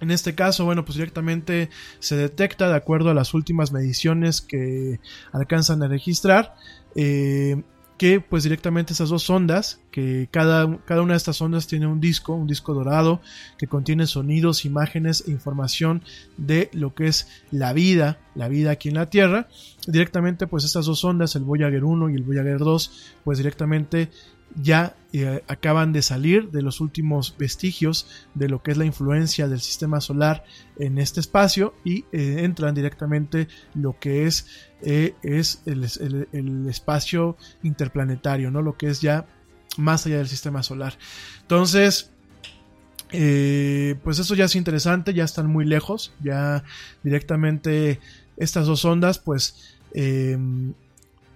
En 0.00 0.10
este 0.10 0.34
caso, 0.34 0.64
bueno, 0.64 0.84
pues 0.84 0.96
directamente 0.96 1.70
se 1.98 2.16
detecta 2.16 2.68
de 2.68 2.76
acuerdo 2.76 3.10
a 3.10 3.14
las 3.14 3.34
últimas 3.34 3.72
mediciones 3.72 4.40
que 4.40 5.00
alcanzan 5.32 5.82
a 5.82 5.88
registrar. 5.88 6.54
Eh, 6.94 7.62
que 7.98 8.20
pues 8.20 8.44
directamente 8.44 8.92
esas 8.92 9.08
dos 9.10 9.28
ondas, 9.28 9.80
que 9.90 10.28
cada, 10.30 10.78
cada, 10.84 11.02
una 11.02 11.14
de 11.14 11.18
estas 11.18 11.42
ondas 11.42 11.66
tiene 11.66 11.88
un 11.88 12.00
disco, 12.00 12.32
un 12.32 12.46
disco 12.46 12.72
dorado, 12.72 13.20
que 13.58 13.66
contiene 13.66 14.06
sonidos, 14.06 14.64
imágenes 14.64 15.24
e 15.26 15.32
información 15.32 16.02
de 16.36 16.70
lo 16.72 16.94
que 16.94 17.08
es 17.08 17.28
la 17.50 17.72
vida, 17.72 18.20
la 18.36 18.48
vida 18.48 18.70
aquí 18.70 18.88
en 18.88 18.94
la 18.94 19.10
Tierra. 19.10 19.48
Directamente 19.86 20.46
pues 20.46 20.64
estas 20.64 20.86
dos 20.86 21.04
ondas, 21.04 21.34
el 21.34 21.42
Voyager 21.42 21.84
1 21.84 22.10
y 22.10 22.14
el 22.14 22.22
Voyager 22.22 22.58
2, 22.58 23.14
pues 23.24 23.38
directamente 23.38 24.10
ya 24.54 24.96
eh, 25.12 25.42
acaban 25.48 25.92
de 25.92 26.02
salir 26.02 26.50
de 26.50 26.62
los 26.62 26.80
últimos 26.80 27.34
vestigios 27.38 28.06
de 28.34 28.48
lo 28.48 28.62
que 28.62 28.72
es 28.72 28.76
la 28.76 28.84
influencia 28.84 29.48
del 29.48 29.60
sistema 29.60 30.00
solar 30.00 30.44
en 30.78 30.98
este 30.98 31.20
espacio 31.20 31.74
y 31.84 32.04
eh, 32.12 32.40
entran 32.40 32.74
directamente 32.74 33.48
lo 33.74 33.98
que 33.98 34.26
es, 34.26 34.46
eh, 34.82 35.14
es 35.22 35.62
el, 35.66 35.84
espacio 36.68 37.36
interplanetario, 37.62 38.50
¿no? 38.50 38.62
lo 38.62 38.76
que 38.76 38.88
es 38.88 39.00
ya 39.00 39.26
más 39.76 40.06
allá 40.06 40.18
del 40.18 40.28
sistema 40.28 40.62
solar. 40.62 40.98
Entonces, 41.42 42.10
pues 43.10 44.18
eso 44.18 44.34
ya 44.34 44.44
es 44.44 44.54
interesante, 44.56 45.14
ya 45.14 45.24
están 45.24 45.46
muy 45.46 45.64
lejos, 45.64 46.12
ya 46.22 46.64
directamente 47.02 48.00
estas 48.36 48.66
dos 48.66 48.84
ondas, 48.84 49.18
pues 49.18 49.78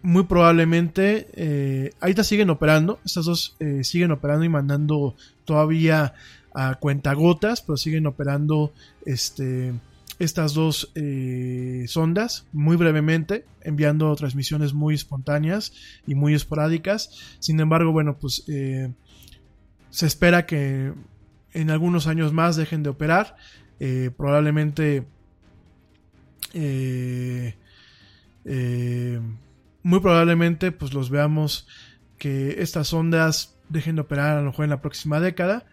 muy 0.03 0.25
probablemente 0.25 1.29
eh, 1.35 1.93
ahorita 2.01 2.25
siguen 2.25 2.51
operando, 2.51 2.99
estas 3.05 3.25
dos 3.25 3.57
eh, 3.61 3.85
siguen 3.85 4.11
operando 4.11 4.45
y 4.45 4.49
mandando 4.49 5.15
todavía 5.45 6.15
a 6.55 6.75
cuentagotas, 6.75 7.63
pero 7.63 7.77
siguen 7.77 8.07
operando 8.07 8.73
este, 9.07 9.73
estas 10.19 10.55
dos 10.55 10.91
eh, 10.95 11.85
sondas 11.89 12.47
muy 12.53 12.77
brevemente, 12.77 13.47
enviando 13.63 14.15
transmisiones 14.17 14.75
muy 14.75 14.95
espontáneas 14.95 15.73
y 16.07 16.15
muy 16.15 16.35
esporádicas. 16.35 17.37
Sin 17.39 17.61
embargo, 17.61 17.93
bueno, 17.93 18.19
pues 18.19 18.45
eh, 18.49 18.93
se 19.91 20.07
espera 20.07 20.47
que 20.47 20.93
en 21.53 21.71
algunos 21.71 22.07
años 22.07 22.33
más 22.33 22.57
dejen 22.57 22.83
de 22.83 22.91
operar. 22.91 23.37
probablemente 24.17 25.05
eh, 26.55 27.55
muy 29.83 30.01
probablemente 30.01 30.73
pues 30.73 30.95
los 30.95 31.11
veamos 31.11 31.67
que 32.19 32.63
estas 32.63 32.93
ondas 32.93 33.57
dejen 33.69 33.97
de 33.97 34.03
operar 34.03 34.37
a 34.37 34.41
lo 34.41 34.51
mejor 34.51 34.65
en 34.65 34.71
la 34.71 34.81
próxima 34.81 35.21
década. 35.21 35.65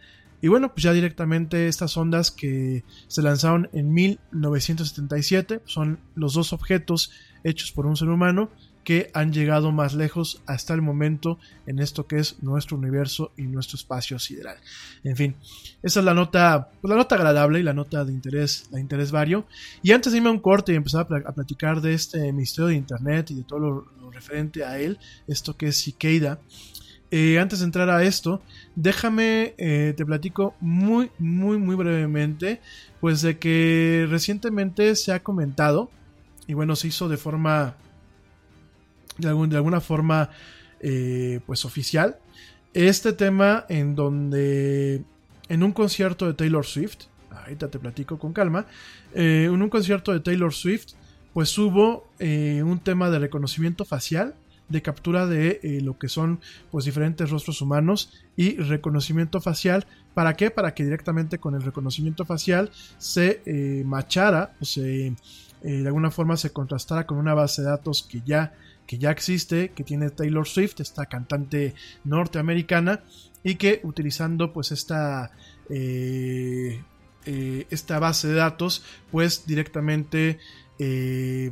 Y 0.41 0.47
bueno, 0.47 0.73
pues 0.73 0.83
ya 0.83 0.93
directamente 0.93 1.67
estas 1.67 1.97
ondas 1.97 2.31
que 2.31 2.83
se 3.07 3.21
lanzaron 3.21 3.69
en 3.73 3.93
1977 3.93 5.61
son 5.65 5.99
los 6.15 6.33
dos 6.33 6.53
objetos 6.53 7.11
hechos 7.43 7.71
por 7.71 7.85
un 7.85 7.97
ser 7.97 8.09
humano 8.09 8.49
que 8.89 9.11
han 9.13 9.31
llegado 9.31 9.71
más 9.71 9.93
lejos 9.93 10.41
hasta 10.47 10.73
el 10.73 10.81
momento 10.81 11.37
en 11.67 11.77
esto 11.77 12.07
que 12.07 12.15
es 12.15 12.41
nuestro 12.41 12.75
universo 12.75 13.31
y 13.37 13.43
nuestro 13.43 13.75
espacio 13.75 14.17
sideral. 14.17 14.57
En 15.03 15.15
fin, 15.15 15.35
esa 15.83 15.99
es 15.99 16.05
la 16.07 16.15
nota, 16.15 16.71
pues 16.81 16.89
la 16.89 16.95
nota 16.95 17.13
agradable 17.13 17.59
y 17.59 17.63
la 17.63 17.75
nota 17.75 18.03
de 18.03 18.11
interés, 18.11 18.67
de 18.71 18.81
interés 18.81 19.11
vario. 19.11 19.45
Y 19.83 19.91
antes 19.91 20.11
de 20.11 20.17
irme 20.17 20.29
a 20.29 20.31
un 20.31 20.39
corte 20.39 20.73
y 20.73 20.75
empezar 20.75 21.05
a, 21.23 21.31
platicar 21.33 21.81
de 21.81 21.93
este 21.93 22.33
misterio 22.33 22.69
de 22.69 22.77
internet 22.77 23.29
y 23.29 23.35
de 23.35 23.43
todo 23.43 23.59
lo, 23.59 24.09
referente 24.09 24.63
a 24.65 24.79
él, 24.79 24.97
esto 25.27 25.55
que 25.55 25.67
es 25.67 25.75
Cicada, 25.75 26.39
eh, 27.11 27.37
antes 27.37 27.59
de 27.59 27.65
entrar 27.65 27.91
a 27.91 28.03
esto, 28.03 28.41
déjame, 28.75 29.53
eh, 29.59 29.93
te 29.95 30.03
platico 30.03 30.55
muy, 30.61 31.11
muy, 31.19 31.59
muy 31.59 31.75
brevemente, 31.75 32.59
pues 33.01 33.21
de 33.21 33.37
que 33.37 34.07
recientemente 34.09 34.95
se 34.95 35.13
ha 35.13 35.21
comentado, 35.21 35.91
y 36.47 36.55
bueno, 36.55 36.75
se 36.75 36.87
hizo 36.87 37.07
de 37.07 37.17
forma 37.17 37.75
de, 39.19 39.29
alguna 39.29 39.81
forma 39.81 40.29
eh, 40.79 41.41
pues 41.45 41.65
oficial. 41.65 42.17
Este 42.73 43.13
tema 43.13 43.65
en 43.67 43.95
donde 43.95 45.03
en 45.49 45.63
un 45.63 45.73
concierto 45.73 46.25
de 46.25 46.33
Taylor 46.33 46.65
Swift 46.65 47.07
ahorita 47.29 47.67
te 47.67 47.79
platico 47.79 48.17
con 48.17 48.31
calma 48.31 48.65
eh, 49.13 49.49
en 49.51 49.61
un 49.61 49.69
concierto 49.69 50.13
de 50.13 50.19
Taylor 50.19 50.53
Swift 50.53 50.93
pues 51.33 51.57
hubo 51.57 52.07
eh, 52.19 52.61
un 52.63 52.79
tema 52.79 53.09
de 53.09 53.19
reconocimiento 53.19 53.85
facial 53.85 54.35
de 54.69 54.81
captura 54.81 55.25
de 55.25 55.79
lo 55.83 55.97
que 55.97 56.07
son 56.07 56.39
pues 56.71 56.85
diferentes 56.85 57.29
rostros 57.29 57.59
humanos 57.61 58.13
y 58.37 58.55
reconocimiento 58.57 59.41
facial. 59.41 59.87
Para 60.13 60.35
qué 60.35 60.51
para 60.51 60.75
que 60.75 60.83
directamente 60.83 61.39
con 61.39 61.55
el 61.55 61.63
reconocimiento 61.63 62.23
facial 62.23 62.69
se 62.99 63.41
machara 63.83 64.55
o 64.61 64.65
se 64.65 65.15
de 65.63 65.87
alguna 65.87 66.11
forma 66.11 66.37
se 66.37 66.53
contrastara 66.53 67.07
con 67.07 67.17
una 67.17 67.33
base 67.33 67.63
de 67.63 67.69
datos 67.69 68.03
que 68.03 68.21
ya 68.23 68.53
que 68.89 68.97
ya 68.97 69.11
existe, 69.11 69.69
que 69.69 69.83
tiene 69.83 70.09
Taylor 70.09 70.47
Swift, 70.47 70.79
esta 70.79 71.05
cantante 71.05 71.75
norteamericana, 72.05 73.03
y 73.43 73.53
que 73.53 73.81
utilizando 73.83 74.51
pues 74.51 74.71
esta, 74.71 75.29
eh, 75.69 76.81
eh, 77.27 77.67
esta 77.69 77.99
base 77.99 78.29
de 78.29 78.33
datos, 78.33 78.83
pues 79.11 79.45
directamente 79.45 80.39
eh, 80.79 81.51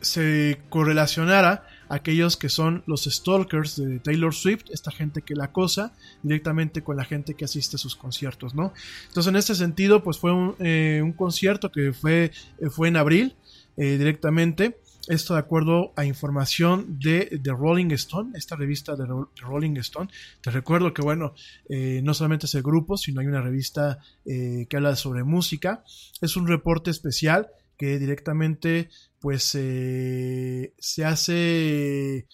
se 0.00 0.62
correlacionara 0.70 1.66
aquellos 1.90 2.38
que 2.38 2.48
son 2.48 2.82
los 2.86 3.04
stalkers 3.04 3.76
de 3.76 3.98
Taylor 3.98 4.34
Swift, 4.34 4.70
esta 4.70 4.90
gente 4.90 5.20
que 5.20 5.34
la 5.34 5.44
acosa 5.44 5.92
directamente 6.22 6.82
con 6.82 6.96
la 6.96 7.04
gente 7.04 7.34
que 7.34 7.44
asiste 7.44 7.76
a 7.76 7.78
sus 7.78 7.96
conciertos, 7.96 8.54
¿no? 8.54 8.72
Entonces 9.08 9.28
en 9.28 9.36
este 9.36 9.54
sentido, 9.54 10.02
pues 10.02 10.16
fue 10.16 10.32
un, 10.32 11.12
concierto 11.12 11.70
que 11.70 11.92
fue, 11.92 12.32
fue 12.70 12.88
en 12.88 12.96
abril 12.96 13.36
directamente 13.76 14.78
esto 15.08 15.34
de 15.34 15.40
acuerdo 15.40 15.92
a 15.96 16.04
información 16.04 16.98
de 16.98 17.40
The 17.42 17.50
Rolling 17.50 17.90
Stone, 17.92 18.32
esta 18.34 18.56
revista 18.56 18.94
de 18.94 19.06
Rolling 19.40 19.76
Stone. 19.78 20.10
Te 20.42 20.50
recuerdo 20.50 20.92
que, 20.92 21.02
bueno, 21.02 21.34
eh, 21.68 22.00
no 22.04 22.14
solamente 22.14 22.46
es 22.46 22.54
el 22.54 22.62
grupo, 22.62 22.96
sino 22.96 23.20
hay 23.20 23.26
una 23.26 23.40
revista 23.40 23.98
eh, 24.24 24.66
que 24.68 24.76
habla 24.76 24.96
sobre 24.96 25.24
música. 25.24 25.82
Es 26.20 26.36
un 26.36 26.46
reporte 26.46 26.90
especial 26.90 27.48
que 27.76 27.98
directamente, 27.98 28.90
pues, 29.20 29.54
eh, 29.54 30.74
se 30.78 31.04
hace 31.04 32.26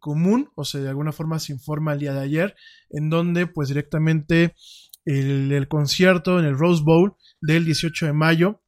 común, 0.00 0.50
o 0.56 0.64
sea, 0.64 0.80
de 0.80 0.88
alguna 0.88 1.12
forma 1.12 1.38
se 1.38 1.52
informa 1.52 1.92
el 1.92 2.00
día 2.00 2.12
de 2.12 2.22
ayer, 2.22 2.56
en 2.90 3.08
donde, 3.08 3.46
pues, 3.46 3.68
directamente 3.68 4.56
el 5.04 5.68
concierto 5.68 6.40
en 6.40 6.46
el 6.46 6.58
Rose 6.58 6.82
Bowl 6.84 7.14
del 7.40 7.64
18 7.64 8.06
de 8.06 8.12
mayo 8.12 8.62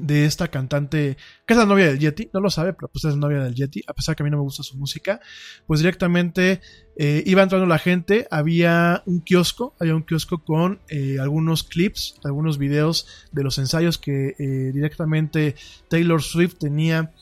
de 0.00 0.24
esta 0.24 0.48
cantante, 0.48 1.16
que 1.46 1.54
es 1.54 1.58
la 1.58 1.66
novia 1.66 1.86
del 1.86 1.98
Yeti, 1.98 2.30
no 2.32 2.40
lo 2.40 2.50
sabe, 2.50 2.72
pero 2.72 2.88
pues 2.88 3.04
es 3.04 3.14
la 3.14 3.20
novia 3.20 3.42
del 3.42 3.54
Yeti, 3.54 3.82
a 3.86 3.92
pesar 3.92 4.16
que 4.16 4.22
a 4.22 4.24
mí 4.24 4.30
no 4.30 4.38
me 4.38 4.42
gusta 4.42 4.62
su 4.62 4.76
música, 4.76 5.20
pues 5.66 5.80
directamente 5.80 6.60
eh, 6.96 7.22
iba 7.26 7.42
entrando 7.42 7.66
la 7.66 7.78
gente, 7.78 8.26
había 8.30 9.02
un 9.06 9.20
kiosco, 9.20 9.74
había 9.78 9.94
un 9.94 10.02
kiosco 10.02 10.42
con 10.44 10.80
eh, 10.88 11.18
algunos 11.20 11.62
clips, 11.62 12.18
algunos 12.24 12.58
videos 12.58 13.06
de 13.30 13.44
los 13.44 13.58
ensayos 13.58 13.98
que 13.98 14.34
eh, 14.38 14.72
directamente 14.72 15.54
Taylor 15.88 16.22
Swift 16.22 16.58
tenía 16.58 17.12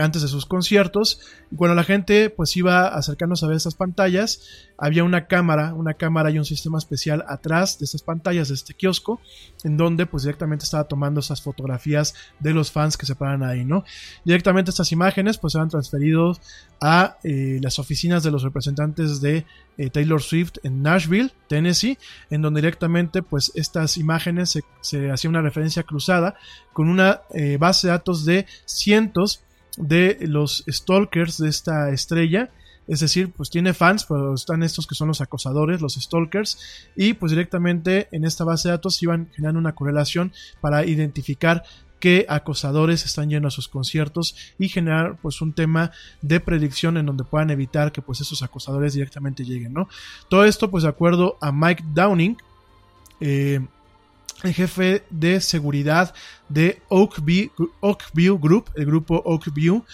antes 0.00 0.22
de 0.22 0.28
sus 0.28 0.46
conciertos. 0.46 1.20
Y 1.50 1.56
cuando 1.56 1.74
la 1.74 1.84
gente 1.84 2.30
pues 2.30 2.56
iba 2.56 2.88
acercándose 2.88 3.44
a 3.44 3.48
ver 3.48 3.56
estas 3.56 3.74
pantallas, 3.74 4.68
había 4.76 5.04
una 5.04 5.26
cámara, 5.26 5.74
una 5.74 5.94
cámara 5.94 6.30
y 6.30 6.38
un 6.38 6.44
sistema 6.44 6.78
especial 6.78 7.24
atrás 7.28 7.78
de 7.78 7.84
estas 7.84 8.02
pantallas 8.02 8.48
de 8.48 8.54
este 8.54 8.74
kiosco, 8.74 9.20
en 9.64 9.76
donde 9.76 10.06
pues 10.06 10.24
directamente 10.24 10.64
estaba 10.64 10.84
tomando 10.84 11.20
esas 11.20 11.40
fotografías 11.40 12.14
de 12.40 12.52
los 12.52 12.70
fans 12.70 12.96
que 12.96 13.06
se 13.06 13.14
paran 13.14 13.42
ahí, 13.42 13.64
¿no? 13.64 13.84
Directamente 14.24 14.70
estas 14.70 14.92
imágenes 14.92 15.38
pues 15.38 15.54
eran 15.54 15.68
transferidos 15.68 16.40
a 16.80 17.16
las 17.22 17.78
oficinas 17.78 18.22
de 18.22 18.30
los 18.32 18.42
representantes 18.42 19.20
de 19.20 19.46
eh, 19.78 19.90
Taylor 19.90 20.20
Swift 20.20 20.54
en 20.64 20.82
Nashville, 20.82 21.30
Tennessee, 21.48 21.98
en 22.30 22.42
donde 22.42 22.60
directamente 22.60 23.22
pues 23.22 23.52
estas 23.54 23.96
imágenes 23.96 24.58
se, 24.80 25.10
hacía 25.10 25.30
una 25.30 25.42
referencia 25.42 25.82
cruzada 25.84 26.34
con 26.72 26.88
una 26.88 27.22
eh, 27.32 27.56
base 27.58 27.86
de 27.86 27.92
datos 27.92 28.24
de 28.24 28.46
cientos 28.66 29.42
de 29.76 30.18
los 30.22 30.64
stalkers 30.68 31.38
de 31.38 31.48
esta 31.48 31.90
estrella. 31.90 32.50
Es 32.88 33.00
decir, 33.00 33.32
pues 33.32 33.48
tiene 33.48 33.74
fans, 33.74 34.04
pero 34.04 34.34
están 34.34 34.62
estos 34.62 34.86
que 34.86 34.96
son 34.96 35.08
los 35.08 35.20
acosadores, 35.20 35.80
los 35.80 35.94
stalkers, 35.94 36.58
y 36.96 37.14
pues 37.14 37.30
directamente 37.30 38.08
en 38.10 38.24
esta 38.24 38.44
base 38.44 38.68
de 38.68 38.72
datos 38.72 39.00
iban 39.02 39.30
generando 39.34 39.60
una 39.60 39.74
correlación 39.74 40.32
para 40.60 40.84
identificar 40.84 41.62
qué 42.00 42.26
acosadores 42.28 43.04
están 43.04 43.30
yendo 43.30 43.46
a 43.46 43.52
sus 43.52 43.68
conciertos 43.68 44.34
y 44.58 44.68
generar 44.68 45.18
pues 45.22 45.40
un 45.40 45.52
tema 45.52 45.92
de 46.20 46.40
predicción 46.40 46.96
en 46.96 47.06
donde 47.06 47.22
puedan 47.22 47.50
evitar 47.50 47.92
que 47.92 48.02
pues 48.02 48.20
esos 48.20 48.42
acosadores 48.42 48.94
directamente 48.94 49.44
lleguen, 49.44 49.72
¿no? 49.72 49.88
Todo 50.28 50.44
esto 50.44 50.68
pues 50.68 50.82
de 50.82 50.88
acuerdo 50.88 51.38
a 51.40 51.52
Mike 51.52 51.84
Downing, 51.94 52.36
eh, 53.20 53.60
el 54.42 54.54
jefe 54.54 55.04
de 55.10 55.40
seguridad 55.40 56.14
de 56.48 56.82
Oakview, 56.88 58.38
Group, 58.38 58.70
el 58.74 58.86
grupo 58.86 59.22
Oakview, 59.24 59.84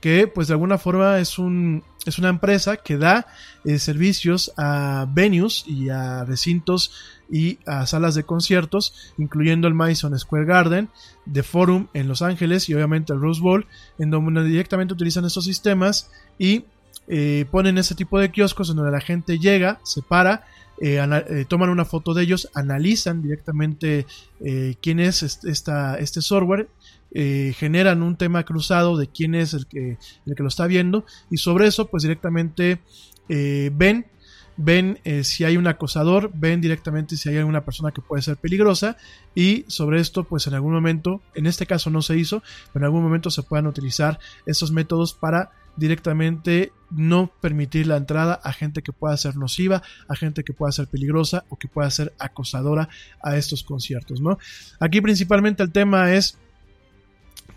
que 0.00 0.26
pues 0.26 0.48
de 0.48 0.54
alguna 0.54 0.76
forma 0.76 1.18
es, 1.18 1.38
un, 1.38 1.82
es 2.04 2.18
una 2.18 2.28
empresa 2.28 2.76
que 2.76 2.98
da 2.98 3.26
eh, 3.64 3.78
servicios 3.78 4.52
a 4.58 5.06
venues 5.08 5.64
y 5.66 5.88
a 5.88 6.24
recintos 6.24 6.92
y 7.30 7.58
a 7.64 7.86
salas 7.86 8.14
de 8.14 8.24
conciertos, 8.24 9.14
incluyendo 9.16 9.66
el 9.66 9.72
Madison 9.72 10.18
Square 10.18 10.44
Garden, 10.44 10.90
The 11.32 11.42
Forum 11.42 11.88
en 11.94 12.06
Los 12.06 12.20
Ángeles 12.20 12.68
y 12.68 12.74
obviamente 12.74 13.14
el 13.14 13.20
Rose 13.20 13.40
Bowl, 13.40 13.66
en 13.98 14.10
donde 14.10 14.44
directamente 14.44 14.92
utilizan 14.92 15.24
estos 15.24 15.46
sistemas 15.46 16.10
y 16.38 16.66
eh, 17.08 17.46
ponen 17.50 17.78
ese 17.78 17.94
tipo 17.94 18.18
de 18.18 18.30
kioscos 18.30 18.70
en 18.70 18.76
donde 18.76 18.92
la 18.92 19.00
gente 19.00 19.38
llega, 19.38 19.80
se 19.84 20.02
para, 20.02 20.46
eh, 20.80 21.44
toman 21.48 21.70
una 21.70 21.84
foto 21.84 22.14
de 22.14 22.22
ellos, 22.22 22.50
analizan 22.54 23.22
directamente 23.22 24.06
quién 24.80 25.00
es 25.00 25.22
esta, 25.22 25.96
este 25.96 26.20
software 26.20 26.68
eh, 27.16 27.54
generan 27.56 28.02
un 28.02 28.16
tema 28.16 28.42
cruzado 28.42 28.96
de 28.96 29.06
quién 29.06 29.36
es 29.36 29.54
el 29.54 29.68
que, 29.68 29.98
el 30.26 30.34
que 30.34 30.42
lo 30.42 30.48
está 30.48 30.66
viendo 30.66 31.06
y 31.30 31.36
sobre 31.36 31.68
eso 31.68 31.86
pues 31.86 32.02
directamente 32.02 32.80
eh, 33.28 33.70
ven 33.72 34.06
ven 34.56 34.98
eh, 35.04 35.22
si 35.22 35.44
hay 35.44 35.56
un 35.56 35.68
acosador, 35.68 36.32
ven 36.34 36.60
directamente 36.60 37.16
si 37.16 37.28
hay 37.28 37.36
alguna 37.36 37.64
persona 37.64 37.92
que 37.92 38.00
puede 38.02 38.20
ser 38.22 38.36
peligrosa 38.36 38.96
y 39.32 39.64
sobre 39.68 40.00
esto 40.00 40.24
pues 40.24 40.48
en 40.48 40.54
algún 40.54 40.72
momento, 40.72 41.22
en 41.36 41.46
este 41.46 41.66
caso 41.66 41.88
no 41.88 42.02
se 42.02 42.18
hizo, 42.18 42.42
pero 42.72 42.82
en 42.82 42.86
algún 42.86 43.04
momento 43.04 43.30
se 43.30 43.44
puedan 43.44 43.68
utilizar 43.68 44.18
estos 44.44 44.72
métodos 44.72 45.14
para 45.14 45.52
directamente 45.76 46.72
no 46.90 47.30
permitir 47.40 47.86
la 47.86 47.96
entrada 47.96 48.34
a 48.42 48.52
gente 48.52 48.82
que 48.82 48.92
pueda 48.92 49.16
ser 49.16 49.36
nociva, 49.36 49.82
a 50.08 50.14
gente 50.14 50.44
que 50.44 50.52
pueda 50.52 50.72
ser 50.72 50.86
peligrosa 50.86 51.44
o 51.48 51.56
que 51.56 51.68
pueda 51.68 51.90
ser 51.90 52.14
acosadora 52.18 52.88
a 53.22 53.36
estos 53.36 53.64
conciertos, 53.64 54.20
¿no? 54.20 54.38
Aquí 54.80 55.00
principalmente 55.00 55.62
el 55.62 55.72
tema 55.72 56.12
es 56.12 56.38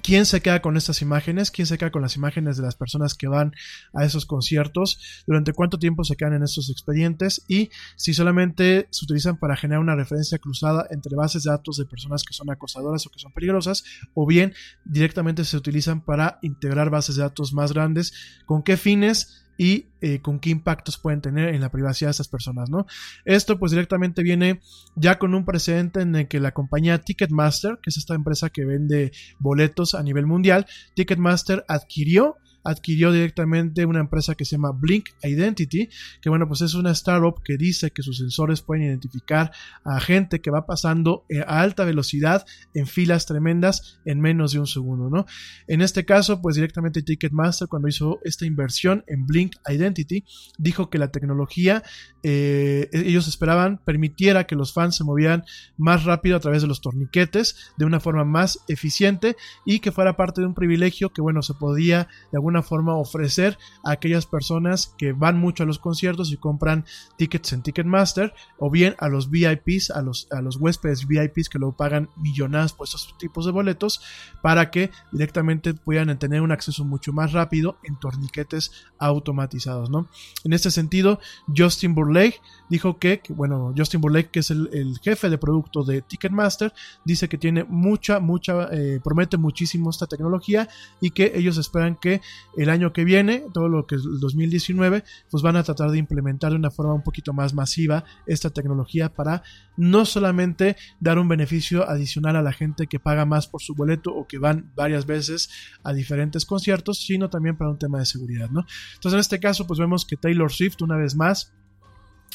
¿Quién 0.08 0.26
se 0.26 0.40
queda 0.42 0.62
con 0.62 0.78
estas 0.78 1.02
imágenes? 1.02 1.52
¿Quién 1.52 1.66
se 1.66 1.78
queda 1.78 1.92
con 1.92 2.02
las 2.02 2.16
imágenes 2.16 2.56
de 2.56 2.64
las 2.64 2.78
personas 2.78 3.14
que 3.14 3.28
van 3.28 3.52
a 3.94 4.06
esos 4.06 4.26
conciertos? 4.26 5.24
¿Durante 5.28 5.52
cuánto 5.52 5.80
tiempo 5.80 6.06
se 6.06 6.16
quedan 6.16 6.36
en 6.36 6.44
estos 6.44 6.70
expedientes? 6.70 7.44
Y 7.50 7.72
si 7.98 8.14
solamente 8.14 8.88
se 8.90 9.04
utilizan 9.04 9.36
para 9.36 9.58
generar 9.58 9.82
una 9.82 9.98
referencia 9.98 10.38
cruzada 10.38 10.88
entre 10.92 11.18
bases 11.18 11.44
de 11.44 11.52
datos 11.52 11.76
de 11.76 11.84
personas 11.84 12.24
que 12.24 12.34
son 12.34 12.50
acosadoras 12.50 13.06
o 13.06 13.10
que 13.10 13.20
son 13.20 13.34
peligrosas, 13.34 13.84
o 14.14 14.26
bien 14.26 14.54
directamente 14.86 15.44
se 15.44 15.58
utilizan 15.58 16.00
para 16.00 16.40
integrar 16.42 16.90
bases 16.90 17.18
de 17.18 17.24
datos 17.24 17.52
más 17.52 17.74
grandes. 17.74 18.14
¿Con 18.46 18.64
qué 18.64 18.78
fines? 18.78 19.44
Y 19.58 19.88
eh, 20.02 20.22
con 20.22 20.40
qué 20.40 20.52
impactos 20.52 20.98
pueden 20.98 21.22
tener 21.22 21.54
en 21.54 21.62
la 21.62 21.72
privacidad 21.72 22.10
de 22.10 22.12
estas 22.12 22.28
personas, 22.28 22.70
¿no? 22.70 22.86
Esto 23.26 23.58
pues 23.58 23.72
directamente 23.72 24.22
viene 24.22 24.62
ya 24.96 25.18
con 25.18 25.34
un 25.34 25.46
precedente 25.46 26.02
en 26.02 26.16
el 26.16 26.28
que 26.28 26.40
la 26.40 26.52
compañía 26.52 27.00
Ticketmaster, 27.00 27.80
que 27.82 27.90
es 27.90 27.98
esta 27.98 28.14
empresa 28.14 28.50
que 28.50 28.66
vende 28.66 29.12
boletos 29.40 29.96
a 29.96 30.04
nivel 30.04 30.28
mundial, 30.28 30.68
Ticketmaster 30.96 31.66
adquirió 31.68 32.36
adquirió 32.68 33.12
directamente 33.12 33.86
una 33.86 34.02
empresa 34.02 34.36
que 34.36 34.44
se 34.44 34.58
llama 34.58 34.72
Blink 34.72 35.10
Identity, 35.24 35.90
que 36.22 36.30
bueno, 36.30 36.48
pues 36.48 36.62
es 36.62 36.74
una 36.74 36.92
startup 36.92 37.42
que 37.44 37.58
dice 37.58 37.92
que 37.92 38.04
sus 38.04 38.18
sensores 38.18 38.62
pueden 38.62 38.84
identificar 38.84 39.52
a 39.86 40.00
gente 40.02 40.42
que 40.42 40.52
va 40.52 40.66
pasando 40.66 41.26
eh, 41.30 41.40
a 41.40 41.62
alta 41.62 41.86
velocidad 41.86 42.46
en 42.74 42.86
filas 42.86 43.26
tremendas 43.26 44.00
en 44.06 44.20
menos 44.20 44.52
de 44.52 44.60
un 44.60 44.68
segundo, 44.68 45.10
¿no? 45.10 45.26
En 45.68 45.82
este 45.82 46.04
caso, 46.06 46.42
pues 46.42 46.56
directamente 46.56 47.02
Ticketmaster 47.02 47.70
cuando 47.70 47.88
hizo 47.88 48.20
esta 48.24 48.46
inversión 48.46 49.04
en 49.08 49.26
Blink 49.26 49.56
Identity, 49.68 50.26
dijo 50.58 50.90
que 50.90 50.98
la 50.98 51.12
tecnología, 51.12 51.84
eh, 52.24 52.90
ellos 52.92 53.28
esperaban, 53.28 53.80
permitiera 53.86 54.46
que 54.46 54.56
los 54.56 54.74
fans 54.74 54.98
se 54.98 55.06
movieran 55.06 55.46
más 55.78 56.04
rápido 56.04 56.36
a 56.36 56.40
través 56.42 56.62
de 56.62 56.68
los 56.68 56.82
torniquetes, 56.82 57.74
de 57.78 57.86
una 57.86 58.02
forma 58.02 58.26
más 58.26 58.60
eficiente 58.68 59.38
y 59.66 59.80
que 59.80 59.92
fuera 59.94 60.18
parte 60.18 60.42
de 60.42 60.48
un 60.48 60.54
privilegio 60.54 61.12
que, 61.12 61.22
bueno, 61.22 61.42
se 61.42 61.54
podía 61.54 62.10
de 62.32 62.38
alguna 62.38 62.57
forma 62.64 62.96
ofrecer 62.96 63.58
a 63.84 63.92
aquellas 63.92 64.26
personas 64.26 64.94
que 64.98 65.14
van 65.14 65.38
mucho 65.40 65.64
a 65.64 65.66
los 65.66 65.80
conciertos 65.80 66.32
y 66.32 66.38
compran 66.38 66.86
tickets 67.18 67.54
en 67.54 67.62
Ticketmaster 67.62 68.34
o 68.58 68.70
bien 68.70 68.96
a 69.00 69.08
los 69.08 69.30
VIPs, 69.30 69.92
a 69.92 70.02
los, 70.02 70.28
a 70.32 70.42
los 70.42 70.58
huéspedes 70.58 71.08
VIPs 71.08 71.50
que 71.50 71.60
luego 71.60 71.76
pagan 71.76 72.10
millonadas 72.18 72.74
por 72.74 72.86
estos 72.86 73.18
tipos 73.18 73.46
de 73.46 73.52
boletos 73.52 74.02
para 74.42 74.72
que 74.72 74.92
directamente 75.12 75.74
puedan 75.74 76.18
tener 76.20 76.42
un 76.42 76.52
acceso 76.52 76.86
mucho 76.86 77.14
más 77.14 77.34
rápido 77.34 77.78
en 77.84 78.00
torniquetes 78.00 78.72
automatizados, 79.00 79.90
¿no? 79.90 80.08
En 80.44 80.54
este 80.54 80.72
sentido, 80.72 81.20
Justin 81.56 81.94
Burlake 81.94 82.42
dijo 82.70 82.98
que, 82.98 83.22
bueno, 83.30 83.74
Justin 83.76 84.02
Burlake, 84.02 84.30
que 84.30 84.40
es 84.40 84.52
el, 84.52 84.98
jefe 85.02 85.30
de 85.30 85.38
producto 85.38 85.84
de 85.84 86.02
Ticketmaster, 86.02 86.74
dice 87.06 87.30
que 87.30 87.38
tiene 87.38 87.64
mucha, 87.64 88.20
mucha, 88.20 88.70
eh, 88.72 89.00
promete 89.04 89.38
muchísimo 89.38 89.90
esta 89.90 90.08
tecnología 90.08 90.68
y 91.00 91.12
que 91.12 91.34
ellos 91.36 91.58
esperan 91.58 91.96
que 91.96 92.22
el 92.56 92.70
año 92.70 92.94
que 92.94 93.04
viene, 93.04 93.44
todo 93.54 93.70
lo 93.70 93.86
que 93.86 93.96
es 93.96 94.02
el 94.04 94.20
2019, 94.20 95.04
pues 95.30 95.44
van 95.44 95.56
a 95.56 95.64
tratar 95.64 95.92
de 95.92 95.98
implementar 95.98 96.52
de 96.52 96.58
una 96.58 96.72
forma 96.72 96.94
un 96.94 97.04
poquito 97.04 97.34
más 97.34 97.54
masiva 97.54 98.04
esta 98.26 98.50
tecnología 98.50 99.14
para 99.14 99.44
no 99.76 100.06
solamente 100.06 100.76
dar 101.00 101.20
un 101.20 101.28
beneficio 101.28 101.90
adicional 101.90 102.36
a 102.36 102.42
la 102.42 102.54
gente 102.54 102.88
que 102.88 103.00
paga 103.00 103.26
más 103.26 103.48
por 103.48 103.62
su 103.62 103.76
boleto 103.76 104.14
o 104.14 104.28
que 104.28 104.40
van 104.40 104.72
varias 104.76 105.06
veces 105.06 105.50
a 105.84 105.94
diferentes 105.94 106.46
conciertos, 106.46 107.00
sino 107.00 107.30
también 107.30 107.58
para 107.58 107.70
un 107.70 107.78
tema 107.78 108.00
de 108.00 108.06
seguridad, 108.06 108.50
¿no? 108.50 108.66
Entonces 108.96 109.14
en 109.14 109.20
este 109.20 109.40
caso 109.40 109.68
pues 109.68 109.80
vemos 109.80 110.06
que 110.06 110.18
Taylor 110.18 110.52
Swift 110.52 110.82
una 110.82 110.98
vez 110.98 111.16
más 111.16 111.54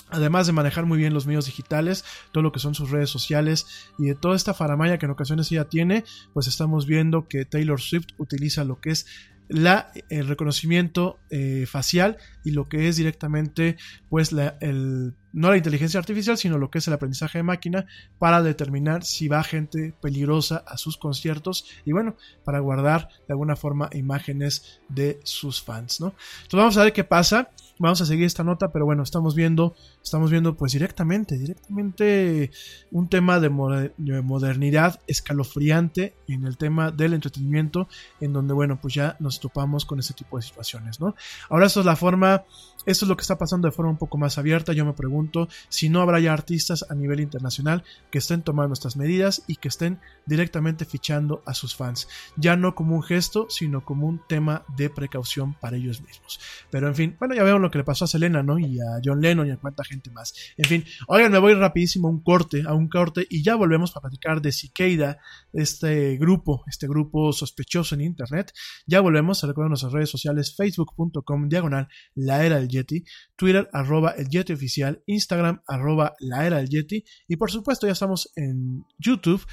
Además 0.08 0.46
de 0.46 0.52
manejar 0.52 0.84
muy 0.84 0.98
bien 0.98 1.14
los 1.14 1.26
medios 1.26 1.46
digitales, 1.46 2.04
todo 2.32 2.42
lo 2.42 2.52
que 2.52 2.60
son 2.60 2.74
sus 2.74 2.90
redes 2.90 3.08
sociales 3.08 3.90
y 3.98 4.06
de 4.06 4.14
toda 4.14 4.36
esta 4.36 4.52
faramaya 4.52 4.98
que 4.98 5.06
en 5.06 5.12
ocasiones 5.12 5.50
ella 5.50 5.68
tiene, 5.68 6.04
pues 6.34 6.46
estamos 6.46 6.86
viendo 6.86 7.28
que 7.28 7.44
Taylor 7.44 7.80
Swift 7.80 8.08
utiliza 8.18 8.64
lo 8.64 8.80
que 8.80 8.90
es 8.90 9.06
la, 9.48 9.92
el 10.08 10.28
reconocimiento 10.28 11.18
eh, 11.30 11.66
facial 11.66 12.16
y 12.44 12.52
lo 12.52 12.68
que 12.68 12.88
es 12.88 12.96
directamente 12.96 13.76
pues 14.08 14.32
la, 14.32 14.56
el, 14.60 15.14
no 15.32 15.50
la 15.50 15.56
inteligencia 15.56 16.00
artificial 16.00 16.38
sino 16.38 16.58
lo 16.58 16.70
que 16.70 16.78
es 16.78 16.88
el 16.88 16.94
aprendizaje 16.94 17.38
de 17.38 17.42
máquina 17.42 17.86
para 18.18 18.42
determinar 18.42 19.04
si 19.04 19.28
va 19.28 19.42
gente 19.42 19.94
peligrosa 20.00 20.64
a 20.66 20.76
sus 20.76 20.96
conciertos 20.96 21.66
y 21.84 21.92
bueno 21.92 22.16
para 22.44 22.60
guardar 22.60 23.08
de 23.26 23.32
alguna 23.32 23.56
forma 23.56 23.90
imágenes 23.92 24.80
de 24.88 25.20
sus 25.24 25.62
fans 25.62 26.00
no 26.00 26.14
entonces 26.42 26.58
vamos 26.58 26.76
a 26.76 26.84
ver 26.84 26.92
qué 26.92 27.04
pasa 27.04 27.50
vamos 27.82 28.00
a 28.00 28.06
seguir 28.06 28.26
esta 28.26 28.44
nota, 28.44 28.70
pero 28.70 28.84
bueno, 28.84 29.02
estamos 29.02 29.34
viendo, 29.34 29.74
estamos 30.02 30.30
viendo 30.30 30.56
pues 30.56 30.72
directamente, 30.72 31.36
directamente 31.36 32.52
un 32.92 33.08
tema 33.08 33.40
de, 33.40 33.50
modernidad 33.50 35.00
escalofriante 35.08 36.14
en 36.28 36.46
el 36.46 36.56
tema 36.56 36.92
del 36.92 37.12
entretenimiento, 37.12 37.88
en 38.20 38.32
donde 38.32 38.54
bueno, 38.54 38.80
pues 38.80 38.94
ya 38.94 39.16
nos 39.18 39.40
topamos 39.40 39.84
con 39.84 39.98
este 39.98 40.14
tipo 40.14 40.36
de 40.36 40.44
situaciones, 40.44 41.00
¿no? 41.00 41.16
Ahora 41.50 41.66
esto 41.66 41.80
es 41.80 41.86
la 41.86 41.96
forma, 41.96 42.44
esto 42.86 43.04
es 43.04 43.08
lo 43.08 43.16
que 43.16 43.22
está 43.22 43.36
pasando 43.36 43.66
de 43.66 43.72
forma 43.72 43.90
un 43.90 43.98
poco 43.98 44.16
más 44.16 44.38
abierta, 44.38 44.72
yo 44.72 44.84
me 44.84 44.92
pregunto 44.92 45.48
si 45.68 45.88
no 45.88 46.00
habrá 46.02 46.20
ya 46.20 46.32
artistas 46.32 46.86
a 46.88 46.94
nivel 46.94 47.18
internacional 47.18 47.82
que 48.12 48.18
estén 48.18 48.42
tomando 48.42 48.74
estas 48.74 48.96
medidas 48.96 49.42
y 49.48 49.56
que 49.56 49.66
estén 49.66 49.98
directamente 50.24 50.84
fichando 50.84 51.42
a 51.46 51.54
sus 51.54 51.74
fans, 51.74 52.06
ya 52.36 52.56
no 52.56 52.76
como 52.76 52.94
un 52.94 53.02
gesto, 53.02 53.48
sino 53.50 53.84
como 53.84 54.06
un 54.06 54.22
tema 54.28 54.64
de 54.76 54.88
precaución 54.88 55.54
para 55.54 55.76
ellos 55.76 56.00
mismos. 56.00 56.38
Pero 56.70 56.86
en 56.86 56.94
fin, 56.94 57.16
bueno, 57.18 57.34
ya 57.34 57.42
veo 57.42 57.58
lo 57.58 57.71
que 57.72 57.78
le 57.78 57.84
pasó 57.84 58.04
a 58.04 58.08
Selena, 58.08 58.44
¿no? 58.44 58.58
Y 58.58 58.78
a 58.78 59.00
John 59.04 59.20
Lennon 59.20 59.48
y 59.48 59.50
a 59.50 59.56
cuánta 59.56 59.82
gente 59.82 60.10
más. 60.10 60.32
En 60.56 60.66
fin, 60.66 60.84
oigan, 61.08 61.32
me 61.32 61.38
voy 61.38 61.54
rapidísimo 61.54 62.06
a 62.06 62.10
un 62.12 62.22
corte, 62.22 62.62
a 62.64 62.74
un 62.74 62.88
corte 62.88 63.26
y 63.28 63.42
ya 63.42 63.56
volvemos 63.56 63.90
para 63.90 64.02
platicar 64.02 64.40
de 64.40 64.52
Cicada, 64.52 65.18
este 65.52 66.16
grupo, 66.16 66.62
este 66.68 66.86
grupo 66.86 67.32
sospechoso 67.32 67.96
en 67.96 68.02
internet. 68.02 68.52
Ya 68.86 69.00
volvemos, 69.00 69.38
se 69.38 69.46
recuerdan 69.48 69.70
nuestras 69.70 69.92
redes 69.92 70.10
sociales, 70.10 70.54
facebook.com 70.54 71.48
diagonal 71.48 71.88
la 72.14 72.44
era 72.44 72.56
del 72.56 72.68
Yeti, 72.68 73.04
Twitter 73.34 73.68
arroba 73.72 74.10
el 74.10 74.28
Yeti 74.28 74.52
oficial, 74.52 75.02
Instagram 75.06 75.62
arroba 75.66 76.14
la 76.20 76.46
era 76.46 76.58
del 76.58 76.68
Yeti 76.68 77.04
y 77.26 77.36
por 77.36 77.50
supuesto 77.50 77.86
ya 77.86 77.92
estamos 77.92 78.30
en 78.36 78.84
YouTube. 78.98 79.44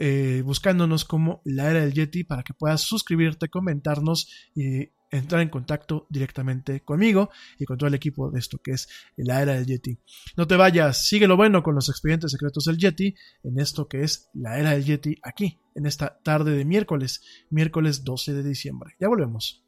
Eh, 0.00 0.42
buscándonos 0.44 1.04
como 1.04 1.42
la 1.44 1.68
era 1.68 1.80
del 1.80 1.92
Yeti 1.92 2.22
para 2.22 2.44
que 2.44 2.54
puedas 2.54 2.82
suscribirte, 2.82 3.48
comentarnos 3.48 4.30
y 4.54 4.90
entrar 5.10 5.40
en 5.40 5.48
contacto 5.48 6.06
directamente 6.08 6.80
conmigo 6.80 7.30
y 7.58 7.64
con 7.64 7.78
todo 7.78 7.88
el 7.88 7.94
equipo 7.94 8.30
de 8.30 8.38
esto 8.38 8.58
que 8.58 8.72
es 8.72 8.88
la 9.16 9.42
era 9.42 9.54
del 9.54 9.66
Yeti. 9.66 9.98
No 10.36 10.46
te 10.46 10.56
vayas, 10.56 11.06
sigue 11.06 11.26
lo 11.26 11.36
bueno 11.36 11.62
con 11.62 11.74
los 11.74 11.88
expedientes 11.88 12.32
secretos 12.32 12.64
del 12.64 12.78
Yeti 12.78 13.14
en 13.42 13.58
esto 13.58 13.88
que 13.88 14.02
es 14.02 14.28
la 14.34 14.58
era 14.58 14.70
del 14.70 14.84
Yeti 14.84 15.16
aquí, 15.22 15.58
en 15.74 15.86
esta 15.86 16.18
tarde 16.22 16.52
de 16.52 16.64
miércoles, 16.64 17.22
miércoles 17.50 18.04
12 18.04 18.34
de 18.34 18.42
diciembre. 18.42 18.94
Ya 19.00 19.08
volvemos. 19.08 19.64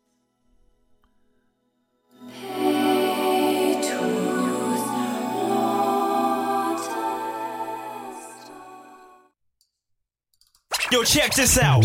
Yo, 10.91 11.05
check 11.05 11.32
this 11.34 11.57
out. 11.57 11.84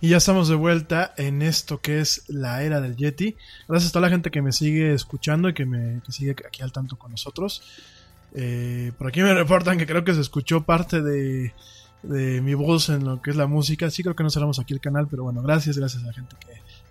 Y 0.00 0.10
ya 0.10 0.18
estamos 0.18 0.48
de 0.48 0.54
vuelta 0.54 1.12
en 1.16 1.42
esto 1.42 1.80
que 1.80 2.00
es 2.00 2.22
la 2.28 2.62
era 2.62 2.80
del 2.80 2.96
Yeti. 2.96 3.36
Gracias 3.66 3.90
a 3.90 3.92
toda 3.92 4.06
la 4.06 4.10
gente 4.10 4.30
que 4.30 4.42
me 4.42 4.52
sigue 4.52 4.94
escuchando 4.94 5.48
y 5.48 5.54
que 5.54 5.66
me 5.66 6.00
sigue 6.08 6.36
aquí 6.46 6.62
al 6.62 6.70
tanto 6.70 6.96
con 6.96 7.10
nosotros. 7.10 7.62
Eh, 8.34 8.92
por 8.96 9.08
aquí 9.08 9.22
me 9.22 9.34
reportan 9.34 9.76
que 9.76 9.86
creo 9.86 10.04
que 10.04 10.14
se 10.14 10.20
escuchó 10.20 10.62
parte 10.62 11.02
de, 11.02 11.52
de 12.02 12.40
mi 12.40 12.54
voz 12.54 12.90
en 12.90 13.04
lo 13.04 13.20
que 13.20 13.30
es 13.30 13.36
la 13.36 13.48
música. 13.48 13.90
Sí 13.90 14.02
creo 14.02 14.14
que 14.14 14.22
no 14.22 14.30
cerramos 14.30 14.60
aquí 14.60 14.72
el 14.72 14.80
canal, 14.80 15.08
pero 15.10 15.24
bueno, 15.24 15.42
gracias, 15.42 15.76
gracias 15.76 16.02
a 16.04 16.06
la 16.06 16.12
gente 16.12 16.36
que, 16.38 16.60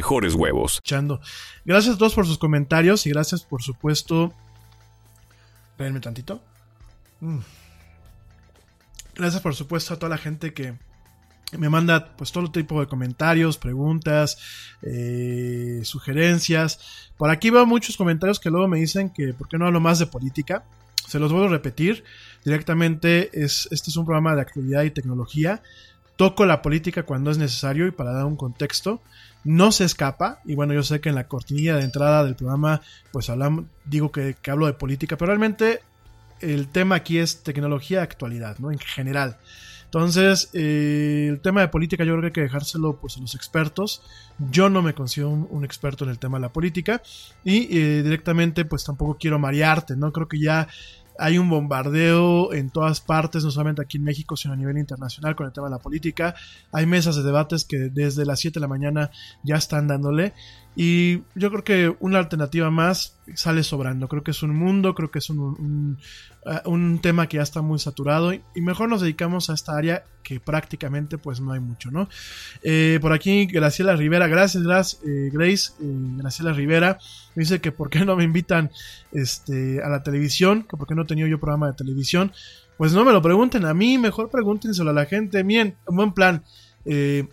mejores 0.00 0.34
huevos. 0.34 0.80
Gracias 1.66 1.94
a 1.94 1.98
todos 1.98 2.14
por 2.14 2.26
sus 2.26 2.38
comentarios 2.38 3.04
y 3.06 3.10
gracias, 3.10 3.42
por 3.42 3.62
supuesto. 3.62 4.32
Espérenme 5.72 6.00
tantito. 6.00 6.42
Mm. 7.20 7.40
Gracias, 9.14 9.42
por 9.42 9.54
supuesto, 9.54 9.92
a 9.92 9.98
toda 9.98 10.08
la 10.08 10.16
gente 10.16 10.54
que 10.54 10.74
me 11.58 11.68
manda 11.68 12.16
pues 12.16 12.32
todo 12.32 12.50
tipo 12.50 12.80
de 12.80 12.86
comentarios, 12.86 13.58
preguntas, 13.58 14.38
eh, 14.80 15.82
sugerencias. 15.84 17.10
Por 17.18 17.28
aquí 17.28 17.50
veo 17.50 17.66
muchos 17.66 17.98
comentarios 17.98 18.40
que 18.40 18.48
luego 18.48 18.68
me 18.68 18.78
dicen 18.78 19.10
que 19.10 19.34
por 19.34 19.48
qué 19.48 19.58
no 19.58 19.66
hablo 19.66 19.80
más 19.80 19.98
de 19.98 20.06
política. 20.06 20.64
Se 21.06 21.18
los 21.18 21.30
vuelvo 21.30 21.48
a 21.48 21.50
repetir. 21.50 22.04
Directamente 22.42 23.28
es, 23.34 23.68
este 23.70 23.90
es 23.90 23.96
un 23.98 24.06
programa 24.06 24.34
de 24.34 24.40
actualidad 24.40 24.82
y 24.84 24.92
tecnología. 24.92 25.62
Toco 26.20 26.44
la 26.44 26.60
política 26.60 27.04
cuando 27.04 27.30
es 27.30 27.38
necesario 27.38 27.86
y 27.86 27.92
para 27.92 28.12
dar 28.12 28.26
un 28.26 28.36
contexto 28.36 29.00
no 29.42 29.72
se 29.72 29.86
escapa. 29.86 30.40
Y 30.44 30.54
bueno, 30.54 30.74
yo 30.74 30.82
sé 30.82 31.00
que 31.00 31.08
en 31.08 31.14
la 31.14 31.26
cortinilla 31.26 31.76
de 31.76 31.82
entrada 31.82 32.24
del 32.24 32.36
programa, 32.36 32.82
pues 33.10 33.30
hablamos, 33.30 33.64
digo 33.86 34.12
que, 34.12 34.36
hablo 34.46 34.66
de 34.66 34.74
política, 34.74 35.16
pero 35.16 35.28
realmente 35.28 35.80
el 36.42 36.68
tema 36.68 36.96
aquí 36.96 37.16
es 37.16 37.42
tecnología 37.42 38.02
actualidad, 38.02 38.58
¿no? 38.58 38.70
En 38.70 38.78
general. 38.78 39.38
Entonces, 39.86 40.50
eh, 40.52 41.28
el 41.30 41.40
tema 41.40 41.62
de 41.62 41.68
política 41.68 42.04
yo 42.04 42.12
creo 42.12 42.20
que 42.20 42.26
hay 42.26 42.32
que 42.32 42.40
dejárselo 42.42 42.96
pues, 42.96 43.16
a 43.16 43.20
los 43.20 43.34
expertos. 43.34 44.02
Yo 44.50 44.68
no 44.68 44.82
me 44.82 44.92
considero 44.92 45.30
un, 45.30 45.48
un 45.50 45.64
experto 45.64 46.04
en 46.04 46.10
el 46.10 46.18
tema 46.18 46.36
de 46.36 46.42
la 46.42 46.52
política 46.52 47.00
y 47.44 47.78
eh, 47.78 48.02
directamente 48.02 48.66
pues 48.66 48.84
tampoco 48.84 49.16
quiero 49.18 49.38
marearte, 49.38 49.96
¿no? 49.96 50.12
Creo 50.12 50.28
que 50.28 50.38
ya 50.38 50.68
hay 51.20 51.38
un 51.38 51.50
bombardeo 51.50 52.52
en 52.54 52.70
todas 52.70 53.00
partes, 53.00 53.44
no 53.44 53.50
solamente 53.50 53.82
aquí 53.82 53.98
en 53.98 54.04
México, 54.04 54.36
sino 54.36 54.54
a 54.54 54.56
nivel 54.56 54.78
internacional 54.78 55.36
con 55.36 55.46
el 55.46 55.52
tema 55.52 55.66
de 55.66 55.72
la 55.72 55.78
política. 55.78 56.34
Hay 56.72 56.86
mesas 56.86 57.14
de 57.14 57.22
debates 57.22 57.64
que 57.64 57.76
desde 57.90 58.24
las 58.24 58.40
7 58.40 58.54
de 58.54 58.60
la 58.60 58.68
mañana 58.68 59.10
ya 59.42 59.56
están 59.56 59.86
dándole. 59.86 60.32
Y 60.76 61.22
yo 61.34 61.50
creo 61.50 61.64
que 61.64 61.96
una 62.00 62.18
alternativa 62.18 62.70
más 62.70 63.16
sale 63.34 63.64
sobrando. 63.64 64.08
Creo 64.08 64.22
que 64.22 64.30
es 64.30 64.42
un 64.42 64.56
mundo, 64.56 64.94
creo 64.94 65.10
que 65.10 65.18
es 65.18 65.28
un, 65.28 65.98
un, 66.64 66.94
uh, 66.94 66.98
tema 66.98 67.26
que 67.26 67.38
ya 67.38 67.42
está 67.42 67.60
muy 67.60 67.78
saturado. 67.78 68.32
Y, 68.32 68.40
y, 68.54 68.60
mejor 68.60 68.88
nos 68.88 69.00
dedicamos 69.00 69.50
a 69.50 69.54
esta 69.54 69.76
área 69.76 70.04
que 70.22 70.38
prácticamente 70.38 71.18
pues 71.18 71.40
no 71.40 71.52
hay 71.52 71.60
mucho, 71.60 71.90
¿no? 71.90 72.08
Eh, 72.62 72.98
por 73.00 73.12
aquí 73.12 73.46
Graciela 73.46 73.96
Rivera, 73.96 74.28
gracias, 74.28 74.62
gracias 74.62 75.02
eh, 75.02 75.30
Grace, 75.32 75.72
eh, 75.80 75.86
Graciela 76.18 76.52
Rivera, 76.52 76.98
dice 77.34 77.60
que 77.60 77.72
por 77.72 77.90
qué 77.90 78.04
no 78.04 78.16
me 78.16 78.24
invitan 78.24 78.70
este, 79.12 79.82
a 79.82 79.88
la 79.88 80.02
televisión, 80.02 80.66
que 80.68 80.76
por 80.76 80.86
qué 80.86 80.94
no 80.94 81.02
he 81.02 81.06
tenido 81.06 81.26
yo 81.26 81.40
programa 81.40 81.66
de 81.68 81.74
televisión. 81.74 82.32
Pues 82.76 82.94
no 82.94 83.04
me 83.04 83.12
lo 83.12 83.20
pregunten 83.20 83.66
a 83.66 83.74
mí, 83.74 83.98
mejor 83.98 84.30
pregúntenselo 84.30 84.90
a 84.90 84.94
la 84.94 85.04
gente. 85.04 85.42
Bien, 85.42 85.76
un 85.86 85.96
buen 85.96 86.12
plan. 86.12 86.42
Eh, 86.86 87.28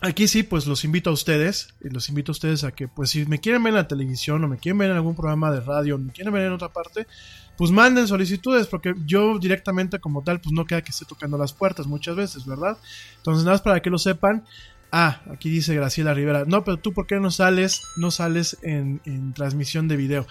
Aquí 0.00 0.28
sí, 0.28 0.44
pues 0.44 0.66
los 0.66 0.84
invito 0.84 1.10
a 1.10 1.12
ustedes, 1.12 1.74
los 1.80 2.08
invito 2.08 2.30
a 2.30 2.34
ustedes 2.34 2.62
a 2.62 2.70
que, 2.70 2.86
pues 2.86 3.10
si 3.10 3.26
me 3.26 3.40
quieren 3.40 3.62
ver 3.64 3.72
en 3.72 3.76
la 3.76 3.88
televisión 3.88 4.44
o 4.44 4.48
me 4.48 4.58
quieren 4.58 4.78
ver 4.78 4.90
en 4.90 4.96
algún 4.96 5.16
programa 5.16 5.50
de 5.50 5.60
radio, 5.60 5.96
o 5.96 5.98
me 5.98 6.12
quieren 6.12 6.32
ver 6.32 6.46
en 6.46 6.52
otra 6.52 6.68
parte, 6.68 7.08
pues 7.56 7.72
manden 7.72 8.06
solicitudes, 8.06 8.68
porque 8.68 8.94
yo 9.06 9.40
directamente 9.40 9.98
como 9.98 10.22
tal, 10.22 10.40
pues 10.40 10.52
no 10.52 10.66
queda 10.66 10.82
que 10.82 10.92
esté 10.92 11.04
tocando 11.04 11.36
las 11.36 11.52
puertas 11.52 11.88
muchas 11.88 12.14
veces, 12.14 12.46
¿verdad? 12.46 12.78
Entonces, 13.16 13.42
nada 13.42 13.54
más 13.54 13.62
para 13.62 13.82
que 13.82 13.90
lo 13.90 13.98
sepan. 13.98 14.44
Ah, 14.92 15.20
aquí 15.32 15.50
dice 15.50 15.74
Graciela 15.74 16.14
Rivera. 16.14 16.44
No, 16.46 16.62
pero 16.62 16.76
tú, 16.76 16.92
¿por 16.92 17.08
qué 17.08 17.18
no 17.18 17.32
sales, 17.32 17.82
no 17.96 18.12
sales 18.12 18.56
en, 18.62 19.00
en 19.04 19.34
transmisión 19.34 19.88
de 19.88 19.96
video? 19.96 20.26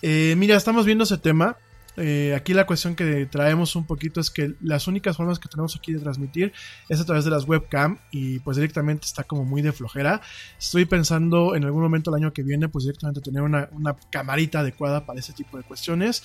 Eh, 0.00 0.34
mira, 0.38 0.56
estamos 0.56 0.86
viendo 0.86 1.04
ese 1.04 1.18
tema. 1.18 1.58
Eh, 1.96 2.34
aquí 2.34 2.54
la 2.54 2.66
cuestión 2.66 2.94
que 2.94 3.26
traemos 3.26 3.76
un 3.76 3.86
poquito 3.86 4.20
es 4.20 4.30
que 4.30 4.54
las 4.60 4.86
únicas 4.86 5.16
formas 5.16 5.38
que 5.38 5.48
tenemos 5.48 5.76
aquí 5.76 5.92
de 5.92 6.00
transmitir 6.00 6.52
es 6.88 7.00
a 7.00 7.04
través 7.04 7.24
de 7.24 7.30
las 7.30 7.44
webcam 7.44 7.98
y 8.10 8.38
pues 8.40 8.56
directamente 8.56 9.06
está 9.06 9.24
como 9.24 9.44
muy 9.44 9.62
de 9.62 9.72
flojera. 9.72 10.20
Estoy 10.58 10.84
pensando 10.84 11.54
en 11.54 11.64
algún 11.64 11.82
momento 11.82 12.10
el 12.10 12.22
año 12.22 12.32
que 12.32 12.42
viene 12.42 12.68
pues 12.68 12.84
directamente 12.84 13.20
tener 13.20 13.42
una, 13.42 13.68
una 13.72 13.96
camarita 14.10 14.60
adecuada 14.60 15.04
para 15.04 15.20
ese 15.20 15.32
tipo 15.32 15.56
de 15.56 15.64
cuestiones. 15.64 16.22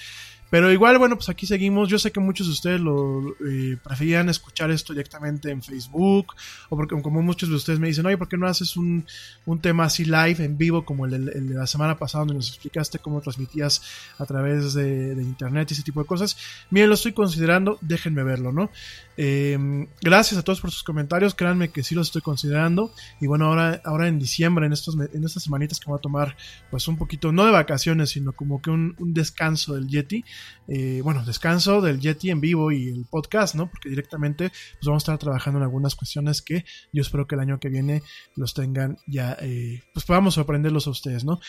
Pero 0.50 0.72
igual, 0.72 0.98
bueno, 0.98 1.16
pues 1.18 1.28
aquí 1.30 1.46
seguimos. 1.46 1.90
Yo 1.90 2.00
sé 2.00 2.12
que 2.12 2.20
muchos 2.22 2.48
de 2.48 2.54
ustedes 2.54 2.80
lo 2.80 3.36
eh, 3.46 3.78
preferían 3.84 4.30
escuchar 4.30 4.72
esto 4.72 4.94
directamente 4.94 5.52
en 5.52 5.62
Facebook. 5.62 6.34
O 6.70 6.78
porque, 6.78 7.00
como 7.02 7.22
muchos 7.22 7.50
de 7.50 7.56
ustedes 7.56 7.80
me 7.80 7.88
dicen, 7.88 8.06
oye, 8.06 8.18
¿por 8.18 8.30
qué 8.30 8.38
no 8.38 8.48
haces 8.48 8.78
un, 8.78 9.06
un 9.46 9.60
tema 9.60 9.86
así 9.86 10.06
live, 10.06 10.38
en 10.44 10.58
vivo, 10.58 10.86
como 10.86 11.06
el, 11.06 11.26
de- 11.26 11.42
la 11.54 11.68
semana 11.68 11.98
pasada, 11.98 12.22
donde 12.22 12.36
nos 12.36 12.48
explicaste 12.50 13.00
cómo 13.00 13.20
transmitías 13.20 13.82
a 14.18 14.26
través 14.26 14.74
de, 14.74 15.14
internet 15.22 15.70
y 15.70 15.74
ese 15.74 15.84
tipo 15.84 16.02
de 16.02 16.08
cosas? 16.08 16.38
Miren, 16.70 16.90
lo 16.90 16.96
estoy 16.96 17.12
considerando, 17.12 17.78
déjenme 17.82 18.24
verlo, 18.24 18.54
¿no? 18.54 18.72
Eh, 19.18 19.88
gracias 20.02 20.40
a 20.40 20.44
todos 20.44 20.62
por 20.62 20.72
sus 20.72 20.84
comentarios. 20.84 21.36
Créanme 21.36 21.70
que 21.70 21.84
sí 21.84 21.94
los 21.94 22.08
estoy 22.08 22.22
considerando. 22.22 22.94
Y 23.20 23.28
bueno, 23.28 23.48
ahora, 23.48 23.82
ahora 23.84 24.08
en 24.08 24.18
diciembre, 24.18 24.66
en, 24.66 24.74
estos, 24.74 24.96
en 24.96 25.24
estas 25.26 25.44
semanitas 25.44 25.80
que 25.80 25.90
voy 25.90 25.98
a 25.98 26.02
tomar, 26.02 26.38
pues 26.72 26.88
un 26.88 26.98
poquito, 26.98 27.34
no 27.34 27.46
de 27.46 27.52
vacaciones, 27.52 28.12
sino 28.12 28.32
como 28.32 28.62
que 28.62 28.70
un 28.70 28.96
descanso 29.14 29.76
del 29.76 29.88
Yeti 29.88 30.24
eh, 30.68 31.02
bueno, 31.04 31.24
descanso 31.26 31.82
del 31.82 32.00
Yeti 32.00 32.30
en 32.30 32.42
vivo 32.42 32.72
y 32.72 32.90
el 32.90 33.06
podcast, 33.10 33.56
¿no? 33.56 33.70
Porque 33.70 33.90
directamente 33.90 34.50
pues 34.50 34.86
vamos 34.86 35.02
a 35.02 35.06
estar 35.06 35.18
trabajando 35.18 35.60
en 35.60 35.64
algunas 35.64 35.96
cuestiones 35.96 36.42
que 36.42 36.66
yo 36.92 37.02
espero 37.02 37.28
que 37.28 37.36
el 37.36 37.42
año 37.42 37.60
que 37.60 37.70
viene 37.70 38.04
los 38.36 38.54
tengan 38.54 38.98
ya, 39.08 39.38
eh, 39.42 39.82
pues 39.94 40.06
podamos 40.06 40.34
sorprenderlos 40.34 40.88
a 40.88 40.92
ustedes, 40.92 41.24
¿no? 41.24 41.40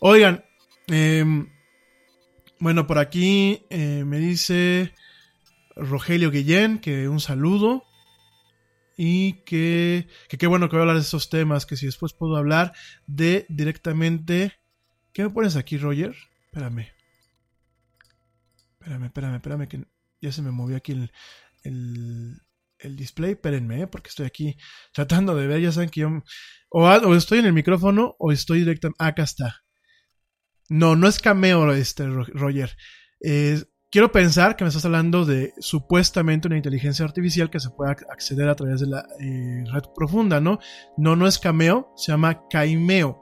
Oigan, 0.00 0.44
em, 0.86 1.48
bueno, 2.60 2.86
por 2.86 2.98
aquí 2.98 3.64
eh, 3.70 4.04
me 4.04 4.18
dice 4.18 4.92
Rogelio 5.76 6.30
Guillén 6.30 6.78
que 6.78 7.08
un 7.08 7.20
saludo 7.20 7.84
y 8.96 9.44
que 9.44 10.08
que 10.28 10.38
qué 10.38 10.46
bueno 10.48 10.68
que 10.68 10.76
voy 10.76 10.80
a 10.80 10.82
hablar 10.82 10.96
de 10.96 11.02
estos 11.02 11.30
temas, 11.30 11.66
que 11.66 11.76
si 11.76 11.86
después 11.86 12.12
puedo 12.12 12.36
hablar 12.36 12.72
de 13.06 13.46
directamente... 13.48 14.54
¿Qué 15.12 15.22
me 15.22 15.30
pones 15.30 15.56
aquí, 15.56 15.78
Roger? 15.78 16.14
Espérame. 16.46 16.97
Espérame, 18.88 19.04
espérame, 19.06 19.34
espérame, 19.36 19.68
que 19.68 19.84
ya 20.20 20.32
se 20.32 20.42
me 20.42 20.50
movió 20.50 20.76
aquí 20.76 20.92
el, 20.92 21.12
el, 21.62 22.36
el 22.78 22.96
display. 22.96 23.32
Espérenme, 23.32 23.82
¿eh? 23.82 23.86
porque 23.86 24.08
estoy 24.08 24.26
aquí 24.26 24.56
tratando 24.92 25.34
de 25.34 25.46
ver. 25.46 25.60
Ya 25.60 25.72
saben 25.72 25.90
que 25.90 26.00
yo. 26.00 26.22
O, 26.70 27.14
estoy 27.14 27.40
en 27.40 27.46
el 27.46 27.52
micrófono 27.52 28.16
o 28.18 28.32
estoy 28.32 28.60
directamente. 28.60 29.02
acá 29.04 29.22
está. 29.22 29.62
No, 30.70 30.96
no 30.96 31.08
es 31.08 31.18
cameo, 31.18 31.72
este, 31.72 32.06
Ro- 32.06 32.26
Roger. 32.32 32.76
Quiero 33.90 34.12
pensar 34.12 34.54
que 34.54 34.64
me 34.64 34.68
estás 34.68 34.84
hablando 34.84 35.24
de 35.24 35.54
supuestamente 35.60 36.46
una 36.46 36.58
inteligencia 36.58 37.06
artificial 37.06 37.48
que 37.48 37.58
se 37.58 37.70
pueda 37.70 37.96
ac- 37.96 38.04
acceder 38.12 38.46
a 38.50 38.54
través 38.54 38.80
de 38.80 38.86
la 38.86 39.00
eh, 39.18 39.64
red 39.72 39.82
profunda, 39.96 40.40
¿no? 40.42 40.58
No, 40.98 41.16
no 41.16 41.26
es 41.26 41.38
cameo, 41.38 41.90
se 41.96 42.12
llama 42.12 42.42
Caimeo. 42.50 43.18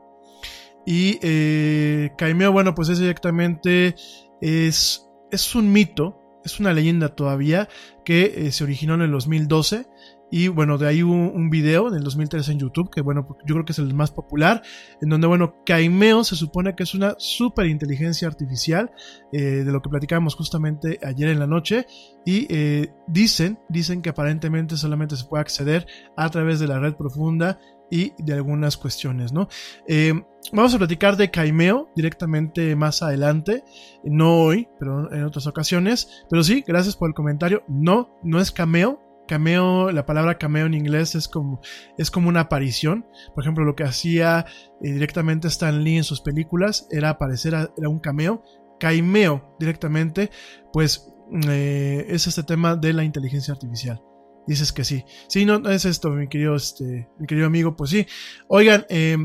Y 0.84 1.20
eh, 1.22 2.10
Caimeo, 2.18 2.51
bueno, 2.51 2.74
pues 2.74 2.88
es 2.88 2.98
directamente. 2.98 3.94
Es 4.40 5.06
es 5.31 5.55
un 5.55 5.73
mito, 5.73 6.20
es 6.44 6.61
una 6.61 6.73
leyenda 6.73 7.09
todavía 7.09 7.69
que 8.05 8.47
eh, 8.47 8.53
se 8.53 8.65
originó 8.65 8.94
en 8.94 9.03
el 9.03 9.11
2012 9.11 9.86
y 10.31 10.48
bueno, 10.48 10.77
de 10.77 10.89
ahí 10.89 11.03
hubo 11.05 11.15
un 11.15 11.51
video 11.51 11.90
del 11.90 12.03
2013 12.03 12.53
en 12.53 12.59
YouTube 12.59 12.90
que 12.90 13.01
bueno, 13.01 13.28
yo 13.47 13.55
creo 13.55 13.65
que 13.65 13.73
es 13.73 13.78
el 13.78 13.94
más 13.94 14.11
popular, 14.11 14.62
en 15.01 15.09
donde 15.09 15.28
bueno, 15.28 15.62
Caimeo 15.65 16.24
se 16.24 16.35
supone 16.35 16.74
que 16.74 16.82
es 16.82 16.94
una 16.94 17.15
super 17.19 17.66
inteligencia 17.66 18.27
artificial 18.27 18.90
eh, 19.32 19.40
de 19.40 19.73
lo 19.73 19.81
que 19.82 19.89
platicábamos 19.89 20.35
justamente 20.35 20.98
ayer 21.05 21.28
en 21.28 21.39
la 21.39 21.47
noche 21.47 21.86
y 22.24 22.47
eh, 22.51 22.93
dicen, 23.07 23.61
dicen 23.69 24.03
que 24.03 24.11
aparentemente 24.11 24.77
solamente 24.77 25.16
se 25.16 25.27
puede 25.27 25.43
acceder 25.43 25.86
a 26.16 26.28
través 26.28 26.59
de 26.59 26.66
la 26.66 26.81
red 26.81 26.94
profunda 26.94 27.61
y 27.91 28.13
de 28.23 28.35
algunas 28.35 28.77
cuestiones, 28.77 29.33
¿no? 29.33 29.49
Eh, 29.87 30.13
vamos 30.53 30.75
a 30.75 30.79
platicar 30.79 31.17
de 31.17 31.31
Caimeo 31.31 31.89
directamente 31.97 32.75
más 32.77 33.03
adelante, 33.03 33.63
no 34.05 34.41
hoy, 34.43 34.69
pero 34.79 35.13
en 35.13 35.25
otras 35.25 35.47
ocasiones, 35.47 36.25
pero 36.31 36.43
sí, 36.45 36.65
gracias 36.67 36.97
por 36.97 37.09
el 37.09 37.15
comentario, 37.15 37.63
no, 37.69 38.19
no 38.23 38.41
es 38.41 38.51
cameo, 38.53 39.01
cameo, 39.29 39.91
la 39.91 40.07
palabra 40.07 40.39
cameo 40.39 40.67
en 40.67 40.75
inglés 40.75 41.15
es 41.17 41.27
como, 41.29 41.61
es 41.99 42.11
como 42.11 42.29
una 42.29 42.41
aparición, 42.43 43.07
por 43.35 43.43
ejemplo, 43.45 43.65
lo 43.65 43.75
que 43.75 43.83
hacía 43.85 44.47
eh, 44.83 44.93
directamente 44.93 45.49
Stan 45.49 45.83
Lee 45.83 45.97
en 45.97 46.05
sus 46.05 46.21
películas 46.21 46.87
era 46.91 47.11
aparecer, 47.11 47.55
a- 47.57 47.71
era 47.77 47.89
un 47.89 47.99
cameo, 47.99 48.43
Caimeo 48.79 49.57
directamente, 49.59 50.31
pues 50.73 51.13
eh, 51.49 52.07
es 52.09 52.27
este 52.29 52.45
tema 52.45 52.77
de 52.77 52.93
la 52.93 53.03
inteligencia 53.03 53.53
artificial. 53.55 54.01
Dices 54.47 54.73
que 54.73 54.85
sí. 54.85 55.05
Sí, 55.28 55.44
no, 55.44 55.68
es 55.68 55.85
esto, 55.85 56.10
mi 56.10 56.28
querido, 56.28 56.55
este, 56.55 57.09
mi 57.18 57.27
querido 57.27 57.47
amigo, 57.47 57.74
pues 57.77 57.90
sí. 57.90 58.06
Oigan, 58.48 58.86
eh, 58.89 59.16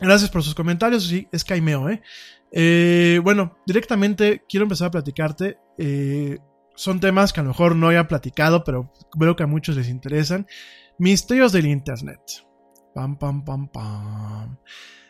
gracias 0.00 0.30
por 0.30 0.42
sus 0.42 0.54
comentarios, 0.54 1.06
sí, 1.06 1.28
es 1.32 1.44
Caimeo, 1.44 1.88
¿eh? 1.88 2.02
Eh, 2.52 3.20
bueno, 3.22 3.56
directamente 3.66 4.44
quiero 4.48 4.64
empezar 4.64 4.88
a 4.88 4.90
platicarte. 4.92 5.58
eh, 5.78 6.38
son 6.74 7.00
temas 7.00 7.32
que 7.32 7.40
a 7.40 7.42
lo 7.42 7.50
mejor 7.50 7.74
no 7.74 7.88
haya 7.88 8.06
platicado, 8.06 8.62
pero 8.62 8.92
veo 9.16 9.34
que 9.34 9.42
a 9.42 9.46
muchos 9.46 9.76
les 9.76 9.88
interesan. 9.88 10.46
Misterios 10.98 11.52
del 11.52 11.66
Internet. 11.66 12.20
Pam, 12.94 13.16
pam, 13.18 13.44
pam, 13.44 13.68
pam. 13.68 14.58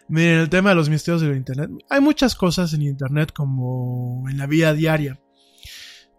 Miren, 0.08 0.40
el 0.40 0.48
tema 0.48 0.70
de 0.70 0.76
los 0.76 0.88
misterios 0.88 1.22
del 1.22 1.36
Internet. 1.36 1.70
Hay 1.90 2.00
muchas 2.00 2.34
cosas 2.36 2.72
en 2.72 2.82
Internet 2.82 3.32
como 3.32 4.28
en 4.28 4.38
la 4.38 4.46
vida 4.46 4.72
diaria 4.74 5.20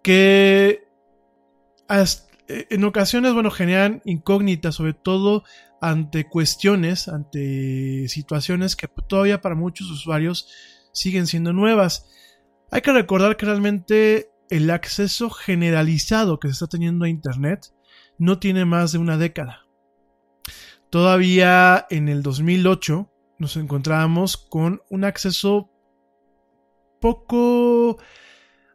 que 0.01 0.83
hasta- 1.87 2.26
en 2.47 2.83
ocasiones, 2.83 3.33
bueno, 3.33 3.51
generan 3.51 4.01
incógnitas, 4.05 4.75
sobre 4.75 4.93
todo 4.93 5.43
ante 5.81 6.27
cuestiones, 6.27 7.07
ante 7.07 8.07
situaciones 8.07 8.75
que 8.75 8.87
todavía 8.87 9.41
para 9.41 9.55
muchos 9.55 9.89
usuarios 9.91 10.49
siguen 10.93 11.27
siendo 11.27 11.53
nuevas. 11.53 12.07
Hay 12.71 12.81
que 12.81 12.93
recordar 12.93 13.37
que 13.37 13.45
realmente 13.45 14.31
el 14.49 14.69
acceso 14.69 15.29
generalizado 15.29 16.39
que 16.39 16.47
se 16.47 16.53
está 16.53 16.67
teniendo 16.67 17.05
a 17.05 17.09
Internet 17.09 17.73
no 18.17 18.39
tiene 18.39 18.65
más 18.65 18.91
de 18.91 18.97
una 18.97 19.17
década. 19.17 19.67
Todavía 20.89 21.85
en 21.89 22.07
el 22.07 22.23
2008 22.23 23.11
nos 23.39 23.57
encontrábamos 23.57 24.37
con 24.37 24.81
un 24.89 25.03
acceso 25.03 25.69
poco... 26.99 27.97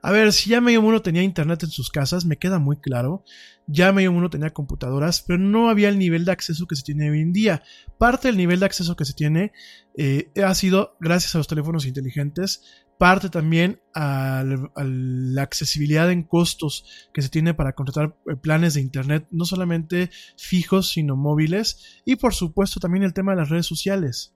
A 0.04 0.10
ver, 0.10 0.32
si 0.32 0.50
ya 0.50 0.60
medio 0.60 0.82
mundo 0.82 1.00
tenía 1.00 1.22
internet 1.22 1.62
en 1.62 1.70
sus 1.70 1.88
casas, 1.88 2.24
me 2.24 2.36
queda 2.36 2.58
muy 2.58 2.76
claro. 2.76 3.24
Ya 3.66 3.92
medio 3.92 4.12
mundo 4.12 4.30
tenía 4.30 4.50
computadoras, 4.50 5.22
pero 5.26 5.38
no 5.38 5.68
había 5.70 5.88
el 5.88 5.98
nivel 5.98 6.24
de 6.24 6.32
acceso 6.32 6.66
que 6.66 6.76
se 6.76 6.82
tiene 6.82 7.10
hoy 7.10 7.20
en 7.20 7.32
día. 7.32 7.62
Parte 7.98 8.28
del 8.28 8.36
nivel 8.36 8.60
de 8.60 8.66
acceso 8.66 8.96
que 8.96 9.04
se 9.04 9.14
tiene 9.14 9.52
eh, 9.96 10.30
ha 10.44 10.54
sido 10.54 10.96
gracias 11.00 11.34
a 11.34 11.38
los 11.38 11.48
teléfonos 11.48 11.86
inteligentes, 11.86 12.84
parte 12.98 13.30
también 13.30 13.80
a 13.94 14.44
la 14.44 15.42
accesibilidad 15.42 16.10
en 16.10 16.22
costos 16.22 17.08
que 17.12 17.22
se 17.22 17.28
tiene 17.28 17.54
para 17.54 17.74
contratar 17.74 18.16
eh, 18.30 18.36
planes 18.36 18.74
de 18.74 18.80
internet, 18.80 19.26
no 19.30 19.44
solamente 19.44 20.10
fijos, 20.36 20.90
sino 20.90 21.16
móviles, 21.16 22.02
y 22.04 22.16
por 22.16 22.34
supuesto 22.34 22.80
también 22.80 23.04
el 23.04 23.12
tema 23.12 23.32
de 23.32 23.38
las 23.38 23.48
redes 23.48 23.66
sociales. 23.66 24.34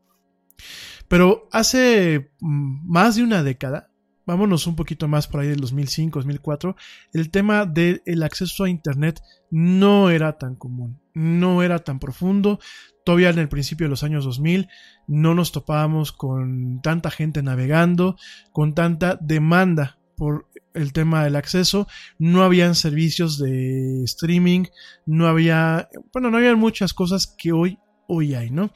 Pero 1.09 1.49
hace 1.53 2.33
mm, 2.41 2.91
más 2.91 3.17
de 3.17 3.23
una 3.23 3.43
década, 3.43 3.91
vámonos 4.27 4.67
un 4.67 4.77
poquito 4.77 5.09
más 5.09 5.29
por 5.29 5.41
ahí 5.41 5.49
del 5.49 5.61
2005, 5.61 6.19
2004, 6.19 6.77
el 7.13 7.31
tema 7.31 7.65
del 7.65 8.23
acceso 8.23 8.65
a 8.65 8.69
Internet 8.69 9.23
no 9.51 10.11
era 10.11 10.37
tan 10.37 10.57
común, 10.57 11.01
no 11.15 11.63
era 11.63 11.79
tan 11.79 11.99
profundo. 11.99 12.59
Todavía 13.05 13.31
en 13.31 13.39
el 13.39 13.49
principio 13.49 13.87
de 13.87 13.91
los 13.91 14.03
años 14.03 14.25
2000 14.25 14.69
no 15.07 15.35
nos 15.35 15.53
topábamos 15.53 16.13
con 16.13 16.81
tanta 16.83 17.11
gente 17.11 17.43
navegando, 17.43 18.17
con 18.53 18.75
tanta 18.75 19.17
demanda 19.21 19.99
por 20.17 20.49
el 20.75 20.93
tema 20.93 21.25
del 21.25 21.37
acceso, 21.37 21.87
no 22.19 22.43
habían 22.43 22.75
servicios 22.75 23.39
de 23.39 24.03
streaming, 24.05 24.65
no 25.07 25.27
había, 25.27 25.89
bueno, 26.13 26.31
no 26.31 26.39
había 26.39 26.55
muchas 26.57 26.93
cosas 26.93 27.27
que 27.27 27.53
hoy, 27.53 27.79
hoy 28.09 28.35
hay, 28.35 28.51
¿no? 28.51 28.71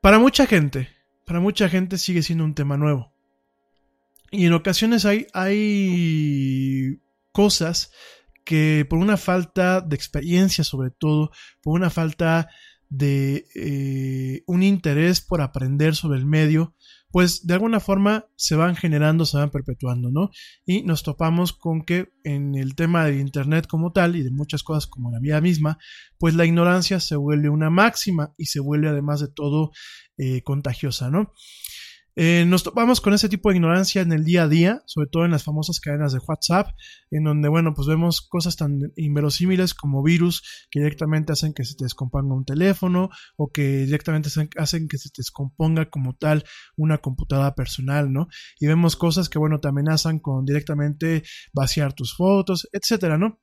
Para 0.00 0.18
mucha 0.18 0.46
gente, 0.46 0.88
para 1.26 1.40
mucha 1.40 1.68
gente 1.68 1.96
sigue 1.96 2.22
siendo 2.22 2.44
un 2.44 2.54
tema 2.54 2.76
nuevo. 2.76 3.11
Y 4.32 4.46
en 4.46 4.54
ocasiones 4.54 5.04
hay, 5.04 5.26
hay 5.34 6.98
cosas 7.32 7.92
que 8.44 8.86
por 8.88 8.98
una 8.98 9.16
falta 9.16 9.80
de 9.80 9.94
experiencia 9.94 10.64
sobre 10.64 10.90
todo, 10.90 11.30
por 11.62 11.78
una 11.78 11.90
falta 11.90 12.48
de 12.88 13.46
eh, 13.54 14.42
un 14.46 14.62
interés 14.62 15.20
por 15.20 15.40
aprender 15.40 15.94
sobre 15.94 16.18
el 16.18 16.26
medio, 16.26 16.74
pues 17.10 17.46
de 17.46 17.54
alguna 17.54 17.78
forma 17.78 18.26
se 18.36 18.56
van 18.56 18.74
generando, 18.74 19.26
se 19.26 19.36
van 19.36 19.50
perpetuando, 19.50 20.10
¿no? 20.10 20.30
Y 20.64 20.82
nos 20.82 21.02
topamos 21.02 21.52
con 21.52 21.82
que 21.82 22.12
en 22.24 22.54
el 22.54 22.74
tema 22.74 23.04
del 23.04 23.20
Internet 23.20 23.66
como 23.66 23.92
tal 23.92 24.16
y 24.16 24.22
de 24.22 24.30
muchas 24.30 24.62
cosas 24.62 24.86
como 24.86 25.10
la 25.10 25.20
vida 25.20 25.42
misma, 25.42 25.78
pues 26.18 26.34
la 26.34 26.46
ignorancia 26.46 27.00
se 27.00 27.16
vuelve 27.16 27.50
una 27.50 27.68
máxima 27.68 28.32
y 28.38 28.46
se 28.46 28.60
vuelve 28.60 28.88
además 28.88 29.20
de 29.20 29.28
todo 29.28 29.72
eh, 30.16 30.42
contagiosa, 30.42 31.10
¿no? 31.10 31.32
Eh, 32.14 32.44
nos 32.46 32.62
topamos 32.62 33.00
con 33.00 33.14
ese 33.14 33.28
tipo 33.28 33.48
de 33.48 33.56
ignorancia 33.56 34.02
en 34.02 34.12
el 34.12 34.24
día 34.24 34.42
a 34.42 34.48
día, 34.48 34.82
sobre 34.86 35.08
todo 35.08 35.24
en 35.24 35.30
las 35.30 35.44
famosas 35.44 35.80
cadenas 35.80 36.12
de 36.12 36.18
WhatsApp, 36.18 36.68
en 37.10 37.24
donde, 37.24 37.48
bueno, 37.48 37.72
pues 37.74 37.88
vemos 37.88 38.20
cosas 38.20 38.56
tan 38.56 38.92
inverosímiles 38.96 39.74
como 39.74 40.02
virus 40.02 40.66
que 40.70 40.80
directamente 40.80 41.32
hacen 41.32 41.54
que 41.54 41.64
se 41.64 41.74
te 41.74 41.84
descomponga 41.84 42.34
un 42.34 42.44
teléfono 42.44 43.08
o 43.36 43.50
que 43.50 43.86
directamente 43.86 44.28
hacen 44.56 44.88
que 44.88 44.98
se 44.98 45.08
te 45.08 45.20
descomponga 45.22 45.88
como 45.88 46.14
tal 46.14 46.44
una 46.76 46.98
computadora 46.98 47.54
personal, 47.54 48.12
¿no? 48.12 48.28
Y 48.60 48.66
vemos 48.66 48.96
cosas 48.96 49.28
que, 49.28 49.38
bueno, 49.38 49.60
te 49.60 49.68
amenazan 49.68 50.18
con 50.18 50.44
directamente 50.44 51.22
vaciar 51.52 51.94
tus 51.94 52.14
fotos, 52.14 52.68
etcétera, 52.72 53.16
¿no? 53.16 53.40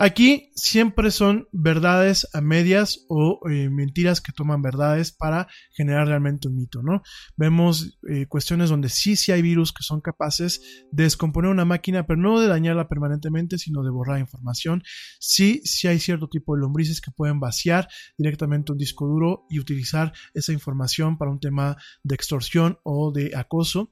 Aquí 0.00 0.52
siempre 0.54 1.10
son 1.10 1.48
verdades 1.50 2.28
a 2.32 2.40
medias 2.40 3.04
o 3.08 3.40
eh, 3.50 3.68
mentiras 3.68 4.20
que 4.20 4.30
toman 4.30 4.62
verdades 4.62 5.10
para 5.10 5.48
generar 5.72 6.06
realmente 6.06 6.46
un 6.46 6.54
mito, 6.54 6.82
¿no? 6.84 7.02
Vemos 7.36 7.98
eh, 8.08 8.26
cuestiones 8.26 8.70
donde 8.70 8.90
sí, 8.90 9.16
sí 9.16 9.32
hay 9.32 9.42
virus 9.42 9.72
que 9.72 9.82
son 9.82 10.00
capaces 10.00 10.84
de 10.92 11.02
descomponer 11.02 11.50
una 11.50 11.64
máquina, 11.64 12.06
pero 12.06 12.16
no 12.16 12.38
de 12.38 12.46
dañarla 12.46 12.88
permanentemente, 12.88 13.58
sino 13.58 13.82
de 13.82 13.90
borrar 13.90 14.20
información. 14.20 14.84
Sí, 15.18 15.62
sí 15.64 15.88
hay 15.88 15.98
cierto 15.98 16.28
tipo 16.28 16.54
de 16.54 16.60
lombrices 16.60 17.00
que 17.00 17.10
pueden 17.10 17.40
vaciar 17.40 17.88
directamente 18.16 18.70
un 18.70 18.78
disco 18.78 19.04
duro 19.08 19.46
y 19.50 19.58
utilizar 19.58 20.12
esa 20.32 20.52
información 20.52 21.18
para 21.18 21.32
un 21.32 21.40
tema 21.40 21.76
de 22.04 22.14
extorsión 22.14 22.78
o 22.84 23.10
de 23.10 23.32
acoso. 23.34 23.90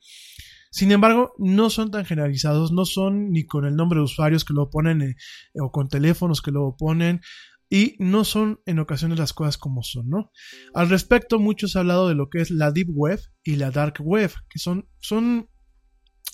Sin 0.70 0.92
embargo, 0.92 1.34
no 1.38 1.70
son 1.70 1.90
tan 1.90 2.04
generalizados, 2.04 2.72
no 2.72 2.84
son 2.84 3.30
ni 3.30 3.46
con 3.46 3.64
el 3.64 3.76
nombre 3.76 3.98
de 3.98 4.04
usuarios 4.04 4.44
que 4.44 4.54
lo 4.54 4.70
ponen 4.70 5.02
eh, 5.02 5.16
o 5.60 5.70
con 5.70 5.88
teléfonos 5.88 6.42
que 6.42 6.50
lo 6.50 6.76
ponen 6.76 7.20
y 7.68 7.96
no 7.98 8.24
son 8.24 8.60
en 8.66 8.78
ocasiones 8.78 9.18
las 9.18 9.32
cosas 9.32 9.58
como 9.58 9.82
son, 9.82 10.08
¿no? 10.08 10.30
Al 10.74 10.88
respecto, 10.88 11.38
muchos 11.38 11.74
han 11.74 11.80
hablado 11.80 12.08
de 12.08 12.14
lo 12.14 12.28
que 12.30 12.40
es 12.40 12.50
la 12.50 12.70
Deep 12.70 12.88
Web 12.90 13.20
y 13.42 13.56
la 13.56 13.70
Dark 13.70 13.94
Web, 14.00 14.32
que 14.48 14.58
son, 14.58 14.88
son, 15.00 15.48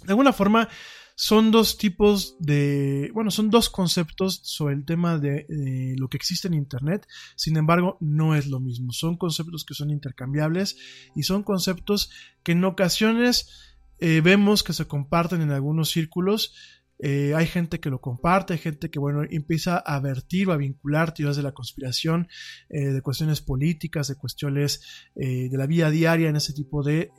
de 0.04 0.10
alguna 0.10 0.32
forma, 0.32 0.68
son 1.14 1.50
dos 1.50 1.78
tipos 1.78 2.36
de, 2.38 3.10
bueno, 3.14 3.30
son 3.30 3.48
dos 3.48 3.70
conceptos 3.70 4.40
sobre 4.44 4.74
el 4.74 4.84
tema 4.84 5.18
de, 5.18 5.46
de, 5.48 5.94
lo 5.96 6.08
que 6.08 6.16
existe 6.16 6.48
en 6.48 6.54
Internet, 6.54 7.06
sin 7.36 7.56
embargo, 7.56 7.96
no 8.00 8.34
es 8.34 8.46
lo 8.46 8.60
mismo, 8.60 8.92
son 8.92 9.16
conceptos 9.16 9.64
que 9.64 9.74
son 9.74 9.90
intercambiables 9.90 10.76
y 11.14 11.22
son 11.22 11.42
conceptos 11.42 12.10
que 12.42 12.52
en 12.52 12.64
ocasiones 12.64 13.71
eh, 14.04 14.20
vemos 14.20 14.64
que 14.64 14.72
se 14.72 14.86
comparten 14.86 15.42
en 15.42 15.52
algunos 15.52 15.90
círculos. 15.90 16.56
Eh, 16.98 17.34
hay 17.36 17.46
gente 17.46 17.78
que 17.78 17.88
lo 17.88 18.00
comparte, 18.00 18.52
hay 18.52 18.58
gente 18.58 18.90
que, 18.90 18.98
bueno, 18.98 19.22
empieza 19.30 19.78
a 19.78 20.00
vertir 20.00 20.48
o 20.48 20.52
a 20.52 20.56
vincular 20.56 21.14
teorías 21.14 21.36
de 21.36 21.44
la 21.44 21.52
conspiración, 21.52 22.26
eh, 22.68 22.86
de 22.86 23.00
cuestiones 23.00 23.40
políticas, 23.40 24.08
de 24.08 24.16
cuestiones 24.16 24.80
de 25.14 25.56
la 25.56 25.66
vida 25.66 25.88
diaria 25.90 26.28
en 26.28 26.34
ese 26.34 26.52
tipo 26.52 26.82
de 26.82 27.12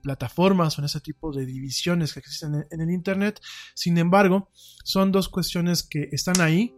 plataformas 0.00 0.78
o 0.78 0.80
en 0.80 0.84
ese 0.84 1.00
tipo 1.00 1.32
de 1.32 1.44
divisiones 1.44 2.12
que 2.12 2.20
existen 2.20 2.54
en, 2.54 2.66
en 2.70 2.80
el 2.82 2.90
Internet. 2.92 3.40
Sin 3.74 3.98
embargo, 3.98 4.48
son 4.84 5.10
dos 5.10 5.28
cuestiones 5.28 5.82
que 5.82 6.08
están 6.12 6.40
ahí, 6.40 6.72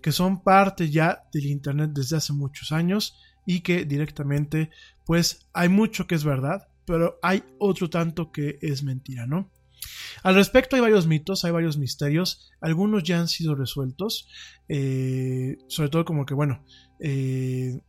que 0.00 0.10
son 0.12 0.42
parte 0.42 0.88
ya 0.88 1.24
del 1.34 1.46
Internet 1.46 1.90
desde 1.92 2.16
hace 2.16 2.32
muchos 2.32 2.72
años 2.72 3.14
y 3.44 3.60
que 3.60 3.84
directamente, 3.84 4.70
pues, 5.04 5.50
hay 5.52 5.68
mucho 5.68 6.06
que 6.06 6.14
es 6.14 6.24
verdad, 6.24 6.71
pero 6.84 7.18
hay 7.22 7.44
otro 7.58 7.88
tanto 7.90 8.32
que 8.32 8.58
es 8.60 8.82
mentira, 8.82 9.26
¿no? 9.26 9.50
Al 10.22 10.34
respecto 10.34 10.76
hay 10.76 10.82
varios 10.82 11.06
mitos, 11.06 11.44
hay 11.44 11.50
varios 11.50 11.76
misterios, 11.76 12.50
algunos 12.60 13.02
ya 13.02 13.18
han 13.18 13.28
sido 13.28 13.54
resueltos, 13.54 14.28
eh, 14.68 15.58
sobre 15.68 15.88
todo 15.90 16.04
como 16.04 16.24
que, 16.26 16.34
bueno, 16.34 16.64
eh, 17.00 17.80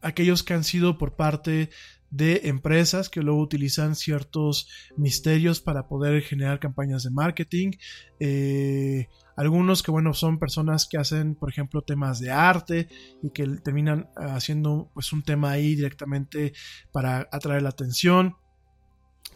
aquellos 0.00 0.42
que 0.42 0.54
han 0.54 0.64
sido 0.64 0.96
por 0.98 1.16
parte 1.16 1.70
de 2.10 2.42
empresas 2.44 3.08
que 3.08 3.22
luego 3.22 3.40
utilizan 3.40 3.96
ciertos 3.96 4.68
misterios 4.96 5.60
para 5.60 5.88
poder 5.88 6.22
generar 6.22 6.60
campañas 6.60 7.02
de 7.02 7.10
marketing. 7.10 7.72
Eh, 8.20 9.08
algunos 9.36 9.82
que, 9.82 9.90
bueno, 9.90 10.14
son 10.14 10.38
personas 10.38 10.86
que 10.86 10.98
hacen, 10.98 11.34
por 11.34 11.50
ejemplo, 11.50 11.82
temas 11.82 12.20
de 12.20 12.30
arte 12.30 12.88
y 13.22 13.30
que 13.30 13.46
terminan 13.62 14.08
haciendo 14.16 14.90
pues 14.94 15.12
un 15.12 15.22
tema 15.22 15.50
ahí 15.50 15.74
directamente 15.74 16.52
para 16.92 17.28
atraer 17.32 17.62
la 17.62 17.70
atención. 17.70 18.36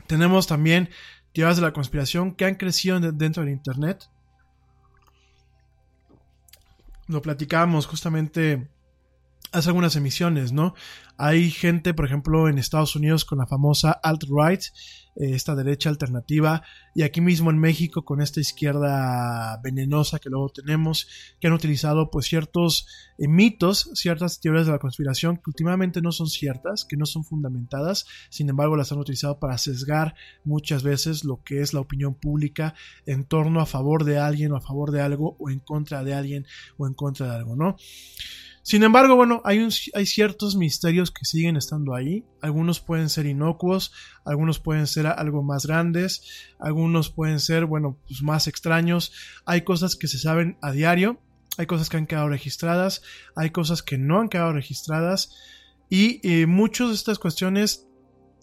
Tenemos 0.06 0.46
también 0.46 0.90
teorías 1.32 1.56
de 1.56 1.62
la 1.62 1.72
conspiración 1.72 2.34
que 2.34 2.44
han 2.44 2.54
crecido 2.54 3.00
dentro 3.00 3.42
del 3.42 3.52
Internet. 3.52 4.08
Lo 7.06 7.22
platicábamos 7.22 7.86
justamente 7.86 8.70
hace 9.52 9.68
algunas 9.68 9.96
emisiones, 9.96 10.52
¿no? 10.52 10.74
Hay 11.16 11.50
gente, 11.50 11.94
por 11.94 12.04
ejemplo, 12.04 12.48
en 12.48 12.58
Estados 12.58 12.94
Unidos 12.94 13.24
con 13.24 13.38
la 13.38 13.46
famosa 13.46 13.90
alt-right, 13.90 14.62
eh, 15.16 15.34
esta 15.34 15.56
derecha 15.56 15.88
alternativa, 15.88 16.62
y 16.94 17.02
aquí 17.02 17.20
mismo 17.20 17.50
en 17.50 17.58
México 17.58 18.04
con 18.04 18.20
esta 18.20 18.38
izquierda 18.38 19.58
venenosa 19.62 20.20
que 20.20 20.30
luego 20.30 20.50
tenemos, 20.50 21.08
que 21.40 21.48
han 21.48 21.54
utilizado 21.54 22.10
pues 22.10 22.26
ciertos 22.26 22.86
eh, 23.18 23.26
mitos, 23.26 23.90
ciertas 23.94 24.40
teorías 24.40 24.66
de 24.66 24.72
la 24.72 24.78
conspiración 24.78 25.38
que 25.38 25.50
últimamente 25.50 26.00
no 26.02 26.12
son 26.12 26.28
ciertas, 26.28 26.84
que 26.84 26.96
no 26.96 27.04
son 27.04 27.24
fundamentadas, 27.24 28.06
sin 28.30 28.48
embargo 28.48 28.76
las 28.76 28.92
han 28.92 28.98
utilizado 28.98 29.40
para 29.40 29.58
sesgar 29.58 30.14
muchas 30.44 30.84
veces 30.84 31.24
lo 31.24 31.42
que 31.42 31.62
es 31.62 31.74
la 31.74 31.80
opinión 31.80 32.14
pública 32.14 32.74
en 33.06 33.24
torno 33.24 33.60
a 33.60 33.66
favor 33.66 34.04
de 34.04 34.18
alguien 34.18 34.52
o 34.52 34.56
a 34.56 34.60
favor 34.60 34.92
de 34.92 35.00
algo 35.00 35.36
o 35.40 35.50
en 35.50 35.58
contra 35.58 36.04
de 36.04 36.14
alguien 36.14 36.46
o 36.76 36.86
en 36.86 36.94
contra 36.94 37.26
de 37.26 37.34
algo, 37.34 37.56
¿no? 37.56 37.76
Sin 38.68 38.82
embargo, 38.82 39.16
bueno, 39.16 39.40
hay, 39.46 39.66
hay 39.94 40.04
ciertos 40.04 40.54
misterios 40.54 41.10
que 41.10 41.24
siguen 41.24 41.56
estando 41.56 41.94
ahí. 41.94 42.26
Algunos 42.42 42.80
pueden 42.80 43.08
ser 43.08 43.24
inocuos, 43.24 43.94
algunos 44.26 44.58
pueden 44.58 44.86
ser 44.86 45.06
algo 45.06 45.42
más 45.42 45.64
grandes, 45.64 46.20
algunos 46.58 47.08
pueden 47.08 47.40
ser, 47.40 47.64
bueno, 47.64 47.98
pues 48.06 48.20
más 48.20 48.46
extraños. 48.46 49.10
Hay 49.46 49.62
cosas 49.62 49.96
que 49.96 50.06
se 50.06 50.18
saben 50.18 50.58
a 50.60 50.70
diario, 50.70 51.18
hay 51.56 51.64
cosas 51.64 51.88
que 51.88 51.96
han 51.96 52.06
quedado 52.06 52.28
registradas, 52.28 53.00
hay 53.34 53.48
cosas 53.48 53.82
que 53.82 53.96
no 53.96 54.20
han 54.20 54.28
quedado 54.28 54.52
registradas. 54.52 55.34
Y 55.88 56.20
eh, 56.22 56.44
muchas 56.44 56.88
de 56.88 56.94
estas 56.96 57.18
cuestiones 57.18 57.87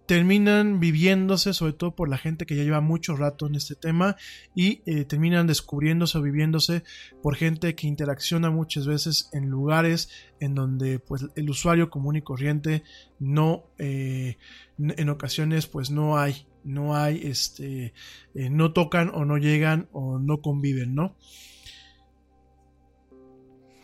terminan 0.05 0.79
viviéndose, 0.79 1.53
sobre 1.53 1.73
todo 1.73 1.95
por 1.95 2.09
la 2.09 2.17
gente 2.17 2.45
que 2.45 2.55
ya 2.55 2.63
lleva 2.63 2.81
mucho 2.81 3.15
rato 3.15 3.47
en 3.47 3.55
este 3.55 3.75
tema, 3.75 4.15
y 4.53 4.81
eh, 4.85 5.05
terminan 5.05 5.47
descubriéndose 5.47 6.17
o 6.17 6.21
viviéndose 6.21 6.83
por 7.21 7.35
gente 7.35 7.75
que 7.75 7.87
interacciona 7.87 8.49
muchas 8.49 8.85
veces 8.85 9.29
en 9.33 9.49
lugares 9.49 10.09
en 10.39 10.53
donde 10.55 10.99
pues 10.99 11.25
el 11.35 11.49
usuario 11.49 11.89
común 11.89 12.17
y 12.17 12.21
corriente 12.21 12.83
no, 13.19 13.65
eh, 13.77 14.37
en 14.77 15.09
ocasiones 15.09 15.67
pues 15.67 15.89
no 15.89 16.17
hay, 16.17 16.45
no 16.63 16.95
hay, 16.95 17.21
este, 17.23 17.93
eh, 18.33 18.49
no 18.49 18.73
tocan 18.73 19.11
o 19.13 19.25
no 19.25 19.37
llegan 19.37 19.87
o 19.91 20.19
no 20.19 20.41
conviven, 20.41 20.95
¿no? 20.95 21.15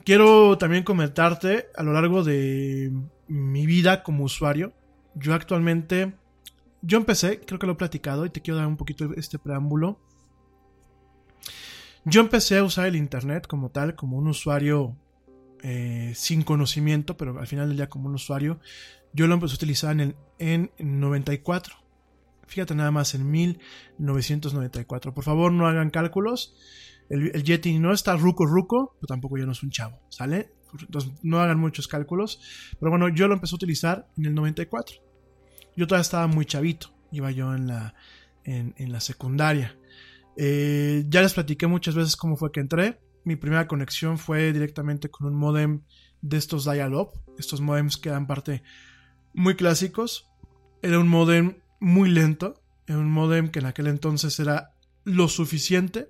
Quiero 0.04 0.58
también 0.58 0.84
comentarte 0.84 1.68
a 1.76 1.84
lo 1.84 1.94
largo 1.94 2.24
de 2.24 2.92
mi 3.28 3.66
vida 3.68 4.02
como 4.02 4.24
usuario, 4.24 4.74
yo 5.16 5.34
actualmente, 5.34 6.14
yo 6.82 6.98
empecé, 6.98 7.40
creo 7.42 7.60
que 7.60 7.68
lo 7.68 7.74
he 7.74 7.78
platicado 7.78 8.26
y 8.26 8.30
te 8.30 8.42
quiero 8.42 8.58
dar 8.58 8.68
un 8.68 8.78
poquito 8.78 9.14
este 9.16 9.40
preámbulo. 9.40 10.00
Yo 12.04 12.22
empecé 12.22 12.58
a 12.58 12.64
usar 12.64 12.88
el 12.88 12.96
Internet 12.96 13.46
como 13.48 13.70
tal, 13.70 13.96
como 13.96 14.18
un 14.18 14.28
usuario 14.28 14.96
eh, 15.62 16.14
sin 16.16 16.42
conocimiento, 16.42 17.16
pero 17.18 17.40
al 17.40 17.46
final 17.46 17.68
del 17.68 17.78
día 17.78 17.90
como 17.90 18.08
un 18.08 18.16
usuario. 18.16 18.60
Yo 19.14 19.28
lo 19.28 19.36
empecé 19.36 19.54
a 19.54 19.58
utilizar 19.58 19.92
en, 19.92 20.00
el, 20.00 20.16
en 20.40 20.72
94. 20.80 21.76
Fíjate 22.48 22.74
nada 22.74 22.92
más, 22.92 23.14
en 23.14 23.30
1994. 23.30 25.14
Por 25.14 25.24
favor, 25.24 25.52
no 25.52 25.68
hagan 25.68 25.92
cálculos. 25.92 26.56
El, 27.10 27.32
el 27.36 27.44
Yeti 27.44 27.78
no 27.78 27.94
está 27.94 28.16
ruco 28.16 28.46
ruco, 28.46 28.96
pero 29.00 29.08
tampoco 29.08 29.38
ya 29.38 29.46
no 29.46 29.52
es 29.52 29.62
un 29.62 29.70
chavo, 29.70 30.00
¿sale? 30.10 30.52
Entonces, 30.80 31.12
no 31.22 31.40
hagan 31.40 31.60
muchos 31.60 31.88
cálculos. 31.88 32.40
Pero 32.80 32.90
bueno, 32.90 33.10
yo 33.10 33.28
lo 33.28 33.34
empecé 33.34 33.56
a 33.56 33.58
utilizar 33.58 34.08
en 34.18 34.26
el 34.26 34.36
94. 34.36 34.96
Yo 35.76 35.88
todavía 35.88 36.02
estaba 36.02 36.28
muy 36.28 36.46
chavito. 36.46 36.94
Iba 37.12 37.32
yo 37.32 37.54
en 37.54 37.68
la, 37.68 37.94
en, 38.44 38.92
la 38.92 39.00
secundaria. 39.00 39.78
Eh, 40.38 41.04
ya 41.08 41.22
les 41.22 41.34
platiqué 41.34 41.68
muchas 41.68 41.96
veces 41.96 42.16
cómo 42.16 42.38
fue 42.38 42.52
que 42.52 42.60
entré. 42.60 43.00
Mi 43.24 43.36
primera 43.36 43.68
conexión 43.68 44.18
fue 44.18 44.52
directamente 44.54 45.10
con 45.10 45.28
un 45.28 45.36
modem 45.36 45.82
de 46.22 46.38
estos 46.38 46.66
dial-up. 46.66 47.12
Estos 47.38 47.62
modems 47.62 47.98
que 47.98 48.10
dan 48.10 48.28
parte 48.28 48.64
muy 49.34 49.56
clásicos. 49.56 50.30
Era 50.82 51.00
un 51.00 51.08
modem 51.08 51.58
muy 51.80 52.10
lento. 52.10 52.62
Era 52.88 53.00
un 53.00 53.12
modem 53.12 53.50
que 53.50 53.60
en 53.60 53.66
aquel 53.66 53.88
entonces 53.88 54.40
era 54.40 54.74
lo 55.04 55.28
suficiente 55.28 56.10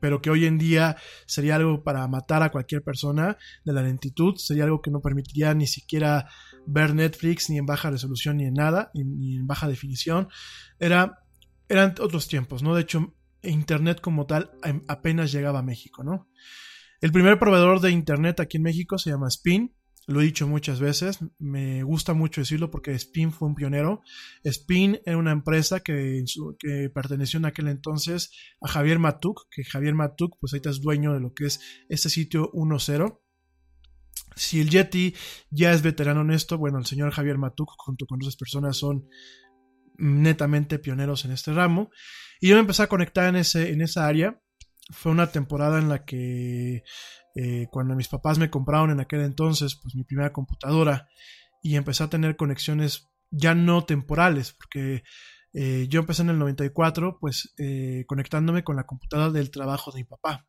pero 0.00 0.20
que 0.20 0.30
hoy 0.30 0.46
en 0.46 0.58
día 0.58 0.96
sería 1.26 1.56
algo 1.56 1.82
para 1.82 2.06
matar 2.08 2.42
a 2.42 2.50
cualquier 2.50 2.82
persona 2.82 3.36
de 3.64 3.72
la 3.72 3.82
lentitud, 3.82 4.34
sería 4.36 4.64
algo 4.64 4.80
que 4.80 4.90
no 4.90 5.00
permitiría 5.00 5.54
ni 5.54 5.66
siquiera 5.66 6.28
ver 6.66 6.94
Netflix 6.94 7.50
ni 7.50 7.58
en 7.58 7.66
baja 7.66 7.90
resolución 7.90 8.38
ni 8.38 8.44
en 8.44 8.54
nada, 8.54 8.90
ni, 8.94 9.36
en 9.36 9.46
baja 9.46 9.68
definición. 9.68 10.28
Era, 10.78 11.18
eran 11.68 11.94
otros 12.00 12.28
tiempos, 12.28 12.62
¿no? 12.62 12.74
De 12.74 12.82
hecho, 12.82 13.14
Internet 13.42 14.00
como 14.00 14.26
tal 14.26 14.50
em, 14.64 14.82
apenas 14.88 15.32
llegaba 15.32 15.60
a 15.60 15.62
México, 15.62 16.02
¿no? 16.02 16.28
El 17.00 17.12
primer 17.12 17.38
proveedor 17.38 17.80
de 17.80 17.90
Internet 17.90 18.40
aquí 18.40 18.56
en 18.56 18.64
México 18.64 18.98
se 18.98 19.10
llama 19.10 19.28
Spin, 19.28 19.74
lo 20.06 20.20
he 20.20 20.24
dicho 20.24 20.46
muchas 20.46 20.78
veces, 20.78 21.18
me 21.38 21.82
gusta 21.82 22.14
mucho 22.14 22.40
decirlo 22.40 22.70
porque 22.70 22.92
Spin 22.92 23.32
fue 23.32 23.48
un 23.48 23.56
pionero. 23.56 24.02
Spin 24.44 25.00
era 25.04 25.18
una 25.18 25.32
empresa 25.32 25.80
que, 25.80 26.24
perteneció 26.94 27.38
en 27.38 27.46
aquel 27.46 27.66
entonces 27.68 28.30
a 28.60 28.68
Javier 28.68 29.00
Matuk, 29.00 29.48
que 29.50 29.64
Javier 29.64 29.94
Matuk 29.94 30.36
pues 30.40 30.52
ahorita 30.52 30.70
es 30.70 30.80
dueño 30.80 31.12
de 31.12 31.20
lo 31.20 31.34
que 31.34 31.46
es 31.46 31.60
este 31.88 32.08
sitio 32.08 32.52
1.0. 32.52 33.20
Si 34.36 34.60
el 34.60 34.70
Yeti 34.70 35.14
ya 35.50 35.72
es 35.72 35.82
veterano 35.82 36.20
en 36.20 36.30
esto, 36.30 36.56
bueno, 36.56 36.78
el 36.78 36.86
señor 36.86 37.10
Javier 37.10 37.38
Matuk 37.38 37.70
junto 37.76 38.06
con 38.06 38.20
otras 38.20 38.36
personas 38.36 38.76
son 38.76 39.08
netamente 39.98 40.78
pioneros 40.78 41.24
en 41.24 41.32
este 41.32 41.52
ramo. 41.52 41.90
Y 42.40 42.48
yo 42.48 42.54
me 42.54 42.60
empecé 42.60 42.82
a 42.84 42.88
conectar 42.88 43.28
en, 43.28 43.36
ese, 43.36 43.72
en 43.72 43.80
esa 43.80 44.06
área. 44.06 44.40
Fue 44.90 45.10
una 45.10 45.32
temporada 45.32 45.80
en 45.80 45.88
la 45.88 46.04
que 46.04 46.84
eh, 47.38 47.68
cuando 47.70 47.94
mis 47.94 48.08
papás 48.08 48.38
me 48.38 48.48
compraron 48.48 48.90
en 48.90 49.00
aquel 49.00 49.20
entonces 49.20 49.78
pues 49.80 49.94
mi 49.94 50.04
primera 50.04 50.32
computadora 50.32 51.06
y 51.62 51.76
empecé 51.76 52.02
a 52.02 52.08
tener 52.08 52.36
conexiones 52.36 53.10
ya 53.30 53.54
no 53.54 53.84
temporales, 53.84 54.54
porque 54.54 55.02
eh, 55.52 55.86
yo 55.90 56.00
empecé 56.00 56.22
en 56.22 56.30
el 56.30 56.38
94 56.38 57.18
pues 57.20 57.52
eh, 57.58 58.04
conectándome 58.06 58.64
con 58.64 58.76
la 58.76 58.86
computadora 58.86 59.30
del 59.30 59.50
trabajo 59.50 59.92
de 59.92 59.98
mi 59.98 60.04
papá. 60.04 60.46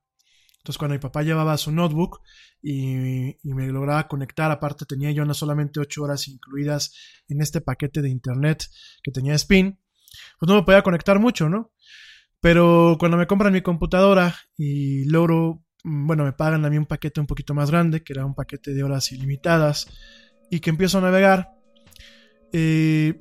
Entonces 0.60 0.78
cuando 0.78 0.96
mi 0.96 1.00
papá 1.00 1.24
llevaba 1.24 1.58
su 1.58 1.72
notebook 1.74 2.22
y, 2.62 3.36
me 3.44 3.68
lograba 3.68 4.08
conectar, 4.08 4.50
aparte 4.50 4.86
tenía 4.86 5.12
yo 5.12 5.26
no 5.26 5.34
solamente 5.34 5.82
8 5.82 6.04
horas 6.04 6.28
incluidas 6.30 6.94
en 7.28 7.42
este 7.42 7.60
paquete 7.60 8.02
de 8.02 8.10
internet 8.10 8.66
que 9.04 9.12
tenía 9.12 9.34
Spin, 9.36 9.78
pues 10.40 10.48
no 10.48 10.56
me 10.56 10.64
podía 10.64 10.84
conectar 10.84 11.20
mucho, 11.20 11.50
¿no? 11.50 11.72
Pero 12.40 12.96
cuando 12.98 13.18
me 13.18 13.28
compran 13.28 13.52
mi 13.52 13.62
computadora 13.62 14.36
y 14.58 15.06
logro 15.06 15.66
bueno, 15.90 16.26
me 16.26 16.34
pagan 16.34 16.66
a 16.66 16.70
mí 16.70 16.78
un 16.78 16.86
paquete 16.86 17.22
un 17.22 17.28
poquito 17.28 17.54
más 17.54 17.72
grande, 17.72 18.04
que 18.04 18.14
era 18.14 18.26
un 18.26 18.36
paquete 18.36 18.74
de 18.74 18.84
horas 18.84 19.12
ilimitadas, 19.12 19.88
y 20.50 20.60
que 20.60 20.70
empiezo 20.70 20.98
a 20.98 21.02
navegar. 21.02 21.52
Eh, 22.52 23.18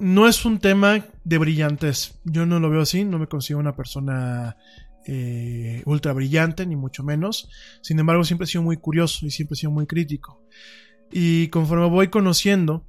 no 0.00 0.26
es 0.26 0.44
un 0.44 0.58
tema 0.58 1.04
de 1.24 1.38
brillantez, 1.38 2.20
yo 2.24 2.46
no 2.46 2.58
lo 2.60 2.70
veo 2.70 2.82
así, 2.82 3.04
no 3.04 3.18
me 3.18 3.26
considero 3.28 3.60
una 3.60 3.76
persona 3.76 4.56
eh, 5.06 5.82
ultra 5.86 6.12
brillante, 6.12 6.66
ni 6.66 6.74
mucho 6.74 7.04
menos. 7.04 7.48
Sin 7.80 7.98
embargo, 7.98 8.24
siempre 8.24 8.44
he 8.44 8.48
sido 8.48 8.62
muy 8.62 8.76
curioso 8.76 9.26
y 9.26 9.30
siempre 9.30 9.54
he 9.54 9.58
sido 9.58 9.70
muy 9.70 9.86
crítico. 9.86 10.44
Y 11.12 11.48
conforme 11.48 11.88
voy 11.88 12.08
conociendo 12.08 12.86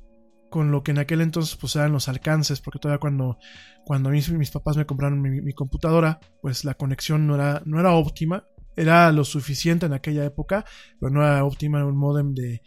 con 0.49 0.71
lo 0.71 0.81
que 0.81 0.91
en 0.91 0.97
aquel 0.97 1.21
entonces 1.21 1.55
pues 1.55 1.75
eran 1.75 1.91
los 1.91 2.09
alcances, 2.09 2.59
porque 2.59 2.79
todavía 2.79 2.99
cuando, 2.99 3.37
cuando 3.85 4.09
mis, 4.09 4.31
mis 4.31 4.49
papás 4.49 4.77
me 4.77 4.85
compraron 4.85 5.21
mi, 5.21 5.41
mi, 5.41 5.53
computadora, 5.53 6.19
pues 6.41 6.65
la 6.65 6.73
conexión 6.73 7.27
no 7.27 7.35
era, 7.35 7.61
no 7.65 7.79
era 7.79 7.93
óptima, 7.93 8.45
era 8.79 9.11
lo 9.11 9.25
suficiente 9.25 9.85
en 9.85 9.93
aquella 9.93 10.23
época, 10.23 10.65
pero 10.99 11.11
no 11.11 11.21
era 11.21 11.43
óptima, 11.43 11.85
un 11.85 11.97
modem 11.97 12.33
de 12.33 12.61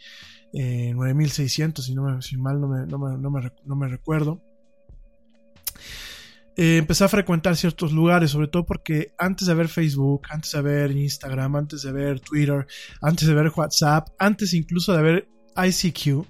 eh, 0.53 0.93
9600, 0.93 1.83
si, 1.83 1.95
no 1.95 2.21
si 2.21 2.37
mal 2.37 2.61
no 2.61 2.67
me, 2.67 2.85
no 2.85 2.99
me, 2.99 3.17
no 3.17 3.31
me, 3.31 3.51
no 3.65 3.75
me 3.75 3.87
recuerdo. 3.87 4.41
Eh, 6.55 6.77
empecé 6.77 7.03
a 7.03 7.09
frecuentar 7.09 7.55
ciertos 7.55 7.91
lugares, 7.93 8.29
sobre 8.29 8.47
todo 8.47 8.63
porque 8.63 9.15
antes 9.17 9.47
de 9.47 9.55
ver 9.55 9.69
Facebook, 9.69 10.27
antes 10.29 10.51
de 10.51 10.61
ver 10.61 10.91
Instagram, 10.91 11.55
antes 11.55 11.81
de 11.81 11.91
ver 11.91 12.19
Twitter, 12.19 12.67
antes 13.01 13.27
de 13.27 13.33
ver 13.33 13.51
WhatsApp, 13.55 14.09
antes 14.19 14.53
incluso 14.53 14.93
de 14.93 15.01
ver 15.01 15.29
ICQ, 15.55 16.27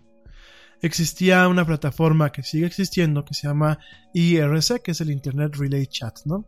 existía 0.81 1.45
una 1.49 1.65
plataforma 1.65 2.31
que 2.31 2.41
sigue 2.41 2.67
existiendo 2.67 3.25
que 3.25 3.33
se 3.33 3.47
llama 3.47 3.79
IRC, 4.13 4.81
que 4.81 4.91
es 4.91 5.01
el 5.01 5.11
Internet 5.11 5.55
Relay 5.57 5.87
Chat, 5.87 6.19
¿no? 6.23 6.45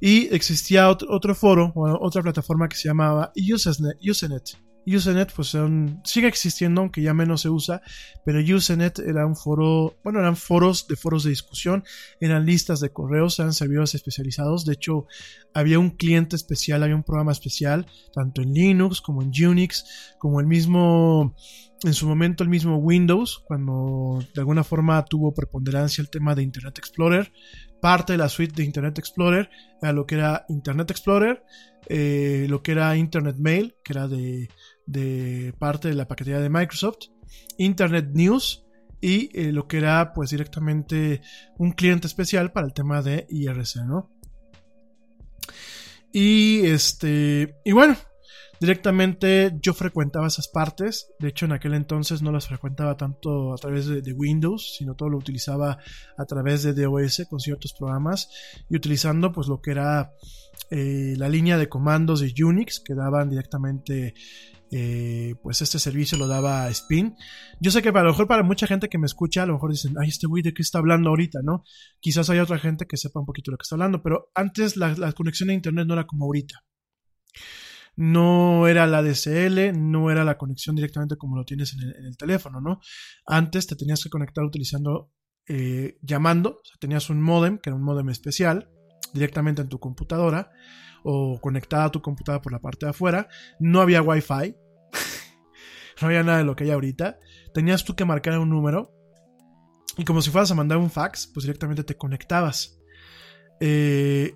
Y 0.00 0.34
existía 0.34 0.88
otro, 0.88 1.08
otro 1.10 1.34
foro, 1.34 1.72
o 1.74 2.04
otra 2.04 2.22
plataforma 2.22 2.68
que 2.68 2.76
se 2.76 2.88
llamaba 2.88 3.32
Usenet. 3.36 3.96
Usenet, 4.02 4.58
Usenet 4.86 5.32
pues 5.32 5.56
sigue 6.04 6.28
existiendo, 6.28 6.82
aunque 6.82 7.02
ya 7.02 7.14
menos 7.14 7.42
se 7.42 7.48
usa, 7.48 7.80
pero 8.24 8.40
Usenet 8.40 8.98
era 8.98 9.26
un 9.26 9.36
foro, 9.36 9.96
bueno, 10.04 10.18
eran 10.18 10.36
foros 10.36 10.86
de 10.86 10.96
foros 10.96 11.24
de 11.24 11.30
discusión, 11.30 11.84
eran 12.20 12.44
listas 12.44 12.80
de 12.80 12.90
correos, 12.90 13.38
eran 13.38 13.52
servidores 13.52 13.94
especializados, 13.94 14.64
de 14.66 14.74
hecho 14.74 15.06
había 15.54 15.78
un 15.78 15.90
cliente 15.90 16.36
especial, 16.36 16.82
había 16.82 16.96
un 16.96 17.02
programa 17.02 17.32
especial, 17.32 17.86
tanto 18.12 18.42
en 18.42 18.52
Linux 18.52 19.00
como 19.00 19.22
en 19.22 19.30
Unix, 19.46 20.16
como 20.18 20.40
el 20.40 20.46
mismo, 20.46 21.34
en 21.82 21.94
su 21.94 22.06
momento 22.06 22.42
el 22.42 22.50
mismo 22.50 22.76
Windows, 22.76 23.42
cuando 23.46 24.18
de 24.34 24.40
alguna 24.40 24.64
forma 24.64 25.02
tuvo 25.04 25.32
preponderancia 25.32 26.02
el 26.02 26.10
tema 26.10 26.34
de 26.34 26.42
Internet 26.42 26.78
Explorer, 26.78 27.32
parte 27.84 28.14
de 28.14 28.18
la 28.18 28.30
suite 28.30 28.54
de 28.54 28.64
Internet 28.64 28.98
Explorer 28.98 29.50
a 29.82 29.92
lo 29.92 30.06
que 30.06 30.14
era 30.14 30.46
Internet 30.48 30.90
Explorer, 30.90 31.44
eh, 31.86 32.46
lo 32.48 32.62
que 32.62 32.72
era 32.72 32.96
Internet 32.96 33.36
Mail, 33.38 33.76
que 33.84 33.92
era 33.92 34.08
de, 34.08 34.48
de, 34.86 35.52
parte 35.58 35.88
de 35.88 35.94
la 35.94 36.08
paquetería 36.08 36.40
de 36.40 36.48
Microsoft, 36.48 37.08
Internet 37.58 38.08
News 38.14 38.64
y 39.02 39.28
eh, 39.38 39.52
lo 39.52 39.68
que 39.68 39.76
era 39.76 40.14
pues 40.14 40.30
directamente 40.30 41.20
un 41.58 41.72
cliente 41.72 42.06
especial 42.06 42.52
para 42.52 42.66
el 42.66 42.72
tema 42.72 43.02
de 43.02 43.26
IRC, 43.28 43.84
¿no? 43.84 44.10
Y 46.10 46.64
este, 46.64 47.56
y 47.66 47.72
bueno, 47.72 47.98
Directamente 48.60 49.52
yo 49.60 49.74
frecuentaba 49.74 50.28
esas 50.28 50.48
partes, 50.48 51.12
de 51.18 51.28
hecho 51.28 51.44
en 51.44 51.52
aquel 51.52 51.74
entonces 51.74 52.22
no 52.22 52.30
las 52.30 52.46
frecuentaba 52.46 52.96
tanto 52.96 53.52
a 53.52 53.56
través 53.56 53.86
de, 53.86 54.12
Windows, 54.12 54.76
sino 54.78 54.94
todo 54.94 55.08
lo 55.08 55.18
utilizaba 55.18 55.78
a 56.16 56.24
través 56.24 56.62
de 56.62 56.72
DOS 56.72 57.26
con 57.28 57.40
ciertos 57.40 57.74
programas 57.74 58.28
y 58.70 58.76
utilizando 58.76 59.32
pues 59.32 59.48
lo 59.48 59.60
que 59.60 59.72
era 59.72 60.12
eh, 60.70 61.14
la 61.16 61.28
línea 61.28 61.58
de 61.58 61.68
comandos 61.68 62.20
de 62.20 62.32
Unix 62.44 62.80
que 62.80 62.94
daban 62.94 63.28
directamente 63.28 64.14
eh, 64.70 65.34
pues 65.42 65.60
este 65.62 65.78
servicio 65.78 66.16
lo 66.16 66.26
daba 66.26 66.68
Spin. 66.68 67.16
Yo 67.60 67.70
sé 67.70 67.82
que 67.82 67.90
a 67.90 68.02
lo 68.02 68.10
mejor 68.10 68.26
para 68.26 68.42
mucha 68.42 68.66
gente 68.66 68.88
que 68.88 68.98
me 68.98 69.06
escucha, 69.06 69.42
a 69.42 69.46
lo 69.46 69.54
mejor 69.54 69.72
dicen, 69.72 69.94
ay, 70.00 70.08
este 70.08 70.26
güey 70.26 70.42
de 70.42 70.54
qué 70.54 70.62
está 70.62 70.78
hablando 70.78 71.10
ahorita, 71.10 71.40
¿no? 71.42 71.64
Quizás 72.00 72.30
haya 72.30 72.42
otra 72.42 72.58
gente 72.58 72.86
que 72.86 72.96
sepa 72.96 73.20
un 73.20 73.26
poquito 73.26 73.50
de 73.50 73.54
lo 73.54 73.58
que 73.58 73.62
está 73.62 73.74
hablando, 73.74 74.02
pero 74.02 74.30
antes 74.34 74.76
la, 74.76 74.94
la 74.96 75.12
conexión 75.12 75.50
a 75.50 75.54
Internet 75.54 75.86
no 75.86 75.94
era 75.94 76.06
como 76.06 76.24
ahorita 76.24 76.64
no 77.96 78.66
era 78.66 78.86
la 78.86 79.02
DSL, 79.02 79.72
no 79.74 80.10
era 80.10 80.24
la 80.24 80.36
conexión 80.36 80.76
directamente 80.76 81.16
como 81.16 81.36
lo 81.36 81.44
tienes 81.44 81.74
en 81.74 82.04
el, 82.04 82.16
teléfono, 82.16 82.60
¿no? 82.60 82.80
Antes 83.26 83.66
te 83.66 83.76
tenías 83.76 84.02
que 84.02 84.10
conectar 84.10 84.44
utilizando, 84.44 85.12
eh, 85.46 85.98
llamando, 86.02 86.60
o 86.62 86.64
sea, 86.64 86.76
tenías 86.78 87.10
un 87.10 87.22
modem, 87.22 87.58
que 87.58 87.70
era 87.70 87.76
un 87.76 87.84
modem 87.84 88.08
especial, 88.10 88.70
directamente 89.12 89.62
en 89.62 89.68
tu 89.68 89.78
computadora, 89.78 90.50
o 91.04 91.38
conectada 91.40 91.84
a 91.84 91.90
tu 91.90 92.00
computadora 92.00 92.42
por 92.42 92.52
la 92.52 92.60
parte 92.60 92.86
de 92.86 92.90
afuera, 92.90 93.28
no 93.60 93.80
había 93.80 94.02
wifi, 94.02 94.56
no 96.00 96.06
había 96.06 96.22
nada 96.22 96.38
de 96.38 96.44
lo 96.44 96.56
que 96.56 96.64
hay 96.64 96.70
ahorita, 96.70 97.18
tenías 97.52 97.84
tú 97.84 97.94
que 97.94 98.04
marcar 98.04 98.38
un 98.38 98.50
número, 98.50 98.90
y 99.96 100.04
como 100.04 100.22
si 100.22 100.30
fueras 100.30 100.50
a 100.50 100.54
mandar 100.54 100.78
un 100.78 100.90
fax, 100.90 101.30
pues 101.32 101.44
directamente 101.44 101.84
te 101.84 101.96
conectabas. 101.96 102.80
Eh, 103.60 104.34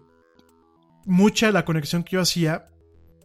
mucha 1.05 1.47
de 1.47 1.53
la 1.53 1.65
conexión 1.65 2.05
que 2.05 2.13
yo 2.13 2.21
hacía 2.21 2.67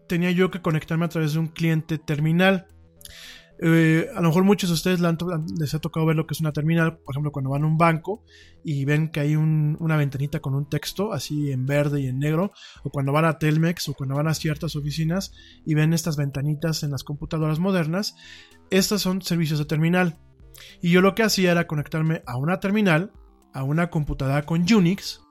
tenía 0.08 0.32
yo 0.32 0.52
que 0.52 0.62
conectarme 0.62 1.06
a 1.06 1.10
través 1.10 1.34
de 1.34 1.40
un 1.40 1.48
cliente 1.48 1.98
terminal. 1.98 2.68
Eh, 3.60 4.10
a 4.14 4.20
lo 4.20 4.30
mejor 4.30 4.44
muchos 4.44 4.70
de 4.70 4.74
ustedes 4.74 5.00
les 5.00 5.74
ha 5.74 5.80
tocado 5.80 6.06
ver 6.06 6.16
lo 6.16 6.26
que 6.26 6.34
es 6.34 6.42
una 6.42 6.52
terminal, 6.52 6.98
por 6.98 7.14
ejemplo, 7.14 7.32
cuando 7.32 7.52
van 7.52 7.64
a 7.64 7.68
un 7.68 7.78
banco 7.78 8.24
y 8.64 8.84
ven 8.84 9.10
que 9.10 9.20
hay 9.20 9.36
un, 9.36 9.78
una 9.80 9.96
ventanita 9.96 10.40
con 10.40 10.56
un 10.56 10.68
texto 10.68 11.14
así 11.14 11.52
en 11.52 11.66
verde 11.66 12.02
y 12.02 12.08
en 12.08 12.20
negro, 12.20 12.52
o 12.84 12.90
cuando 12.90 13.12
van 13.12 13.26
a 13.26 13.38
Telmex 13.38 13.90
o 13.90 13.94
cuando 13.94 14.16
van 14.16 14.28
a 14.28 14.34
ciertas 14.34 14.76
oficinas 14.76 15.32
y 15.66 15.76
ven 15.76 15.94
estas 15.94 16.18
ventanitas 16.18 16.84
en 16.84 16.92
las 16.92 17.04
computadoras 17.04 17.60
modernas, 17.60 18.16
estos 18.70 19.02
son 19.02 19.22
servicios 19.22 19.60
de 19.60 19.66
terminal. 19.66 20.18
Y 20.82 20.92
yo 20.92 21.02
lo 21.02 21.16
que 21.16 21.24
hacía 21.24 21.52
era 21.52 21.68
conectarme 21.68 22.24
a 22.26 22.38
una 22.38 22.60
terminal, 22.60 23.12
a 23.54 23.64
una 23.64 23.90
computadora 23.90 24.44
con 24.44 24.66
Unix 24.72 25.22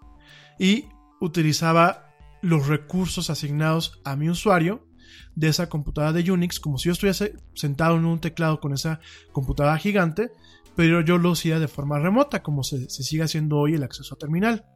y 0.59 0.87
utilizaba 1.21 2.12
los 2.43 2.67
recursos 2.67 3.31
asignados 3.31 4.01
a 4.05 4.17
mi 4.17 4.29
usuario 4.29 4.87
de 5.35 5.49
esa 5.49 5.69
computadora 5.69 6.13
de 6.13 6.31
Unix, 6.31 6.61
como 6.61 6.79
si 6.79 6.87
yo 6.87 6.93
estuviese 6.93 7.37
sentado 7.55 7.97
en 7.97 8.05
un 8.05 8.21
teclado 8.21 8.61
con 8.61 8.75
esa 8.75 9.01
computadora 9.33 9.79
gigante, 9.79 10.31
pero 10.77 11.01
yo 11.01 11.19
lo 11.19 11.33
hacía 11.33 11.59
de 11.59 11.69
forma 11.69 11.99
remota, 11.99 12.43
como 12.43 12.63
se, 12.63 12.91
se 12.91 13.03
sigue 13.03 13.23
haciendo 13.23 13.59
hoy 13.59 13.75
el 13.75 13.83
acceso 13.83 14.15
a 14.15 14.19
terminal. 14.19 14.67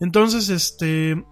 Entonces, 0.00 0.48
este, 0.48 1.24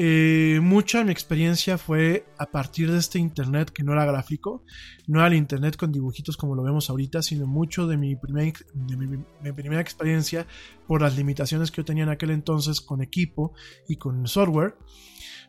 eh, 0.00 0.60
mucha 0.62 0.98
de 0.98 1.06
mi 1.06 1.10
experiencia 1.10 1.76
fue 1.76 2.24
a 2.38 2.46
partir 2.46 2.88
de 2.88 2.98
este 2.98 3.18
internet 3.18 3.70
que 3.70 3.82
no 3.82 3.92
era 3.92 4.04
gráfico, 4.04 4.62
no 5.08 5.18
era 5.18 5.26
el 5.26 5.34
internet 5.34 5.76
con 5.76 5.90
dibujitos 5.90 6.36
como 6.36 6.54
lo 6.54 6.62
vemos 6.62 6.88
ahorita, 6.88 7.20
sino 7.20 7.48
mucho 7.48 7.88
de 7.88 7.96
mi, 7.96 8.14
primer, 8.14 8.52
de 8.74 8.96
mi, 8.96 9.08
mi 9.42 9.52
primera 9.52 9.80
experiencia 9.80 10.46
por 10.86 11.02
las 11.02 11.16
limitaciones 11.16 11.72
que 11.72 11.78
yo 11.78 11.84
tenía 11.84 12.04
en 12.04 12.10
aquel 12.10 12.30
entonces 12.30 12.80
con 12.80 13.02
equipo 13.02 13.54
y 13.88 13.96
con 13.96 14.24
software, 14.28 14.76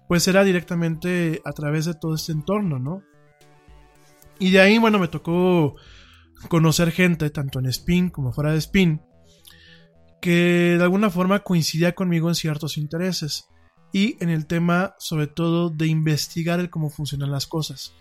pues 0.08 0.28
era 0.28 0.44
directamente 0.44 1.44
a 1.46 1.52
través 1.52 1.86
de 1.86 1.94
todo 1.94 2.16
este 2.16 2.32
entorno, 2.32 2.80
¿no? 2.80 3.04
Y 4.40 4.50
de 4.50 4.62
ahí, 4.62 4.80
bueno, 4.80 4.98
me 4.98 5.10
tocó 5.10 5.76
conocer 6.48 6.92
gente, 6.92 7.30
tanto 7.30 7.60
en 7.60 7.68
Spin 7.68 8.10
como 8.10 8.32
fuera 8.34 8.52
de 8.52 8.58
Spin, 8.58 9.00
que 10.20 10.76
de 10.76 10.84
alguna 10.84 11.12
forma 11.12 11.42
coincidía 11.42 11.94
conmigo 11.94 12.30
en 12.30 12.36
ciertos 12.36 12.80
intereses 12.80 13.48
y 13.92 14.22
en 14.24 14.30
el 14.30 14.46
tema 14.46 14.96
sobre 15.00 15.28
todo 15.28 15.70
de 15.70 15.88
investigar 15.88 16.70
cómo 16.70 16.90
funcionan 16.90 17.32
las 17.32 17.48
cosas. 17.48 17.94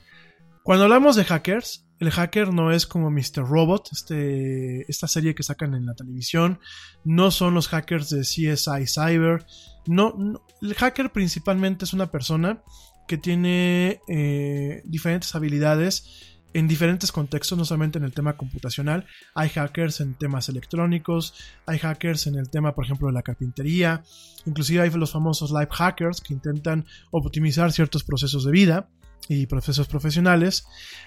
Cuando 0.63 0.85
hablamos 0.85 1.17
de 1.17 1.25
hackers, 1.25 1.87
el 1.99 2.11
hacker 2.11 2.53
no 2.53 2.71
es 2.73 2.87
como 2.87 3.11
Mr. 3.11 3.49
Robot, 3.49 3.89
este, 3.93 4.91
esta 4.91 5.09
serie 5.09 5.35
que 5.35 5.43
sacan 5.43 5.75
en 5.75 5.87
la 5.87 5.95
televisión, 5.95 6.61
no 7.05 7.31
son 7.31 7.55
los 7.55 7.69
hackers 7.69 8.11
de 8.11 8.21
CSI 8.21 8.87
Cyber, 8.87 9.47
no, 9.87 10.43
el 10.61 10.75
hacker 10.75 11.11
principalmente 11.13 11.85
es 11.85 11.93
una 11.93 12.11
persona 12.11 12.63
que 13.09 13.19
tiene 13.19 14.01
eh, 14.09 14.83
diferentes 14.85 15.35
habilidades 15.35 16.38
en 16.55 16.69
diferentes 16.69 17.13
contextos, 17.13 17.59
no 17.59 17.65
solamente 17.65 17.99
en 17.99 18.05
el 18.05 18.13
tema 18.13 18.37
computacional. 18.37 19.07
Hay 19.35 19.49
hackers 19.51 20.01
en 20.01 20.15
temas 20.15 20.49
electrónicos, 20.49 21.35
hay 21.67 21.79
hackers 21.79 22.27
en 22.27 22.37
el 22.37 22.51
tema, 22.51 22.75
por 22.75 22.85
ejemplo, 22.85 23.09
de 23.09 23.15
la 23.15 23.23
carpintería, 23.23 24.03
inclusive 24.47 24.83
hay 24.83 24.91
los 24.91 25.13
famosos 25.13 25.51
life 25.51 25.73
hackers 25.73 26.21
que 26.21 26.35
intentan 26.35 26.87
optimizar 27.11 27.73
ciertos 27.73 28.05
procesos 28.05 28.45
de 28.45 28.53
vida 28.53 28.89
y 29.29 29.47
procesos 29.47 29.89
profesionales. 29.89 30.67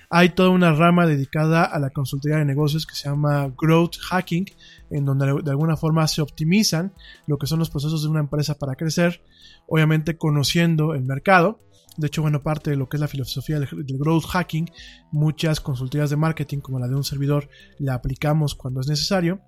Hay 0.09 0.29
toda 0.29 0.49
una 0.49 0.73
rama 0.73 1.07
dedicada 1.07 1.63
a 1.63 1.79
la 1.79 1.89
consultoría 1.89 2.37
de 2.37 2.45
negocios 2.45 2.85
que 2.85 2.95
se 2.95 3.09
llama 3.09 3.51
Growth 3.57 3.97
Hacking, 4.09 4.45
en 4.91 5.05
donde 5.05 5.41
de 5.43 5.51
alguna 5.51 5.75
forma 5.75 6.07
se 6.07 6.21
optimizan 6.21 6.93
lo 7.25 7.37
que 7.37 7.47
son 7.47 7.59
los 7.59 7.69
procesos 7.69 8.03
de 8.03 8.09
una 8.09 8.19
empresa 8.19 8.55
para 8.59 8.75
crecer, 8.75 9.23
obviamente 9.67 10.17
conociendo 10.17 10.93
el 10.93 11.03
mercado 11.03 11.59
de 11.97 12.07
hecho, 12.07 12.21
bueno, 12.21 12.41
parte 12.41 12.71
de 12.71 12.77
lo 12.77 12.87
que 12.87 12.97
es 12.97 13.01
la 13.01 13.07
filosofía 13.07 13.59
del, 13.59 13.67
growth 13.97 14.25
hacking, 14.25 14.69
muchas 15.11 15.59
consultorías 15.59 16.09
de 16.09 16.15
marketing, 16.15 16.59
como 16.59 16.79
la 16.79 16.87
de 16.87 16.95
un 16.95 17.03
servidor, 17.03 17.49
la 17.79 17.95
aplicamos 17.95 18.55
cuando 18.55 18.81
es 18.81 18.87
necesario. 18.87 19.41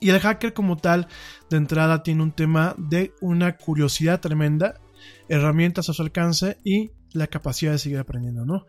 Y 0.00 0.10
el 0.10 0.20
hacker 0.20 0.52
como 0.52 0.76
tal, 0.76 1.08
de 1.50 1.56
entrada, 1.56 2.02
tiene 2.02 2.22
un 2.22 2.32
tema 2.32 2.74
de 2.78 3.12
una 3.20 3.56
curiosidad 3.56 4.20
tremenda, 4.20 4.80
herramientas 5.28 5.88
a 5.88 5.92
su 5.92 6.02
alcance 6.02 6.58
y 6.64 6.90
la 7.12 7.26
capacidad 7.26 7.72
de 7.72 7.78
seguir 7.78 7.98
aprendiendo, 7.98 8.44
¿no? 8.44 8.66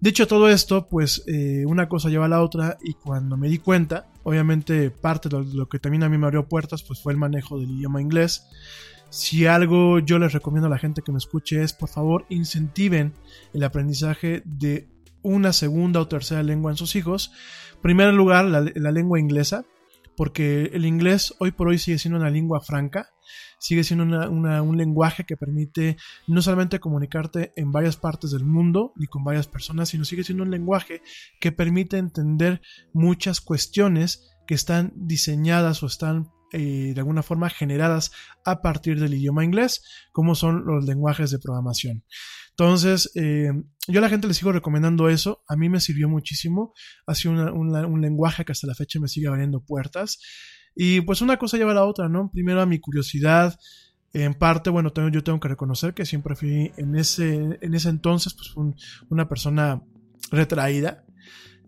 Dicho 0.00 0.26
todo 0.26 0.48
esto, 0.48 0.86
pues 0.88 1.22
eh, 1.26 1.64
una 1.66 1.88
cosa 1.88 2.08
lleva 2.08 2.24
a 2.24 2.28
la 2.28 2.42
otra 2.42 2.78
y 2.82 2.94
cuando 2.94 3.36
me 3.36 3.48
di 3.48 3.58
cuenta, 3.58 4.06
obviamente 4.22 4.90
parte 4.90 5.28
de 5.28 5.44
lo 5.44 5.68
que 5.68 5.78
también 5.78 6.02
a 6.04 6.08
mí 6.08 6.16
me 6.16 6.26
abrió 6.26 6.48
puertas, 6.48 6.82
pues 6.82 7.02
fue 7.02 7.12
el 7.12 7.18
manejo 7.18 7.60
del 7.60 7.70
idioma 7.70 8.00
inglés. 8.00 8.46
Si 9.10 9.44
algo 9.46 9.98
yo 9.98 10.20
les 10.20 10.32
recomiendo 10.32 10.68
a 10.68 10.70
la 10.70 10.78
gente 10.78 11.02
que 11.02 11.10
me 11.10 11.18
escuche 11.18 11.62
es, 11.62 11.72
por 11.72 11.88
favor, 11.88 12.26
incentiven 12.28 13.12
el 13.52 13.64
aprendizaje 13.64 14.42
de 14.44 14.88
una 15.22 15.52
segunda 15.52 16.00
o 16.00 16.06
tercera 16.06 16.44
lengua 16.44 16.70
en 16.70 16.76
sus 16.76 16.94
hijos. 16.94 17.32
En 17.74 17.82
primer 17.82 18.14
lugar, 18.14 18.44
la, 18.44 18.92
lengua 18.92 19.18
inglesa, 19.18 19.64
porque 20.16 20.70
el 20.72 20.86
inglés 20.86 21.34
hoy 21.40 21.50
por 21.50 21.68
hoy 21.68 21.78
sigue 21.78 21.98
siendo 21.98 22.20
una 22.20 22.30
lengua 22.30 22.60
franca, 22.60 23.08
sigue 23.58 23.82
siendo 23.82 24.04
un 24.30 24.76
lenguaje 24.76 25.24
que 25.24 25.36
permite 25.36 25.96
no 26.28 26.40
solamente 26.40 26.78
comunicarte 26.78 27.52
en 27.56 27.72
varias 27.72 27.96
partes 27.96 28.30
del 28.30 28.44
mundo 28.44 28.92
ni 28.94 29.08
con 29.08 29.24
varias 29.24 29.48
personas, 29.48 29.88
sino 29.88 30.04
sigue 30.04 30.22
siendo 30.22 30.44
un 30.44 30.52
lenguaje 30.52 31.02
que 31.40 31.50
permite 31.50 31.98
entender 31.98 32.62
muchas 32.92 33.40
cuestiones 33.40 34.30
que 34.46 34.54
están 34.54 34.92
diseñadas 34.94 35.82
o 35.82 35.86
están 35.86 36.30
eh, 36.52 36.92
de 36.94 37.00
alguna 37.00 37.22
forma 37.22 37.50
generadas 37.50 38.12
a 38.44 38.62
partir 38.62 38.98
del 39.00 39.14
idioma 39.14 39.44
inglés, 39.44 39.82
como 40.12 40.34
son 40.34 40.64
los 40.64 40.84
lenguajes 40.84 41.30
de 41.30 41.38
programación. 41.38 42.04
Entonces, 42.50 43.10
eh, 43.14 43.50
yo 43.88 43.98
a 43.98 44.02
la 44.02 44.08
gente 44.08 44.28
le 44.28 44.34
sigo 44.34 44.52
recomendando 44.52 45.08
eso, 45.08 45.42
a 45.48 45.56
mí 45.56 45.68
me 45.68 45.80
sirvió 45.80 46.08
muchísimo, 46.08 46.74
ha 47.06 47.14
sido 47.14 47.32
un 47.54 48.00
lenguaje 48.00 48.44
que 48.44 48.52
hasta 48.52 48.66
la 48.66 48.74
fecha 48.74 49.00
me 49.00 49.08
sigue 49.08 49.28
abriendo 49.28 49.60
puertas. 49.60 50.18
Y 50.74 51.00
pues 51.00 51.20
una 51.20 51.36
cosa 51.36 51.56
lleva 51.56 51.72
a 51.72 51.74
la 51.74 51.84
otra, 51.84 52.08
¿no? 52.08 52.30
Primero 52.30 52.60
a 52.60 52.66
mi 52.66 52.78
curiosidad, 52.78 53.58
en 54.12 54.34
parte, 54.34 54.70
bueno, 54.70 54.92
yo 55.10 55.22
tengo 55.22 55.40
que 55.40 55.48
reconocer 55.48 55.94
que 55.94 56.04
siempre 56.04 56.34
fui 56.34 56.72
en 56.76 56.96
ese, 56.96 57.58
en 57.60 57.74
ese 57.74 57.88
entonces, 57.88 58.34
pues 58.34 58.76
una 59.08 59.28
persona 59.28 59.82
retraída. 60.30 61.04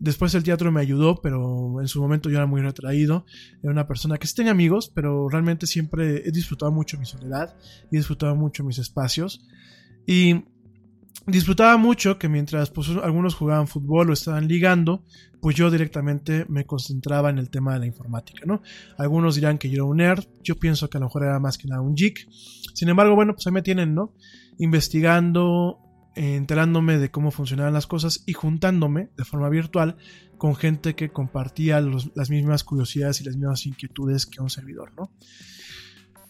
Después 0.02 0.34
el 0.34 0.42
teatro 0.42 0.72
me 0.72 0.80
ayudó, 0.80 1.20
pero 1.22 1.80
en 1.80 1.86
su 1.86 2.02
momento 2.02 2.28
yo 2.28 2.36
era 2.36 2.46
muy 2.46 2.60
retraído. 2.60 3.24
Era 3.62 3.70
una 3.70 3.86
persona 3.86 4.18
que 4.18 4.26
sí 4.26 4.34
tenía 4.34 4.50
amigos, 4.50 4.90
pero 4.92 5.28
realmente 5.28 5.68
siempre 5.68 6.26
he 6.26 6.32
disfrutado 6.32 6.72
mucho 6.72 6.98
mi 6.98 7.06
soledad 7.06 7.54
y 7.88 7.98
disfrutado 7.98 8.34
mucho 8.34 8.64
mis 8.64 8.78
espacios. 8.78 9.46
Y 10.04 10.42
disfrutaba 11.24 11.76
mucho 11.76 12.18
que 12.18 12.28
mientras 12.28 12.70
pues, 12.70 12.88
algunos 12.88 13.36
jugaban 13.36 13.68
fútbol 13.68 14.10
o 14.10 14.12
estaban 14.12 14.48
ligando, 14.48 15.04
pues 15.40 15.54
yo 15.54 15.70
directamente 15.70 16.46
me 16.48 16.64
concentraba 16.64 17.30
en 17.30 17.38
el 17.38 17.48
tema 17.48 17.74
de 17.74 17.78
la 17.78 17.86
informática, 17.86 18.42
¿no? 18.44 18.60
Algunos 18.98 19.36
dirán 19.36 19.56
que 19.56 19.68
yo 19.68 19.74
era 19.74 19.84
un 19.84 19.98
nerd, 19.98 20.24
yo 20.42 20.56
pienso 20.56 20.90
que 20.90 20.98
a 20.98 21.00
lo 21.00 21.06
mejor 21.06 21.22
era 21.22 21.38
más 21.38 21.58
que 21.58 21.68
nada 21.68 21.80
un 21.80 21.94
geek. 21.94 22.26
Sin 22.74 22.88
embargo, 22.88 23.14
bueno, 23.14 23.34
pues 23.34 23.46
ahí 23.46 23.52
me 23.52 23.62
tienen, 23.62 23.94
¿no? 23.94 24.14
Investigando, 24.58 25.78
enterándome 26.14 26.98
de 26.98 27.10
cómo 27.10 27.30
funcionaban 27.30 27.72
las 27.72 27.86
cosas 27.86 28.22
y 28.26 28.32
juntándome 28.32 29.10
de 29.16 29.24
forma 29.24 29.48
virtual 29.48 29.96
con 30.38 30.56
gente 30.56 30.94
que 30.94 31.10
compartía 31.10 31.80
las 31.80 32.30
mismas 32.30 32.64
curiosidades 32.64 33.20
y 33.20 33.24
las 33.24 33.36
mismas 33.36 33.66
inquietudes 33.66 34.26
que 34.26 34.42
un 34.42 34.50
servidor, 34.50 34.92
¿no? 34.96 35.10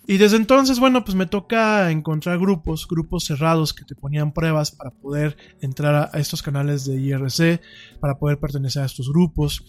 Y 0.07 0.17
desde 0.17 0.37
entonces, 0.37 0.81
bueno, 0.81 1.05
pues 1.05 1.15
me 1.15 1.27
toca 1.27 1.91
encontrar 1.93 2.39
grupos, 2.39 2.89
grupos 2.89 3.25
cerrados 3.25 3.73
que 3.73 3.85
te 3.85 3.95
ponían 3.95 4.33
pruebas 4.33 4.73
para 4.73 4.91
poder 4.91 5.37
entrar 5.61 6.11
a, 6.13 6.19
estos 6.19 6.43
canales 6.43 6.85
de 6.85 7.01
IRC, 7.01 7.61
para 8.01 8.19
poder 8.19 8.39
pertenecer 8.39 8.83
a 8.83 8.87
estos 8.87 9.09
grupos. 9.09 9.65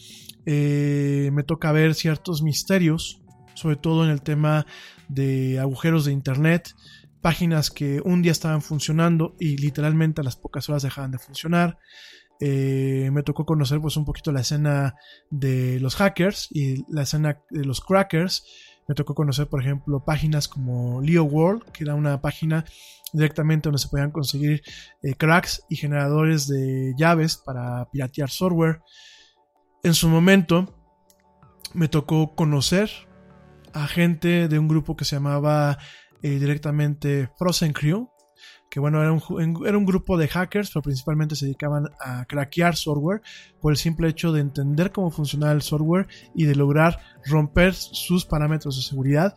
Eh, 0.46 1.30
me 1.34 1.44
toca 1.44 1.72
ver 1.72 1.94
ciertos 1.94 2.42
misterios, 2.42 3.22
sobre 3.54 3.76
todo 3.76 4.04
en 4.04 4.10
el 4.10 4.24
tema 4.24 4.66
de 5.08 5.60
agujeros 5.60 6.06
de 6.06 6.14
Internet, 6.14 6.76
páginas 7.24 7.72
que 7.72 8.02
un 8.04 8.22
día 8.22 8.34
estaban 8.34 8.62
funcionando 8.62 9.36
y 9.40 9.56
literalmente 9.58 10.20
a 10.22 10.26
las 10.26 10.36
pocas 10.36 10.70
horas 10.70 10.84
dejaban 10.84 11.12
de 11.12 11.18
funcionar. 11.18 11.80
Eh, 12.42 13.10
me 13.14 13.24
tocó 13.24 13.46
conocer 13.46 13.80
pues 13.80 13.96
un 13.96 14.04
poquito 14.04 14.34
la 14.34 14.42
escena 14.42 14.96
de 15.30 15.80
los 15.80 15.96
hackers 15.96 16.50
y 16.52 16.84
la 16.94 17.04
escena 17.04 17.40
de 17.50 17.64
los 17.64 17.80
crackers. 17.80 18.46
Me 18.90 18.94
tocó 18.96 19.16
conocer, 19.16 19.48
por 19.48 19.62
ejemplo, 19.62 20.04
páginas 20.04 20.50
como 20.50 21.02
Leo 21.02 21.24
World, 21.24 21.64
que 21.72 21.86
era 21.86 21.96
una 21.96 22.22
página 22.22 22.66
directamente 23.14 23.70
donde 23.70 23.80
se 23.80 23.88
podían 23.88 24.12
conseguir 24.12 24.62
eh, 25.02 25.14
cracks 25.14 25.64
y 25.70 25.78
generadores 25.78 26.48
de 26.50 26.94
llaves 26.98 27.38
para 27.38 27.90
piratear 27.90 28.30
software. 28.30 28.82
En 29.82 29.94
su 29.94 30.10
momento 30.10 30.76
me 31.74 31.88
tocó 31.88 32.36
conocer 32.36 32.92
a 33.72 33.88
gente 33.88 34.50
de 34.50 34.60
un 34.60 34.68
grupo 34.68 34.98
que 34.98 35.06
se 35.06 35.16
llamaba 35.16 35.80
eh, 36.24 36.40
directamente 36.40 37.30
Frozen 37.38 37.74
Crew, 37.74 38.10
que 38.74 38.80
bueno, 38.80 39.02
era 39.02 39.12
un, 39.12 39.68
era 39.68 39.78
un 39.78 39.86
grupo 39.86 40.18
de 40.18 40.28
hackers, 40.28 40.72
pero 40.72 40.82
principalmente 40.82 41.36
se 41.36 41.46
dedicaban 41.46 41.90
a 42.00 42.26
craquear 42.26 42.76
software 42.76 43.22
por 43.62 43.72
el 43.72 43.78
simple 43.78 44.08
hecho 44.08 44.32
de 44.32 44.42
entender 44.42 44.92
cómo 44.92 45.12
funcionaba 45.12 45.52
el 45.52 45.62
software 45.62 46.08
y 46.34 46.46
de 46.46 46.56
lograr 46.56 47.00
romper 47.26 47.76
sus 47.76 48.26
parámetros 48.26 48.76
de 48.78 48.82
seguridad. 48.82 49.36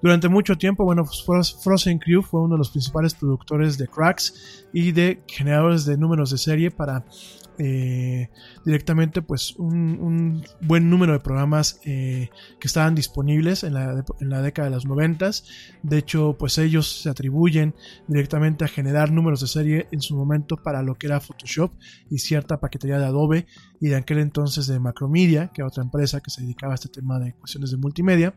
Durante 0.00 0.28
mucho 0.30 0.56
tiempo, 0.56 0.84
bueno, 0.84 1.04
pues, 1.04 1.54
Frozen 1.62 1.98
Crew 1.98 2.22
fue 2.22 2.40
uno 2.40 2.54
de 2.54 2.58
los 2.58 2.70
principales 2.70 3.14
productores 3.14 3.76
de 3.76 3.88
cracks 3.88 4.66
y 4.72 4.92
de 4.92 5.22
generadores 5.28 5.84
de 5.84 5.98
números 5.98 6.30
de 6.30 6.38
serie 6.38 6.70
para 6.70 7.04
eh, 7.58 8.30
directamente 8.64 9.20
pues 9.20 9.56
un, 9.56 10.44
buen 10.60 10.88
número 10.88 11.12
de 11.12 11.18
programas 11.18 11.80
eh, 11.84 12.30
que 12.60 12.68
estaban 12.68 12.94
disponibles 12.94 13.64
en 13.64 13.74
la, 13.74 14.04
en 14.20 14.30
la, 14.30 14.42
década 14.42 14.68
de 14.68 14.74
los 14.76 14.86
noventas. 14.86 15.44
De 15.82 15.98
hecho 15.98 16.36
pues 16.38 16.58
ellos 16.58 17.02
se 17.02 17.10
atribuyen 17.10 17.74
directamente 18.06 18.64
a 18.64 18.68
generar 18.68 19.10
números 19.10 19.40
de 19.40 19.48
serie 19.48 19.88
en 19.90 20.00
su 20.00 20.16
momento 20.16 20.56
para 20.56 20.82
lo 20.82 20.94
que 20.94 21.08
era 21.08 21.20
Photoshop 21.20 21.72
y 22.10 22.18
cierta 22.18 22.60
paquetería 22.60 22.98
de 22.98 23.06
Adobe 23.06 23.46
y 23.80 23.88
de 23.88 23.96
aquel 23.96 24.18
entonces 24.18 24.66
de 24.66 24.78
Macromedia 24.78 25.50
que 25.52 25.62
era 25.62 25.68
otra 25.68 25.82
empresa 25.82 26.20
que 26.20 26.30
se 26.30 26.42
dedicaba 26.42 26.74
a 26.74 26.76
este 26.76 26.88
tema 26.88 27.18
de 27.18 27.34
cuestiones 27.34 27.70
de 27.70 27.76
multimedia. 27.76 28.34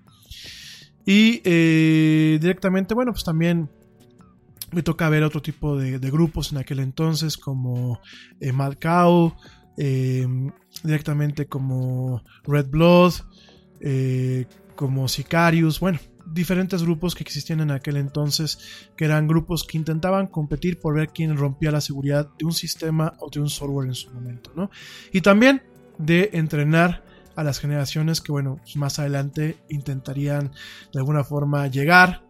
Y 1.06 1.41
eh, 1.43 2.39
directamente 2.41 2.93
bueno 2.95 3.11
pues 3.11 3.23
también 3.23 3.69
me 4.72 4.84
toca 4.84 5.10
ver 5.10 5.23
otro 5.23 5.41
tipo 5.41 5.77
de, 5.77 5.98
grupos 6.11 6.52
en 6.52 6.57
aquel 6.60 6.80
entonces, 6.80 7.38
como 7.38 7.99
eh, 8.39 8.52
Mad 8.52 8.76
Cow, 8.80 9.35
eh, 9.77 10.27
directamente 10.84 11.48
como 11.48 12.23
Red 12.43 12.68
Blood, 12.68 13.14
eh, 13.80 14.45
como 14.76 15.07
Sicarius, 15.07 15.80
bueno, 15.80 15.99
diferentes 16.26 16.84
grupos 16.84 17.15
que 17.15 17.23
existían 17.23 17.61
en 17.61 17.72
aquel 17.72 17.98
entonces, 17.98 18.89
que 18.95 19.06
eran 19.06 19.27
grupos 19.27 19.64
que 19.64 19.77
intentaban 19.77 20.27
competir 20.27 20.80
por 20.80 20.95
ver 20.95 21.10
quién 21.10 21.35
rompía 21.35 21.72
la 21.72 21.81
seguridad 21.81 22.30
de 22.38 22.45
un 22.45 22.53
sistema 22.53 23.14
o 23.19 23.30
de 23.30 23.39
un 23.39 23.49
software 23.49 23.88
en 23.88 23.95
su 23.95 24.11
momento, 24.11 24.52
¿no? 24.56 24.69
Y 25.11 25.22
también 25.22 25.64
de 25.98 26.30
entrenar 26.34 27.03
a 27.35 27.43
las 27.43 27.60
generaciones 27.60 28.22
que, 28.22 28.31
bueno, 28.31 28.60
más 28.76 28.99
adelante 28.99 29.57
intentarían 29.69 30.52
de 30.93 30.99
alguna 30.99 31.23
forma 31.23 31.68
llegar 31.68 32.23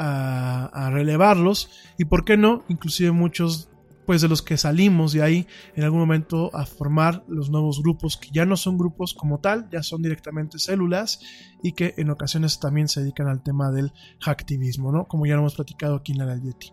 a, 0.00 0.90
relevarlos 0.90 1.70
y, 1.98 2.06
¿por 2.06 2.24
qué 2.24 2.36
no? 2.36 2.64
Inclusive 2.68 3.12
muchos 3.12 3.68
pues 4.06 4.22
de 4.22 4.28
los 4.28 4.42
que 4.42 4.56
salimos 4.56 5.12
de 5.12 5.22
ahí 5.22 5.46
en 5.76 5.84
algún 5.84 6.00
momento 6.00 6.50
a 6.56 6.66
formar 6.66 7.22
los 7.28 7.48
nuevos 7.48 7.80
grupos 7.80 8.16
que 8.16 8.30
ya 8.32 8.44
no 8.44 8.56
son 8.56 8.76
grupos 8.76 9.14
como 9.14 9.38
tal, 9.38 9.68
ya 9.70 9.84
son 9.84 10.02
directamente 10.02 10.58
células 10.58 11.20
y 11.62 11.72
que 11.72 11.94
en 11.96 12.10
ocasiones 12.10 12.58
también 12.58 12.88
se 12.88 13.02
dedican 13.02 13.28
al 13.28 13.42
tema 13.44 13.70
del 13.70 13.92
hacktivismo, 14.18 14.90
¿no? 14.90 15.06
Como 15.06 15.26
ya 15.26 15.34
lo 15.34 15.40
hemos 15.40 15.54
platicado 15.54 15.94
aquí 15.94 16.12
en 16.12 16.18
la 16.18 16.36
Yeti. 16.36 16.72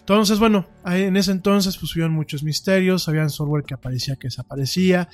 Entonces, 0.00 0.40
bueno, 0.40 0.66
en 0.86 1.16
ese 1.16 1.30
entonces 1.30 1.76
pues 1.76 1.94
hubieron 1.94 2.14
muchos 2.14 2.42
misterios, 2.42 3.08
habían 3.08 3.30
software 3.30 3.64
que 3.64 3.74
aparecía, 3.74 4.16
que 4.16 4.28
desaparecía, 4.28 5.08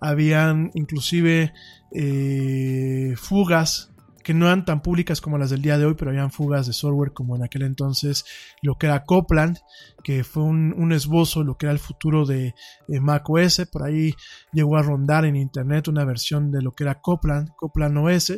habían 0.00 0.72
inclusive 0.74 1.54
eh, 1.92 3.14
fugas 3.16 3.91
que 4.22 4.34
no 4.34 4.46
eran 4.46 4.64
tan 4.64 4.82
públicas 4.82 5.20
como 5.20 5.38
las 5.38 5.50
del 5.50 5.62
día 5.62 5.78
de 5.78 5.86
hoy, 5.86 5.94
pero 5.94 6.10
habían 6.10 6.30
fugas 6.30 6.66
de 6.66 6.72
software 6.72 7.12
como 7.12 7.36
en 7.36 7.42
aquel 7.42 7.62
entonces 7.62 8.24
lo 8.62 8.76
que 8.76 8.86
era 8.86 9.04
Copland, 9.04 9.58
que 10.02 10.24
fue 10.24 10.42
un, 10.42 10.92
esbozo 10.92 11.40
de 11.40 11.46
lo 11.46 11.56
que 11.56 11.66
era 11.66 11.72
el 11.72 11.78
futuro 11.78 12.26
de, 12.26 12.54
de, 12.88 13.00
Mac 13.00 13.28
OS. 13.28 13.66
Por 13.70 13.84
ahí 13.84 14.14
llegó 14.52 14.76
a 14.76 14.82
rondar 14.82 15.24
en 15.24 15.36
internet 15.36 15.88
una 15.88 16.04
versión 16.04 16.50
de 16.50 16.62
lo 16.62 16.72
que 16.72 16.84
era 16.84 17.00
Copland, 17.00 17.50
Copland 17.56 17.98
OS, 17.98 18.32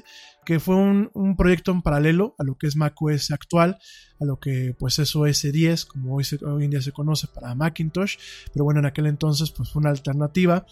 que 0.45 0.61
fue 0.61 0.77
un, 0.77 1.11
un, 1.15 1.37
proyecto 1.37 1.73
en 1.73 1.83
paralelo 1.83 2.35
a 2.39 2.45
lo 2.45 2.57
que 2.57 2.67
es 2.67 2.77
macOS 2.77 3.31
actual, 3.31 3.79
a 4.21 4.25
lo 4.25 4.39
que 4.39 4.75
pues 4.79 4.99
es 4.99 5.15
OS 5.17 5.43
10, 5.43 5.85
como 5.87 6.15
hoy, 6.15 6.25
hoy 6.47 6.65
en 6.65 6.71
día 6.71 6.83
se 6.83 6.93
conoce 6.93 7.27
para 7.27 7.55
Macintosh, 7.55 8.17
pero 8.53 8.65
bueno, 8.65 8.81
en 8.81 8.87
aquel 8.87 9.07
entonces 9.07 9.51
pues 9.51 9.71
fue 9.71 9.81
una 9.81 9.91
alternativa, 9.91 10.67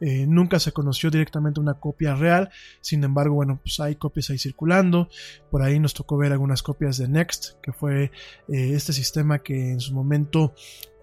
eh, 0.00 0.26
nunca 0.26 0.58
se 0.58 0.72
conoció 0.72 1.10
directamente 1.10 1.60
una 1.60 1.74
copia 1.74 2.14
real, 2.14 2.50
sin 2.80 3.04
embargo, 3.04 3.34
bueno, 3.34 3.60
pues 3.62 3.78
hay 3.80 3.96
copias 3.96 4.30
ahí 4.30 4.38
circulando, 4.38 5.08
por 5.50 5.62
ahí 5.62 5.78
nos 5.78 5.94
tocó 5.94 6.16
ver 6.16 6.32
algunas 6.32 6.62
copias 6.62 6.98
de 6.98 7.08
Next, 7.08 7.60
que 7.62 7.72
fue 7.72 8.04
eh, 8.04 8.10
este 8.48 8.92
sistema 8.92 9.40
que 9.40 9.72
en 9.72 9.80
su 9.80 9.94
momento 9.94 10.54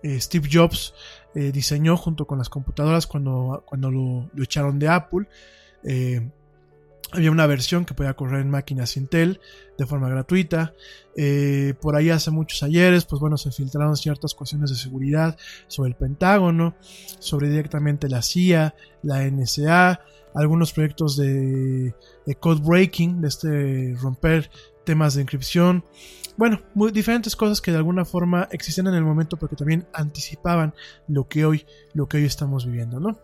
eh, 0.03 0.19
Steve 0.19 0.49
Jobs 0.51 0.93
diseñó 1.33 1.97
junto 1.97 2.25
con 2.25 2.37
las 2.37 2.47
computadoras 2.47 3.07
cuando, 3.07 3.65
cuando 3.67 3.91
lo 3.91 4.29
echaron 4.41 4.79
de 4.79 4.87
Apple. 4.87 5.27
Había 7.11 7.31
una 7.31 7.47
versión 7.47 7.85
que 7.85 7.93
podía 7.93 8.15
correr 8.15 8.41
en 8.41 8.49
máquinas 8.49 8.97
Intel 8.97 9.39
de 9.77 9.85
forma 9.85 10.09
gratuita. 10.09 10.73
Eh, 11.15 11.73
por 11.79 11.95
ahí 11.95 12.09
hace 12.09 12.31
muchos 12.31 12.63
ayeres, 12.63 13.05
pues 13.05 13.21
bueno, 13.21 13.37
se 13.37 13.51
filtraron 13.51 13.95
ciertas 13.95 14.33
cuestiones 14.33 14.69
de 14.69 14.75
seguridad 14.75 15.37
sobre 15.67 15.89
el 15.89 15.95
Pentágono, 15.95 16.75
sobre 17.19 17.49
directamente 17.49 18.09
la 18.09 18.21
CIA, 18.21 18.75
la 19.03 19.23
NSA, 19.23 20.01
algunos 20.33 20.73
proyectos 20.73 21.15
de, 21.15 21.95
de 22.25 22.35
code 22.35 22.61
breaking, 22.61 23.21
de 23.21 23.27
este 23.27 23.95
romper 24.01 24.49
temas 24.85 25.15
de 25.15 25.21
encripción. 25.21 25.83
Bueno, 26.37 26.61
muy 26.73 26.91
diferentes 26.91 27.35
cosas 27.35 27.61
que 27.61 27.71
de 27.71 27.77
alguna 27.77 28.03
forma 28.03 28.49
existen 28.51 28.87
en 28.87 28.93
el 28.93 29.05
momento, 29.05 29.37
pero 29.37 29.49
que 29.49 29.55
también 29.55 29.87
anticipaban 29.93 30.73
lo 31.07 31.27
que 31.29 31.45
hoy, 31.45 31.65
lo 31.93 32.07
que 32.07 32.17
hoy 32.17 32.25
estamos 32.25 32.65
viviendo, 32.65 32.99
¿no? 32.99 33.19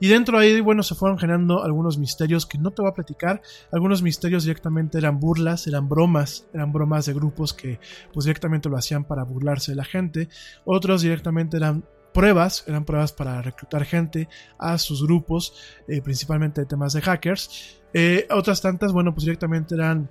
Y 0.00 0.08
dentro 0.08 0.38
de 0.38 0.46
ahí, 0.46 0.60
bueno, 0.60 0.82
se 0.82 0.94
fueron 0.94 1.18
generando 1.18 1.62
algunos 1.62 1.98
misterios 1.98 2.46
que 2.46 2.56
no 2.56 2.70
te 2.70 2.82
voy 2.82 2.90
a 2.90 2.94
platicar. 2.94 3.42
Algunos 3.72 4.00
misterios 4.00 4.44
directamente 4.44 4.96
eran 4.96 5.18
burlas, 5.18 5.66
eran 5.66 5.88
bromas, 5.88 6.46
eran 6.54 6.72
bromas 6.72 7.06
de 7.06 7.14
grupos 7.14 7.52
que 7.52 7.80
pues 8.12 8.24
directamente 8.24 8.68
lo 8.68 8.76
hacían 8.76 9.04
para 9.04 9.24
burlarse 9.24 9.72
de 9.72 9.76
la 9.76 9.84
gente. 9.84 10.28
Otros 10.64 11.02
directamente 11.02 11.56
eran 11.56 11.84
pruebas, 12.14 12.64
eran 12.66 12.84
pruebas 12.84 13.12
para 13.12 13.42
reclutar 13.42 13.84
gente 13.84 14.28
a 14.58 14.78
sus 14.78 15.02
grupos, 15.02 15.54
eh, 15.88 16.00
principalmente 16.00 16.60
de 16.60 16.66
temas 16.66 16.92
de 16.92 17.02
hackers. 17.02 17.80
Eh, 17.92 18.26
otras 18.30 18.60
tantas, 18.60 18.92
bueno, 18.92 19.12
pues 19.12 19.24
directamente 19.24 19.74
eran 19.74 20.08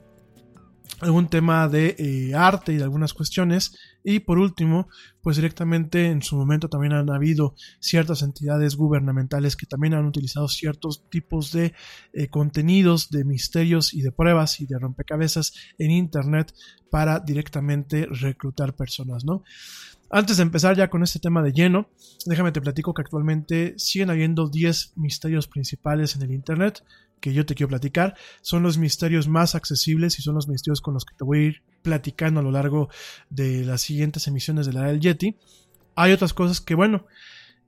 algún 1.00 1.30
tema 1.30 1.68
de 1.68 1.96
eh, 1.98 2.36
arte 2.36 2.74
y 2.74 2.78
de 2.78 2.84
algunas 2.84 3.14
cuestiones. 3.14 3.78
Y 4.04 4.20
por 4.20 4.40
último, 4.40 4.88
pues 5.22 5.36
directamente 5.36 6.08
en 6.08 6.22
su 6.22 6.38
momento 6.38 6.70
también 6.70 6.94
han 6.94 7.10
habido 7.10 7.56
ciertas 7.80 8.22
entidades 8.22 8.76
gubernamentales 8.76 9.56
que 9.56 9.66
también 9.66 9.94
han 9.94 10.06
utilizado 10.06 10.48
ciertos 10.48 11.10
tipos 11.10 11.52
de 11.52 11.74
eh, 12.14 12.30
contenidos, 12.30 13.10
de 13.10 13.26
misterios 13.26 13.94
y 13.94 14.02
de 14.02 14.12
pruebas 14.12 14.62
y 14.62 14.66
de 14.66 14.80
rompecabezas 14.80 15.54
en 15.78 15.92
Internet 15.92 16.54
para 16.90 17.20
directamente 17.20 18.08
reclutar 18.10 18.76
personas, 18.76 19.26
¿no? 19.26 19.44
Antes 20.10 20.38
de 20.38 20.44
empezar 20.44 20.78
ya 20.78 20.90
con 20.90 21.04
este 21.04 21.20
tema 21.20 21.44
de 21.44 21.52
lleno, 21.52 21.90
déjame 22.26 22.54
te 22.54 22.62
platico 22.62 22.94
que 22.94 23.02
actualmente 23.02 23.74
siguen 23.78 24.10
habiendo 24.10 24.48
10 24.48 24.94
misterios 24.96 25.48
principales 25.48 26.16
en 26.16 26.22
el 26.22 26.32
Internet 26.32 26.82
que 27.20 27.34
yo 27.34 27.46
te 27.46 27.56
quiero 27.56 27.70
platicar. 27.70 28.16
Son 28.42 28.64
los 28.64 28.78
misterios 28.78 29.28
más 29.28 29.56
accesibles 29.56 30.20
y 30.20 30.22
son 30.22 30.36
los 30.36 30.48
misterios 30.48 30.82
con 30.82 30.94
los 30.94 31.06
que 31.06 31.16
te 31.16 31.24
voy 31.24 31.40
a 31.40 31.48
ir 31.48 31.64
platicando 31.82 32.40
a 32.40 32.44
lo 32.44 32.52
largo 32.52 32.90
de 33.30 33.64
las 33.64 33.82
siguientes 33.82 34.28
emisiones 34.28 34.66
de 34.66 34.74
la 34.74 34.84
del 34.84 35.00
Yeti. 35.00 35.36
Hay 35.96 36.12
otras 36.12 36.34
cosas 36.34 36.62
que, 36.62 36.76
bueno, 36.76 37.06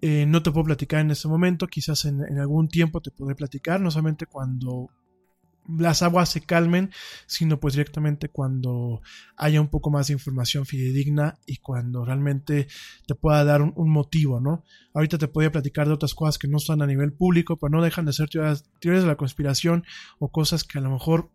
eh, 0.02 0.26
no 0.28 0.44
te 0.44 0.52
puedo 0.52 0.66
platicar 0.66 1.02
en 1.02 1.12
este 1.12 1.28
momento, 1.28 1.68
quizás 1.68 2.06
en, 2.06 2.22
en, 2.24 2.40
algún 2.40 2.70
tiempo 2.70 3.02
te 3.02 3.12
podré 3.12 3.36
platicar, 3.36 3.82
no 3.82 3.92
solamente 3.92 4.26
cuando 4.28 4.90
las 5.78 6.02
aguas 6.02 6.30
se 6.30 6.42
calmen, 6.42 6.92
sino 7.26 7.60
pues 7.60 7.74
directamente 7.74 8.30
cuando 8.30 9.02
haya 9.36 9.62
un 9.62 9.68
poco 9.68 9.90
más 9.90 10.08
de 10.08 10.14
información 10.14 10.66
fidedigna 10.66 11.40
y 11.46 11.58
cuando 11.58 12.06
realmente 12.06 12.68
te 13.08 13.16
pueda 13.16 13.44
dar 13.44 13.62
un, 13.62 13.90
motivo, 13.90 14.40
¿no? 14.40 14.64
Ahorita 14.94 15.18
te 15.18 15.28
podía 15.28 15.52
platicar 15.52 15.88
de 15.88 15.94
otras 15.94 16.14
cosas 16.14 16.38
que 16.38 16.48
no 16.48 16.58
están 16.58 16.82
a 16.82 16.88
nivel 16.88 17.12
público, 17.14 17.58
pero 17.58 17.70
no 17.70 17.84
dejan 17.84 18.06
de 18.06 18.14
ser 18.14 18.30
teorías, 18.30 18.66
teorías 18.80 19.04
de 19.04 19.10
la 19.10 19.18
conspiración 19.18 19.84
o 20.20 20.32
cosas 20.32 20.64
que 20.64 20.78
a 20.78 20.82
lo 20.82 20.92
mejor 20.92 21.32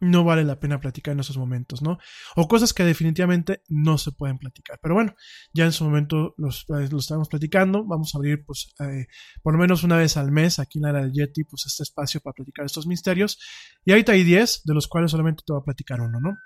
no 0.00 0.24
vale 0.24 0.44
la 0.44 0.60
pena 0.60 0.80
platicar 0.80 1.12
en 1.12 1.20
esos 1.20 1.36
momentos, 1.36 1.82
¿no? 1.82 1.98
O 2.36 2.48
cosas 2.48 2.72
que 2.72 2.84
definitivamente 2.84 3.62
no 3.68 3.98
se 3.98 4.12
pueden 4.12 4.38
platicar. 4.38 4.78
Pero 4.82 4.94
bueno, 4.94 5.14
ya 5.52 5.64
en 5.64 5.72
su 5.72 5.84
momento 5.84 6.34
los, 6.36 6.66
eh, 6.68 6.88
estamos 6.96 7.28
platicando. 7.28 7.84
Vamos 7.84 8.14
a 8.14 8.18
abrir, 8.18 8.44
pues, 8.44 8.74
eh, 8.80 9.06
por 9.42 9.54
lo 9.54 9.58
menos 9.58 9.82
una 9.82 9.96
vez 9.96 10.16
al 10.16 10.30
mes 10.30 10.58
aquí 10.58 10.78
en 10.78 10.82
la 10.82 10.90
era 10.90 11.00
del 11.02 11.12
Yeti, 11.12 11.44
pues, 11.44 11.66
este 11.66 11.82
espacio 11.82 12.20
para 12.20 12.34
platicar 12.34 12.64
estos 12.64 12.86
misterios. 12.86 13.38
Y 13.84 13.92
ahorita 13.92 14.12
hay 14.12 14.24
10, 14.24 14.62
de 14.64 14.74
los 14.74 14.86
cuales 14.88 15.10
solamente 15.10 15.42
te 15.46 15.52
voy 15.52 15.60
a 15.60 15.64
platicar 15.64 16.00
uno, 16.00 16.20
¿no? 16.20 16.36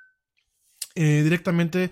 Eh, 0.94 1.22
directamente 1.22 1.90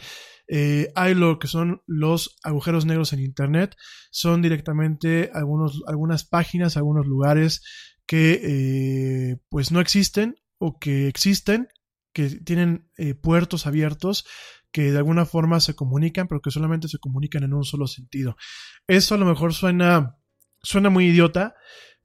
hay 0.96 1.14
lo 1.14 1.38
que 1.38 1.46
son 1.46 1.80
los 1.86 2.36
agujeros 2.42 2.84
negros 2.84 3.12
en 3.12 3.20
Internet. 3.20 3.76
Son 4.10 4.42
directamente 4.42 5.30
algunos, 5.32 5.80
algunas 5.86 6.24
páginas, 6.24 6.76
algunos 6.76 7.06
lugares 7.06 7.62
que 8.04 9.38
pues 9.48 9.70
no 9.70 9.78
existen 9.78 10.39
o 10.60 10.78
que 10.78 11.08
existen, 11.08 11.68
que 12.12 12.28
tienen 12.28 12.90
eh, 12.98 13.14
puertos 13.14 13.66
abiertos 13.66 14.26
que 14.72 14.92
de 14.92 14.98
alguna 14.98 15.24
forma 15.26 15.58
se 15.58 15.74
comunican, 15.74 16.28
pero 16.28 16.40
que 16.40 16.50
solamente 16.50 16.86
se 16.86 16.98
comunican 16.98 17.42
en 17.42 17.54
un 17.54 17.64
solo 17.64 17.86
sentido. 17.88 18.36
Eso 18.86 19.14
a 19.14 19.18
lo 19.18 19.26
mejor 19.26 19.52
suena, 19.52 20.16
suena 20.62 20.90
muy 20.90 21.06
idiota, 21.06 21.54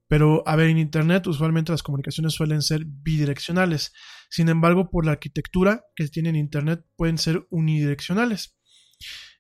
pero 0.08 0.44
a 0.48 0.56
ver, 0.56 0.70
en 0.70 0.78
Internet 0.78 1.28
usualmente 1.28 1.72
las 1.72 1.84
comunicaciones 1.84 2.34
suelen 2.34 2.62
ser 2.62 2.86
bidireccionales. 2.86 3.94
Sin 4.30 4.50
embargo, 4.50 4.90
por 4.90 5.06
la 5.06 5.12
arquitectura 5.12 5.84
que 5.96 6.08
tiene 6.08 6.30
en 6.30 6.38
Internet 6.38 6.86
pueden 6.96 7.18
ser 7.18 7.46
unidireccionales. 7.50 8.58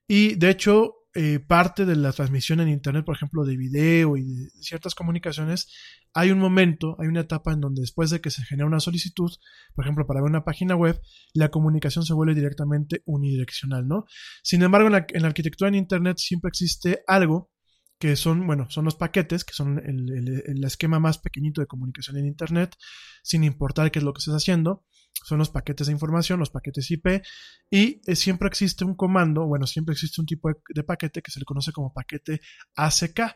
Y 0.07 0.35
de 0.35 0.49
hecho, 0.49 0.95
eh, 1.15 1.39
parte 1.39 1.85
de 1.85 1.95
la 1.95 2.11
transmisión 2.11 2.59
en 2.59 2.67
Internet, 2.67 3.05
por 3.05 3.15
ejemplo, 3.15 3.45
de 3.45 3.57
video 3.57 4.17
y 4.17 4.23
de 4.23 4.49
ciertas 4.61 4.93
comunicaciones, 4.93 5.71
hay 6.17 6.31
un 6.31 6.39
momento, 6.39 6.95
hay 6.97 7.09
una 7.09 7.19
etapa 7.19 7.51
en 7.51 7.59
donde 7.59 7.81
después 7.81 8.09
de 8.09 8.21
que 8.21 8.31
se 8.31 8.41
genera 8.45 8.65
una 8.65 8.79
solicitud, 8.79 9.29
por 9.75 9.83
ejemplo, 9.83 10.07
para 10.07 10.21
ver 10.21 10.29
una 10.29 10.45
página 10.45 10.73
web, 10.73 10.99
la 11.33 11.49
comunicación 11.49 12.05
se 12.05 12.13
vuelve 12.13 12.33
directamente 12.33 13.03
unidireccional, 13.05 13.85
¿no? 13.85 14.05
Sin 14.41 14.63
embargo, 14.63 14.87
en 14.87 14.93
la, 14.93 15.27
arquitectura 15.27 15.67
en 15.67 15.75
Internet 15.75 16.17
siempre 16.17 16.47
existe 16.47 17.03
algo 17.05 17.51
que 17.99 18.15
son, 18.15 18.47
bueno, 18.47 18.69
son 18.69 18.85
los 18.85 18.95
paquetes, 18.95 19.43
que 19.43 19.53
son 19.53 19.77
el, 19.85 20.63
esquema 20.63 20.99
más 20.99 21.17
pequeñito 21.17 21.59
de 21.59 21.67
comunicación 21.67 22.17
en 22.17 22.27
Internet, 22.27 22.75
sin 23.21 23.43
importar 23.43 23.91
qué 23.91 23.99
es 23.99 24.05
lo 24.05 24.13
que 24.13 24.19
estés 24.19 24.35
haciendo 24.35 24.85
son 25.23 25.39
los 25.39 25.49
paquetes 25.49 25.87
de 25.87 25.93
información, 25.93 26.39
los 26.39 26.49
paquetes 26.49 26.91
IP, 26.91 27.23
y 27.71 28.01
eh, 28.05 28.15
siempre 28.17 28.49
existe 28.49 28.83
un 28.83 28.95
comando, 28.95 29.47
bueno, 29.47 29.65
siempre 29.65 29.93
existe 29.93 30.19
un 30.19 30.27
tipo 30.27 30.49
de, 30.49 30.55
de, 30.73 30.83
paquete 30.83 31.21
que 31.21 31.31
se 31.31 31.39
le 31.39 31.45
conoce 31.45 31.71
como 31.71 31.93
paquete 31.93 32.41
ACK, 32.75 33.33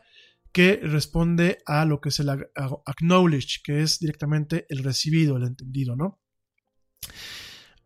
que 0.52 0.76
responde 0.82 1.58
a 1.66 1.84
lo 1.84 2.00
que 2.00 2.10
es 2.10 2.20
el 2.20 2.28
acknowledge, 2.30 3.60
que 3.64 3.82
es 3.82 3.98
directamente 4.00 4.66
el 4.68 4.82
recibido, 4.84 5.36
el 5.36 5.44
entendido, 5.44 5.96
¿no? 5.96 6.20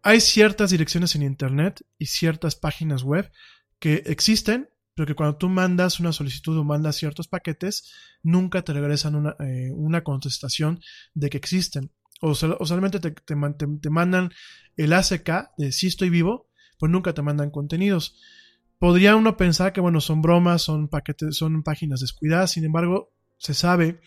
Hay 0.03 0.21
ciertas 0.21 0.71
direcciones 0.71 1.15
en 1.15 1.23
Internet 1.23 1.83
y 1.99 2.07
ciertas 2.07 2.57
páginas 2.57 3.03
web 3.03 3.31
que 3.79 4.03
existen, 4.07 4.69
pero 4.95 5.07
que 5.07 5.15
cuando 5.15 5.37
tú 5.39 5.49
mandas 5.49 5.99
una 5.99 6.13
solicitud 6.13 6.57
o 6.59 6.65
mandas 6.65 6.97
ciertos 6.97 7.27
paquetes, 7.27 7.91
nunca 8.23 8.63
te 8.63 8.73
regresan 8.73 9.15
una, 9.15 9.37
eh, 9.41 9.71
una 9.75 10.05
contestación 10.05 10.81
de 11.15 11.31
que 11.31 11.39
existen 11.39 11.91
o, 12.21 12.35
sol- 12.35 12.57
o 12.61 12.67
solamente 12.67 13.01
te, 13.01 13.11
te 13.13 13.35
te- 13.81 13.91
mandan 13.91 14.31
el 14.77 14.93
ACK 14.93 15.51
de 15.57 15.73
si 15.73 15.87
estoy 15.89 16.11
vivo, 16.11 16.49
pues 16.79 16.93
nunca 16.93 17.13
te 17.15 17.23
mandan 17.23 17.51
contenidos. 17.51 18.19
Podría 18.79 19.17
uno 19.17 19.37
pensar 19.37 19.73
que, 19.73 19.81
bueno, 19.81 20.01
son 20.01 20.23
bromas, 20.23 20.63
son 20.63 20.89
paquetes, 20.89 21.37
son 21.37 21.63
páginas 21.63 22.01
descuidadas, 22.01 22.53
sin 22.53 22.65
embargo, 22.65 23.13
se 23.39 23.55
sabe 23.55 24.01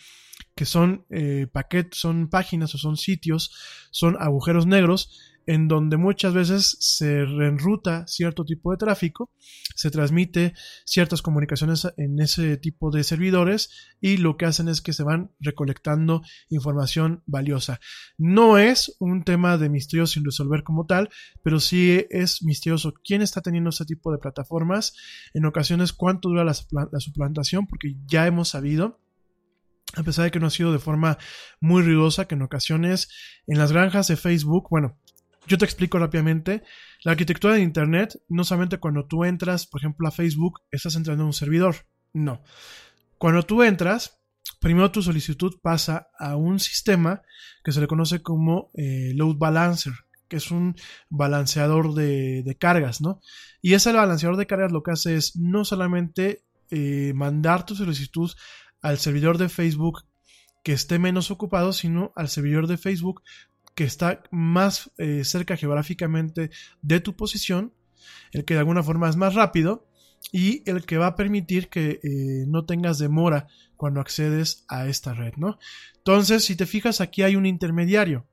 que 0.55 0.65
son 0.65 1.05
eh, 1.09 1.47
paquetes, 1.51 1.99
son 1.99 2.29
páginas 2.29 2.73
o 2.75 2.77
son 2.77 2.97
sitios, 2.97 3.51
son 3.91 4.17
agujeros 4.19 4.65
negros 4.65 5.36
en 5.47 5.69
donde 5.69 5.95
muchas 5.95 6.33
veces 6.33 6.77
se 6.79 7.25
reenruta 7.25 8.05
cierto 8.05 8.43
tipo 8.43 8.71
de 8.71 8.77
tráfico, 8.77 9.31
se 9.75 9.89
transmite 9.89 10.53
ciertas 10.85 11.21
comunicaciones 11.21 11.87
en 11.95 12.19
ese 12.19 12.57
tipo 12.57 12.91
de 12.91 13.03
servidores 13.03 13.69
y 14.01 14.17
lo 14.17 14.35
que 14.35 14.45
hacen 14.45 14.67
es 14.67 14.81
que 14.81 14.91
se 14.91 15.03
van 15.03 15.31
recolectando 15.39 16.21
información 16.49 17.23
valiosa. 17.25 17.79
No 18.17 18.57
es 18.57 18.95
un 18.99 19.23
tema 19.23 19.57
de 19.57 19.69
misterio 19.69 20.05
sin 20.05 20.25
resolver 20.25 20.63
como 20.63 20.85
tal, 20.85 21.09
pero 21.41 21.61
sí 21.61 22.05
es 22.09 22.43
misterioso 22.43 22.93
quién 23.03 23.21
está 23.21 23.41
teniendo 23.41 23.69
ese 23.69 23.85
tipo 23.85 24.11
de 24.11 24.17
plataformas, 24.17 24.93
en 25.33 25.45
ocasiones 25.45 25.93
cuánto 25.93 26.27
dura 26.27 26.43
la, 26.43 26.53
la 26.91 26.99
suplantación, 26.99 27.67
porque 27.67 27.95
ya 28.05 28.27
hemos 28.27 28.49
sabido 28.49 28.99
a 29.95 30.03
pesar 30.03 30.25
de 30.25 30.31
que 30.31 30.39
no 30.39 30.47
ha 30.47 30.51
sido 30.51 30.73
de 30.73 30.79
forma 30.79 31.17
muy 31.61 31.81
rigurosa, 31.81 32.27
que 32.27 32.35
en 32.35 32.41
ocasiones 32.41 33.09
en 33.47 33.57
las 33.57 33.71
granjas 33.71 34.07
de 34.09 34.17
Facebook, 34.17 34.67
bueno, 34.69 34.99
yo 35.47 35.57
te 35.57 35.65
explico 35.65 35.97
rápidamente, 35.97 36.63
la 37.03 37.11
arquitectura 37.11 37.53
de 37.55 37.61
Internet, 37.61 38.21
no 38.27 38.43
solamente 38.43 38.77
cuando 38.77 39.05
tú 39.05 39.23
entras, 39.23 39.65
por 39.65 39.81
ejemplo, 39.81 40.07
a 40.07 40.11
Facebook, 40.11 40.61
estás 40.71 40.95
entrando 40.95 41.23
en 41.23 41.27
un 41.27 41.33
servidor, 41.33 41.87
no. 42.13 42.43
Cuando 43.17 43.43
tú 43.43 43.63
entras, 43.63 44.19
primero 44.59 44.91
tu 44.91 45.01
solicitud 45.01 45.59
pasa 45.61 46.09
a 46.19 46.35
un 46.35 46.59
sistema 46.59 47.21
que 47.63 47.71
se 47.71 47.81
le 47.81 47.87
conoce 47.87 48.21
como 48.21 48.71
eh, 48.75 49.13
load 49.15 49.37
balancer, 49.37 49.93
que 50.27 50.37
es 50.37 50.51
un 50.51 50.75
balanceador 51.09 51.93
de, 51.93 52.57
cargas, 52.59 53.01
¿no? 53.01 53.21
Y 53.61 53.73
ese 53.73 53.93
balanceador 53.93 54.37
de 54.37 54.47
cargas 54.47 54.71
lo 54.71 54.83
que 54.83 54.91
hace 54.91 55.15
es 55.15 55.35
no 55.35 55.63
solamente 55.65 56.43
eh, 56.69 57.13
mandar 57.15 57.65
tu 57.65 57.75
solicitud 57.75 58.31
al 58.81 58.97
servidor 58.97 59.37
de 59.37 59.49
Facebook 59.49 60.03
que 60.63 60.73
esté 60.73 60.99
menos 60.99 61.31
ocupado, 61.31 61.71
sino 61.71 62.11
al 62.15 62.27
servidor 62.27 62.67
de 62.67 62.77
Facebook 62.77 63.21
que 63.77 63.83
está 63.83 64.23
más 64.31 64.91
eh, 64.97 65.23
cerca 65.23 65.55
geográficamente 65.55 66.49
de 66.81 66.99
tu 66.99 67.15
posición, 67.15 67.75
el 68.31 68.43
que 68.43 68.55
de 68.55 68.61
alguna 68.61 68.81
forma 68.81 69.07
es 69.07 69.15
más 69.15 69.35
rápido 69.35 69.87
y 70.31 70.67
el 70.67 70.83
que 70.83 70.97
va 70.97 71.05
a 71.05 71.15
permitir 71.15 71.69
que 71.69 71.99
eh, 72.01 72.45
no 72.47 72.65
tengas 72.65 72.97
demora 72.97 73.45
cuando 73.75 74.01
accedes 74.01 74.65
a 74.67 74.87
esta 74.87 75.13
red, 75.13 75.33
¿no? 75.37 75.59
Entonces, 75.97 76.43
si 76.43 76.55
te 76.55 76.65
fijas, 76.65 77.01
aquí 77.01 77.21
hay 77.21 77.35
un 77.35 77.45
intermediario. 77.45 78.25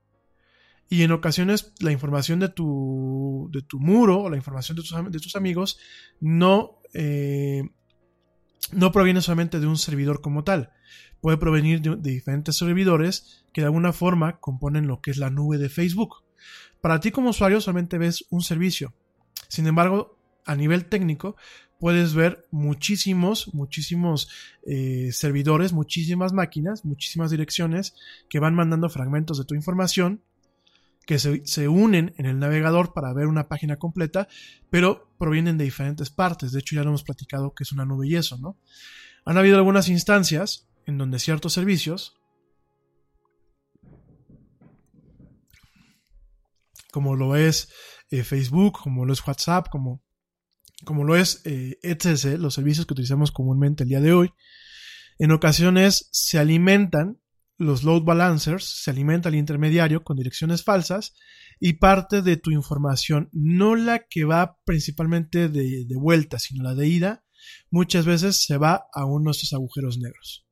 Y 0.88 1.02
en 1.02 1.12
ocasiones 1.12 1.74
la 1.78 1.92
información 1.92 2.40
de 2.40 2.48
tu, 2.48 3.50
de 3.52 3.60
tu 3.60 3.78
muro 3.78 4.22
o 4.22 4.30
la 4.30 4.38
información 4.38 4.76
de 4.78 4.82
tus, 4.82 5.12
de 5.12 5.18
tus 5.18 5.36
amigos 5.36 5.78
no, 6.20 6.80
eh, 6.94 7.64
no 8.72 8.92
proviene 8.92 9.20
solamente 9.20 9.60
de 9.60 9.66
un 9.66 9.78
servidor 9.78 10.20
como 10.20 10.44
tal. 10.44 10.72
Puede 11.20 11.36
provenir 11.36 11.80
de, 11.80 11.96
diferentes 11.96 12.56
servidores 12.56 13.44
que 13.52 13.62
de 13.62 13.66
alguna 13.66 13.92
forma 13.92 14.40
componen 14.40 14.86
lo 14.86 15.00
que 15.00 15.10
es 15.10 15.16
la 15.16 15.30
nube 15.30 15.58
de 15.58 15.68
Facebook. 15.68 16.24
Para 16.80 17.00
ti 17.00 17.10
como 17.10 17.30
usuario 17.30 17.60
solamente 17.60 17.98
ves 17.98 18.26
un 18.30 18.42
servicio. 18.42 18.92
Sin 19.48 19.66
embargo, 19.66 20.18
a 20.44 20.54
nivel 20.54 20.86
técnico, 20.86 21.36
puedes 21.78 22.14
ver 22.14 22.46
muchísimos, 22.50 23.54
muchísimos 23.54 24.28
eh, 24.66 25.10
servidores, 25.12 25.72
muchísimas 25.72 26.32
máquinas, 26.32 26.84
muchísimas 26.84 27.30
direcciones 27.30 27.94
que 28.28 28.38
van 28.38 28.54
mandando 28.54 28.88
fragmentos 28.88 29.38
de 29.38 29.44
tu 29.44 29.54
información 29.54 30.22
que 31.06 31.18
se, 31.18 31.44
se 31.44 31.68
unen 31.68 32.14
en 32.16 32.26
el 32.26 32.38
navegador 32.38 32.92
para 32.92 33.12
ver 33.12 33.26
una 33.26 33.48
página 33.48 33.76
completa, 33.76 34.28
pero 34.70 35.14
provienen 35.18 35.58
de 35.58 35.64
diferentes 35.64 36.10
partes. 36.10 36.52
De 36.52 36.60
hecho, 36.60 36.76
ya 36.76 36.82
lo 36.82 36.90
hemos 36.90 37.04
platicado 37.04 37.54
que 37.54 37.64
es 37.64 37.72
una 37.72 37.84
nube 37.84 38.08
y 38.08 38.16
eso, 38.16 38.38
¿no? 38.38 38.58
Han 39.24 39.38
habido 39.38 39.56
algunas 39.56 39.88
instancias 39.88 40.68
en 40.86 40.98
donde 40.98 41.18
ciertos 41.18 41.52
servicios, 41.52 42.16
como 46.90 47.16
lo 47.16 47.36
es 47.36 47.70
eh, 48.10 48.22
Facebook, 48.22 48.78
como 48.82 49.04
lo 49.04 49.12
es 49.12 49.26
WhatsApp, 49.26 49.68
como, 49.70 50.02
como 50.84 51.04
lo 51.04 51.16
es 51.16 51.42
eh, 51.44 51.78
etc., 51.82 52.38
los 52.38 52.54
servicios 52.54 52.86
que 52.86 52.92
utilizamos 52.92 53.32
comúnmente 53.32 53.84
el 53.84 53.88
día 53.88 54.00
de 54.00 54.12
hoy, 54.12 54.32
en 55.18 55.32
ocasiones 55.32 56.08
se 56.12 56.38
alimentan 56.38 57.18
los 57.56 57.84
load 57.84 58.02
balancers, 58.02 58.64
se 58.82 58.90
alimenta 58.90 59.28
el 59.28 59.36
intermediario 59.36 60.02
con 60.02 60.16
direcciones 60.16 60.64
falsas 60.64 61.14
y 61.60 61.74
parte 61.74 62.20
de 62.22 62.36
tu 62.36 62.50
información, 62.50 63.28
no 63.32 63.76
la 63.76 64.06
que 64.08 64.24
va 64.24 64.58
principalmente 64.64 65.48
de, 65.48 65.86
vuelta, 65.94 66.38
sino 66.38 66.64
la 66.64 66.74
de 66.74 66.88
ida, 66.88 67.24
muchas 67.70 68.06
veces 68.06 68.44
se 68.44 68.56
va 68.56 68.86
a 68.92 69.04
uno 69.04 69.26
de 69.26 69.30
estos 69.32 69.52
agujeros 69.52 69.98
negros. 69.98 70.46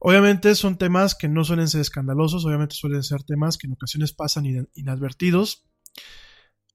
Obviamente 0.00 0.54
son 0.54 0.76
temas 0.78 1.14
que 1.14 1.28
no 1.28 1.44
suelen 1.44 1.68
ser 1.68 1.80
escandalosos, 1.80 2.44
obviamente 2.44 2.76
suelen 2.76 3.02
ser 3.02 3.22
temas 3.24 3.56
que 3.56 3.66
en 3.66 3.72
ocasiones 3.72 4.12
pasan 4.12 4.46
in- 4.46 4.68
inadvertidos. 4.74 5.66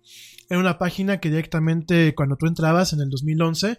Era 0.50 0.60
una 0.60 0.80
página 0.80 1.20
que 1.20 1.30
directamente 1.30 2.16
cuando 2.16 2.36
tú 2.36 2.48
entrabas 2.48 2.92
en 2.94 3.02
el 3.02 3.10
2011 3.12 3.78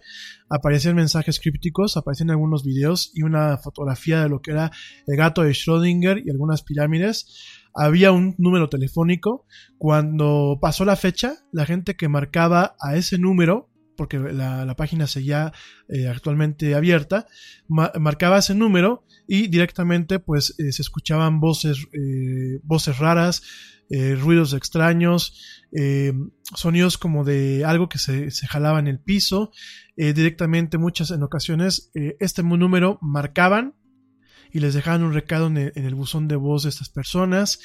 aparecían 0.49 0.95
mensajes 0.95 1.41
crípticos, 1.41 1.97
aparecían 1.97 2.29
algunos 2.31 2.63
videos 2.63 3.11
y 3.13 3.23
una 3.23 3.57
fotografía 3.57 4.23
de 4.23 4.29
lo 4.29 4.41
que 4.41 4.51
era 4.51 4.71
el 5.05 5.17
gato 5.17 5.43
de 5.43 5.51
Schrödinger 5.51 6.23
y 6.25 6.29
algunas 6.29 6.63
pirámides. 6.63 7.27
Había 7.73 8.13
un 8.13 8.35
número 8.37 8.69
telefónico. 8.69 9.45
Cuando 9.77 10.59
pasó 10.61 10.85
la 10.85 10.95
fecha, 10.95 11.35
la 11.51 11.65
gente 11.65 11.97
que 11.97 12.07
marcaba 12.07 12.77
a 12.79 12.95
ese 12.95 13.17
número 13.17 13.67
porque 13.97 14.17
la, 14.17 14.65
la 14.65 14.75
página 14.75 15.05
seguía 15.05 15.53
eh, 15.87 16.07
actualmente 16.07 16.73
abierta, 16.73 17.27
ma 17.67 17.91
marcaba 17.99 18.39
ese 18.39 18.55
número 18.55 19.03
y 19.27 19.47
directamente 19.47 20.17
pues 20.17 20.55
eh, 20.57 20.71
se 20.71 20.81
escuchaban 20.81 21.39
voces, 21.39 21.85
eh, 21.93 22.59
voces 22.63 22.97
raras, 22.97 23.43
eh, 23.91 24.15
ruidos 24.15 24.53
extraños, 24.53 25.35
eh, 25.73 26.13
sonidos 26.55 26.97
como 26.97 27.25
de 27.25 27.65
algo 27.65 27.89
que 27.89 27.97
se, 27.97 28.31
se 28.31 28.47
jalaba 28.47 28.79
en 28.79 28.87
el 28.87 28.99
piso, 28.99 29.51
eh, 29.97 30.13
directamente 30.13 30.77
muchas 30.77 31.11
en 31.11 31.23
ocasiones 31.23 31.91
eh, 31.93 32.15
este 32.21 32.41
número 32.41 32.99
marcaban 33.01 33.75
y 34.51 34.59
les 34.59 34.73
dejaban 34.73 35.03
un 35.03 35.13
recado 35.13 35.47
en 35.47 35.57
el, 35.57 35.95
buzón 35.95 36.27
de 36.27 36.37
voz 36.37 36.63
de 36.63 36.69
estas 36.69 36.89
personas. 36.89 37.59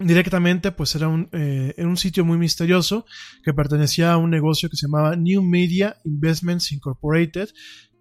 Directamente 0.00 0.72
pues 0.72 0.94
era 0.94 1.08
un, 1.08 1.28
era 1.32 1.88
un 1.88 1.96
sitio 1.96 2.26
muy 2.26 2.36
misterioso 2.36 3.06
que 3.42 3.54
pertenecía 3.54 4.12
a 4.12 4.16
un 4.18 4.28
negocio 4.28 4.68
que 4.68 4.76
se 4.76 4.86
llamaba 4.86 5.16
New 5.16 5.42
Media 5.42 5.96
Investments 6.04 6.72
Incorporated 6.72 7.48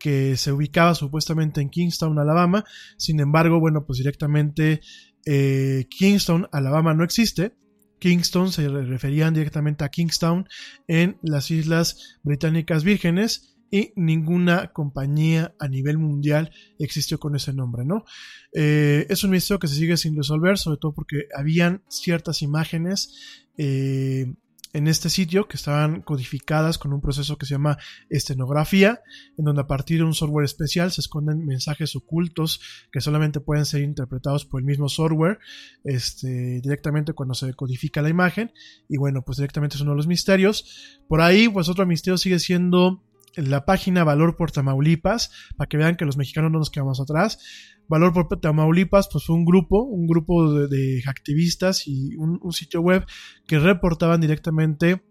que 0.03 0.35
se 0.35 0.51
ubicaba 0.51 0.95
supuestamente 0.95 1.61
en 1.61 1.69
Kingstown, 1.69 2.19
Alabama. 2.19 2.65
Sin 2.97 3.21
embargo, 3.21 3.61
bueno, 3.61 3.85
pues 3.85 3.99
directamente 3.99 4.81
eh, 5.25 5.85
Kingstown, 5.89 6.49
Alabama 6.51 6.93
no 6.93 7.05
existe. 7.05 7.55
Kingston 7.99 8.51
se 8.51 8.67
referían 8.67 9.33
directamente 9.33 9.85
a 9.85 9.89
Kingstown 9.89 10.45
en 10.89 11.19
las 11.21 11.51
Islas 11.51 12.19
Británicas 12.21 12.83
Vírgenes 12.83 13.55
y 13.71 13.93
ninguna 13.95 14.73
compañía 14.73 15.55
a 15.57 15.69
nivel 15.69 15.97
mundial 15.99 16.51
existió 16.79 17.17
con 17.17 17.37
ese 17.37 17.53
nombre, 17.53 17.85
¿no? 17.85 18.03
Eh, 18.51 19.05
es 19.07 19.23
un 19.23 19.31
misterio 19.31 19.57
que 19.57 19.69
se 19.69 19.75
sigue 19.75 19.95
sin 19.95 20.17
resolver, 20.17 20.57
sobre 20.57 20.79
todo 20.79 20.93
porque 20.93 21.27
habían 21.33 21.81
ciertas 21.87 22.41
imágenes 22.41 23.41
eh, 23.57 24.33
en 24.73 24.87
este 24.87 25.09
sitio 25.09 25.47
que 25.47 25.55
estaban 25.55 26.01
codificadas 26.01 26.77
con 26.79 26.93
un 26.93 27.01
proceso 27.01 27.37
que 27.37 27.45
se 27.45 27.53
llama 27.53 27.77
estenografía, 28.09 29.01
en 29.37 29.45
donde 29.45 29.61
a 29.61 29.67
partir 29.67 29.99
de 29.99 30.03
un 30.03 30.15
software 30.15 30.45
especial 30.45 30.91
se 30.91 31.01
esconden 31.01 31.45
mensajes 31.45 31.95
ocultos 31.95 32.59
que 32.91 32.99
solamente 32.99 33.39
pueden 33.39 33.65
ser 33.65 33.83
interpretados 33.83 34.45
por 34.45 34.61
el 34.61 34.65
mismo 34.65 34.89
software 34.89 35.37
este, 35.83 36.59
directamente 36.61 37.13
cuando 37.13 37.35
se 37.35 37.53
codifica 37.53 38.01
la 38.01 38.09
imagen. 38.09 38.51
Y 38.89 38.97
bueno, 38.97 39.21
pues 39.23 39.37
directamente 39.37 39.75
es 39.75 39.81
uno 39.81 39.91
de 39.91 39.97
los 39.97 40.07
misterios. 40.07 40.99
Por 41.07 41.21
ahí, 41.21 41.47
pues 41.47 41.69
otro 41.69 41.85
misterio 41.85 42.17
sigue 42.17 42.39
siendo 42.39 43.03
la 43.35 43.65
página 43.65 44.03
Valor 44.03 44.35
por 44.35 44.51
Tamaulipas, 44.51 45.31
para 45.57 45.67
que 45.67 45.77
vean 45.77 45.95
que 45.95 46.05
los 46.05 46.17
mexicanos 46.17 46.51
no 46.51 46.59
nos 46.59 46.69
quedamos 46.69 46.99
atrás. 46.99 47.39
Valor 47.87 48.13
por 48.13 48.39
Tamaulipas, 48.39 49.09
pues 49.11 49.25
fue 49.25 49.35
un 49.35 49.45
grupo, 49.45 49.83
un 49.83 50.07
grupo 50.07 50.67
de, 50.67 51.03
activistas 51.07 51.87
y 51.87 52.15
un, 52.15 52.39
un 52.41 52.53
sitio 52.53 52.81
web 52.81 53.05
que 53.47 53.59
reportaban 53.59 54.21
directamente 54.21 55.03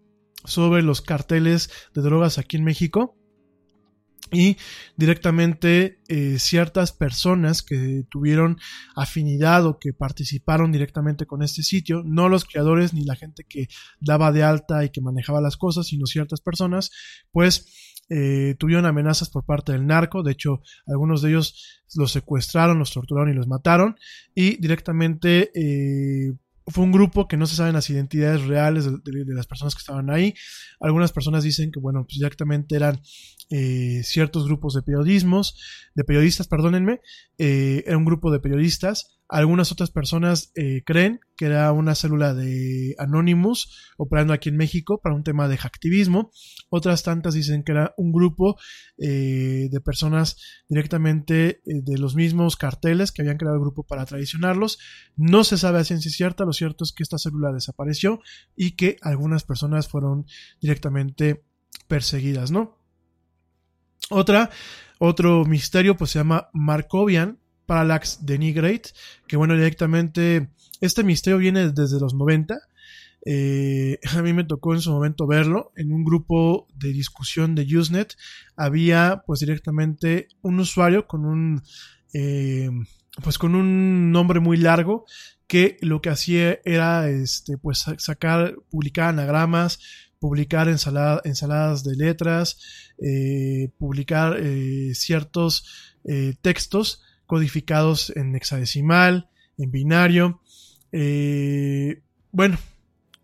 sobre 0.45 0.81
los 0.81 1.01
carteles 1.01 1.69
de 1.93 2.01
drogas 2.01 2.37
aquí 2.37 2.57
en 2.57 2.63
México 2.63 3.17
y 4.33 4.57
directamente 4.97 5.99
eh, 6.07 6.39
ciertas 6.39 6.91
personas 6.91 7.61
que 7.61 8.03
tuvieron 8.09 8.57
afinidad 8.95 9.65
o 9.65 9.79
que 9.79 9.93
participaron 9.93 10.71
directamente 10.71 11.25
con 11.25 11.43
este 11.43 11.63
sitio, 11.63 12.01
no 12.03 12.29
los 12.29 12.45
creadores 12.45 12.93
ni 12.93 13.03
la 13.03 13.15
gente 13.15 13.43
que 13.47 13.67
daba 13.99 14.31
de 14.31 14.43
alta 14.43 14.83
y 14.83 14.89
que 14.89 15.01
manejaba 15.01 15.41
las 15.41 15.57
cosas, 15.57 15.87
sino 15.87 16.05
ciertas 16.05 16.41
personas, 16.41 16.91
pues 17.31 17.92
eh, 18.09 18.55
tuvieron 18.59 18.85
amenazas 18.85 19.29
por 19.29 19.45
parte 19.45 19.71
del 19.71 19.87
narco, 19.87 20.23
de 20.23 20.33
hecho 20.33 20.61
algunos 20.87 21.21
de 21.21 21.29
ellos 21.29 21.83
los 21.95 22.11
secuestraron, 22.11 22.79
los 22.79 22.91
torturaron 22.91 23.31
y 23.31 23.35
los 23.35 23.47
mataron 23.47 23.95
y 24.35 24.57
directamente 24.57 25.51
eh, 25.55 26.33
fue 26.67 26.83
un 26.83 26.91
grupo 26.91 27.27
que 27.27 27.37
no 27.37 27.45
se 27.45 27.55
saben 27.55 27.73
las 27.73 27.89
identidades 27.89 28.43
reales 28.45 28.85
de, 28.85 29.25
las 29.27 29.47
personas 29.47 29.75
que 29.75 29.79
estaban 29.79 30.09
ahí. 30.09 30.33
Algunas 30.79 31.11
personas 31.11 31.43
dicen 31.43 31.71
que, 31.71 31.79
bueno, 31.79 32.05
pues 32.05 32.19
directamente 32.19 32.75
eran 32.75 33.01
eh, 33.49 34.01
ciertos 34.03 34.45
grupos 34.45 34.73
de 34.73 34.81
periodismos, 34.81 35.59
de 35.93 36.03
periodistas, 36.03 36.47
perdónenme, 36.47 37.01
eh, 37.37 37.83
era 37.85 37.97
un 37.97 38.05
grupo 38.05 38.31
de 38.31 38.39
periodistas. 38.39 39.19
Algunas 39.33 39.71
otras 39.71 39.89
personas 39.89 40.51
eh, 40.53 40.83
creen 40.85 41.19
que 41.35 41.45
era 41.45 41.71
una 41.71 41.95
célula 41.95 42.35
de 42.35 42.93
Anonymous 42.99 43.91
operando 43.97 44.31
aquí 44.31 44.49
en 44.49 44.57
México 44.57 45.01
para 45.01 45.15
un 45.15 45.23
tema 45.23 45.47
de 45.47 45.57
hacktivismo. 45.57 46.29
Otras 46.69 47.01
tantas 47.01 47.33
dicen 47.33 47.63
que 47.63 47.71
era 47.71 47.95
un 47.97 48.11
grupo 48.11 48.57
eh, 48.99 49.69
de 49.71 49.81
personas 49.81 50.37
directamente 50.69 51.49
eh, 51.49 51.61
de 51.65 51.97
los 51.97 52.13
mismos 52.13 52.57
carteles 52.57 53.11
que 53.11 53.23
habían 53.23 53.37
creado 53.37 53.55
el 53.55 53.63
grupo 53.63 53.81
para 53.81 54.05
traicionarlos. 54.05 54.77
No 55.15 55.43
se 55.43 55.57
sabe 55.57 55.79
a 55.79 55.83
ciencia 55.83 56.11
cierta, 56.11 56.45
lo 56.45 56.53
cierto 56.53 56.83
es 56.83 56.91
que 56.91 57.01
esta 57.01 57.17
célula 57.17 57.51
desapareció 57.51 58.19
y 58.55 58.75
que 58.75 58.97
algunas 59.01 59.45
personas 59.45 59.87
fueron 59.87 60.27
directamente 60.61 61.43
perseguidas, 61.87 62.51
¿no? 62.51 62.77
Otra, 64.11 64.51
otro 64.99 65.43
misterio 65.43 65.97
pues 65.97 66.11
se 66.11 66.19
llama 66.19 66.51
Markovian 66.53 67.39
Parallax 67.65 68.25
Denigrate, 68.25 68.91
que 69.27 69.37
bueno, 69.37 69.55
directamente 69.55 70.49
este 70.81 71.03
misterio 71.03 71.37
viene 71.37 71.69
desde 71.71 71.99
los 71.99 72.13
90. 72.13 72.59
Eh, 73.25 73.99
a 74.17 74.21
mí 74.21 74.33
me 74.33 74.43
tocó 74.43 74.73
en 74.73 74.81
su 74.81 74.91
momento 74.91 75.27
verlo 75.27 75.71
en 75.75 75.93
un 75.93 76.03
grupo 76.03 76.67
de 76.75 76.89
discusión 76.89 77.55
de 77.55 77.63
Usenet. 77.63 78.15
Había 78.55 79.23
pues 79.25 79.39
directamente 79.39 80.27
un 80.41 80.59
usuario 80.59 81.07
con 81.07 81.25
un 81.25 81.61
eh, 82.13 82.69
pues 83.23 83.37
con 83.37 83.55
un 83.55 84.11
nombre 84.11 84.39
muy 84.39 84.57
largo 84.57 85.05
que 85.47 85.77
lo 85.81 86.01
que 86.01 86.09
hacía 86.09 86.59
era 86.65 87.09
este 87.09 87.57
pues 87.57 87.85
sacar 87.97 88.55
publicar 88.69 89.09
anagramas 89.09 89.79
publicar 90.19 90.67
ensalada, 90.67 91.21
ensaladas 91.23 91.83
de 91.83 91.95
letras 91.95 92.57
eh, 92.97 93.69
publicar 93.77 94.39
ciertos 94.93 95.93
textos 96.41 97.01
codificados 97.33 98.13
en 98.15 98.35
hexadecimal, 98.35 99.27
en 99.57 99.71
binario, 99.71 100.39
eh, 100.91 102.03
bueno, 102.31 102.59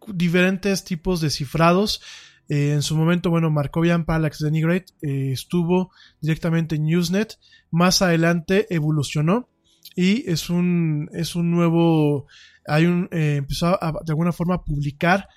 diferentes 0.07 0.83
tipos 0.83 1.21
de 1.21 1.29
cifrados. 1.29 2.01
Eh, 2.49 2.71
en 2.71 2.81
su 2.81 2.97
momento, 2.97 3.29
bueno, 3.29 3.51
Markovian 3.51 4.05
Parallax 4.05 4.39
Denigrate 4.39 4.87
eh, 5.03 5.31
estuvo 5.31 5.91
directamente 6.21 6.75
en 6.75 6.87
Usenet. 6.95 7.37
Más 7.69 8.01
adelante 8.01 8.65
evolucionó 8.73 9.47
y 9.95 10.27
es 10.27 10.49
un, 10.49 11.11
es 11.13 11.35
un 11.35 11.51
nuevo, 11.51 12.25
hay 12.65 12.87
un, 12.87 13.09
eh, 13.11 13.35
empezó 13.35 13.67
a, 13.67 13.91
de 13.91 14.11
alguna 14.11 14.31
forma 14.31 14.55
a 14.55 14.63
publicar 14.63 15.27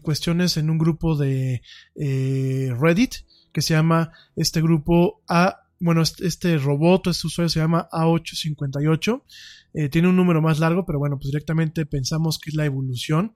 cuestiones 0.00 0.56
en 0.58 0.70
un 0.70 0.78
grupo 0.78 1.16
de 1.16 1.60
Reddit 1.96 3.14
que 3.52 3.62
se 3.62 3.74
llama 3.74 4.12
este 4.36 4.62
grupo 4.62 5.24
A 5.26 5.61
bueno, 5.82 6.02
este 6.02 6.58
robot, 6.58 7.08
este 7.08 7.26
usuario 7.26 7.48
se 7.48 7.58
llama 7.58 7.88
A858. 7.90 9.22
Eh, 9.74 9.88
tiene 9.88 10.08
un 10.08 10.14
número 10.14 10.40
más 10.40 10.60
largo, 10.60 10.86
pero 10.86 11.00
bueno, 11.00 11.18
pues 11.18 11.32
directamente 11.32 11.86
pensamos 11.86 12.38
que 12.38 12.50
es 12.50 12.56
la 12.56 12.64
evolución. 12.64 13.34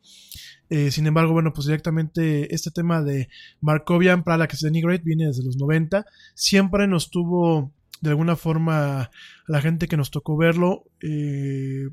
Eh, 0.70 0.92
sin 0.92 1.08
embargo, 1.08 1.32
bueno, 1.32 1.52
pues 1.52 1.66
directamente 1.66 2.54
este 2.54 2.70
tema 2.70 3.02
de 3.02 3.28
Markovian 3.60 4.22
Parallax 4.22 4.60
Denigrate 4.60 5.02
viene 5.04 5.26
desde 5.26 5.42
los 5.42 5.56
90. 5.56 6.06
Siempre 6.34 6.86
nos 6.86 7.10
tuvo, 7.10 7.72
de 8.00 8.10
alguna 8.10 8.36
forma, 8.36 9.10
la 9.48 9.60
gente 9.60 9.88
que 9.88 9.96
nos 9.96 10.12
tocó 10.12 10.36
verlo, 10.36 10.84
eh, 11.00 11.88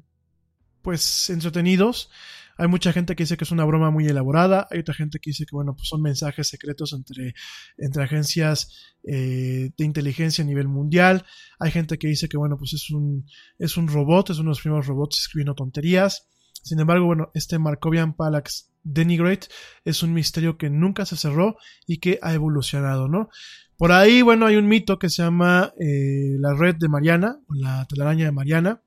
pues 0.83 1.31
entretenidos. 1.31 2.11
Hay 2.57 2.67
mucha 2.67 2.93
gente 2.93 3.15
que 3.15 3.23
dice 3.23 3.37
que 3.37 3.43
es 3.43 3.51
una 3.51 3.65
broma 3.65 3.89
muy 3.89 4.07
elaborada, 4.07 4.67
hay 4.69 4.79
otra 4.79 4.93
gente 4.93 5.19
que 5.19 5.31
dice 5.31 5.45
que, 5.45 5.55
bueno, 5.55 5.75
pues 5.75 5.87
son 5.87 6.01
mensajes 6.01 6.47
secretos 6.47 6.93
entre, 6.93 7.33
entre 7.77 8.03
agencias 8.03 8.95
eh, 9.03 9.71
de 9.75 9.85
inteligencia 9.85 10.43
a 10.43 10.47
nivel 10.47 10.67
mundial, 10.67 11.25
hay 11.59 11.71
gente 11.71 11.97
que 11.97 12.07
dice 12.07 12.29
que, 12.29 12.37
bueno, 12.37 12.57
pues 12.57 12.73
es 12.73 12.91
un, 12.91 13.25
es 13.57 13.77
un 13.77 13.87
robot, 13.87 14.29
es 14.29 14.37
uno 14.37 14.49
de 14.49 14.51
los 14.51 14.61
primeros 14.61 14.87
robots 14.87 15.19
escribiendo 15.19 15.55
tonterías. 15.55 16.27
Sin 16.61 16.79
embargo, 16.79 17.05
bueno, 17.05 17.29
este 17.33 17.59
Markovian 17.59 18.13
Parallax 18.15 18.71
Denigrate 18.83 19.47
es 19.83 20.03
un 20.03 20.13
misterio 20.13 20.57
que 20.57 20.69
nunca 20.69 21.05
se 21.05 21.17
cerró 21.17 21.57
y 21.87 21.97
que 21.97 22.19
ha 22.21 22.33
evolucionado, 22.33 23.07
¿no? 23.07 23.29
Por 23.77 23.91
ahí, 23.91 24.21
bueno, 24.21 24.45
hay 24.45 24.55
un 24.55 24.67
mito 24.67 24.99
que 24.99 25.09
se 25.09 25.23
llama 25.23 25.73
eh, 25.79 26.35
la 26.39 26.53
red 26.53 26.75
de 26.75 26.87
Mariana, 26.87 27.39
o 27.47 27.53
la 27.53 27.85
telaraña 27.85 28.25
de 28.25 28.31
Mariana. 28.31 28.81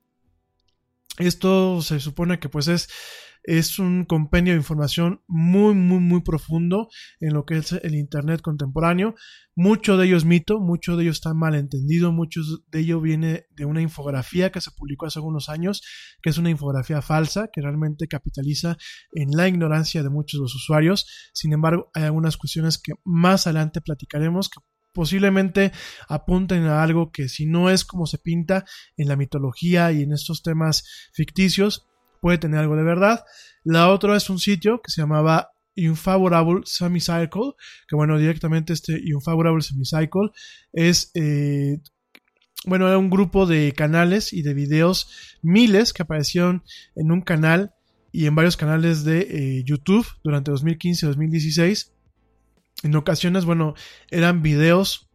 Esto 1.19 1.83
se 1.83 1.99
supone 2.01 2.39
que 2.39 2.49
pues 2.49 2.69
es 2.69 2.89
es 3.47 3.79
un 3.79 4.05
compendio 4.05 4.53
de 4.53 4.59
información 4.59 5.23
muy, 5.29 5.75
muy, 5.75 6.01
muy 6.01 6.21
profundo 6.21 6.89
en 7.21 7.33
lo 7.33 7.45
que 7.45 7.59
es 7.59 7.73
el 7.73 7.95
Internet 7.95 8.43
contemporáneo. 8.43 9.15
Mucho 9.55 9.97
de 9.97 10.07
ello 10.07 10.17
es 10.17 10.25
mito, 10.25 10.61
mucho 10.61 10.97
de 10.97 11.05
ello 11.05 11.13
está 11.13 11.33
mal 11.33 11.55
entendido, 11.55 12.13
mucho 12.13 12.41
de 12.69 12.81
ello 12.81 13.01
viene 13.01 13.47
de 13.51 13.65
una 13.65 13.81
infografía 13.81 14.51
que 14.51 14.61
se 14.61 14.73
publicó 14.73 15.07
hace 15.07 15.21
algunos 15.21 15.49
años, 15.49 15.81
que 16.21 16.31
es 16.31 16.39
una 16.39 16.51
infografía 16.51 17.01
falsa, 17.01 17.49
que 17.53 17.63
realmente 17.63 18.09
capitaliza 18.09 18.77
en 19.13 19.31
la 19.31 19.47
ignorancia 19.47 20.03
de 20.03 20.11
muchos 20.11 20.41
de 20.41 20.43
los 20.43 20.55
usuarios. 20.55 21.07
Sin 21.33 21.53
embargo, 21.53 21.89
hay 21.95 22.03
algunas 22.03 22.37
cuestiones 22.37 22.79
que 22.79 22.95
más 23.05 23.47
adelante 23.47 23.81
platicaremos 23.81 24.51
que 24.51 24.61
posiblemente 24.93 25.73
apunten 26.09 26.65
a 26.65 26.83
algo 26.83 27.13
que 27.13 27.29
si 27.29 27.47
no 27.47 27.71
es 27.71 27.85
como 27.85 28.07
se 28.07 28.19
pinta 28.19 28.65
en 28.97 29.09
la 29.09 29.17
mitología 29.17 29.93
y 29.93 30.03
en 30.03 30.13
estos 30.13 30.43
temas 30.43 30.85
ficticios, 31.13 31.87
puede 32.21 32.39
tener 32.39 32.61
algo 32.61 32.77
de 32.77 32.83
verdad. 32.83 33.25
La 33.65 33.91
otra 33.91 34.17
es 34.17 34.31
un 34.31 34.39
sitio 34.39 34.81
que 34.83 34.91
se 34.91 35.01
llamaba 35.01 35.51
Unfavorable 35.77 36.63
Semicycle, 36.65 37.53
que 37.87 37.97
bueno, 37.97 38.19
directamente 38.19 38.73
este 38.73 39.01
Unfavorable 39.15 39.63
Semicycle 39.63 40.31
es, 40.73 41.11
eh, 41.15 41.81
bueno, 42.65 42.89
era 42.89 42.99
un 42.99 43.11
grupo 43.11 43.47
de 43.47 43.73
canales 43.73 44.33
y 44.33 44.43
de 44.43 44.55
videos, 44.55 45.39
miles 45.43 45.93
que 45.93 46.03
aparecieron 46.03 46.65
en 46.95 47.13
un 47.13 47.21
canal 47.21 47.75
y 48.13 48.27
en 48.27 48.35
varios 48.35 48.57
canales 48.57 49.05
de 49.05 49.21
eh, 49.21 49.63
YouTube 49.65 50.07
durante 50.25 50.51
2015-2016. 50.53 51.93
En 52.83 52.95
ocasiones, 52.95 53.45
bueno, 53.45 53.75
eran 54.11 54.43
videos 54.43 55.06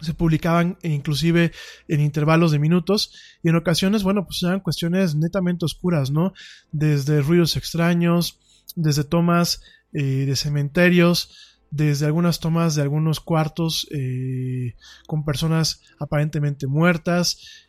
se 0.00 0.14
publicaban 0.14 0.78
inclusive 0.82 1.52
en 1.88 2.00
intervalos 2.00 2.52
de 2.52 2.58
minutos 2.58 3.12
y 3.42 3.48
en 3.48 3.56
ocasiones, 3.56 4.02
bueno, 4.02 4.24
pues 4.24 4.42
eran 4.42 4.60
cuestiones 4.60 5.14
netamente 5.14 5.64
oscuras, 5.64 6.10
¿no? 6.10 6.32
Desde 6.72 7.22
ruidos 7.22 7.56
extraños, 7.56 8.38
desde 8.76 9.04
tomas 9.04 9.62
eh, 9.92 10.26
de 10.26 10.36
cementerios, 10.36 11.58
desde 11.70 12.06
algunas 12.06 12.40
tomas 12.40 12.74
de 12.74 12.82
algunos 12.82 13.20
cuartos 13.20 13.86
eh, 13.92 14.74
con 15.06 15.24
personas 15.24 15.82
aparentemente 15.98 16.66
muertas, 16.66 17.68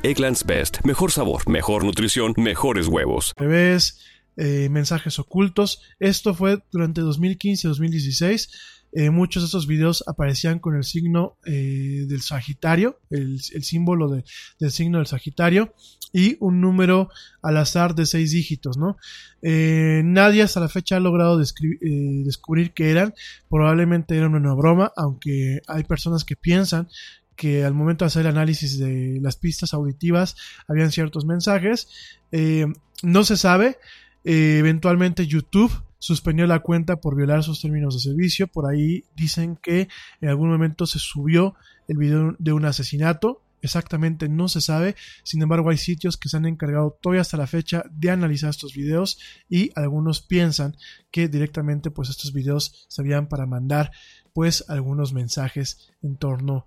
Egglands 0.03 0.45
Best. 0.45 0.79
Mejor 0.83 1.11
sabor, 1.11 1.47
mejor 1.47 1.83
nutrición, 1.83 2.33
mejores 2.37 2.87
huevos. 2.87 3.33
Revés, 3.37 3.99
eh, 4.35 4.67
mensajes 4.69 5.19
ocultos. 5.19 5.81
Esto 5.99 6.33
fue 6.33 6.63
durante 6.71 7.01
2015-2016. 7.01 8.49
Eh, 8.93 9.09
muchos 9.09 9.43
de 9.43 9.45
estos 9.45 9.67
videos 9.67 10.03
aparecían 10.05 10.59
con 10.59 10.75
el 10.75 10.83
signo 10.83 11.37
eh, 11.45 12.05
del 12.07 12.21
Sagitario, 12.21 12.99
el, 13.09 13.39
símbolo 13.41 14.09
de- 14.09 14.25
del 14.59 14.71
signo 14.71 14.97
del 14.97 15.07
Sagitario 15.07 15.73
y 16.11 16.35
un 16.41 16.59
número 16.59 17.09
al 17.41 17.55
azar 17.55 17.95
de 17.95 18.05
seis 18.05 18.31
dígitos, 18.31 18.77
¿no? 18.77 18.97
Nadie 19.41 20.41
hasta 20.43 20.59
la 20.59 20.67
fecha 20.67 20.97
ha 20.97 20.99
logrado 20.99 21.37
descubrir 21.39 22.73
qué 22.73 22.91
eran. 22.91 23.13
Probablemente 23.49 24.17
eran 24.17 24.35
una 24.35 24.53
broma, 24.53 24.91
aunque 24.97 25.61
hay 25.67 25.83
personas 25.85 26.25
que 26.25 26.35
piensan 26.35 26.89
que 27.35 27.65
al 27.65 27.73
momento 27.73 28.05
de 28.05 28.07
hacer 28.07 28.21
el 28.21 28.31
análisis 28.31 28.77
de 28.77 29.19
las 29.21 29.35
pistas 29.35 29.73
auditivas 29.73 30.35
habían 30.67 30.91
ciertos 30.91 31.25
mensajes. 31.25 31.87
Eh, 32.31 32.67
no 33.03 33.23
se 33.23 33.37
sabe. 33.37 33.77
Eh, 34.23 34.57
eventualmente 34.59 35.25
YouTube 35.25 35.71
suspendió 35.97 36.47
la 36.47 36.59
cuenta 36.59 36.99
por 36.99 37.15
violar 37.15 37.43
sus 37.43 37.61
términos 37.61 37.95
de 37.95 38.01
servicio. 38.01 38.47
Por 38.47 38.69
ahí 38.69 39.03
dicen 39.15 39.55
que 39.55 39.87
en 40.19 40.29
algún 40.29 40.49
momento 40.49 40.85
se 40.85 40.99
subió 40.99 41.55
el 41.87 41.97
video 41.97 42.35
de 42.39 42.53
un 42.53 42.65
asesinato. 42.65 43.41
Exactamente 43.61 44.27
no 44.27 44.47
se 44.47 44.59
sabe. 44.59 44.95
Sin 45.23 45.41
embargo, 45.43 45.69
hay 45.69 45.77
sitios 45.77 46.17
que 46.17 46.29
se 46.29 46.37
han 46.37 46.47
encargado 46.47 46.97
todavía 46.99 47.21
hasta 47.21 47.37
la 47.37 47.45
fecha 47.45 47.83
de 47.91 48.09
analizar 48.09 48.49
estos 48.49 48.73
videos 48.73 49.19
y 49.49 49.71
algunos 49.75 50.21
piensan 50.21 50.75
que 51.11 51.27
directamente 51.27 51.91
pues 51.91 52.09
estos 52.09 52.33
videos 52.33 52.85
servían 52.87 53.27
para 53.27 53.45
mandar 53.45 53.91
pues 54.33 54.65
algunos 54.69 55.13
mensajes 55.13 55.91
en 56.01 56.15
torno 56.17 56.65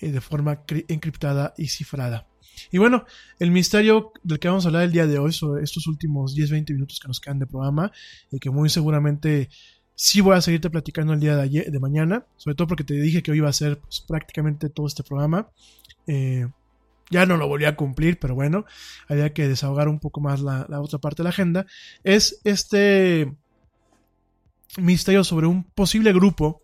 eh, 0.00 0.10
de 0.10 0.20
forma 0.20 0.64
cri- 0.66 0.84
encriptada 0.88 1.54
y 1.56 1.68
cifrada. 1.68 2.26
Y 2.70 2.78
bueno, 2.78 3.04
el 3.38 3.50
misterio 3.50 4.12
del 4.22 4.38
que 4.38 4.48
vamos 4.48 4.64
a 4.64 4.68
hablar 4.68 4.84
el 4.84 4.92
día 4.92 5.06
de 5.06 5.18
hoy, 5.18 5.32
sobre 5.32 5.62
estos 5.62 5.86
últimos 5.86 6.34
10-20 6.34 6.72
minutos 6.72 6.98
que 7.00 7.08
nos 7.08 7.20
quedan 7.20 7.38
de 7.38 7.46
programa, 7.46 7.92
y 8.30 8.38
que 8.38 8.50
muy 8.50 8.70
seguramente 8.70 9.50
sí 9.94 10.20
voy 10.20 10.36
a 10.36 10.40
seguirte 10.40 10.70
platicando 10.70 11.12
el 11.12 11.20
día 11.20 11.36
de, 11.36 11.42
ayer, 11.42 11.70
de 11.70 11.80
mañana, 11.80 12.24
sobre 12.36 12.54
todo 12.54 12.68
porque 12.68 12.84
te 12.84 12.94
dije 12.94 13.22
que 13.22 13.30
hoy 13.30 13.38
iba 13.38 13.48
a 13.48 13.52
ser 13.52 13.78
pues, 13.78 14.00
prácticamente 14.06 14.68
todo 14.68 14.86
este 14.86 15.02
programa. 15.02 15.48
Eh, 16.06 16.46
ya 17.10 17.24
no 17.24 17.36
lo 17.36 17.46
volví 17.46 17.66
a 17.66 17.76
cumplir, 17.76 18.18
pero 18.18 18.34
bueno, 18.34 18.64
había 19.08 19.32
que 19.32 19.46
desahogar 19.48 19.88
un 19.88 20.00
poco 20.00 20.20
más 20.20 20.40
la 20.40 20.80
otra 20.80 20.98
parte 20.98 21.22
de 21.22 21.24
la 21.24 21.30
agenda. 21.30 21.66
Es 22.02 22.40
este 22.42 23.32
misterio 24.78 25.24
sobre 25.24 25.46
un 25.46 25.64
posible 25.64 26.12
grupo 26.12 26.62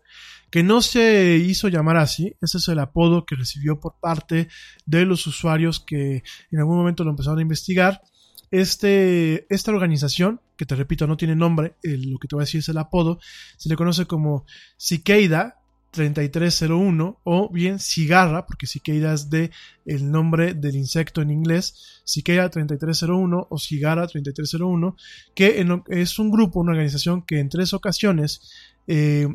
que 0.53 0.61
no 0.61 0.83
se 0.83 1.37
hizo 1.37 1.67
llamar 1.67 1.97
así, 1.97 2.35
ese 2.39 2.59
es 2.59 2.67
el 2.67 2.77
apodo 2.77 3.25
que 3.25 3.33
recibió 3.35 3.79
por 3.79 3.95
parte 3.99 4.49
de 4.85 5.03
los 5.03 5.25
usuarios 5.25 5.79
que 5.79 6.21
en 6.51 6.59
algún 6.59 6.77
momento 6.77 7.03
lo 7.03 7.09
empezaron 7.09 7.39
a 7.39 7.41
investigar. 7.41 8.03
Este, 8.51 9.47
esta 9.51 9.71
organización, 9.71 10.41
que 10.55 10.67
te 10.67 10.75
repito, 10.75 11.07
no 11.07 11.17
tiene 11.17 11.35
nombre, 11.35 11.73
lo 11.81 12.19
que 12.19 12.27
te 12.27 12.35
voy 12.35 12.43
a 12.43 12.45
decir 12.45 12.59
es 12.59 12.69
el 12.69 12.77
apodo, 12.77 13.17
se 13.57 13.67
le 13.67 13.75
conoce 13.75 14.05
como 14.05 14.45
Cicada 14.77 15.59
3301 15.89 17.21
o 17.23 17.49
bien 17.51 17.79
cigarra, 17.79 18.45
porque 18.45 18.67
Cicada 18.67 19.15
es 19.15 19.31
de 19.31 19.49
el 19.87 20.11
nombre 20.11 20.53
del 20.53 20.75
insecto 20.75 21.23
en 21.23 21.31
inglés, 21.31 22.03
Cicada 22.05 22.51
3301 22.51 23.47
o 23.49 23.57
cigarra 23.57 24.05
3301, 24.05 24.97
que 25.33 25.65
es 25.87 26.19
un 26.19 26.29
grupo, 26.29 26.59
una 26.59 26.73
organización 26.73 27.23
que 27.23 27.39
en 27.39 27.49
tres 27.49 27.73
ocasiones 27.73 28.51
eh, 28.85 29.27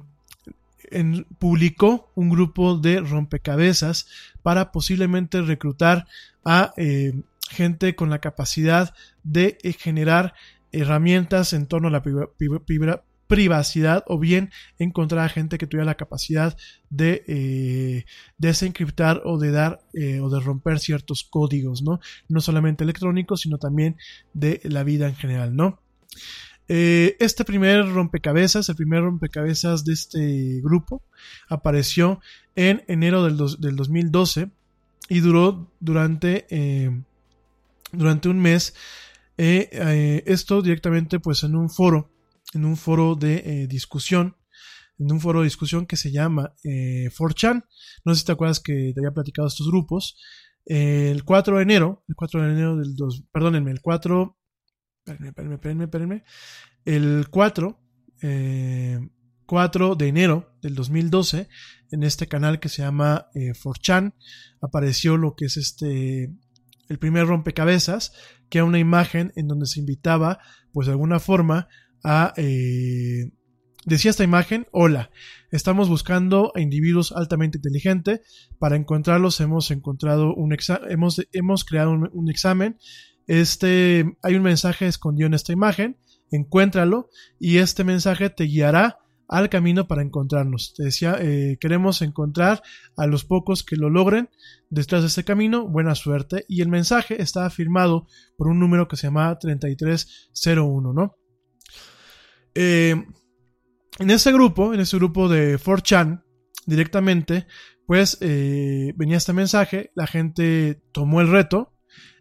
publicó 1.39 2.11
un 2.15 2.29
grupo 2.31 2.77
de 2.77 3.01
rompecabezas 3.01 4.07
para 4.43 4.73
posiblemente 4.73 5.43
reclutar 5.43 6.07
a 6.45 6.73
eh, 6.77 7.13
gente 7.51 7.95
con 7.95 8.11
la 8.11 8.21
capacidad 8.21 8.95
de 9.23 9.59
eh, 9.63 9.73
generar 9.73 10.35
herramientas 10.73 11.53
en 11.53 11.67
torno 11.67 11.89
a 11.89 11.91
la 11.91 12.03
priva- 12.03 12.29
priva- 12.37 12.61
priva- 12.65 13.05
privacidad 13.27 14.05
o 14.07 14.19
bien 14.19 14.51
encontrar 14.79 15.25
a 15.25 15.29
gente 15.29 15.59
que 15.59 15.67
tuviera 15.67 15.85
la 15.85 15.97
capacidad 15.97 16.57
de 16.89 17.25
eh, 17.29 18.05
desencriptar 18.39 19.21
o 19.25 19.39
de 19.39 19.51
dar 19.51 19.81
o 20.23 20.31
de 20.31 20.41
romper 20.41 20.79
ciertos 20.79 21.25
códigos, 21.25 21.83
¿no? 21.83 22.01
No 22.29 22.41
solamente 22.41 22.85
electrónicos, 22.85 23.43
sino 23.43 23.59
también 23.59 23.97
de 24.33 24.61
la 24.65 24.83
vida 24.83 25.09
en 25.09 25.15
general, 25.15 25.55
¿no? 25.55 25.83
Eh, 26.69 27.17
este 27.19 27.45
primer 27.45 27.89
rompecabezas, 27.93 28.69
el 28.69 28.77
primer 28.77 29.03
rompecabezas 29.03 29.85
de 29.85 29.93
este 29.95 30.61
grupo, 30.63 31.03
apareció 31.49 32.21
en 32.57 32.85
enero 32.89 33.25
del, 33.25 33.37
dos- 33.37 33.61
del 33.61 33.77
2012 33.77 34.51
y 35.09 35.21
duró 35.21 35.73
durante, 35.81 36.47
eh, 36.51 36.91
durante 37.93 38.29
un 38.29 38.39
mes. 38.39 38.75
eh, 39.41 40.23
esto 40.27 40.63
directamente 40.63 41.21
pues 41.21 41.43
en 41.45 41.55
un 41.55 41.71
foro, 41.71 42.11
en 42.55 42.65
un 42.65 42.77
foro 42.77 43.15
de 43.15 43.67
discusión, 43.69 44.37
en 44.99 45.13
un 45.13 45.21
foro 45.21 45.41
de 45.41 45.45
discusión 45.45 45.87
que 45.87 45.97
se 45.97 46.11
llama 46.11 46.55
eh, 46.65 47.09
4chan. 47.17 47.65
No 48.05 48.15
sé 48.15 48.21
si 48.21 48.27
te 48.27 48.33
acuerdas 48.33 48.59
que 48.61 48.91
te 48.95 49.01
había 49.01 49.13
platicado 49.13 49.47
estos 49.47 49.69
grupos. 49.69 50.17
El 50.67 51.23
4 51.25 51.57
de 51.59 51.63
enero, 51.63 52.05
el 52.09 52.15
4 52.17 52.43
de 52.43 52.51
enero 52.51 52.77
del 52.77 52.95
2, 52.97 53.23
perdónenme, 53.33 53.71
el 53.71 53.81
4, 53.81 54.37
espérenme, 55.13 55.29
espérenme, 55.29 55.55
espérenme, 55.55 55.85
espérenme. 55.85 56.25
El 56.85 57.29
4, 57.31 57.81
eh, 58.23 59.09
4 59.47 59.95
de 59.95 60.09
enero 60.09 60.53
del 60.63 60.75
2012, 60.75 61.49
en 61.91 62.03
este 62.03 62.27
canal 62.27 62.61
que 62.61 62.69
se 62.69 62.83
llama 62.83 63.29
eh, 63.35 63.53
4chan, 63.53 64.15
apareció 64.61 65.17
lo 65.17 65.35
que 65.35 65.47
es 65.47 65.57
este, 65.57 66.33
el 66.89 66.99
primer 66.99 67.27
rompecabezas, 67.27 68.13
que 68.49 68.59
era 68.59 68.65
una 68.65 68.79
imagen 68.79 69.33
en 69.37 69.49
donde 69.49 69.67
se 69.67 69.81
invitaba, 69.81 70.41
pues 70.73 70.87
de 70.87 70.93
alguna 70.93 71.21
forma, 71.21 71.69
a... 72.05 72.33
eh, 72.37 73.31
decía 73.85 74.11
esta 74.11 74.25
imagen, 74.25 74.67
hola, 74.71 75.11
estamos 75.51 75.89
buscando 75.89 76.53
a 76.55 76.61
individuos 76.61 77.13
altamente 77.13 77.59
inteligentes, 77.59 78.21
para 78.59 78.77
encontrarlos 78.77 79.41
hemos 79.41 79.71
encontrado 79.71 80.35
un 80.35 80.55
hemos, 80.89 81.27
hemos 81.33 81.65
creado 81.65 81.93
un 81.93 82.31
examen, 82.31 82.79
este, 83.29 84.17
hay 84.23 84.35
un 84.35 84.43
mensaje 84.43 84.89
escondido 84.89 85.27
en 85.29 85.35
esta 85.35 85.53
imagen, 85.53 85.99
encuéntralo 86.31 87.11
y 87.39 87.59
este 87.59 87.85
mensaje 87.85 88.31
te 88.31 88.45
guiará 88.45 88.99
al 89.29 89.51
camino 89.51 89.87
para 89.87 90.03
encontrarnos. 90.03 90.73
Te 90.75 90.85
decía, 90.85 91.19
eh, 91.21 91.59
queremos 91.61 92.01
encontrar 92.01 92.63
a 92.97 93.07
los 93.07 93.25
pocos 93.25 93.63
que 93.63 93.77
lo 93.77 93.91
logren 93.91 94.31
detrás 94.71 95.03
de 95.03 95.09
este 95.09 95.25
camino, 95.25 95.69
buena 95.69 95.95
suerte. 95.95 96.47
Y 96.49 96.63
el 96.63 96.69
mensaje 96.69 97.21
estaba 97.21 97.51
firmado 97.51 98.07
por 98.37 98.49
un 98.49 98.59
número 98.59 98.89
que 98.89 98.97
se 98.97 99.09
llamaba 99.09 99.39
3301, 99.39 100.93
¿no? 100.95 101.17
Eh, 102.55 103.05
en 103.99 104.11
ese 104.11 104.33
grupo, 104.33 104.73
en 104.73 104.81
ese 104.81 104.97
grupo 104.97 105.29
de 105.29 105.59
4chan, 105.59 106.25
directamente, 106.65 107.47
pues 107.87 108.17
eh, 108.21 108.93
venía 108.97 109.19
este 109.19 109.33
mensaje, 109.33 109.91
la 109.95 110.07
gente 110.07 110.83
tomó 110.93 111.21
el 111.21 111.29
reto 111.31 111.78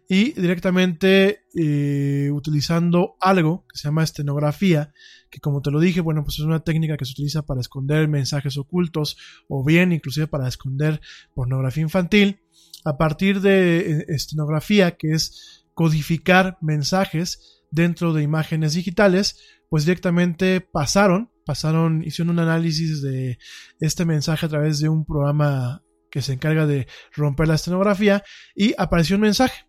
y 0.08 0.32
directamente 0.32 1.44
eh, 1.54 2.30
utilizando 2.32 3.16
algo 3.20 3.66
que 3.68 3.78
se 3.78 3.88
llama 3.88 4.02
estenografía, 4.02 4.94
que 5.30 5.38
como 5.38 5.60
te 5.60 5.70
lo 5.70 5.80
dije, 5.80 6.00
bueno, 6.00 6.24
pues 6.24 6.38
es 6.38 6.44
una 6.46 6.60
técnica 6.64 6.96
que 6.96 7.04
se 7.04 7.12
utiliza 7.12 7.42
para 7.42 7.60
esconder 7.60 8.08
mensajes 8.08 8.56
ocultos 8.56 9.18
o 9.48 9.62
bien 9.62 9.92
inclusive 9.92 10.26
para 10.26 10.48
esconder 10.48 11.02
pornografía 11.34 11.82
infantil, 11.82 12.40
a 12.86 12.96
partir 12.96 13.42
de 13.42 13.80
eh, 13.80 14.04
estenografía, 14.08 14.96
que 14.96 15.12
es 15.12 15.66
codificar 15.74 16.56
mensajes 16.62 17.62
dentro 17.70 18.14
de 18.14 18.22
imágenes 18.22 18.72
digitales, 18.72 19.38
pues 19.68 19.84
directamente 19.84 20.62
pasaron, 20.62 21.30
pasaron, 21.44 22.02
hicieron 22.02 22.30
un 22.30 22.38
análisis 22.38 23.02
de 23.02 23.38
este 23.78 24.06
mensaje 24.06 24.46
a 24.46 24.48
través 24.48 24.78
de 24.80 24.88
un 24.88 25.04
programa 25.04 25.82
que 26.10 26.22
se 26.22 26.32
encarga 26.32 26.66
de 26.66 26.86
romper 27.14 27.48
la 27.48 27.56
estenografía 27.56 28.24
y 28.54 28.74
apareció 28.78 29.16
un 29.16 29.22
mensaje. 29.22 29.67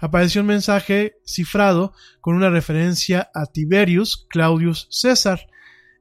Apareció 0.00 0.40
un 0.40 0.48
mensaje 0.48 1.16
cifrado 1.24 1.92
con 2.20 2.34
una 2.34 2.50
referencia 2.50 3.30
a 3.34 3.46
Tiberius 3.46 4.26
Claudius 4.28 4.86
César 4.90 5.46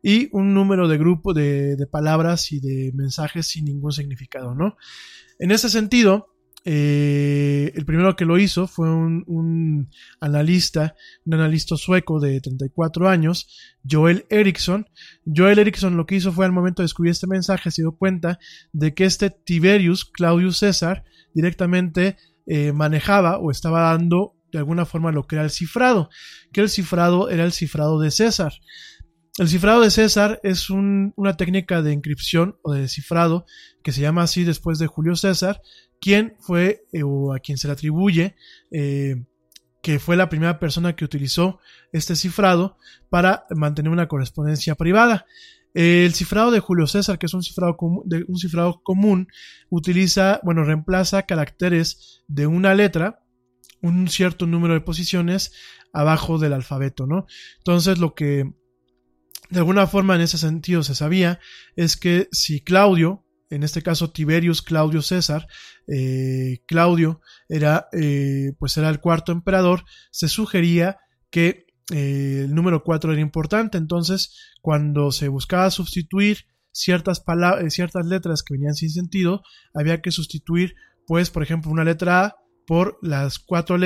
y 0.01 0.29
un 0.31 0.53
número 0.53 0.87
de 0.87 0.97
grupo 0.97 1.33
de, 1.33 1.77
palabras 1.91 2.51
y 2.51 2.59
de 2.59 2.91
mensajes 2.93 3.47
sin 3.47 3.65
ningún 3.65 3.91
significado, 3.91 4.55
¿no? 4.55 4.77
En 5.39 5.51
ese 5.51 5.69
sentido, 5.69 6.27
eh, 6.65 7.71
el 7.75 7.85
primero 7.85 8.15
que 8.15 8.25
lo 8.25 8.37
hizo 8.37 8.67
fue 8.67 8.89
un, 8.89 9.23
un, 9.27 9.89
analista, 10.19 10.95
un 11.25 11.35
analista 11.35 11.77
sueco 11.77 12.19
de 12.19 12.41
34 12.41 13.07
años, 13.07 13.47
Joel 13.89 14.25
Eriksson. 14.29 14.87
Joel 15.25 15.59
Eriksson 15.59 15.97
lo 15.97 16.05
que 16.05 16.15
hizo 16.15 16.31
fue 16.31 16.45
al 16.45 16.51
momento 16.51 16.81
de 16.81 16.85
descubrir 16.85 17.11
este 17.11 17.27
mensaje, 17.27 17.71
se 17.71 17.81
dio 17.81 17.93
cuenta 17.93 18.39
de 18.73 18.93
que 18.93 19.05
este 19.05 19.29
Tiberius 19.29 20.05
Claudius 20.05 20.57
César 20.57 21.03
directamente 21.33 22.17
eh, 22.51 22.73
manejaba 22.73 23.37
o 23.37 23.51
estaba 23.51 23.81
dando 23.81 24.33
de 24.51 24.57
alguna 24.57 24.87
forma 24.87 25.11
lo 25.11 25.27
que 25.27 25.35
era 25.35 25.43
el 25.43 25.51
cifrado, 25.51 26.09
que 26.51 26.61
el 26.61 26.69
cifrado 26.69 27.29
era 27.29 27.43
el 27.43 27.51
cifrado 27.51 27.99
de 27.99 28.09
César. 28.09 28.53
El 29.37 29.47
cifrado 29.47 29.81
de 29.81 29.91
César 29.91 30.39
es 30.41 30.71
una 30.71 31.37
técnica 31.37 31.83
de 31.83 31.93
encripción 31.93 32.57
o 32.63 32.73
de 32.73 32.81
descifrado 32.81 33.45
que 33.83 33.91
se 33.91 34.01
llama 34.01 34.23
así 34.23 34.43
después 34.45 34.79
de 34.79 34.87
Julio 34.87 35.15
César, 35.15 35.61
quien 36.01 36.35
fue 36.39 36.81
eh, 36.91 37.03
o 37.03 37.33
a 37.33 37.39
quien 37.39 37.59
se 37.59 37.67
le 37.67 37.73
atribuye 37.73 38.35
eh, 38.71 39.23
que 39.83 39.99
fue 39.99 40.17
la 40.17 40.27
primera 40.27 40.57
persona 40.59 40.95
que 40.95 41.05
utilizó 41.05 41.59
este 41.93 42.15
cifrado 42.15 42.77
para 43.09 43.45
mantener 43.51 43.91
una 43.91 44.07
correspondencia 44.07 44.73
privada. 44.73 45.27
El 45.73 46.13
cifrado 46.13 46.51
de 46.51 46.59
Julio 46.59 46.87
César, 46.87 47.19
que 47.19 47.27
es 47.27 47.33
un 47.33 47.43
cifrado, 47.43 47.77
un 47.79 48.37
cifrado 48.37 48.81
común, 48.83 49.27
utiliza, 49.69 50.39
bueno, 50.43 50.63
reemplaza 50.63 51.23
caracteres 51.23 52.23
de 52.27 52.47
una 52.47 52.73
letra, 52.73 53.23
un 53.81 54.07
cierto 54.07 54.47
número 54.47 54.73
de 54.73 54.81
posiciones 54.81 55.53
abajo 55.93 56.37
del 56.37 56.53
alfabeto, 56.53 57.05
¿no? 57.05 57.25
Entonces 57.57 57.97
lo 57.97 58.13
que 58.15 58.51
de 59.49 59.59
alguna 59.59 59.87
forma 59.87 60.15
en 60.15 60.21
ese 60.21 60.37
sentido 60.37 60.83
se 60.83 60.95
sabía 60.95 61.39
es 61.75 61.97
que 61.97 62.27
si 62.31 62.61
Claudio, 62.61 63.25
en 63.49 63.63
este 63.63 63.81
caso 63.81 64.11
Tiberius 64.11 64.61
Claudio 64.61 65.01
César, 65.01 65.47
eh, 65.87 66.61
Claudio 66.67 67.21
era, 67.47 67.87
eh, 67.93 68.53
pues 68.59 68.77
era 68.77 68.89
el 68.89 68.99
cuarto 68.99 69.31
emperador, 69.31 69.85
se 70.11 70.27
sugería 70.27 70.97
que 71.31 71.65
eh, 71.91 72.43
el 72.45 72.53
número 72.53 72.83
4 72.83 73.13
era 73.13 73.21
importante, 73.21 73.77
entonces 73.77 74.35
cuando 74.61 75.11
se 75.11 75.27
buscaba 75.27 75.69
sustituir 75.71 76.45
ciertas 76.71 77.19
palabras, 77.19 77.73
ciertas 77.73 78.05
letras 78.05 78.43
que 78.43 78.53
venían 78.53 78.75
sin 78.75 78.89
sentido, 78.89 79.41
había 79.73 80.01
que 80.01 80.11
sustituir, 80.11 80.75
pues, 81.07 81.29
por 81.29 81.43
ejemplo, 81.43 81.71
una 81.71 81.83
letra 81.83 82.25
A 82.25 82.35
por 82.67 82.99
las 83.01 83.39
cuatro 83.39 83.77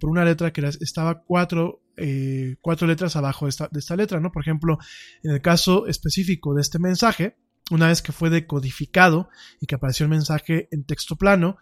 por 0.00 0.10
una 0.10 0.24
letra 0.24 0.50
que 0.50 0.62
estaba 0.80 1.22
cuatro 1.22 1.82
eh, 2.02 2.56
cuatro 2.62 2.86
letras 2.86 3.14
abajo 3.16 3.44
de 3.44 3.50
esta, 3.50 3.68
de 3.70 3.78
esta 3.78 3.94
letra, 3.94 4.20
¿no? 4.20 4.32
Por 4.32 4.42
ejemplo, 4.42 4.78
en 5.22 5.32
el 5.32 5.42
caso 5.42 5.86
específico 5.86 6.54
de 6.54 6.62
este 6.62 6.78
mensaje, 6.78 7.36
una 7.70 7.88
vez 7.88 8.00
que 8.00 8.12
fue 8.12 8.30
decodificado 8.30 9.28
y 9.60 9.66
que 9.66 9.74
apareció 9.74 10.04
el 10.04 10.10
mensaje 10.10 10.68
en 10.70 10.84
texto 10.84 11.16
plano, 11.16 11.58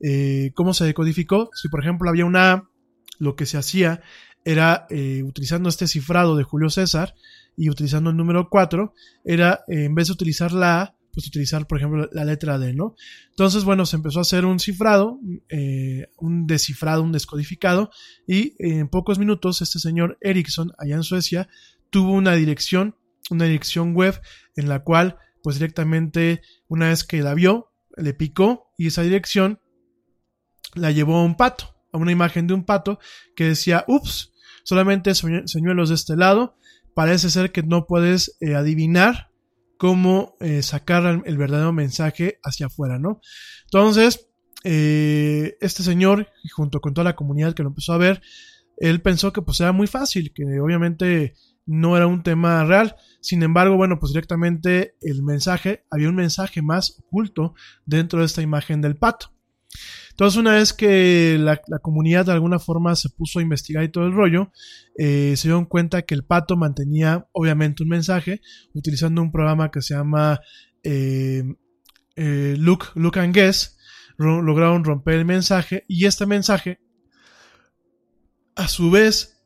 eh, 0.00 0.52
¿cómo 0.54 0.72
se 0.72 0.86
decodificó? 0.86 1.50
Si 1.54 1.68
por 1.68 1.80
ejemplo 1.80 2.08
había 2.08 2.24
una 2.24 2.52
A, 2.52 2.68
lo 3.18 3.36
que 3.36 3.44
se 3.44 3.58
hacía 3.58 4.02
era, 4.44 4.86
eh, 4.90 5.22
utilizando 5.22 5.68
este 5.68 5.86
cifrado 5.86 6.36
de 6.36 6.44
Julio 6.44 6.70
César 6.70 7.14
y 7.56 7.68
utilizando 7.68 8.10
el 8.10 8.16
número 8.16 8.48
4, 8.48 8.94
era, 9.24 9.64
en 9.68 9.94
vez 9.94 10.08
de 10.08 10.14
utilizar 10.14 10.52
la 10.52 10.82
A, 10.82 10.96
pues 11.12 11.26
utilizar, 11.26 11.66
por 11.66 11.78
ejemplo, 11.78 12.08
la 12.12 12.24
letra 12.24 12.58
D, 12.58 12.72
¿no? 12.72 12.94
Entonces, 13.28 13.64
bueno, 13.64 13.84
se 13.84 13.96
empezó 13.96 14.18
a 14.18 14.22
hacer 14.22 14.46
un 14.46 14.58
cifrado, 14.58 15.20
eh, 15.50 16.08
un 16.16 16.46
descifrado, 16.46 17.02
un 17.02 17.12
descodificado, 17.12 17.90
y 18.26 18.54
en 18.58 18.88
pocos 18.88 19.18
minutos 19.18 19.60
este 19.60 19.78
señor 19.78 20.16
Ericsson, 20.22 20.72
allá 20.78 20.96
en 20.96 21.02
Suecia, 21.02 21.48
tuvo 21.90 22.12
una 22.12 22.34
dirección, 22.34 22.96
una 23.30 23.44
dirección 23.44 23.94
web 23.94 24.20
en 24.56 24.68
la 24.68 24.82
cual, 24.82 25.18
pues 25.42 25.56
directamente, 25.56 26.40
una 26.68 26.88
vez 26.88 27.04
que 27.04 27.20
la 27.22 27.34
vio, 27.34 27.72
le 27.96 28.14
picó 28.14 28.72
y 28.78 28.86
esa 28.86 29.02
dirección 29.02 29.60
la 30.74 30.90
llevó 30.92 31.18
a 31.18 31.24
un 31.24 31.36
pato, 31.36 31.74
a 31.92 31.98
una 31.98 32.12
imagen 32.12 32.46
de 32.46 32.54
un 32.54 32.64
pato 32.64 32.98
que 33.36 33.44
decía, 33.44 33.84
ups, 33.86 34.31
solamente 34.64 35.14
señuelos 35.14 35.88
de 35.88 35.94
este 35.94 36.16
lado, 36.16 36.56
parece 36.94 37.30
ser 37.30 37.52
que 37.52 37.62
no 37.62 37.86
puedes 37.86 38.36
eh, 38.40 38.54
adivinar 38.54 39.30
cómo 39.76 40.36
eh, 40.40 40.62
sacar 40.62 41.22
el 41.24 41.36
verdadero 41.36 41.72
mensaje 41.72 42.38
hacia 42.44 42.66
afuera, 42.66 42.98
¿no? 42.98 43.20
Entonces, 43.64 44.28
eh, 44.64 45.56
este 45.60 45.82
señor, 45.82 46.28
junto 46.52 46.80
con 46.80 46.94
toda 46.94 47.04
la 47.04 47.16
comunidad 47.16 47.54
que 47.54 47.62
lo 47.62 47.70
empezó 47.70 47.92
a 47.92 47.98
ver, 47.98 48.22
él 48.76 49.00
pensó 49.00 49.32
que 49.32 49.42
pues 49.42 49.60
era 49.60 49.72
muy 49.72 49.86
fácil, 49.86 50.32
que 50.34 50.44
obviamente 50.60 51.34
no 51.66 51.96
era 51.96 52.06
un 52.06 52.22
tema 52.22 52.64
real. 52.64 52.96
Sin 53.20 53.42
embargo, 53.42 53.76
bueno, 53.76 53.98
pues 53.98 54.12
directamente 54.12 54.96
el 55.00 55.22
mensaje, 55.22 55.84
había 55.90 56.08
un 56.08 56.16
mensaje 56.16 56.62
más 56.62 56.98
oculto 56.98 57.54
dentro 57.84 58.20
de 58.20 58.26
esta 58.26 58.42
imagen 58.42 58.80
del 58.80 58.96
pato. 58.96 59.32
Entonces, 60.22 60.38
una 60.38 60.54
vez 60.54 60.72
que 60.72 61.36
la, 61.36 61.60
comunidad 61.80 62.26
de 62.26 62.30
alguna 62.30 62.60
forma 62.60 62.94
se 62.94 63.08
puso 63.08 63.40
a 63.40 63.42
investigar 63.42 63.82
y 63.82 63.90
todo 63.90 64.06
el 64.06 64.12
rollo, 64.12 64.52
eh, 64.96 65.34
se 65.36 65.48
dieron 65.48 65.64
cuenta 65.64 66.02
que 66.02 66.14
el 66.14 66.24
pato 66.24 66.56
mantenía 66.56 67.26
obviamente 67.32 67.82
un 67.82 67.88
mensaje 67.88 68.40
utilizando 68.72 69.20
un 69.20 69.32
programa 69.32 69.72
que 69.72 69.82
se 69.82 69.94
llama 69.94 70.38
eh, 70.84 71.42
eh, 72.14 72.54
Look, 72.56 72.92
Look 72.94 73.18
and 73.18 73.34
Guess. 73.34 73.76
lograron 74.16 74.84
romper 74.84 75.14
el 75.14 75.24
mensaje 75.24 75.82
y 75.88 76.06
este 76.06 76.24
mensaje, 76.24 76.78
a 78.54 78.68
su 78.68 78.92
vez, 78.92 79.42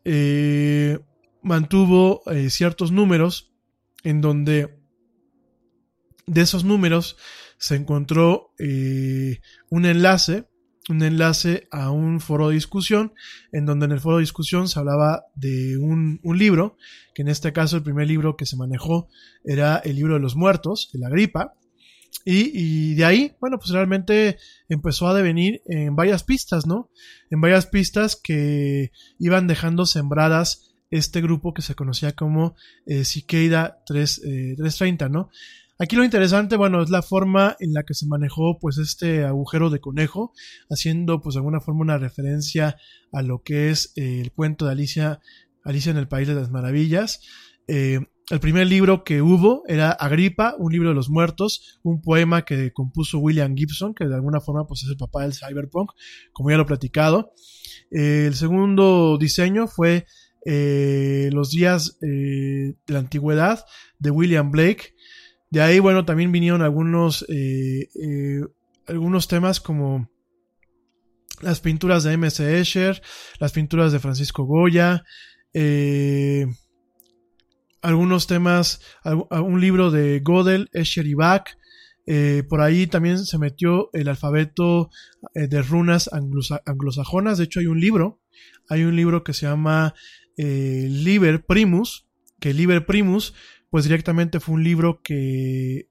mantuvo 1.40 2.20
ciertos 2.50 2.92
números 2.92 3.50
en 4.04 4.20
donde 4.20 4.78
de 6.26 6.40
esos 6.42 6.64
números 6.64 7.16
se 7.56 7.76
encontró 7.76 8.50
un 8.58 9.86
enlace 9.86 10.44
un 10.88 11.02
enlace 11.02 11.68
a 11.70 11.90
un 11.90 12.20
foro 12.20 12.48
de 12.48 12.54
discusión, 12.54 13.12
en 13.52 13.66
donde 13.66 13.86
en 13.86 13.92
el 13.92 14.00
foro 14.00 14.16
de 14.16 14.22
discusión 14.22 14.68
se 14.68 14.78
hablaba 14.78 15.24
de 15.34 15.76
un, 15.78 16.20
libro, 16.22 16.76
que 17.14 17.22
en 17.22 17.28
este 17.28 17.52
caso 17.52 17.76
el 17.76 17.82
primer 17.82 18.06
libro 18.06 18.36
que 18.36 18.46
se 18.46 18.56
manejó 18.56 19.08
era 19.44 19.78
el 19.78 19.96
libro 19.96 20.14
de 20.14 20.20
los 20.20 20.36
muertos, 20.36 20.90
de 20.92 21.00
la 21.00 21.08
gripa, 21.08 21.54
y, 22.24 22.94
de 22.94 23.04
ahí, 23.04 23.36
bueno, 23.40 23.58
pues 23.58 23.70
realmente 23.70 24.38
empezó 24.68 25.06
a 25.06 25.14
devenir 25.14 25.62
en 25.66 25.94
varias 25.94 26.24
pistas, 26.24 26.66
¿no? 26.66 26.90
En 27.30 27.40
varias 27.40 27.66
pistas 27.66 28.16
que 28.16 28.90
iban 29.20 29.46
dejando 29.46 29.86
sembradas 29.86 30.74
este 30.90 31.20
grupo 31.20 31.54
que 31.54 31.62
se 31.62 31.76
conocía 31.76 32.12
como 32.12 32.56
eh, 32.86 33.04
Cicada 33.04 33.78
3, 33.86 34.20
330, 34.56 35.08
¿no? 35.08 35.30
Aquí 35.78 35.94
lo 35.94 36.04
interesante, 36.04 36.56
bueno, 36.56 36.82
es 36.82 36.88
la 36.88 37.02
forma 37.02 37.54
en 37.60 37.74
la 37.74 37.82
que 37.82 37.92
se 37.92 38.06
manejó 38.06 38.58
pues 38.58 38.78
este 38.78 39.24
agujero 39.24 39.68
de 39.68 39.78
conejo, 39.78 40.32
haciendo 40.70 41.20
pues 41.20 41.34
de 41.34 41.40
alguna 41.40 41.60
forma 41.60 41.82
una 41.82 41.98
referencia 41.98 42.78
a 43.12 43.20
lo 43.20 43.42
que 43.42 43.68
es 43.68 43.92
eh, 43.96 44.22
el 44.22 44.32
cuento 44.32 44.64
de 44.64 44.72
Alicia, 44.72 45.20
Alicia 45.64 45.90
en 45.90 45.98
el 45.98 46.08
País 46.08 46.28
de 46.28 46.34
las 46.34 46.50
Maravillas. 46.50 47.20
Eh, 47.68 48.00
el 48.30 48.40
primer 48.40 48.66
libro 48.68 49.04
que 49.04 49.20
hubo 49.20 49.64
era 49.66 49.90
Agripa, 49.90 50.54
un 50.58 50.72
libro 50.72 50.88
de 50.88 50.94
los 50.94 51.10
muertos, 51.10 51.78
un 51.82 52.00
poema 52.00 52.46
que 52.46 52.72
compuso 52.72 53.18
William 53.18 53.54
Gibson, 53.54 53.94
que 53.94 54.06
de 54.06 54.14
alguna 54.14 54.40
forma 54.40 54.66
pues 54.66 54.82
es 54.82 54.88
el 54.88 54.96
papá 54.96 55.24
del 55.24 55.34
cyberpunk, 55.34 55.90
como 56.32 56.50
ya 56.50 56.56
lo 56.56 56.62
he 56.62 56.66
platicado. 56.66 57.34
Eh, 57.90 58.24
el 58.26 58.34
segundo 58.34 59.18
diseño 59.18 59.66
fue 59.66 60.06
Los 60.46 61.50
días 61.50 61.98
de 62.00 62.76
la 62.86 63.00
antigüedad 63.00 63.64
de 63.98 64.10
William 64.10 64.50
Blake, 64.50 64.95
de 65.56 65.62
ahí, 65.62 65.78
bueno, 65.78 66.04
también 66.04 66.32
vinieron 66.32 66.60
algunos, 66.60 67.24
eh, 67.30 67.88
eh, 67.94 68.42
algunos 68.86 69.26
temas 69.26 69.58
como 69.58 70.06
las 71.40 71.60
pinturas 71.60 72.04
de 72.04 72.12
M.C. 72.12 72.60
Escher, 72.60 73.00
las 73.40 73.52
pinturas 73.52 73.90
de 73.90 73.98
Francisco 73.98 74.44
Goya, 74.44 75.02
eh, 75.54 76.46
algunos 77.80 78.26
temas, 78.26 78.82
un 79.30 79.58
libro 79.58 79.90
de 79.90 80.20
Godel, 80.20 80.68
Escher 80.74 81.06
y 81.06 81.14
Bach. 81.14 81.48
por 82.50 82.60
ahí 82.60 82.86
también 82.86 83.24
se 83.24 83.38
metió 83.38 83.88
el 83.94 84.08
alfabeto 84.08 84.90
de 85.32 85.62
runas 85.62 86.10
anglosajonas. 86.66 87.38
De 87.38 87.44
hecho, 87.44 87.60
hay 87.60 87.66
un 87.66 87.80
libro, 87.80 88.20
hay 88.68 88.82
un 88.82 88.94
libro 88.94 89.24
que 89.24 89.32
se 89.32 89.46
llama 89.46 89.94
Liber 90.36 91.46
Primus, 91.46 92.06
que 92.40 92.52
Liber 92.52 92.84
Primus 92.84 93.32
pues 93.70 93.84
directamente 93.84 94.40
fue 94.40 94.54
un 94.54 94.64
libro 94.64 95.00
que 95.02 95.88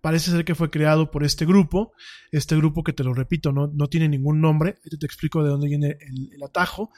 parece 0.00 0.30
ser 0.30 0.44
que 0.44 0.54
fue 0.54 0.70
creado 0.70 1.10
por 1.10 1.24
este 1.24 1.46
grupo, 1.46 1.92
este 2.32 2.56
grupo 2.56 2.82
que 2.82 2.92
te 2.92 3.04
lo 3.04 3.14
repito, 3.14 3.52
no, 3.52 3.68
no 3.68 3.88
tiene 3.88 4.08
ningún 4.08 4.40
nombre, 4.40 4.74
te 4.98 5.06
explico 5.06 5.42
de 5.42 5.50
dónde 5.50 5.68
viene 5.68 5.96
el, 6.00 6.42
atajo, 6.42 6.90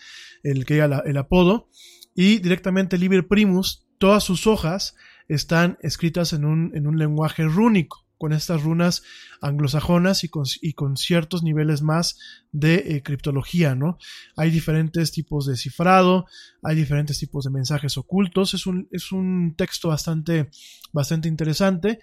el 0.43 0.65
que 0.65 0.79
el 0.79 1.16
apodo, 1.16 1.69
y 2.15 2.39
directamente 2.39 2.99
Liber 2.99 3.29
Primus, 3.29 3.87
todas 3.99 4.25
sus 4.25 4.47
hojas 4.47 4.97
están 5.29 5.79
escritas 5.83 6.33
en 6.33 6.45
un, 6.45 6.73
en 6.75 6.87
un 6.87 6.99
lenguaje 6.99 7.45
rúnico 7.45 8.03
con 8.24 8.32
estas 8.32 8.62
runas 8.62 9.02
anglosajonas 9.42 10.24
y 10.24 10.30
con, 10.30 10.44
y 10.62 10.72
con 10.72 10.96
ciertos 10.96 11.42
niveles 11.42 11.82
más 11.82 12.18
de 12.52 12.76
eh, 12.76 13.02
criptología, 13.02 13.74
¿no? 13.74 13.98
Hay 14.34 14.51
diferentes 14.51 15.12
tipos 15.12 15.44
de 15.44 15.59
cifrado, 15.59 16.24
hay 16.62 16.74
diferentes 16.74 17.18
tipos 17.18 17.44
de 17.44 17.51
mensajes 17.51 17.98
ocultos, 17.98 18.55
es 18.55 18.66
un, 18.66 18.88
es 18.92 19.12
un 19.12 19.56
texto 19.59 19.88
bastante, 19.88 20.48
bastante 20.90 21.28
interesante. 21.28 21.98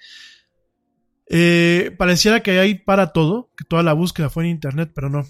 Eh, 1.27 1.95
pareciera 1.97 2.43
que 2.43 2.59
hay 2.59 2.75
para 2.75 3.13
todo, 3.13 3.49
que 3.57 3.65
toda 3.65 3.81
la 3.81 3.93
búsqueda 3.93 4.29
fue 4.29 4.43
en 4.43 4.51
internet, 4.51 4.91
pero 4.93 5.09
no. 5.09 5.25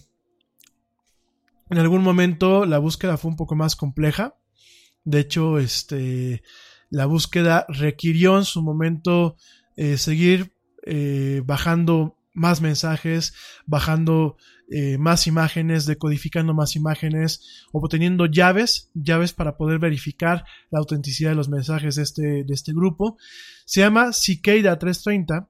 En 1.70 1.78
algún 1.78 2.04
momento 2.04 2.66
la 2.66 2.80
búsqueda 2.80 3.16
fue 3.16 3.32
un 3.32 3.38
poco 3.38 3.56
más 3.56 3.78
compleja. 3.78 4.36
De 5.06 5.22
hecho, 5.22 5.58
este, 5.58 6.44
la 6.90 7.06
búsqueda 7.06 7.66
requirió 7.70 8.38
en 8.38 8.44
su 8.44 8.62
momento 8.62 9.38
eh, 9.78 9.98
seguir 9.98 10.54
eh, 10.86 11.42
bajando 11.46 12.18
más 12.34 12.62
mensajes, 12.62 13.34
bajando 13.66 14.38
eh, 14.70 14.98
más 14.98 15.28
imágenes, 15.28 15.86
decodificando 15.86 16.54
más 16.54 16.76
imágenes, 16.76 17.66
obteniendo 17.74 18.26
llaves, 18.26 18.90
llaves 18.94 19.34
para 19.34 19.58
poder 19.58 19.80
verificar 19.80 20.46
la 20.70 20.80
autenticidad 20.80 21.32
de 21.32 21.36
los 21.36 21.50
mensajes 21.50 21.96
de 21.96 22.04
este, 22.04 22.44
de 22.46 22.54
este 22.54 22.72
grupo. 22.72 23.18
Se 23.66 23.82
llama 23.82 24.14
Cicada 24.14 24.80
330, 24.80 25.50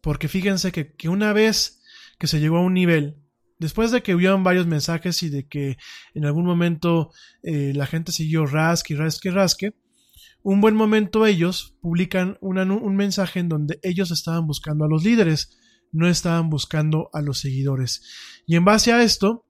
porque 0.00 0.28
fíjense 0.28 0.70
que, 0.70 0.94
que 0.94 1.08
una 1.08 1.32
vez 1.32 1.82
que 2.18 2.26
se 2.26 2.38
llegó 2.38 2.58
a 2.58 2.62
un 2.62 2.74
nivel, 2.74 3.16
después 3.58 3.90
de 3.90 4.02
que 4.02 4.14
hubieron 4.14 4.44
varios 4.44 4.66
mensajes 4.66 5.22
y 5.22 5.30
de 5.30 5.46
que 5.46 5.76
en 6.14 6.24
algún 6.24 6.44
momento 6.44 7.10
eh, 7.42 7.72
la 7.74 7.86
gente 7.86 8.12
siguió 8.12 8.46
rasque, 8.46 8.94
rasque, 8.96 9.30
rasque, 9.30 9.74
un 10.42 10.60
buen 10.60 10.74
momento 10.74 11.26
ellos 11.26 11.76
publican 11.80 12.38
un 12.40 12.96
mensaje 12.96 13.40
en 13.40 13.48
donde 13.48 13.78
ellos 13.82 14.10
estaban 14.10 14.46
buscando 14.46 14.84
a 14.84 14.88
los 14.88 15.04
líderes 15.04 15.56
no 15.92 16.08
estaban 16.08 16.50
buscando 16.50 17.10
a 17.12 17.20
los 17.20 17.38
seguidores. 17.38 18.02
Y 18.46 18.56
en 18.56 18.64
base 18.64 18.92
a 18.92 19.02
esto, 19.02 19.46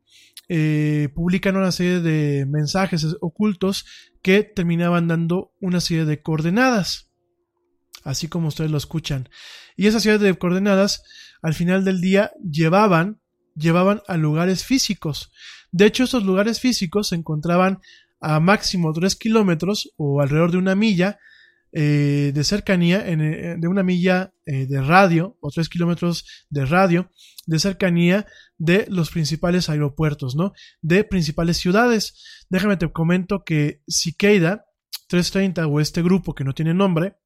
eh, 0.48 1.08
publican 1.14 1.56
una 1.56 1.72
serie 1.72 2.00
de 2.00 2.46
mensajes 2.46 3.06
ocultos 3.20 3.86
que 4.22 4.42
terminaban 4.42 5.08
dando 5.08 5.52
una 5.60 5.80
serie 5.80 6.04
de 6.04 6.22
coordenadas, 6.22 7.10
así 8.04 8.28
como 8.28 8.48
ustedes 8.48 8.70
lo 8.70 8.78
escuchan. 8.78 9.28
Y 9.76 9.86
esa 9.86 10.00
serie 10.00 10.18
de 10.18 10.36
coordenadas, 10.36 11.02
al 11.42 11.54
final 11.54 11.84
del 11.84 12.00
día, 12.00 12.32
llevaban, 12.42 13.20
llevaban 13.54 14.02
a 14.08 14.16
lugares 14.16 14.64
físicos. 14.64 15.30
De 15.72 15.86
hecho, 15.86 16.04
estos 16.04 16.24
lugares 16.24 16.60
físicos 16.60 17.08
se 17.08 17.14
encontraban 17.14 17.80
a 18.20 18.40
máximo 18.40 18.92
3 18.92 19.16
kilómetros 19.16 19.92
o 19.97 20.20
alrededor 20.20 20.52
de 20.52 20.59
una 20.59 20.74
milla 20.74 21.18
eh, 21.72 22.32
de 22.34 22.42
cercanía, 22.42 23.05
eh, 23.06 23.56
de 23.56 23.68
una 23.68 23.84
milla 23.84 24.34
eh, 24.44 24.66
de 24.66 24.82
radio 24.82 25.36
o 25.40 25.51
tres 25.51 25.68
kilómetros 25.68 26.47
de 26.51 26.66
radio 26.66 27.12
de 27.47 27.60
cercanía 27.60 28.26
de 28.59 28.86
los 28.88 29.10
principales 29.10 29.68
aeropuertos, 29.68 30.34
¿no? 30.34 30.52
De 30.82 31.05
principales 31.05 31.59
ciudades. 31.59 32.44
Déjame 32.48 32.76
te 32.76 32.90
comento 32.90 33.44
que 33.44 33.82
Cicada 33.86 34.66
330 35.09 35.68
o 35.68 35.78
este 35.80 36.02
grupo 36.02 36.34
que 36.34 36.42
no 36.44 36.55
tiene 36.55 36.74
nombre, 36.74 37.16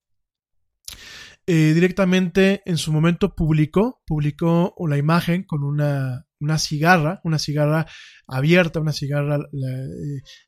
directamente 1.46 2.62
en 2.64 2.78
su 2.78 2.90
momento 2.90 3.34
publicó, 3.34 4.02
publicó 4.06 4.74
la 4.88 4.96
imagen 4.96 5.44
con 5.44 5.62
una, 5.62 6.23
una 6.40 6.58
cigarra, 6.58 7.20
una 7.24 7.38
cigarra 7.38 7.86
abierta, 8.26 8.80
una 8.80 8.92
cigarra, 8.92 9.38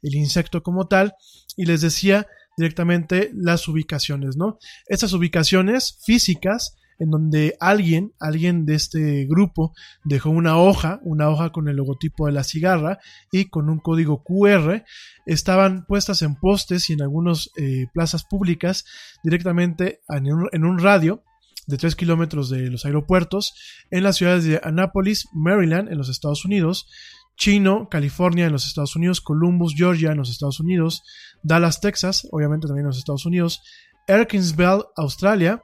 el 0.02 0.14
insecto 0.14 0.62
como 0.62 0.88
tal, 0.88 1.14
y 1.56 1.66
les 1.66 1.80
decía 1.80 2.26
directamente 2.56 3.30
las 3.34 3.68
ubicaciones, 3.68 4.36
¿no? 4.36 4.58
Estas 4.86 5.12
ubicaciones 5.12 5.98
físicas 6.04 6.76
en 6.98 7.10
donde 7.10 7.56
alguien, 7.60 8.12
alguien 8.18 8.64
de 8.64 8.74
este 8.74 9.26
grupo 9.26 9.74
dejó 10.04 10.30
una 10.30 10.56
hoja, 10.56 11.00
una 11.02 11.28
hoja 11.28 11.50
con 11.50 11.68
el 11.68 11.76
logotipo 11.76 12.26
de 12.26 12.32
la 12.32 12.44
cigarra 12.44 12.98
y 13.30 13.46
con 13.46 13.68
un 13.68 13.78
código 13.78 14.22
QR, 14.24 14.82
estaban 15.26 15.84
puestas 15.86 16.22
en 16.22 16.36
postes 16.36 16.88
y 16.88 16.94
en 16.94 17.02
algunas 17.02 17.50
eh, 17.56 17.86
plazas 17.92 18.24
públicas 18.24 18.84
directamente 19.22 20.00
en 20.08 20.64
un 20.64 20.78
radio 20.78 21.22
de 21.66 21.76
3 21.76 21.96
kilómetros 21.96 22.48
de 22.48 22.70
los 22.70 22.84
aeropuertos 22.84 23.54
en 23.90 24.02
las 24.02 24.16
ciudades 24.16 24.44
de 24.44 24.60
Annapolis, 24.62 25.28
Maryland, 25.32 25.90
en 25.90 25.98
los 25.98 26.08
Estados 26.08 26.44
Unidos, 26.44 26.88
Chino, 27.36 27.88
California 27.90 28.46
en 28.46 28.52
los 28.52 28.66
Estados 28.66 28.96
Unidos, 28.96 29.20
Columbus, 29.20 29.74
Georgia 29.76 30.12
en 30.12 30.18
los 30.18 30.30
Estados 30.30 30.60
Unidos, 30.60 31.02
Dallas, 31.42 31.80
Texas, 31.80 32.26
obviamente 32.30 32.66
también 32.66 32.84
en 32.84 32.88
los 32.88 32.98
Estados 32.98 33.26
Unidos, 33.26 33.62
Erkinsville, 34.06 34.84
Australia, 34.96 35.62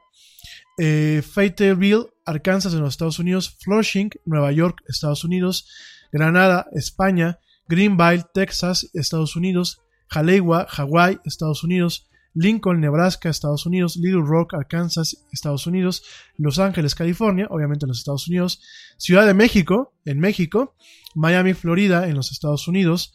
eh, 0.77 1.23
Fayetteville, 1.23 2.07
Arkansas 2.25 2.73
en 2.73 2.81
los 2.81 2.93
Estados 2.93 3.19
Unidos, 3.19 3.57
Flushing, 3.59 4.11
Nueva 4.25 4.51
York, 4.51 4.83
Estados 4.87 5.23
Unidos, 5.23 5.67
Granada, 6.11 6.67
España, 6.73 7.39
Greenville, 7.67 8.23
Texas, 8.33 8.89
Estados 8.93 9.35
Unidos, 9.35 9.81
Haleiwa, 10.09 10.67
Hawaii, 10.69 11.19
Estados 11.25 11.63
Unidos, 11.63 12.07
Lincoln, 12.33 12.79
Nebraska, 12.79 13.29
Estados 13.29 13.65
Unidos, 13.65 13.97
Little 13.97 14.23
Rock, 14.25 14.53
Arkansas, 14.55 15.25
Estados 15.31 15.67
Unidos, 15.67 16.03
Los 16.37 16.59
Ángeles, 16.59 16.95
California, 16.95 17.47
obviamente 17.49 17.85
en 17.85 17.89
los 17.89 17.99
Estados 17.99 18.27
Unidos, 18.27 18.61
Ciudad 18.97 19.25
de 19.25 19.33
México, 19.33 19.93
en 20.05 20.19
México, 20.19 20.75
Miami, 21.15 21.53
Florida, 21.53 22.07
en 22.07 22.15
los 22.15 22.31
Estados 22.31 22.67
Unidos, 22.67 23.13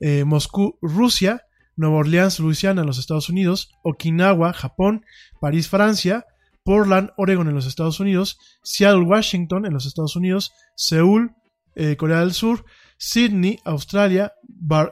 eh, 0.00 0.24
Moscú, 0.24 0.78
Rusia, 0.82 1.42
Nueva 1.76 1.96
Orleans, 1.96 2.38
Luisiana, 2.40 2.82
en 2.82 2.86
los 2.86 2.98
Estados 2.98 3.28
Unidos, 3.28 3.70
Okinawa, 3.84 4.52
Japón, 4.52 5.04
París, 5.40 5.68
Francia, 5.68 6.26
Portland, 6.64 7.10
Oregon, 7.16 7.48
en 7.48 7.54
los 7.54 7.66
Estados 7.66 8.00
Unidos, 8.00 8.38
Seattle, 8.62 9.04
Washington, 9.04 9.64
en 9.64 9.72
los 9.72 9.86
Estados 9.86 10.16
Unidos, 10.16 10.52
Seúl, 10.76 11.34
eh, 11.76 11.96
Corea 11.96 12.20
del 12.20 12.32
Sur, 12.32 12.64
Sydney, 12.98 13.58
Australia 13.64 14.32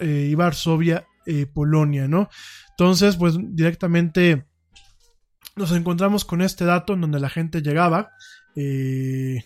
eh, 0.00 0.28
y 0.30 0.34
Varsovia, 0.34 1.06
Polonia, 1.52 2.06
¿no? 2.06 2.28
Entonces, 2.78 3.16
pues 3.16 3.36
directamente 3.40 4.46
nos 5.56 5.72
encontramos 5.72 6.26
con 6.26 6.42
este 6.42 6.66
dato 6.66 6.92
en 6.92 7.00
donde 7.00 7.20
la 7.20 7.30
gente 7.30 7.62
llegaba. 7.62 8.10
Eh, 8.54 9.44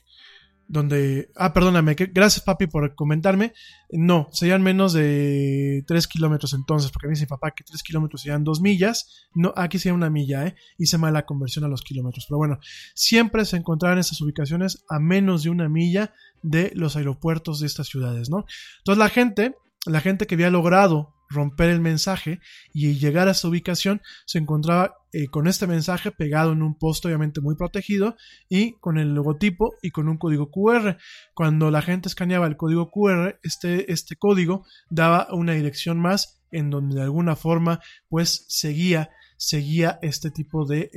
donde. 0.71 1.31
Ah, 1.35 1.53
perdóname, 1.53 1.95
gracias 1.95 2.45
papi 2.45 2.67
por 2.69 2.95
comentarme. 2.95 3.53
No, 3.91 4.29
serían 4.33 4.63
menos 4.63 4.93
de 4.93 5.85
3 5.87 6.07
kilómetros 6.07 6.55
entonces, 6.55 6.91
porque 6.93 7.09
me 7.09 7.15
dice 7.15 7.27
papá 7.27 7.51
que 7.51 7.65
3 7.65 7.83
kilómetros 7.83 8.23
serían 8.23 8.45
2 8.45 8.61
millas. 8.61 9.29
No, 9.35 9.53
aquí 9.57 9.79
sería 9.79 9.95
una 9.95 10.11
milla, 10.11 10.47
¿eh? 10.47 10.55
Hice 10.79 10.97
mal 10.97 11.13
la 11.13 11.27
conversión 11.27 11.65
a 11.65 11.69
los 11.69 11.83
kilómetros. 11.83 12.27
Pero 12.29 12.39
bueno, 12.39 12.59
siempre 12.95 13.45
se 13.45 13.57
encontraban 13.57 13.99
esas 13.99 14.21
ubicaciones 14.21 14.85
a 14.89 15.01
menos 15.01 15.43
de 15.43 15.51
una 15.51 15.69
milla 15.69 16.15
de 16.43 16.73
los 16.75 16.97
aeropuertos 16.97 17.61
de 17.61 17.67
estas 17.67 17.89
ciudades, 17.89 18.31
¿no? 18.31 18.45
Entonces 18.79 18.99
la 18.99 19.09
gente, 19.09 19.57
la 19.87 20.01
gente 20.01 20.27
que 20.27 20.37
había 20.37 20.51
logrado 20.51 21.15
romper 21.31 21.71
el 21.71 21.81
mensaje 21.81 22.41
y 22.75 22.95
llegar 22.99 23.29
a 23.29 23.31
esa 23.31 23.49
ubicación 23.49 24.03
se 24.27 24.39
encontraba 24.39 24.97
eh, 25.13 25.29
con 25.29 25.47
este 25.47 25.67
mensaje 25.67 26.11
pegado 26.11 26.53
en 26.53 26.63
un 26.63 26.77
post 26.77 27.07
obviamente 27.07 27.41
muy 27.41 27.55
protegido 27.55 28.17
y 28.49 28.73
con 28.81 28.99
el 28.99 29.15
logotipo 29.15 29.75
y 29.81 29.91
con 29.91 30.09
un 30.09 30.19
código 30.19 30.51
QR. 30.51 30.99
Cuando 31.35 31.71
la 31.71 31.83
gente 31.83 32.09
escaneaba 32.09 32.47
el 32.47 32.57
código 32.57 32.91
QR, 32.91 33.39
este, 33.43 33.93
este 33.93 34.17
código 34.17 34.67
daba 34.91 35.29
una 35.33 35.53
dirección 35.53 35.99
más 35.99 36.43
en 36.51 36.69
donde 36.69 36.97
de 36.97 37.03
alguna 37.03 37.37
forma 37.37 37.81
pues 38.09 38.45
seguía, 38.49 39.11
seguía 39.37 40.01
este 40.03 40.31
tipo 40.31 40.67
de 40.67 40.91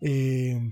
eh, 0.00 0.70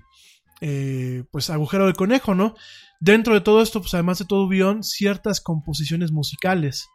eh, 0.61 1.23
pues 1.31 1.49
agujero 1.49 1.87
de 1.87 1.93
conejo, 1.93 2.35
¿no? 2.35 2.55
Dentro 2.99 3.33
de 3.33 3.41
todo 3.41 3.61
esto, 3.61 3.79
pues 3.79 3.93
además 3.93 4.19
de 4.19 4.25
todo 4.25 4.45
hubieron 4.45 4.83
ciertas 4.83 5.39
composiciones 5.39 6.11
musicales 6.11 6.89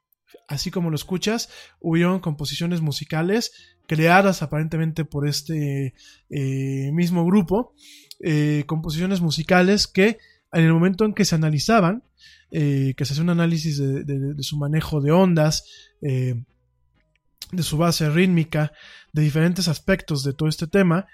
así 0.49 0.71
como 0.71 0.91
lo 0.91 0.97
escuchas, 0.97 1.49
hubieron 1.81 2.21
composiciones 2.21 2.81
musicales 2.81 3.53
creadas 3.87 4.43
aparentemente 4.43 5.05
por 5.05 5.29
este 5.29 5.95
eh, 6.31 6.91
mismo 6.93 7.25
grupo, 7.25 7.75
eh, 8.21 8.65
composiciones 8.67 9.21
musicales 9.21 9.87
que 9.87 10.19
en 10.53 10.65
el 10.65 10.73
momento 10.73 11.05
en 11.05 11.15
que 11.15 11.25
se 11.25 11.35
analizaban, 11.35 12.03
eh, 12.51 12.95
que 12.97 13.05
se 13.05 13.13
hace 13.13 13.23
un 13.23 13.31
análisis 13.31 13.79
de, 13.79 14.35
su 14.41 14.57
manejo 14.57 15.01
de 15.01 15.11
ondas, 15.11 15.65
de 16.01 16.43
su 17.63 17.77
base 17.77 18.09
rítmica, 18.09 18.73
de 19.13 19.23
diferentes 19.23 19.67
aspectos 19.67 20.23
de 20.23 20.33
todo 20.33 20.49
este 20.49 20.69
tema, 20.69 21.07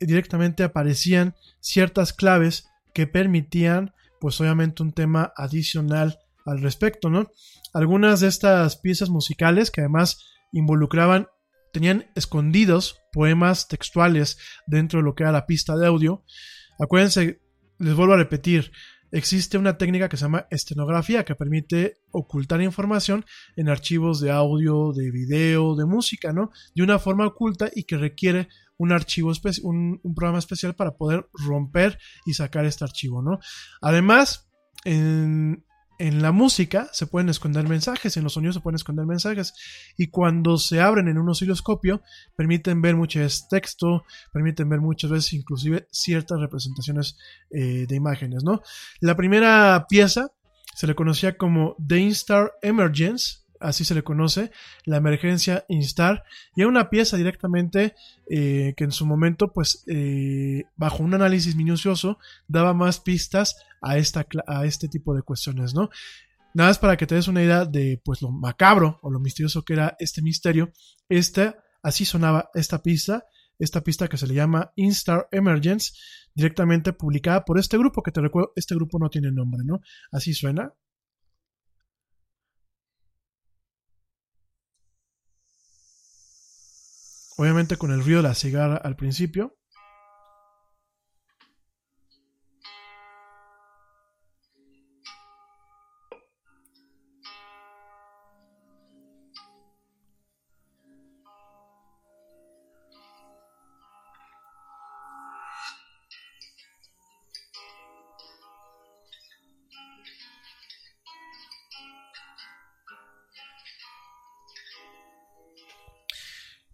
directamente 0.00 0.64
aparecían 0.64 1.34
ciertas 1.60 2.12
claves 2.14 2.66
que 2.94 3.06
permitían, 3.06 3.92
pues 4.20 4.40
obviamente, 4.40 4.82
un 4.82 4.92
tema 4.92 5.32
adicional 5.36 6.18
al 6.44 6.60
respecto, 6.60 7.10
¿no? 7.10 7.30
Algunas 7.72 8.20
de 8.20 8.28
estas 8.28 8.76
piezas 8.76 9.10
musicales 9.10 9.70
que 9.70 9.80
además 9.80 10.24
involucraban, 10.52 11.28
tenían 11.72 12.06
escondidos 12.14 13.00
poemas 13.12 13.68
textuales 13.68 14.38
dentro 14.66 15.00
de 15.00 15.04
lo 15.04 15.14
que 15.14 15.22
era 15.22 15.32
la 15.32 15.46
pista 15.46 15.76
de 15.76 15.86
audio. 15.86 16.24
Acuérdense, 16.78 17.40
les 17.78 17.94
vuelvo 17.94 18.14
a 18.14 18.18
repetir, 18.18 18.72
existe 19.10 19.58
una 19.58 19.76
técnica 19.76 20.08
que 20.08 20.16
se 20.16 20.24
llama 20.24 20.46
estenografía 20.50 21.24
que 21.24 21.34
permite 21.34 21.98
ocultar 22.10 22.60
información 22.62 23.24
en 23.56 23.68
archivos 23.68 24.20
de 24.20 24.30
audio, 24.30 24.92
de 24.92 25.10
video, 25.10 25.76
de 25.76 25.84
música, 25.84 26.32
¿no? 26.32 26.50
De 26.74 26.82
una 26.82 26.98
forma 26.98 27.26
oculta 27.26 27.70
y 27.74 27.84
que 27.84 27.96
requiere 27.96 28.48
un 28.78 28.92
archivo, 28.92 29.32
un, 29.62 30.00
un 30.02 30.14
programa 30.14 30.38
especial 30.38 30.74
para 30.74 30.96
poder 30.96 31.28
romper 31.32 31.98
y 32.26 32.34
sacar 32.34 32.64
este 32.64 32.84
archivo, 32.84 33.22
¿no? 33.22 33.38
Además, 33.80 34.50
en, 34.84 35.64
en 35.98 36.22
la 36.22 36.32
música 36.32 36.88
se 36.92 37.06
pueden 37.06 37.28
esconder 37.28 37.68
mensajes, 37.68 38.16
en 38.16 38.24
los 38.24 38.34
sonidos 38.34 38.56
se 38.56 38.60
pueden 38.60 38.76
esconder 38.76 39.06
mensajes 39.06 39.54
y 39.96 40.08
cuando 40.08 40.58
se 40.58 40.80
abren 40.80 41.08
en 41.08 41.18
un 41.18 41.28
osciloscopio 41.28 42.02
permiten 42.36 42.82
ver 42.82 42.96
mucho 42.96 43.20
texto, 43.48 44.04
permiten 44.32 44.68
ver 44.68 44.80
muchas 44.80 45.10
veces 45.10 45.32
inclusive 45.34 45.86
ciertas 45.90 46.40
representaciones 46.40 47.16
eh, 47.50 47.86
de 47.86 47.94
imágenes, 47.96 48.44
¿no? 48.44 48.62
La 49.00 49.16
primera 49.16 49.86
pieza 49.88 50.32
se 50.74 50.86
le 50.86 50.94
conocía 50.94 51.36
como 51.36 51.76
The 51.86 52.12
Emergence, 52.62 53.42
así 53.62 53.84
se 53.84 53.94
le 53.94 54.02
conoce, 54.02 54.50
la 54.84 54.96
emergencia 54.96 55.64
Instar, 55.68 56.24
y 56.54 56.60
era 56.60 56.68
una 56.68 56.90
pieza 56.90 57.16
directamente 57.16 57.94
eh, 58.28 58.74
que 58.76 58.84
en 58.84 58.92
su 58.92 59.06
momento, 59.06 59.52
pues, 59.52 59.84
eh, 59.86 60.64
bajo 60.76 61.02
un 61.02 61.14
análisis 61.14 61.56
minucioso, 61.56 62.18
daba 62.48 62.74
más 62.74 63.00
pistas 63.00 63.56
a, 63.80 63.98
esta, 63.98 64.26
a 64.46 64.66
este 64.66 64.88
tipo 64.88 65.14
de 65.14 65.22
cuestiones, 65.22 65.74
¿no? 65.74 65.90
Nada 66.54 66.70
más 66.70 66.78
para 66.78 66.96
que 66.96 67.06
te 67.06 67.14
des 67.14 67.28
una 67.28 67.42
idea 67.42 67.64
de, 67.64 68.00
pues, 68.04 68.20
lo 68.20 68.30
macabro 68.30 68.98
o 69.02 69.10
lo 69.10 69.20
misterioso 69.20 69.64
que 69.64 69.72
era 69.72 69.96
este 69.98 70.22
misterio, 70.22 70.72
esta, 71.08 71.56
así 71.82 72.04
sonaba 72.04 72.50
esta 72.54 72.82
pista, 72.82 73.24
esta 73.58 73.82
pista 73.82 74.08
que 74.08 74.18
se 74.18 74.26
le 74.26 74.34
llama 74.34 74.72
Instar 74.76 75.28
Emergence, 75.30 75.92
directamente 76.34 76.92
publicada 76.92 77.44
por 77.44 77.58
este 77.58 77.78
grupo, 77.78 78.02
que 78.02 78.10
te 78.10 78.20
recuerdo, 78.20 78.52
este 78.56 78.74
grupo 78.74 78.98
no 78.98 79.08
tiene 79.08 79.30
nombre, 79.30 79.62
¿no? 79.64 79.80
Así 80.10 80.34
suena. 80.34 80.72
Obviamente 87.36 87.76
con 87.76 87.92
el 87.92 88.02
ruido 88.02 88.22
de 88.22 88.28
la 88.28 88.34
cigarra 88.34 88.76
al 88.76 88.96
principio. 88.96 89.56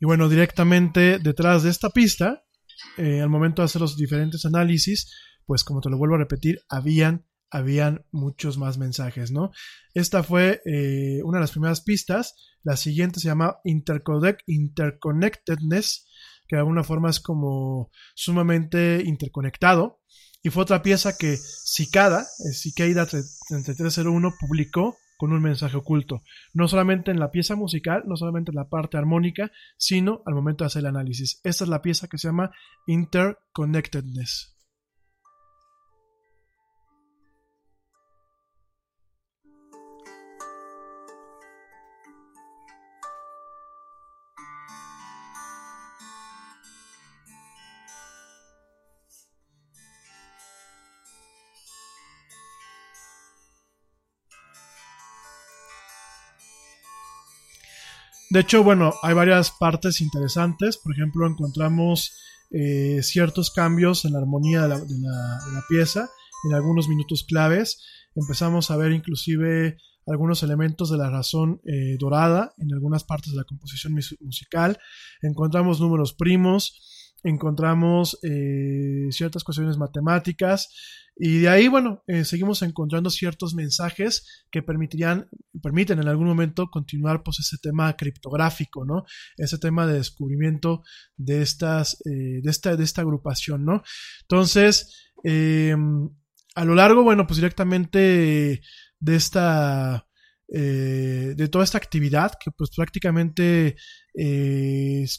Bueno, 0.09 0.29
directamente 0.31 1.19
detrás 1.19 1.65
de 1.65 1.69
esta 1.69 1.91
pista, 1.91 2.43
eh, 2.97 3.21
al 3.21 3.29
momento 3.29 3.61
de 3.61 3.67
hacer 3.67 3.83
los 3.83 3.95
diferentes 3.95 4.47
análisis, 4.47 5.15
pues 5.45 5.65
como 5.65 5.83
te 5.83 5.91
lo 5.91 5.99
vuelvo 5.99 6.15
a 6.15 6.21
repetir, 6.21 6.63
habían, 6.71 7.27
habían 7.51 8.07
muchos 8.11 8.57
más 8.57 8.79
mensajes, 8.79 9.33
¿no? 9.33 9.51
Esta 9.93 10.23
fue 10.23 10.63
eh, 10.65 11.21
una 11.25 11.37
de 11.37 11.43
las 11.43 11.51
primeras 11.51 11.83
pistas. 11.83 12.37
La 12.63 12.79
siguiente 12.79 13.21
se 13.21 13.29
llama 13.29 13.59
Interconnectedness, 13.65 16.09
que 16.49 16.57
de 16.57 16.61
alguna 16.61 16.85
forma 16.85 17.11
es 17.11 17.21
como 17.21 17.91
sumamente 18.15 19.03
interconectado. 19.05 20.01
Y 20.43 20.49
fue 20.49 20.63
otra 20.63 20.83
pieza 20.83 21.19
que 21.19 21.37
Cicada, 21.37 22.23
eh, 22.23 22.55
Cicada 22.55 23.05
3301, 23.05 24.33
publicó 24.41 24.97
con 25.19 25.33
un 25.33 25.43
mensaje 25.43 25.77
oculto, 25.77 26.23
no 26.55 26.69
solamente 26.69 27.11
en 27.11 27.19
la 27.19 27.31
pieza 27.31 27.57
musical, 27.57 28.05
no 28.07 28.17
solamente 28.17 28.53
en 28.53 28.57
la 28.57 28.69
parte 28.69 28.97
armónica, 28.97 29.51
sino 29.77 30.23
al 30.25 30.35
momento 30.35 30.65
de 30.65 30.67
hacer 30.67 30.81
el 30.81 30.87
análisis. 30.87 31.41
Esta 31.45 31.65
es 31.65 31.71
la 31.71 31.83
pieza 31.83 32.09
que 32.09 32.19
se 32.19 32.29
llama 32.29 32.53
Interconnectedness. 32.87 34.58
De 58.31 58.41
hecho, 58.41 58.63
bueno, 58.63 58.93
hay 59.03 59.15
varias 59.15 59.51
partes 59.51 60.01
interesantes. 60.01 60.77
Por 60.77 60.93
ejemplo, 60.93 61.27
encontramos 61.27 62.13
eh, 62.51 63.03
ciertos 63.03 63.51
cambios 63.51 64.05
en 64.05 64.13
la 64.13 64.19
armonía 64.19 64.63
de 64.63 64.69
la, 64.69 65.65
pieza, 65.69 66.09
en 66.45 66.55
algunos 66.55 66.89
minutos 66.89 67.25
claves. 67.25 67.83
Empezamos 68.15 68.71
a 68.71 68.77
ver 68.77 68.93
inclusive 68.93 69.79
algunos 70.07 70.43
elementos 70.43 70.91
de 70.91 70.99
la 70.99 71.11
razón 71.11 71.61
eh, 71.67 71.97
dorada 71.99 72.55
en 72.59 72.73
algunas 72.73 73.05
partes 73.05 73.33
de 73.33 73.39
la 73.39 73.45
composición 73.45 73.95
musical. 74.21 74.79
Encontramos 75.23 75.81
números 75.81 76.13
primos, 76.13 76.98
encontramos 77.23 78.19
eh, 78.23 79.09
ciertas 79.11 79.45
cuestiones 79.45 79.77
matemáticas 79.77 80.69
y 81.21 81.41
de 81.41 81.49
ahí, 81.49 81.67
bueno, 81.67 82.05
eh, 82.07 82.25
seguimos 82.25 82.63
encontrando 82.63 83.11
ciertos 83.11 83.53
mensajes 83.55 84.47
que 84.53 84.63
permitirían, 84.63 85.29
permiten 85.61 85.99
en 85.99 86.07
algún 86.07 86.29
momento 86.29 86.71
continuar 86.71 87.25
pues 87.25 87.41
ese 87.41 87.59
tema 87.61 87.97
criptográfico, 87.97 88.85
¿no? 88.85 89.05
Ese 89.37 89.59
tema 89.59 89.89
de 89.89 89.95
descubrimiento 89.95 90.85
de 91.17 91.43
estas, 91.43 92.01
eh, 92.07 92.41
de 92.41 92.51
esta, 92.51 92.77
de 92.77 92.85
esta 92.85 93.01
agrupación, 93.03 93.65
¿no? 93.65 93.83
Entonces, 94.23 95.11
em, 95.25 96.09
a 96.55 96.65
lo 96.65 96.77
largo, 96.77 97.03
bueno, 97.03 97.27
pues 97.27 97.39
directamente 97.39 98.63
de 99.01 99.17
esta, 99.17 100.08
eh, 100.53 101.35
de 101.37 101.49
toda 101.49 101.65
esta 101.65 101.79
actividad 101.79 102.33
que 102.43 102.51
pues 102.51 102.71
prácticamente 102.75 103.77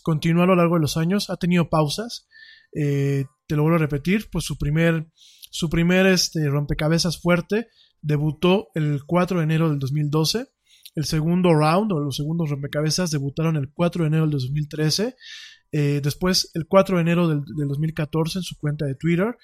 continúa 0.03 0.43
a 0.43 0.47
lo 0.47 0.55
largo 0.55 0.75
de 0.75 0.81
los 0.81 0.97
años, 0.97 1.29
ha 1.29 1.37
tenido 1.37 1.69
pausas. 1.69 2.27
te 2.71 3.55
lo 3.55 3.63
vuelvo 3.63 3.77
a 3.77 3.79
repetir, 3.79 4.29
pues 4.31 4.45
su 4.45 4.57
primer 4.57 5.07
su 5.49 5.69
primer 5.69 6.05
este, 6.05 6.47
rompecabezas 6.47 7.19
fuerte 7.19 7.67
debutó 8.01 8.69
el 8.75 9.01
4 9.05 9.39
de 9.39 9.43
enero 9.43 9.69
del 9.69 9.79
2012. 9.79 10.47
El 10.95 11.05
segundo 11.05 11.53
round 11.53 11.91
o 11.91 11.99
los 11.99 12.15
segundos 12.15 12.49
rompecabezas 12.49 13.11
debutaron 13.11 13.55
el 13.55 13.71
4 13.71 14.03
de 14.03 14.07
enero 14.07 14.23
del 14.23 14.31
2013. 14.31 15.15
Eh, 15.71 16.01
después, 16.03 16.51
el 16.53 16.67
4 16.67 16.97
de 16.97 17.01
enero 17.01 17.27
del, 17.27 17.43
2014 17.45 18.39
en 18.39 18.43
su 18.43 18.57
cuenta 18.57 18.85
de 18.85 18.95
Twitter. 18.95 19.37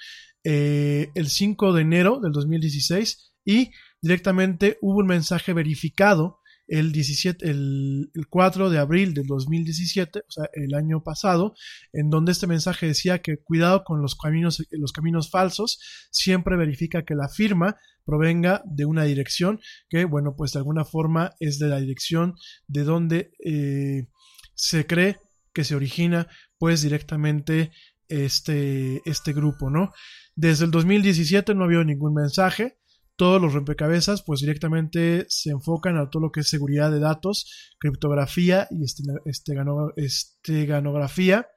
Eh, 0.44 1.10
el 1.16 1.28
5 1.28 1.74
de 1.74 1.82
enero 1.82 2.20
del 2.22 2.32
2016. 2.32 3.32
Y 3.46 3.72
directamente 4.06 4.78
hubo 4.82 5.00
un 5.00 5.08
mensaje 5.08 5.52
verificado 5.52 6.40
el, 6.68 6.92
17, 6.92 7.50
el, 7.50 8.12
4 8.30 8.70
de 8.70 8.78
abril 8.78 9.16
del 9.16 9.26
2017, 9.26 10.20
o 10.20 10.32
sea, 10.32 10.48
el 10.54 10.76
año 10.76 11.02
pasado, 11.02 11.56
en 11.92 12.12
donde 12.12 12.32
este 12.32 12.46
mensaje 12.46 12.86
decía 12.86 13.24
que 13.24 13.38
cuidado 13.38 13.84
con 13.84 14.04
los 14.04 14.14
caminos, 14.14 14.64
los 14.70 14.92
caminos 14.92 15.32
falsos, 15.32 15.80
siempre 16.12 16.56
verifica 16.56 17.04
que 17.04 17.16
la 17.16 17.30
firma 17.30 17.78
provenga 18.06 18.62
de 18.66 18.86
una 18.86 19.06
dirección 19.06 19.60
que, 19.90 20.06
bueno, 20.06 20.36
pues 20.38 20.54
de 20.54 20.60
alguna 20.60 20.86
forma 20.86 21.32
es 21.40 21.58
de 21.58 21.70
la 21.70 21.80
dirección 21.80 22.36
de 22.68 22.84
donde 22.84 23.32
eh, 23.44 24.08
se 24.54 24.86
cree 24.86 25.20
que 25.52 25.64
se 25.64 25.74
origina, 25.74 26.28
pues 26.60 26.84
directamente 26.84 27.72
este, 28.08 29.02
este 29.10 29.34
grupo, 29.34 29.72
¿no? 29.72 29.94
Desde 30.36 30.66
el 30.66 30.70
2017 30.70 31.56
no 31.56 31.64
había 31.64 31.84
ningún 31.84 32.14
mensaje, 32.14 32.78
todos 33.16 33.42
los 33.42 33.54
rompecabezas 33.54 34.24
pues 34.24 34.42
directamente 34.42 35.26
se 35.30 35.52
enfocan 35.52 35.98
a 35.98 36.10
todo 36.10 36.24
lo 36.24 36.32
que 36.32 36.42
es 36.42 36.50
seguridad 36.50 36.92
de 36.92 37.00
datos, 37.00 37.74
criptografía 37.80 38.68
y 38.72 38.84
esteganografía. 39.26 41.48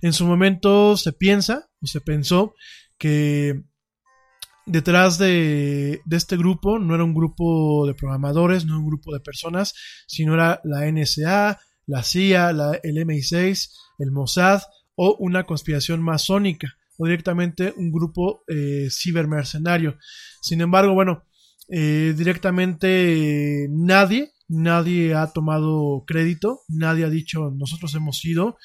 En 0.00 0.12
su 0.12 0.26
momento 0.26 0.96
se 0.96 1.12
piensa 1.12 1.68
o 1.80 1.86
se 1.86 2.00
pensó 2.00 2.54
que 2.98 3.62
detrás 4.66 5.18
de, 5.18 6.00
este 6.10 6.36
grupo 6.36 6.78
no 6.78 6.94
era 6.94 7.04
un 7.04 7.14
grupo 7.14 7.86
de 7.86 7.94
programadores, 7.94 8.64
no 8.64 8.74
era 8.74 8.80
un 8.80 8.86
grupo 8.86 9.12
de 9.12 9.20
personas, 9.20 9.74
sino 10.06 10.34
era 10.34 10.60
la 10.64 10.90
NSA, 10.90 11.58
la 11.86 12.02
CIA, 12.02 12.52
la, 12.52 12.78
el 12.82 12.96
MI6, 12.96 13.70
el 13.98 14.10
Mossad 14.10 14.62
o 14.94 15.16
una 15.18 15.44
conspiración 15.44 16.02
masónica 16.02 16.76
o 16.98 17.06
directamente 17.06 17.72
un 17.76 17.90
grupo 17.90 18.42
eh, 18.48 18.88
cibermercenario. 18.90 19.96
Sin 20.42 20.60
embargo, 20.60 20.92
bueno, 20.94 21.24
eh, 21.68 22.12
directamente 22.16 23.68
nadie, 23.70 24.32
nadie 24.48 25.14
ha 25.14 25.32
tomado 25.32 26.04
crédito, 26.06 26.60
nadie 26.68 27.04
ha 27.04 27.10
dicho 27.10 27.50
nosotros 27.56 27.94
hemos 27.94 28.18
sido. 28.18 28.58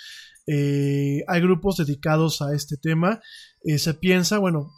Eh, 0.47 1.23
hay 1.27 1.41
grupos 1.41 1.77
dedicados 1.77 2.41
a 2.41 2.53
este 2.53 2.75
tema. 2.75 3.21
se 3.77 3.93
piensa, 3.93 4.39
bueno, 4.39 4.71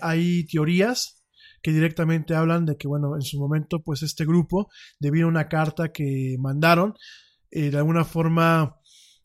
hay 0.00 0.46
teorías 0.46 1.24
que 1.60 1.72
directamente 1.72 2.34
hablan 2.34 2.66
de 2.66 2.76
que, 2.76 2.86
bueno, 2.86 3.16
en 3.16 3.22
su 3.22 3.38
momento, 3.38 3.82
pues 3.82 4.02
este 4.02 4.24
grupo, 4.24 4.68
debido 5.00 5.26
a 5.26 5.30
una 5.30 5.48
carta 5.48 5.92
que 5.92 6.36
mandaron, 6.38 6.94
de 7.50 7.76
alguna 7.76 8.04
forma 8.04 8.76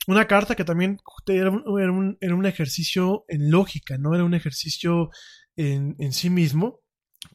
una 0.08 0.26
carta 0.26 0.56
que 0.56 0.64
también 0.64 1.00
era 1.28 1.52
un, 1.52 2.46
ejercicio 2.46 3.26
en 3.28 3.52
lógica, 3.52 3.98
no 3.98 4.16
era 4.16 4.24
un 4.24 4.34
ejercicio 4.34 5.10
en, 5.58 6.14
sí 6.14 6.30
mismo. 6.30 6.80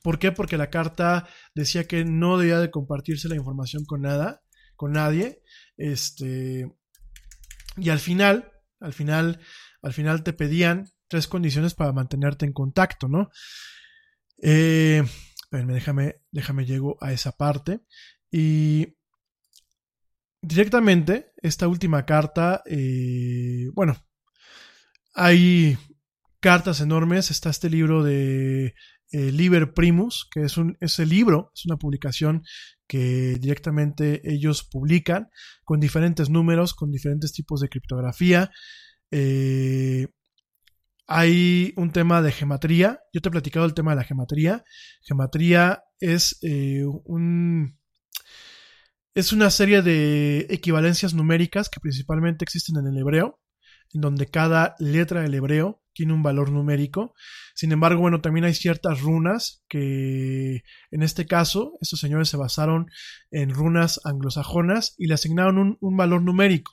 ¿Por 0.03 0.19
qué? 0.19 0.33
Porque 0.33 0.57
la 0.57 0.71
carta 0.71 1.29
decía 1.55 1.85
que 1.85 2.05
no 2.05 2.39
debía 2.39 2.59
de 2.61 2.71
compartirse 2.71 3.29
la 3.29 3.37
información 3.37 3.85
con 3.85 4.01
nada, 4.01 4.43
con 4.75 4.93
nadie. 4.93 5.43
Este, 5.77 6.73
y 7.77 7.91
al 7.91 7.99
final, 7.99 8.51
al 8.81 8.95
final, 8.95 9.41
al 9.83 9.93
final 9.93 10.23
te 10.23 10.33
pedían 10.33 10.87
tres 11.09 11.29
condiciones 11.29 11.75
para 11.75 11.93
mantenerte 11.93 12.47
en 12.47 12.55
contacto, 12.55 13.07
¿no? 13.07 13.29
Eh, 14.43 15.03
déjame, 15.51 16.23
déjame 16.31 16.65
llego 16.65 16.97
a 17.03 17.13
esa 17.13 17.33
parte. 17.33 17.81
Y 18.31 18.97
directamente, 20.43 21.33
esta 21.41 21.69
última 21.69 22.05
carta, 22.05 22.63
eh, 22.67 23.69
bueno, 23.75 23.97
hay 25.15 25.79
cartas 26.41 26.81
enormes. 26.81 27.31
Está 27.31 27.51
este 27.51 27.71
libro 27.71 28.03
de 28.03 28.75
eh, 29.13 29.33
Liber 29.33 29.73
Primus, 29.73 30.29
que 30.31 30.43
es 30.43 30.57
un 30.59 30.77
libro, 31.07 31.53
es 31.55 31.65
una 31.67 31.77
publicación 31.77 32.43
que 32.87 33.37
directamente 33.41 34.21
ellos 34.25 34.65
publican 34.65 35.29
con 35.65 35.81
diferentes 35.81 36.29
números, 36.29 36.75
con 36.75 36.91
diferentes 36.91 37.33
tipos 37.33 37.61
de 37.61 37.69
criptografía. 37.69 38.51
Eh, 39.11 40.09
hay 41.07 41.73
un 41.77 41.93
tema 41.93 42.23
de 42.23 42.33
gematría. 42.33 43.01
Yo 43.13 43.21
te 43.21 43.29
he 43.29 43.33
platicado 43.33 43.67
el 43.67 43.75
tema 43.75 43.93
de 43.93 43.97
la 43.97 44.05
gematría. 44.05 44.65
Gematría 45.03 45.83
es 46.01 46.39
eh, 46.43 46.85
un. 47.05 47.79
Es 49.15 49.35
una 49.35 49.51
serie 49.51 49.83
de 49.83 50.47
equivalencias 50.49 51.13
numéricas 51.13 51.69
que 51.69 51.81
principalmente 51.81 52.47
existen 52.47 52.79
en 52.79 52.87
el 52.87 52.97
hebreo, 52.97 53.39
en 53.93 54.01
donde 54.01 54.27
cada 54.27 54.75
letra 54.79 55.21
del 55.21 55.35
hebreo 55.35 55.83
tiene 55.93 56.15
un 56.15 56.23
valor 56.23 56.51
numérico. 56.51 57.13
Sin 57.55 57.73
embargo, 57.73 58.01
bueno, 58.01 58.23
también 58.23 58.47
hay 58.47 58.55
ciertas 58.55 59.03
runas 59.03 59.63
que 59.69 60.63
en 60.91 61.03
este 61.03 61.27
caso, 61.27 61.77
estos 61.83 62.01
señores 62.01 62.31
se 62.31 62.39
basaron 62.39 62.87
en 63.31 63.51
runas 63.51 64.01
anglosajonas 64.05 64.95
y 64.97 65.09
le 65.09 65.15
asignaron 65.15 65.77
un, 65.79 65.97
valor 65.99 66.23
numérico. 66.23 66.73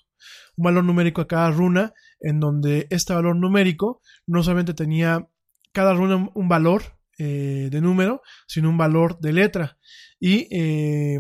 Un 0.56 0.64
valor 0.64 0.86
numérico 0.86 1.20
a 1.20 1.28
cada 1.28 1.52
runa 1.52 1.94
en 2.22 2.40
donde 2.40 2.88
este 2.90 3.14
valor 3.14 3.36
numérico 3.36 4.02
no 4.26 4.44
solamente 4.44 4.74
tenía 4.74 5.28
cada 5.74 5.94
runa 5.94 6.30
un 6.34 6.48
valor 6.48 6.84
eh, 7.18 7.68
de 7.70 7.82
número, 7.82 8.22
sino 8.48 8.70
un 8.70 8.78
valor 8.78 9.20
de 9.20 9.34
letra. 9.34 9.78
Y 10.22 10.48
eh, 10.56 11.20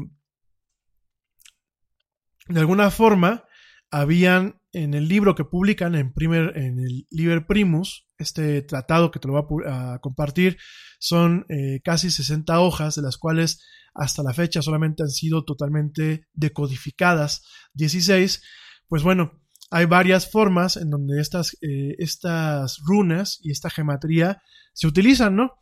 de 2.49 2.59
alguna 2.59 2.91
forma 2.91 3.45
habían 3.91 4.59
en 4.71 4.93
el 4.93 5.07
libro 5.07 5.34
que 5.34 5.45
publican 5.45 5.95
en, 5.95 6.13
primer, 6.13 6.57
en 6.57 6.80
el 6.80 7.07
Liber 7.09 7.47
Primus, 7.47 8.07
este 8.17 8.61
tratado 8.61 9.09
que 9.09 9.19
te 9.19 9.27
lo 9.27 9.41
voy 9.41 9.63
a, 9.65 9.99
compartir, 9.99 10.57
son 10.99 11.45
eh, 11.49 11.80
casi 11.84 12.11
60 12.11 12.59
hojas, 12.59 12.95
de 12.95 13.01
las 13.01 13.17
cuales 13.17 13.63
hasta 13.95 14.21
la 14.21 14.34
fecha 14.34 14.61
solamente 14.61 15.03
han 15.03 15.09
sido 15.09 15.43
totalmente 15.43 16.27
decodificadas 16.34 17.43
16. 17.73 18.43
Pues 18.88 19.03
bueno, 19.03 19.41
hay 19.71 19.85
varias 19.85 20.30
formas 20.30 20.77
en 20.77 20.89
donde 20.89 21.21
estas, 21.21 21.57
eh, 21.61 21.95
estas 21.97 22.80
runas 22.85 23.39
y 23.41 23.51
esta 23.51 23.69
gematría 23.69 24.41
se 24.73 24.88
utilizan, 24.88 25.35
¿no? 25.35 25.53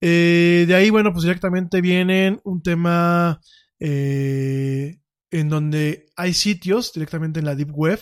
Eh, 0.00 0.64
de 0.66 0.74
ahí, 0.74 0.90
bueno, 0.90 1.12
pues 1.12 1.22
directamente 1.22 1.80
vienen 1.80 2.40
un 2.44 2.62
tema 2.62 3.40
eh, 3.78 4.98
en 5.32 5.48
donde 5.48 6.06
hay 6.16 6.34
sitios 6.34 6.92
directamente 6.92 7.40
en 7.40 7.46
la 7.46 7.56
Deep 7.56 7.72
Web, 7.72 8.00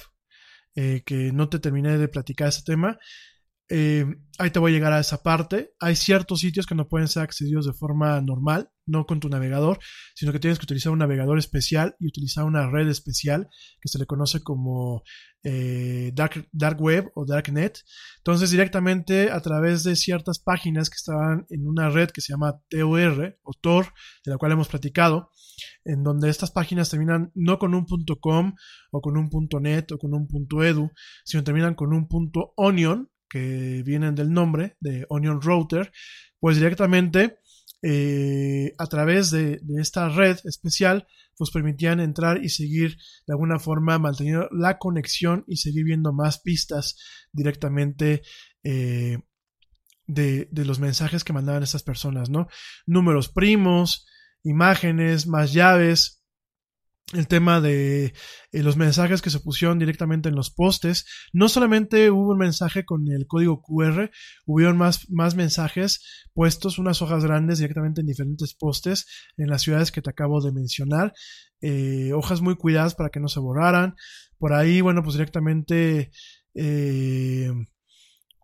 que 0.75 1.31
no 1.33 1.49
te 1.49 1.59
terminé 1.59 1.99
de 1.99 2.09
platicar 2.09 2.49
ese 2.49 2.63
tema, 2.65 2.99
eh, 3.73 4.05
ahí 4.39 4.51
te 4.51 4.59
voy 4.59 4.73
a 4.73 4.75
llegar 4.75 4.93
a 4.93 5.01
esa 5.01 5.23
parte. 5.23 5.73
Hay 5.79 5.95
ciertos 5.95 6.41
sitios 6.41 6.67
que 6.67 6.75
no 6.75 6.89
pueden 6.89 7.07
ser 7.07 7.23
accedidos 7.23 7.67
de 7.67 7.73
forma 7.73 8.21
normal, 8.21 8.69
no 8.91 9.07
con 9.07 9.21
tu 9.21 9.29
navegador, 9.29 9.79
sino 10.15 10.33
que 10.33 10.41
tienes 10.41 10.59
que 10.59 10.65
utilizar 10.65 10.93
un 10.93 10.99
navegador 10.99 11.39
especial 11.39 11.97
y 11.99 12.09
utilizar 12.09 12.45
una 12.45 12.69
red 12.71 12.89
especial 12.89 13.49
que 13.81 13.89
se 13.89 13.99
le 13.99 14.07
conoce 14.07 14.43
como 14.43 15.03
eh, 15.43 16.13
dark, 16.15 16.49
dark 16.53 16.81
Web 16.81 17.11
o 17.15 17.25
Darknet. 17.25 17.83
Entonces, 18.19 18.51
directamente 18.51 19.31
a 19.31 19.41
través 19.41 19.85
de 19.85 19.97
ciertas 19.97 20.39
páginas 20.39 20.91
que 20.91 20.97
estaban 20.97 21.47
en 21.49 21.67
una 21.67 21.89
red 21.89 22.11
que 22.11 22.21
se 22.21 22.33
llama 22.33 22.61
TOR 22.69 23.39
o 23.43 23.53
Tor, 23.55 23.87
de 24.25 24.33
la 24.33 24.39
cual 24.39 24.53
hemos 24.53 24.69
platicado, 24.69 25.31
en 25.85 26.03
donde 26.03 26.29
estas 26.29 26.51
páginas 26.51 26.91
terminan 26.91 27.33
no 27.35 27.59
con 27.59 27.75
un 27.75 27.87
.com 28.21 28.55
o 28.91 29.01
con 29.01 29.17
un 29.17 29.31
.net 29.61 29.93
o 29.93 29.99
con 29.99 30.15
un 30.15 30.29
.edu, 30.63 30.91
sino 31.25 31.45
terminan 31.45 31.75
con 31.75 31.93
un 31.93 32.09
.onion 32.57 33.11
que 33.29 33.83
vienen 33.85 34.15
del 34.15 34.33
nombre 34.33 34.77
de 34.81 35.07
Onion 35.09 35.41
Router, 35.41 35.93
pues 36.41 36.57
directamente 36.57 37.39
eh, 37.83 38.75
a 38.79 38.87
través 38.87 39.31
de, 39.31 39.61
esta 39.79 40.09
red 40.09 40.39
especial, 40.45 41.07
pues 41.37 41.51
permitían 41.51 42.01
entrar 42.01 42.45
y 42.45 42.51
seguir 42.51 42.97
de 43.27 43.33
alguna 43.33 43.59
forma 43.59 43.99
manteniendo 43.99 44.49
la 44.53 44.79
conexión 44.79 45.45
y 45.47 45.57
seguir 45.57 45.85
viendo 45.85 46.13
más 46.13 46.41
pistas 46.41 46.97
directamente 47.33 48.23
eh, 48.63 49.19
de, 50.07 50.49
de, 50.51 50.65
los 50.65 50.79
mensajes 50.79 51.25
que 51.25 51.33
mandaban 51.33 51.63
estas 51.63 51.83
personas, 51.83 52.29
¿no? 52.29 52.49
Números 52.87 53.29
primos, 53.29 54.07
imágenes, 54.43 55.27
más 55.27 55.53
llaves, 55.53 56.20
el 57.13 57.27
tema 57.27 57.61
de 57.61 58.15
eh, 58.53 58.63
los 58.63 58.77
mensajes 58.77 59.21
que 59.23 59.31
se 59.31 59.41
pusieron 59.41 59.79
directamente 59.79 60.29
en 60.29 60.35
los 60.35 60.51
postes. 60.51 61.07
No 61.33 61.49
solamente 61.49 62.11
hubo 62.11 62.33
un 62.33 62.39
mensaje 62.39 62.85
con 62.85 63.11
el 63.11 63.27
código 63.27 63.63
QR, 63.63 64.11
hubieron 64.47 64.77
más, 64.77 65.11
más 65.11 65.35
mensajes 65.35 66.29
puestos, 66.33 66.79
unas 66.79 67.03
hojas 67.03 67.25
grandes 67.25 67.59
directamente 67.59 68.01
en 68.01 68.07
diferentes 68.07 68.55
postes 68.55 69.07
en 69.37 69.49
las 69.49 69.63
ciudades 69.63 69.91
que 69.91 70.03
te 70.03 70.11
acabo 70.11 70.41
de 70.41 70.53
mencionar. 70.53 71.13
Eh, 71.61 72.13
hojas 72.15 72.41
muy 72.41 72.57
cuidadas 72.57 72.95
para 72.95 73.11
que 73.11 73.21
no 73.21 73.29
se 73.29 73.41
borraran. 73.41 73.97
Por 74.39 74.53
ahí, 74.53 74.81
bueno, 74.81 75.03
pues 75.03 75.15
directamente 75.15 76.11
eh, 76.55 77.51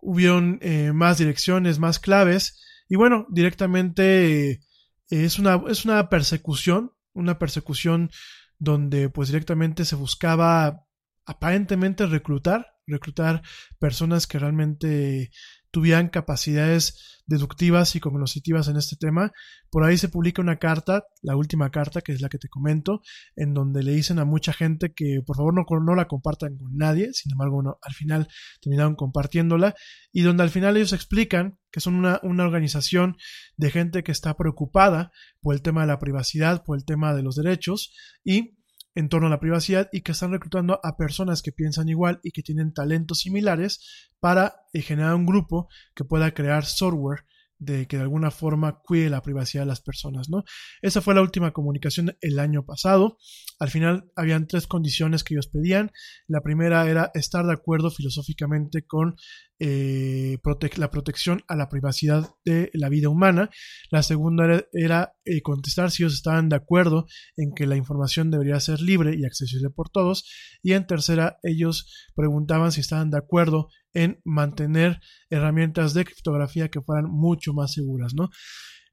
hubieron 0.03 0.61
más 0.95 1.19
direcciones, 1.19 1.79
más 1.79 1.99
claves. 1.99 2.63
Y 2.89 2.97
bueno, 2.97 3.27
directamente 3.31 4.61
es, 5.09 5.39
una, 5.39 5.63
es 5.69 5.85
una 5.85 6.09
persecución, 6.09 6.93
una 7.15 7.39
persecución 7.39 8.11
donde 8.59 9.09
pues 9.09 9.29
directamente 9.29 9.85
se 9.85 9.97
buscaba 9.97 10.87
aparentemente 11.25 12.07
reclutar, 12.07 12.75
reclutar 12.87 13.43
personas 13.79 14.27
que 14.27 14.39
realmente 14.39 15.31
tuvieran 15.77 16.09
capacidades 16.09 17.21
deductivas 17.27 17.97
y 17.97 18.01
cognitivas 18.01 18.67
en 18.69 18.79
este 18.79 18.97
tema. 18.97 19.33
Por 19.69 19.85
ahí 19.85 19.99
se 19.99 20.09
publica 20.09 20.41
una 20.41 20.57
carta, 20.57 21.05
la 21.21 21.37
última 21.37 21.71
carta, 21.71 22.01
que 22.01 22.13
es 22.13 22.23
la 22.23 22.31
que 22.31 22.39
te 22.39 22.49
comento, 22.49 23.03
en 23.37 23.53
donde 23.53 23.83
le 23.83 23.93
dicen 23.93 24.19
a 24.19 24.25
mucha 24.25 24.55
gente 24.55 24.95
que 24.95 25.21
por 25.27 25.37
favor 25.37 25.53
no, 25.53 25.67
no 25.81 25.95
la 25.95 26.09
compartan 26.09 26.57
con 26.57 26.75
nadie, 26.79 27.13
sin 27.13 27.33
embargo, 27.33 27.57
bueno, 27.57 27.79
al 27.83 27.93
final 27.93 28.27
terminaron 28.63 28.95
compartiéndola, 28.95 29.75
y 30.13 30.23
donde 30.23 30.45
al 30.45 30.49
final 30.49 30.79
ellos 30.79 30.95
explican 30.95 31.59
que 31.71 31.81
son 31.81 31.97
una, 31.97 32.21
una 32.23 32.45
organización 32.45 33.19
de 33.59 33.71
gente 33.71 34.03
que 34.03 34.13
está 34.13 34.35
preocupada 34.35 35.13
por 35.43 35.55
el 35.55 35.61
tema 35.61 35.83
de 35.83 35.89
la 35.89 35.99
privacidad, 35.99 36.65
por 36.65 36.79
el 36.79 36.87
tema 36.87 37.13
de 37.13 37.23
los 37.23 37.37
derechos, 37.37 37.95
y 38.25 38.57
en 38.97 39.09
torno 39.09 39.29
a 39.29 39.31
la 39.31 39.39
privacidad 39.39 39.89
y 39.93 40.01
que 40.01 40.13
están 40.13 40.33
reclutando 40.33 40.81
a 40.83 40.97
personas 40.97 41.43
que 41.43 41.53
piensan 41.53 41.89
igual 41.89 42.19
y 42.25 42.33
que 42.33 42.43
tienen 42.43 42.73
talentos 42.73 43.21
similares 43.21 44.09
para 44.19 44.57
eh, 44.73 44.83
generar 44.83 45.15
un 45.15 45.27
grupo 45.27 45.69
que 45.95 46.05
pueda 46.05 46.33
crear 46.33 46.65
software 46.65 47.25
de 47.59 47.87
que 47.87 47.97
de 47.97 48.03
alguna 48.03 48.31
forma 48.31 48.81
cuide 48.83 49.11
la 49.11 49.23
privacidad 49.23 49.63
de 49.63 49.69
las 49.69 49.81
personas, 49.81 50.29
¿no? 50.29 50.45
Esa 50.83 51.01
fue 51.01 51.15
la 51.15 51.23
última 51.23 51.53
comunicación 51.53 52.17
el 52.21 52.39
año 52.39 52.65
pasado. 52.65 53.19
Al 53.59 53.71
final 53.71 54.11
habían 54.15 54.47
tres 54.47 54.67
condiciones 54.67 55.25
que 55.25 55.35
ellos 55.35 55.49
pedían. 55.49 55.91
La 56.27 56.43
primera 56.43 56.89
era 56.89 57.11
estar 57.15 57.47
de 57.47 57.55
acuerdo 57.55 57.91
filosóficamente 57.91 58.83
con 58.87 59.17
eh, 59.59 60.39
la 60.77 60.91
protección 60.91 61.43
a 61.49 61.57
la 61.57 61.69
privacidad 61.69 62.31
de 62.45 62.71
la 62.75 62.89
vida 62.89 63.09
humana. 63.09 63.51
La 63.91 64.03
segunda 64.03 64.65
era, 64.73 65.15
eh, 65.25 65.43
contestar 65.43 65.91
si 65.91 66.03
ellos 66.03 66.15
estaban 66.15 66.49
de 66.49 66.57
acuerdo 66.57 67.07
en 67.37 67.53
que 67.55 67.67
la 67.67 67.77
información 67.77 68.31
debería 68.31 68.61
ser 68.61 68.81
libre 68.81 69.17
y 69.17 69.25
accesible 69.25 69.71
por 69.71 69.89
todos. 69.89 70.25
Y 70.63 70.73
en 70.73 70.87
tercera, 70.87 71.39
ellos 71.43 72.11
preguntaban 72.15 72.73
si 72.73 72.81
estaban 72.81 73.11
de 73.11 73.19
acuerdo 73.19 73.69
en 73.95 74.21
mantener 74.25 75.01
herramientas 75.31 75.95
de 75.95 76.05
criptografía 76.05 76.69
que 76.69 76.83
fueran 76.83 77.07
mucho 77.11 77.55
más 77.55 77.73
seguras, 77.73 78.15
¿no? 78.15 78.29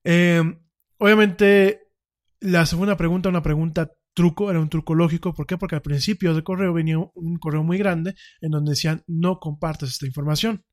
Em, 0.03 0.61
obviamente, 0.97 1.81
la 2.39 2.65
segunda 2.65 2.97
pregunta, 2.97 3.29
una 3.29 3.43
pregunta 3.43 3.91
truco, 4.13 4.49
era 4.49 4.59
un 4.59 4.69
truco 4.69 4.95
lógico. 4.95 5.33
¿Por 5.33 5.45
qué? 5.45 5.57
Porque 5.57 5.75
al 5.75 5.81
principio 5.81 6.33
del 6.33 6.43
correo 6.43 6.73
venía 6.73 6.97
un 6.97 7.37
correo 7.37 7.63
muy 7.63 7.77
grande 7.77 8.15
en 8.41 8.51
donde 8.51 8.71
decían 8.71 9.03
no 9.07 9.39
compartes 9.39 9.89
esta 9.89 10.05
información. 10.05 10.65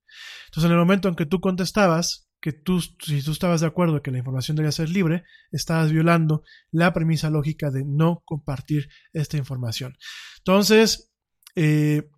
Entonces, 0.46 0.64
en 0.66 0.72
el 0.72 0.78
momento 0.78 1.08
en 1.08 1.14
que 1.14 1.26
tú 1.26 1.40
contestabas 1.40 2.30
que 2.40 2.52
tú, 2.52 2.80
si 2.80 3.22
tú 3.22 3.32
estabas 3.32 3.60
de 3.60 3.66
acuerdo 3.66 4.02
que 4.02 4.10
la 4.10 4.18
información 4.18 4.56
debía 4.56 4.72
ser 4.72 4.88
libre, 4.88 5.24
estabas 5.52 5.92
violando 5.92 6.42
la 6.70 6.92
premisa 6.92 7.28
lógica 7.28 7.70
de 7.70 7.84
no 7.84 8.22
compartir 8.24 8.88
esta 9.12 9.36
información. 9.36 9.96
Entonces, 10.38 11.12
eh, 11.54 12.08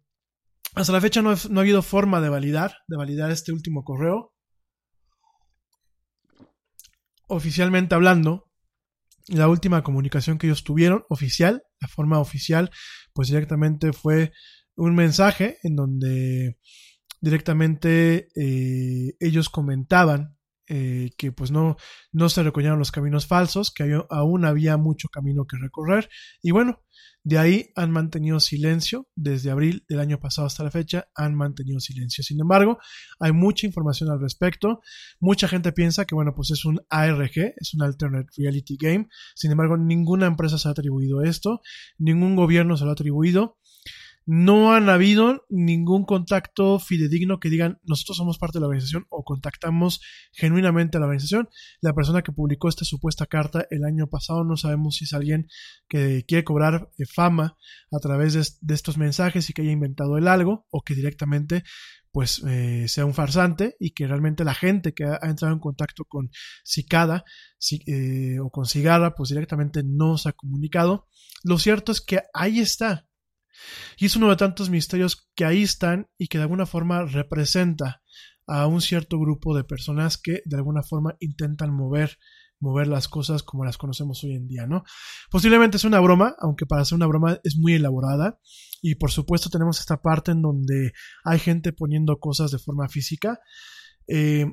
hasta 0.75 0.93
la 0.93 1.01
fecha 1.01 1.23
no, 1.23 1.31
ha 1.31 1.61
habido 1.61 1.83
forma 1.83 2.21
de 2.21 2.29
validar, 2.29 2.77
de 2.87 2.97
validar 2.97 3.31
este 3.31 3.53
último 3.53 3.85
correo. 3.85 4.33
Oficialmente 7.27 7.95
hablando, 7.95 8.51
la 9.29 9.49
última 9.49 9.83
comunicación 9.83 10.39
que 10.39 10.47
ellos 10.47 10.65
tuvieron, 10.65 11.05
oficial, 11.09 11.63
la 11.81 11.89
forma 11.89 12.19
oficial, 12.19 12.71
pues 13.13 13.29
directamente 13.29 13.93
fue 13.93 14.33
un 14.77 14.95
mensaje 14.95 15.59
en 15.63 15.77
donde 15.77 16.59
directamente 17.21 18.29
eh, 18.35 19.15
ellos 19.21 19.49
comentaban 19.49 20.37
eh, 20.69 21.11
que 21.19 21.33
pues 21.33 21.51
no, 21.51 21.77
no 22.13 22.29
se 22.29 22.43
recogieron 22.43 22.79
los 22.79 22.93
caminos 22.93 23.27
falsos, 23.27 23.71
que 23.71 24.01
aún 24.11 24.45
había 24.45 24.77
mucho 24.77 25.09
camino 25.09 25.47
que 25.47 25.57
recorrer. 25.57 26.09
Y 26.43 26.51
bueno, 26.51 26.81
de 27.25 27.39
ahí 27.39 27.71
han 27.77 27.93
mantenido 27.93 28.41
silencio, 28.41 29.09
desde 29.15 29.51
abril 29.51 29.85
del 29.89 30.01
año 30.01 30.19
pasado 30.19 30.47
hasta 30.47 30.65
la 30.65 30.73
fecha, 30.73 31.07
han 31.15 31.37
mantenido 31.37 31.79
silencio. 31.79 32.25
Sin 32.25 32.41
embargo, 32.41 32.79
hay 33.21 33.33
mucha 33.33 33.67
información 33.67 34.11
al 34.11 34.21
respecto. 34.21 34.81
Mucha 35.21 35.47
gente 35.47 35.73
piensa 35.73 36.05
que, 36.05 36.17
bueno, 36.17 36.35
pues 36.35 36.51
es 36.51 36.65
un 36.65 36.81
ARG, 36.91 37.55
es 37.57 37.75
un 37.75 37.83
Alternate 37.83 38.29
Reality 38.37 38.77
Game. 38.77 39.09
Sin 39.37 39.53
embargo, 39.53 39.77
ninguna 39.77 40.27
empresa 40.27 40.59
se 40.59 40.67
ha 40.69 40.73
atribuido 40.73 41.23
esto, 41.23 41.61
ningún 41.97 42.35
gobierno 42.35 42.77
se 42.77 42.85
lo 42.85 42.91
ha 42.91 42.95
atribuido 42.95 43.57
no 44.25 44.73
han 44.73 44.89
habido 44.89 45.45
ningún 45.49 46.05
contacto 46.05 46.79
fidedigno 46.79 47.41
que 47.41 47.51
digan 47.51 47.81
nosotros 47.85 48.17
somos 48.17 48.39
parte 48.39 48.59
de 48.59 48.61
la 48.61 48.67
organización 48.67 49.07
o 49.11 49.25
contactamos 49.25 50.01
genuinamente 50.33 50.97
a 50.97 51.01
la 51.01 51.07
organización. 51.07 51.49
La 51.81 51.93
persona 51.93 52.23
que 52.23 52.33
publicó 52.33 52.69
esta 52.69 52.85
supuesta 52.85 53.27
carta 53.27 53.67
el 53.71 53.85
año 53.85 54.07
pasado 54.09 54.45
no 54.45 54.57
sabemos 54.57 54.97
si 54.97 55.05
es 55.05 55.13
alguien 55.13 55.49
que 55.89 56.25
quiere 56.27 56.45
cobrar 56.45 56.91
eh, 56.99 57.05
fama 57.07 57.57
a 57.91 57.99
través 57.99 58.35
de, 58.35 58.75
estos 58.75 58.97
mensajes 58.97 59.49
y 59.51 59.53
que 59.53 59.63
haya 59.63 59.73
inventado 59.73 60.17
el 60.17 60.29
algo 60.29 60.67
o 60.71 60.83
que 60.83 60.95
directamente 60.95 61.65
pues 62.13 62.43
eh, 62.47 62.87
sea 62.89 63.07
un 63.07 63.15
farsante 63.15 63.75
y 63.81 63.93
que 63.93 64.07
realmente 64.07 64.45
la 64.45 64.55
gente 64.55 64.93
que 64.93 65.05
ha, 65.05 65.19
entrado 65.23 65.55
en 65.55 65.61
contacto 65.61 66.05
con 66.05 66.31
Cicada 66.63 67.25
eh, 67.87 68.39
o 68.39 68.51
con 68.51 68.67
Cigarra 68.67 69.15
pues 69.15 69.31
directamente 69.31 69.83
no 69.83 70.19
se 70.19 70.29
ha 70.29 70.33
comunicado. 70.33 71.09
Lo 71.43 71.59
cierto 71.59 71.91
es 71.91 72.01
que 72.01 72.21
ahí 72.35 72.61
está, 72.61 73.09
y 73.99 74.07
es 74.07 74.17
uno 74.17 74.29
de 74.31 74.37
tantos 74.37 74.71
misterios 74.71 75.29
que 75.35 75.45
ahí 75.45 75.63
están 75.63 76.09
y 76.19 76.29
que 76.29 76.39
de 76.39 76.43
alguna 76.43 76.67
forma 76.67 77.05
representa 77.05 78.03
a 78.47 78.67
un 78.67 78.81
cierto 78.81 79.19
grupo 79.19 79.57
de 79.57 79.65
personas 79.65 80.19
que 80.19 80.43
de 80.45 80.57
alguna 80.57 80.83
forma 80.83 81.17
intentan 81.21 81.73
mover 81.73 82.19
mover 82.63 82.87
las 82.87 83.09
cosas 83.09 83.43
como 83.43 83.65
las 83.65 83.77
conocemos 83.77 84.23
hoy 84.23 84.35
en 84.35 84.47
día, 84.47 84.67
¿no? 84.67 84.85
Posiblemente 85.31 85.77
es 85.77 85.85
una 85.85 85.99
broma, 85.99 86.37
aunque 86.39 86.65
para 86.65 86.85
ser 86.85 86.97
una 86.97 87.09
broma 87.09 87.41
es 87.43 87.57
muy 87.57 87.75
elaborada 87.75 88.39
y 88.81 88.95
por 88.95 89.11
supuesto 89.11 89.51
tenemos 89.51 89.81
esta 89.81 90.01
parte 90.01 90.31
en 90.31 90.43
donde 90.43 90.93
hay 91.25 91.41
gente 91.41 91.73
poniendo 91.73 92.19
cosas 92.21 92.53
de 92.53 92.59
forma 92.59 92.89
física. 92.89 93.41
Eh, 94.07 94.47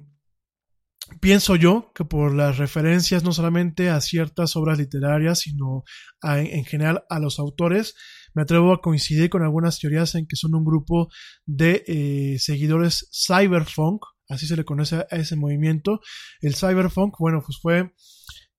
pienso 1.21 1.55
yo 1.55 1.91
que 1.93 2.03
por 2.03 2.33
las 2.33 2.57
referencias 2.57 3.23
no 3.23 3.31
solamente 3.31 3.89
a 3.89 4.01
ciertas 4.01 4.55
obras 4.55 4.79
literarias, 4.79 5.39
sino 5.39 5.83
en 6.23 6.65
general 6.65 7.03
a 7.09 7.19
los 7.19 7.37
autores, 7.39 7.95
me 8.33 8.43
atrevo 8.43 8.73
a 8.73 8.81
coincidir 8.81 9.29
con 9.29 9.43
algunas 9.43 9.79
teorías 9.79 10.15
en 10.15 10.27
que 10.27 10.35
son 10.35 10.55
un 10.55 10.65
grupo 10.65 11.09
de 11.45 11.83
eh, 11.87 12.37
seguidores 12.39 13.09
cyberpunk, 13.11 14.03
así 14.27 14.47
se 14.47 14.55
le 14.55 14.65
conoce 14.65 15.05
a 15.09 15.15
ese 15.15 15.35
movimiento. 15.35 15.99
El 16.41 16.55
cyberpunk, 16.55 17.15
bueno, 17.19 17.41
pues 17.45 17.59
fue 17.61 17.91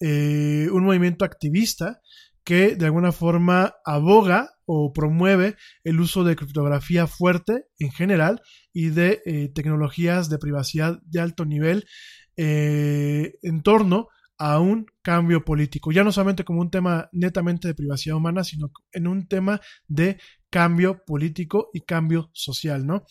eh, 0.01 0.69
un 0.73 0.85
movimiento 0.85 1.25
activista 1.25 2.01
que 2.43 2.75
de 2.75 2.87
alguna 2.87 3.13
forma 3.13 3.75
aboga 3.85 4.51
o 4.65 4.93
promueve 4.93 5.57
el 5.85 6.01
uso 6.01 6.25
de 6.25 6.37
criptografía 6.37 7.07
fuerte 7.07 7.67
en 7.79 7.93
general 7.93 8.41
y 8.73 8.89
de 8.89 9.21
eh, 9.27 9.51
tecnologías 9.55 10.31
de 10.31 10.39
privacidad 10.39 11.01
de 11.05 11.21
alto 11.21 11.45
nivel 11.45 11.87
en 12.37 13.63
torno 13.63 14.09
a 14.41 14.59
un 14.59 14.87
cambio 15.03 15.45
político, 15.45 15.93
ya 15.93 16.03
no 16.03 16.13
solamente 16.13 16.45
como 16.45 16.63
un 16.63 16.71
tema 16.71 17.11
netamente 17.13 17.69
de 17.69 17.75
privacidad 17.75 18.17
humana, 18.17 18.43
sino 18.43 18.73
en 18.91 19.07
un 19.07 19.29
tema 19.29 19.61
de 19.87 20.19
cambio 20.51 21.05
político 21.05 21.71
y 21.73 21.81
cambio 21.81 22.31
social, 22.33 22.87
¿no? 22.87 23.05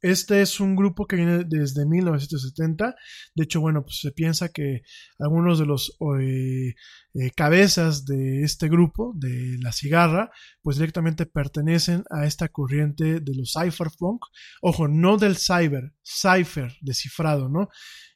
Este 0.00 0.40
es 0.40 0.60
un 0.60 0.76
grupo 0.76 1.06
que 1.06 1.16
viene 1.16 1.44
desde 1.44 1.86
1970, 1.86 2.94
de 3.34 3.44
hecho, 3.44 3.60
bueno, 3.60 3.82
pues 3.84 4.00
se 4.00 4.12
piensa 4.12 4.48
que 4.48 4.82
algunos 5.18 5.58
de 5.58 5.66
los 5.66 5.96
eh, 6.20 6.74
eh, 7.14 7.30
cabezas 7.36 8.06
de 8.06 8.42
este 8.42 8.68
grupo, 8.68 9.12
de 9.16 9.58
la 9.60 9.72
cigarra, 9.72 10.30
pues 10.62 10.76
directamente 10.76 11.26
pertenecen 11.26 12.04
a 12.10 12.26
esta 12.26 12.48
corriente 12.48 13.20
de 13.20 13.34
los 13.34 13.52
cypherpunk, 13.52 14.22
ojo, 14.62 14.88
no 14.88 15.16
del 15.18 15.36
cyber, 15.36 15.94
cipher, 16.02 16.72
descifrado, 16.80 17.48
¿no? 17.48 17.68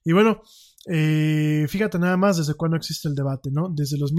Y 0.05 0.13
bueno, 0.13 0.43
eh, 0.87 1.67
fíjate 1.69 1.99
nada 1.99 2.17
más 2.17 2.39
desde 2.39 2.55
cuándo 2.55 2.77
existe 2.77 3.09
el 3.09 3.15
debate, 3.15 3.51
¿no? 3.53 3.69
Desde 3.69 3.99
los 3.99 4.13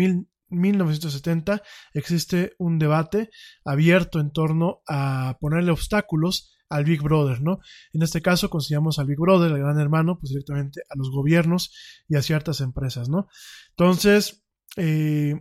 1970 0.52 1.62
existe 1.94 2.54
un 2.60 2.78
debate 2.78 3.30
abierto 3.66 4.20
en 4.20 4.32
torno 4.32 4.82
a 4.88 5.38
ponerle 5.40 5.72
obstáculos 5.72 6.56
al 6.70 6.86
Big 6.86 7.02
Brother, 7.02 7.42
¿no? 7.42 7.60
En 7.94 8.02
este 8.02 8.22
caso 8.22 8.50
consideramos 8.50 8.98
al 9.00 9.08
Big 9.08 9.20
Brother, 9.20 9.52
el 9.52 9.60
gran 9.60 9.80
hermano, 9.80 10.18
pues 10.20 10.30
directamente 10.30 10.82
a 10.90 10.98
los 10.98 11.12
gobiernos 11.12 11.74
y 12.08 12.16
a 12.16 12.22
ciertas 12.22 12.62
empresas, 12.62 13.10
¿no? 13.10 13.28
Entonces, 13.72 14.46
eh, 14.78 15.36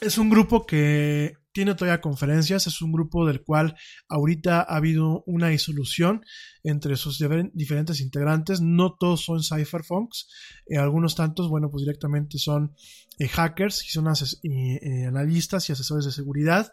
es 0.00 0.18
un 0.18 0.28
grupo 0.28 0.66
que 0.66 1.34
tiene 1.56 1.74
todavía 1.74 2.02
conferencias, 2.02 2.66
es 2.66 2.82
un 2.82 2.92
grupo 2.92 3.26
del 3.26 3.42
cual 3.42 3.76
ahorita 4.10 4.60
ha 4.60 4.76
habido 4.76 5.22
una 5.24 5.48
disolución 5.48 6.22
entre 6.62 6.96
sus 6.96 7.18
diferentes 7.54 8.02
integrantes, 8.02 8.60
no 8.60 8.92
todos 8.92 9.24
son 9.24 9.42
cypherpunks, 9.42 10.28
eh, 10.66 10.76
algunos 10.76 11.14
tantos, 11.14 11.48
bueno, 11.48 11.70
pues 11.70 11.82
directamente 11.82 12.36
son 12.36 12.74
eh, 13.18 13.26
hackers 13.28 13.86
y 13.86 13.88
son 13.88 14.06
eh, 14.42 15.06
analistas 15.06 15.66
y 15.70 15.72
asesores 15.72 16.04
de 16.04 16.12
seguridad, 16.12 16.70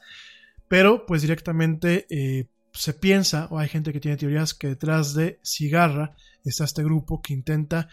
pero 0.68 1.06
pues 1.06 1.22
directamente 1.22 2.06
se 2.74 2.94
piensa, 2.94 3.48
o 3.52 3.60
hay 3.60 3.70
gente 3.70 3.94
que 3.94 4.02
tiene 4.02 4.18
teorías, 4.18 4.54
que 4.54 4.68
detrás 4.68 5.14
de 5.14 5.40
Cigarra 5.46 6.14
está 6.44 6.66
este 6.66 6.84
grupo 6.84 7.22
que 7.22 7.32
intenta, 7.32 7.88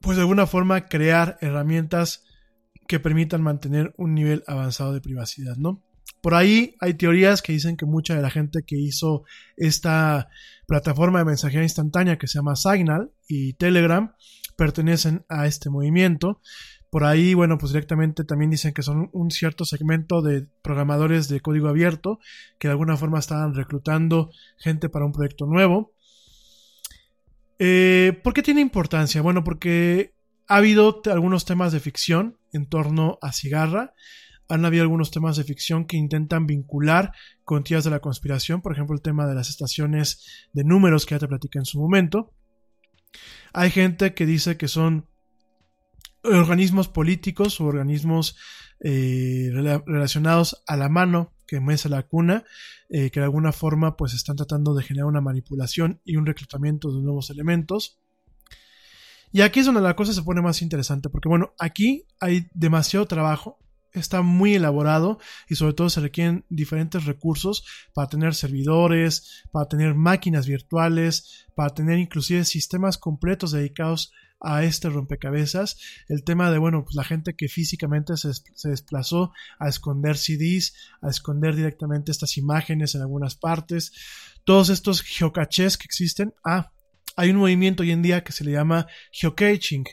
pues 0.00 0.16
de 0.16 0.20
alguna 0.20 0.46
forma, 0.46 0.86
crear 0.86 1.38
herramientas 1.40 2.22
que 2.86 3.00
permitan 3.00 3.42
mantener 3.42 3.94
un 3.96 4.14
nivel 4.14 4.44
avanzado 4.46 4.92
de 4.92 5.00
privacidad, 5.00 5.56
¿no? 5.56 5.82
Por 6.20 6.34
ahí 6.34 6.74
hay 6.80 6.94
teorías 6.94 7.42
que 7.42 7.52
dicen 7.52 7.76
que 7.76 7.86
mucha 7.86 8.16
de 8.16 8.22
la 8.22 8.30
gente 8.30 8.64
que 8.66 8.76
hizo 8.76 9.24
esta 9.56 10.28
plataforma 10.66 11.20
de 11.20 11.24
mensajería 11.24 11.62
instantánea 11.62 12.18
que 12.18 12.26
se 12.26 12.38
llama 12.38 12.56
Signal 12.56 13.12
y 13.28 13.52
Telegram 13.52 14.12
pertenecen 14.56 15.24
a 15.28 15.46
este 15.46 15.70
movimiento. 15.70 16.40
Por 16.90 17.04
ahí, 17.04 17.34
bueno, 17.34 17.58
pues 17.58 17.72
directamente 17.72 18.24
también 18.24 18.50
dicen 18.50 18.72
que 18.72 18.82
son 18.82 19.10
un 19.12 19.30
cierto 19.30 19.64
segmento 19.64 20.22
de 20.22 20.46
programadores 20.62 21.28
de 21.28 21.40
código 21.40 21.68
abierto 21.68 22.18
que 22.58 22.68
de 22.68 22.72
alguna 22.72 22.96
forma 22.96 23.18
estaban 23.18 23.54
reclutando 23.54 24.30
gente 24.58 24.88
para 24.88 25.04
un 25.04 25.12
proyecto 25.12 25.46
nuevo. 25.46 25.92
Eh, 27.58 28.18
¿Por 28.24 28.34
qué 28.34 28.42
tiene 28.42 28.60
importancia? 28.60 29.22
Bueno, 29.22 29.44
porque 29.44 30.15
ha 30.48 30.56
habido 30.56 31.02
algunos 31.06 31.44
temas 31.44 31.72
de 31.72 31.80
ficción 31.80 32.38
en 32.52 32.68
torno 32.68 33.18
a 33.20 33.32
Cigarra. 33.32 33.94
Han 34.48 34.64
habido 34.64 34.82
algunos 34.82 35.10
temas 35.10 35.36
de 35.36 35.44
ficción 35.44 35.86
que 35.86 35.96
intentan 35.96 36.46
vincular 36.46 37.12
con 37.44 37.64
tías 37.64 37.84
de 37.84 37.90
la 37.90 38.00
conspiración, 38.00 38.62
por 38.62 38.72
ejemplo 38.72 38.94
el 38.94 39.02
tema 39.02 39.26
de 39.26 39.34
las 39.34 39.50
estaciones 39.50 40.48
de 40.52 40.62
números 40.64 41.04
que 41.04 41.16
ya 41.16 41.18
te 41.18 41.28
platicé 41.28 41.58
en 41.58 41.64
su 41.64 41.80
momento. 41.80 42.32
Hay 43.52 43.70
gente 43.70 44.14
que 44.14 44.26
dice 44.26 44.56
que 44.56 44.68
son 44.68 45.08
organismos 46.22 46.88
políticos 46.88 47.60
o 47.60 47.64
organismos 47.64 48.36
eh, 48.80 49.50
relacionados 49.52 50.62
a 50.66 50.76
la 50.76 50.88
mano 50.88 51.32
que 51.46 51.60
mece 51.60 51.88
la 51.88 52.02
cuna, 52.02 52.44
eh, 52.88 53.10
que 53.10 53.20
de 53.20 53.24
alguna 53.24 53.52
forma 53.52 53.96
pues 53.96 54.14
están 54.14 54.36
tratando 54.36 54.74
de 54.74 54.82
generar 54.82 55.06
una 55.06 55.20
manipulación 55.20 56.00
y 56.04 56.16
un 56.16 56.26
reclutamiento 56.26 56.92
de 56.92 57.02
nuevos 57.02 57.30
elementos. 57.30 58.00
Y 59.32 59.40
aquí 59.42 59.60
es 59.60 59.66
donde 59.66 59.80
la 59.80 59.96
cosa 59.96 60.12
se 60.12 60.22
pone 60.22 60.42
más 60.42 60.62
interesante, 60.62 61.08
porque 61.08 61.28
bueno, 61.28 61.52
aquí 61.58 62.06
hay 62.20 62.48
demasiado 62.54 63.06
trabajo, 63.06 63.58
está 63.92 64.22
muy 64.22 64.54
elaborado 64.54 65.18
y 65.48 65.56
sobre 65.56 65.74
todo 65.74 65.90
se 65.90 66.00
requieren 66.00 66.44
diferentes 66.48 67.04
recursos 67.04 67.64
para 67.94 68.08
tener 68.08 68.34
servidores, 68.34 69.44
para 69.52 69.68
tener 69.68 69.94
máquinas 69.94 70.46
virtuales, 70.46 71.46
para 71.54 71.70
tener 71.70 71.98
inclusive 71.98 72.44
sistemas 72.44 72.98
completos 72.98 73.52
dedicados 73.52 74.12
a 74.40 74.64
este 74.64 74.90
rompecabezas. 74.90 75.78
El 76.08 76.24
tema 76.24 76.50
de, 76.50 76.58
bueno, 76.58 76.84
pues 76.84 76.94
la 76.94 77.04
gente 77.04 77.34
que 77.34 77.48
físicamente 77.48 78.16
se, 78.16 78.32
se, 78.34 78.68
desplazó 78.68 79.32
a 79.58 79.68
esconder 79.68 80.16
CDs, 80.16 80.74
a 81.00 81.08
esconder 81.08 81.56
directamente 81.56 82.12
estas 82.12 82.36
imágenes 82.36 82.94
en 82.94 83.00
algunas 83.00 83.34
partes. 83.34 83.92
Todos 84.44 84.68
estos 84.68 85.02
geocaches 85.02 85.78
que 85.78 85.86
existen. 85.86 86.34
Ah, 86.44 86.70
hay 87.16 87.30
un 87.30 87.38
movimiento 87.38 87.82
hoy 87.82 87.90
en 87.90 88.02
día 88.02 88.22
que 88.22 88.32
se 88.32 88.44
le 88.44 88.52
llama 88.52 88.86
geocaching. 89.10 89.84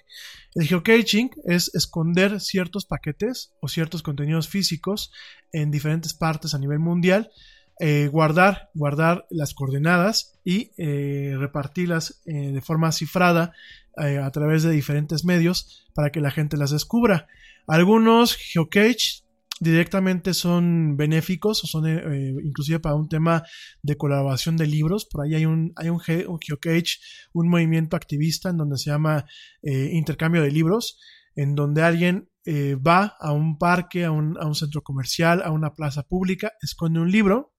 El 0.55 0.67
geocaching 0.67 1.31
es 1.45 1.73
esconder 1.73 2.39
ciertos 2.41 2.85
paquetes 2.85 3.53
o 3.61 3.67
ciertos 3.69 4.03
contenidos 4.03 4.49
físicos 4.49 5.11
en 5.51 5.71
diferentes 5.71 6.13
partes 6.13 6.53
a 6.53 6.59
nivel 6.59 6.79
mundial, 6.79 7.31
eh, 7.79 8.07
guardar, 8.11 8.69
guardar 8.73 9.25
las 9.29 9.53
coordenadas 9.53 10.37
y 10.43 10.71
eh, 10.77 11.35
repartirlas 11.39 12.21
eh, 12.25 12.51
de 12.51 12.61
forma 12.61 12.91
cifrada 12.91 13.53
a 13.95 14.31
través 14.31 14.63
de 14.63 14.71
diferentes 14.71 15.23
medios 15.23 15.85
para 15.93 16.11
que 16.11 16.19
la 16.19 16.31
gente 16.31 16.57
las 16.57 16.71
descubra. 16.71 17.27
Algunos 17.67 18.35
geocaches 18.35 19.22
directamente 19.63 20.33
son 20.33 20.95
benéficos 20.97 21.63
o 21.63 21.67
son 21.67 21.87
eh, 21.87 22.03
eh, 22.05 22.33
inclusive 22.43 22.79
para 22.79 22.95
un 22.95 23.09
tema 23.09 23.43
de 23.81 23.97
colaboración 23.97 24.57
de 24.57 24.67
libros. 24.67 25.05
Por 25.05 25.25
ahí 25.25 25.35
hay 25.35 25.45
un, 25.45 25.73
hay 25.75 25.89
un, 25.89 26.01
un 26.27 26.39
geocage, 26.39 26.99
un 27.33 27.49
movimiento 27.49 27.95
activista 27.95 28.49
en 28.49 28.57
donde 28.57 28.77
se 28.77 28.91
llama 28.91 29.25
eh, 29.61 29.89
intercambio 29.93 30.41
de 30.41 30.51
libros, 30.51 30.99
en 31.35 31.55
donde 31.55 31.81
alguien 31.81 32.29
eh, 32.45 32.75
va 32.75 33.15
a 33.19 33.31
un 33.31 33.57
parque, 33.57 34.03
a 34.03 34.11
un, 34.11 34.37
a 34.37 34.45
un 34.45 34.55
centro 34.55 34.81
comercial, 34.81 35.41
a 35.43 35.51
una 35.51 35.73
plaza 35.73 36.03
pública, 36.03 36.51
esconde 36.61 36.99
un 36.99 37.09
libro, 37.09 37.53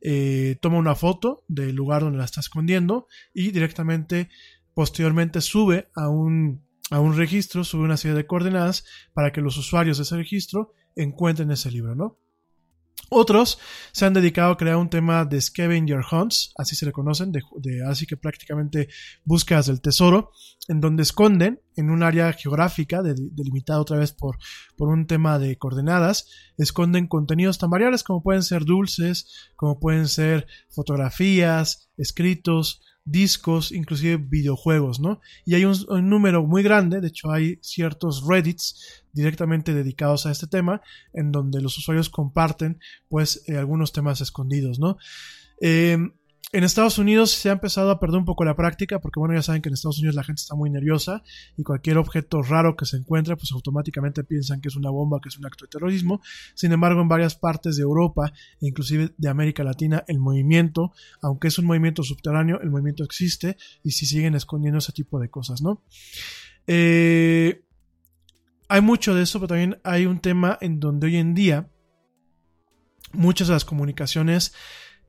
eh, 0.00 0.56
toma 0.60 0.78
una 0.78 0.94
foto 0.94 1.44
del 1.48 1.76
lugar 1.76 2.02
donde 2.02 2.18
la 2.18 2.24
está 2.24 2.40
escondiendo 2.40 3.06
y 3.34 3.50
directamente 3.50 4.30
posteriormente 4.74 5.40
sube 5.40 5.90
a 5.94 6.08
un, 6.08 6.64
a 6.90 6.98
un 6.98 7.16
registro, 7.16 7.62
sube 7.62 7.84
una 7.84 7.96
serie 7.96 8.16
de 8.16 8.26
coordenadas 8.26 8.84
para 9.12 9.32
que 9.32 9.42
los 9.42 9.58
usuarios 9.58 9.98
de 9.98 10.04
ese 10.04 10.16
registro 10.16 10.72
encuentren 10.96 11.50
ese 11.50 11.70
libro, 11.70 11.94
¿no? 11.94 12.18
Otros 13.14 13.58
se 13.92 14.06
han 14.06 14.14
dedicado 14.14 14.52
a 14.52 14.56
crear 14.56 14.76
un 14.76 14.88
tema 14.88 15.26
de 15.26 15.38
scavenger 15.38 16.00
hunts, 16.10 16.54
así 16.56 16.74
se 16.74 16.86
le 16.86 16.92
conocen, 16.92 17.30
de, 17.30 17.42
así 17.86 18.06
que 18.06 18.16
prácticamente 18.16 18.88
búsquedas 19.24 19.66
del 19.66 19.82
tesoro, 19.82 20.30
en 20.68 20.80
donde 20.80 21.02
esconden 21.02 21.60
en 21.76 21.90
un 21.90 22.02
área 22.02 22.32
geográfica 22.32 23.02
de- 23.02 23.14
delimitada 23.32 23.80
otra 23.80 23.98
vez 23.98 24.12
por, 24.12 24.38
por 24.76 24.88
un 24.88 25.06
tema 25.06 25.38
de 25.38 25.58
coordenadas, 25.58 26.28
esconden 26.56 27.06
contenidos 27.06 27.58
tan 27.58 27.68
variables 27.68 28.02
como 28.02 28.22
pueden 28.22 28.42
ser 28.42 28.64
dulces, 28.64 29.50
como 29.56 29.78
pueden 29.78 30.08
ser 30.08 30.46
fotografías, 30.70 31.90
escritos, 31.98 32.80
discos, 33.04 33.72
inclusive 33.72 34.16
videojuegos, 34.16 35.00
¿no? 35.00 35.20
Y 35.44 35.54
hay 35.54 35.64
un, 35.64 35.76
un 35.88 36.08
número 36.08 36.46
muy 36.46 36.62
grande, 36.62 37.00
de 37.00 37.08
hecho 37.08 37.30
hay 37.30 37.58
ciertos 37.60 38.24
Reddits 38.26 39.01
directamente 39.12 39.74
dedicados 39.74 40.26
a 40.26 40.30
este 40.30 40.46
tema, 40.46 40.82
en 41.12 41.32
donde 41.32 41.60
los 41.60 41.76
usuarios 41.78 42.08
comparten, 42.08 42.80
pues, 43.08 43.42
eh, 43.46 43.56
algunos 43.56 43.92
temas 43.92 44.20
escondidos, 44.20 44.78
¿no? 44.78 44.96
Eh, 45.60 45.98
en 46.54 46.64
Estados 46.64 46.98
Unidos 46.98 47.30
se 47.30 47.48
ha 47.48 47.52
empezado 47.52 47.90
a 47.90 47.98
perder 47.98 48.18
un 48.18 48.26
poco 48.26 48.44
la 48.44 48.54
práctica, 48.54 49.00
porque 49.00 49.18
bueno, 49.18 49.34
ya 49.34 49.40
saben 49.40 49.62
que 49.62 49.70
en 49.70 49.72
Estados 49.72 49.98
Unidos 49.98 50.16
la 50.16 50.22
gente 50.22 50.40
está 50.40 50.54
muy 50.54 50.68
nerviosa 50.68 51.22
y 51.56 51.62
cualquier 51.62 51.96
objeto 51.96 52.42
raro 52.42 52.76
que 52.76 52.84
se 52.84 52.98
encuentre, 52.98 53.36
pues 53.36 53.52
automáticamente 53.52 54.22
piensan 54.22 54.60
que 54.60 54.68
es 54.68 54.76
una 54.76 54.90
bomba, 54.90 55.18
que 55.22 55.30
es 55.30 55.38
un 55.38 55.46
acto 55.46 55.64
de 55.64 55.70
terrorismo. 55.70 56.20
Sin 56.54 56.72
embargo, 56.72 57.00
en 57.00 57.08
varias 57.08 57.36
partes 57.36 57.76
de 57.76 57.82
Europa 57.82 58.34
e 58.60 58.68
inclusive 58.68 59.14
de 59.16 59.28
América 59.30 59.64
Latina, 59.64 60.04
el 60.08 60.18
movimiento, 60.18 60.92
aunque 61.22 61.48
es 61.48 61.58
un 61.58 61.64
movimiento 61.64 62.02
subterráneo, 62.02 62.60
el 62.60 62.68
movimiento 62.68 63.02
existe 63.02 63.56
y 63.82 63.92
si 63.92 64.04
siguen 64.04 64.34
escondiendo 64.34 64.80
ese 64.80 64.92
tipo 64.92 65.18
de 65.18 65.30
cosas, 65.30 65.62
¿no? 65.62 65.82
Eh, 66.66 67.64
hay 68.72 68.80
mucho 68.80 69.14
de 69.14 69.22
eso, 69.22 69.38
pero 69.38 69.48
también 69.48 69.78
hay 69.84 70.06
un 70.06 70.18
tema 70.18 70.56
en 70.62 70.80
donde 70.80 71.06
hoy 71.06 71.16
en 71.16 71.34
día 71.34 71.70
muchas 73.12 73.48
de 73.48 73.52
las 73.52 73.66
comunicaciones 73.66 74.54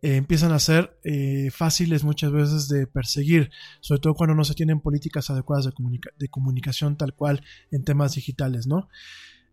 eh, 0.02 0.18
empiezan 0.18 0.52
a 0.52 0.60
ser 0.60 1.00
eh, 1.06 1.50
fáciles 1.50 2.04
muchas 2.04 2.34
veces 2.34 2.68
de 2.68 2.88
perseguir, 2.88 3.52
sobre 3.80 4.02
todo 4.02 4.16
cuando 4.16 4.36
no 4.36 4.44
se 4.44 4.54
tienen 4.54 4.82
políticas 4.82 5.30
adecuadas 5.30 5.64
de, 5.64 5.72
de 6.18 6.28
comunicación 6.28 6.98
tal 6.98 7.14
cual 7.16 7.42
en 7.72 7.86
temas 7.86 8.16
digitales, 8.16 8.68
¿no? 8.68 8.90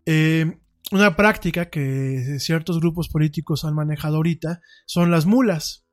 Eh, 0.06 0.58
una 0.90 1.14
práctica 1.14 1.70
que 1.70 2.40
ciertos 2.40 2.80
grupos 2.80 3.08
políticos 3.10 3.64
han 3.64 3.76
manejado 3.76 4.16
ahorita 4.16 4.60
son 4.86 5.12
las 5.12 5.24
mulas. 5.24 5.86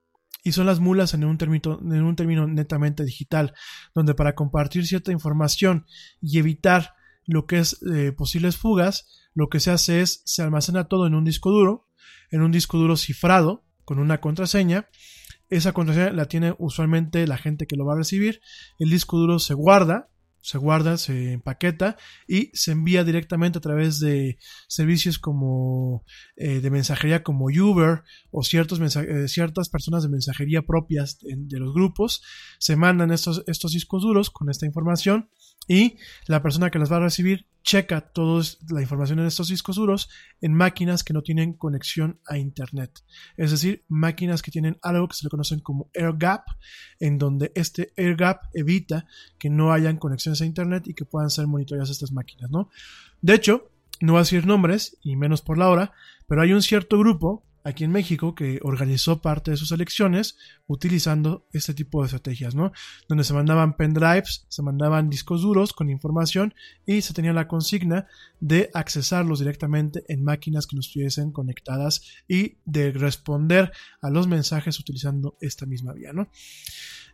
Y 0.44 0.54
son 0.54 0.66
las 0.66 0.80
mulas 0.80 1.14
en 1.14 1.26
un, 1.26 1.38
en 1.42 2.04
un 2.04 2.16
término 2.16 2.48
netamente 2.48 3.04
digital, 3.04 3.54
donde 3.94 4.16
para 4.16 4.34
compartir 4.34 4.88
cierta 4.88 5.12
información 5.12 5.86
y 6.22 6.40
evitar 6.40 6.97
lo 7.28 7.46
que 7.46 7.60
es 7.60 7.78
eh, 7.94 8.12
posibles 8.14 8.58
fugas, 8.58 9.30
lo 9.36 9.50
que 9.50 9.60
se 9.60 9.70
hace 9.70 10.02
es 10.02 10.24
se 10.26 10.42
almacena 10.42 10.86
todo 10.86 11.06
en 11.06 11.14
un 11.14 11.26
disco 11.26 11.52
duro, 11.52 11.88
en 12.32 12.42
un 12.42 12.52
disco 12.52 12.78
duro 12.78 12.98
cifrado 12.98 13.66
con 13.86 14.00
una 14.00 14.20
contraseña. 14.20 14.90
Esa 15.50 15.74
contraseña 15.74 16.12
la 16.12 16.26
tiene 16.26 16.56
usualmente 16.58 17.28
la 17.28 17.38
gente 17.38 17.68
que 17.68 17.76
lo 17.76 17.86
va 17.86 17.94
a 17.94 17.98
recibir. 17.98 18.42
El 18.80 18.90
disco 18.90 19.18
duro 19.18 19.40
se 19.40 19.54
guarda, 19.54 20.10
se 20.42 20.58
guarda, 20.58 20.98
se 20.98 21.34
empaqueta 21.34 21.98
y 22.26 22.52
se 22.54 22.72
envía 22.72 23.04
directamente 23.04 23.58
a 23.58 23.62
través 23.62 24.00
de 24.00 24.38
servicios 24.70 25.20
como 25.20 26.06
eh, 26.38 26.62
de 26.62 26.72
mensajería 26.72 27.22
como 27.22 27.48
Uber 27.48 28.04
o 28.32 28.42
eh, 28.42 29.28
ciertas 29.28 29.70
personas 29.70 30.04
de 30.04 30.10
mensajería 30.10 30.62
propias 30.62 31.20
de, 31.20 31.36
de 31.38 31.60
los 31.60 31.74
grupos. 31.74 32.22
Se 32.60 32.78
mandan 32.78 33.12
estos, 33.12 33.44
estos 33.48 33.74
discos 33.74 34.04
duros 34.04 34.30
con 34.30 34.50
esta 34.50 34.66
información 34.66 35.30
y 35.68 35.98
la 36.28 36.42
persona 36.42 36.70
que 36.70 36.80
las 36.80 36.92
va 36.92 36.98
a 36.98 37.02
recibir 37.02 37.46
checa 37.68 38.00
toda 38.00 38.42
la 38.70 38.82
información 38.82 39.20
en 39.20 39.26
estos 39.26 39.50
discos 39.50 39.76
duros 39.76 40.10
en 40.40 40.54
máquinas 40.54 41.04
que 41.04 41.12
no 41.12 41.22
tienen 41.22 41.52
conexión 41.52 42.22
a 42.26 42.38
internet. 42.38 43.04
Es 43.36 43.52
decir, 43.52 43.84
máquinas 43.90 44.42
que 44.42 44.52
tienen 44.52 44.78
algo 44.82 45.10
que 45.10 45.18
se 45.18 45.26
le 45.26 45.30
conocen 45.30 45.60
como 45.60 45.90
air 45.94 46.14
gap, 46.18 46.46
en 47.02 47.18
donde 47.18 47.52
este 47.56 47.92
air 47.98 48.16
gap 48.16 48.40
evita 48.54 49.06
que 49.38 49.50
no 49.50 49.74
hayan 49.74 49.98
conexiones 49.98 50.40
a 50.40 50.46
internet 50.46 50.88
y 50.88 50.94
que 50.94 51.04
puedan 51.04 51.30
ser 51.30 51.46
monitoreadas 51.48 51.90
estas 51.90 52.14
máquinas, 52.14 52.50
¿no? 52.50 52.70
De 53.22 53.34
hecho, 53.34 53.70
no 54.00 54.14
voy 54.14 54.20
a 54.20 54.24
decir 54.24 54.46
nombres 54.46 54.98
y 55.04 55.18
menos 55.18 55.42
por 55.42 55.58
la 55.58 55.68
hora, 55.68 55.92
pero 56.26 56.42
hay 56.42 56.54
un 56.54 56.62
cierto 56.62 56.98
grupo 56.98 57.47
aquí 57.68 57.84
en 57.84 57.92
México 57.92 58.34
que 58.34 58.60
organizó 58.64 59.22
parte 59.22 59.52
de 59.52 59.58
sus 59.58 59.74
elecciones 59.74 60.38
utilizando 60.68 61.46
este 61.52 61.74
tipo 61.74 62.02
de 62.02 62.06
estrategias, 62.06 62.56
¿no? 62.56 62.72
Donde 63.10 63.26
se 63.26 63.34
mandaban 63.34 63.76
pendrives, 63.76 64.46
se 64.48 64.62
mandaban 64.62 65.10
discos 65.10 65.42
duros 65.42 65.74
con 65.74 65.90
información 65.90 66.54
y 66.86 67.02
se 67.02 67.14
tenía 67.14 67.34
la 67.34 67.50
consigna 67.50 68.08
de 68.40 68.70
accesarlos 68.74 69.40
directamente 69.40 70.04
en 70.08 70.24
máquinas 70.24 70.66
que 70.66 70.78
no 70.78 70.80
estuviesen 70.80 71.34
conectadas 71.34 72.04
y 72.28 72.56
de 72.64 72.92
responder 72.92 73.74
a 74.02 74.10
los 74.10 74.28
mensajes 74.28 74.80
utilizando 74.80 75.36
esta 75.42 75.66
misma 75.66 75.92
vía, 75.92 76.14
¿no? 76.14 76.30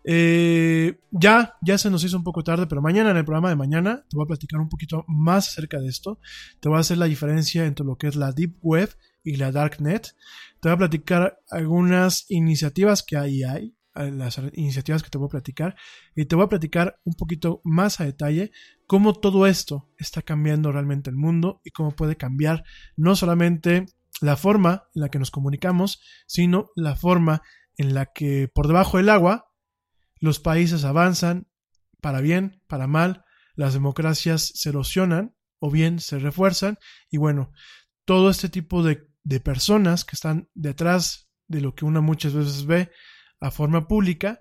Eh, 0.04 1.00
ya, 1.12 1.56
ya 1.62 1.78
se 1.78 1.90
nos 1.90 2.04
hizo 2.04 2.18
un 2.18 2.24
poco 2.24 2.44
tarde, 2.44 2.68
pero 2.68 2.82
mañana 2.82 3.12
en 3.12 3.18
el 3.18 3.26
programa 3.26 3.50
de 3.50 3.56
mañana 3.56 4.06
te 4.10 4.16
voy 4.16 4.26
a 4.26 4.28
platicar 4.28 4.60
un 4.60 4.70
poquito 4.70 5.06
más 5.08 5.50
acerca 5.50 5.80
de 5.80 5.88
esto. 5.88 6.20
Te 6.60 6.70
voy 6.70 6.78
a 6.78 6.82
hacer 6.82 6.98
la 6.98 7.06
diferencia 7.06 7.66
entre 7.66 7.86
lo 7.86 7.96
que 7.98 8.08
es 8.08 8.16
la 8.16 8.32
Deep 8.32 8.58
Web 8.62 8.90
y 9.24 9.38
la 9.38 9.52
Darknet. 9.52 10.16
Te 10.60 10.70
voy 10.70 10.74
a 10.74 10.78
platicar 10.78 11.40
algunas 11.50 12.26
iniciativas 12.30 13.04
que 13.04 13.18
ahí 13.18 13.44
hay, 13.44 13.76
eh, 13.96 14.12
las 14.12 14.40
iniciativas 14.54 15.04
que 15.04 15.10
te 15.10 15.18
voy 15.18 15.28
a 15.28 15.32
platicar, 15.32 15.76
y 16.16 16.26
te 16.26 16.36
voy 16.36 16.46
a 16.46 16.50
platicar 16.50 17.00
un 17.04 17.14
poquito 17.14 17.62
más 17.64 18.00
a 18.00 18.06
detalle 18.06 18.52
cómo 18.88 19.14
todo 19.14 19.48
esto 19.48 19.90
está 19.98 20.22
cambiando 20.22 20.72
realmente 20.72 21.10
el 21.10 21.16
mundo 21.16 21.62
y 21.64 21.72
cómo 21.72 21.92
puede 21.92 22.18
cambiar 22.18 22.64
no 22.98 23.16
solamente 23.16 23.86
la 24.22 24.38
forma 24.38 24.86
en 24.96 25.02
la 25.02 25.10
que 25.10 25.20
nos 25.20 25.32
comunicamos, 25.32 26.02
sino 26.28 26.70
la 26.76 26.96
forma 26.96 27.42
en 27.78 27.94
la 27.94 28.08
que 28.08 28.48
por 28.54 28.68
debajo 28.68 28.98
del 28.98 29.10
agua 29.10 29.53
los 30.24 30.40
países 30.40 30.85
avanzan 30.85 31.48
para 32.00 32.22
bien, 32.22 32.61
para 32.68 32.88
mal, 32.88 33.26
las 33.56 33.74
democracias 33.74 34.53
se 34.56 34.69
erosionan 34.69 35.35
o 35.60 35.69
bien 35.69 36.00
se 36.00 36.18
refuerzan 36.18 36.80
y 37.11 37.18
bueno, 37.18 37.52
todo 38.06 38.30
este 38.30 38.48
tipo 38.48 38.84
de, 38.84 39.06
de 39.26 39.42
personas 39.42 40.06
que 40.06 40.16
están 40.16 40.48
detrás 40.53 41.30
de 41.50 41.60
lo 41.60 41.76
que 41.76 41.84
uno 41.84 42.02
muchas 42.02 42.34
veces 42.34 42.66
ve 42.66 42.90
a 43.42 43.52
forma 43.52 43.90
pública 43.90 44.40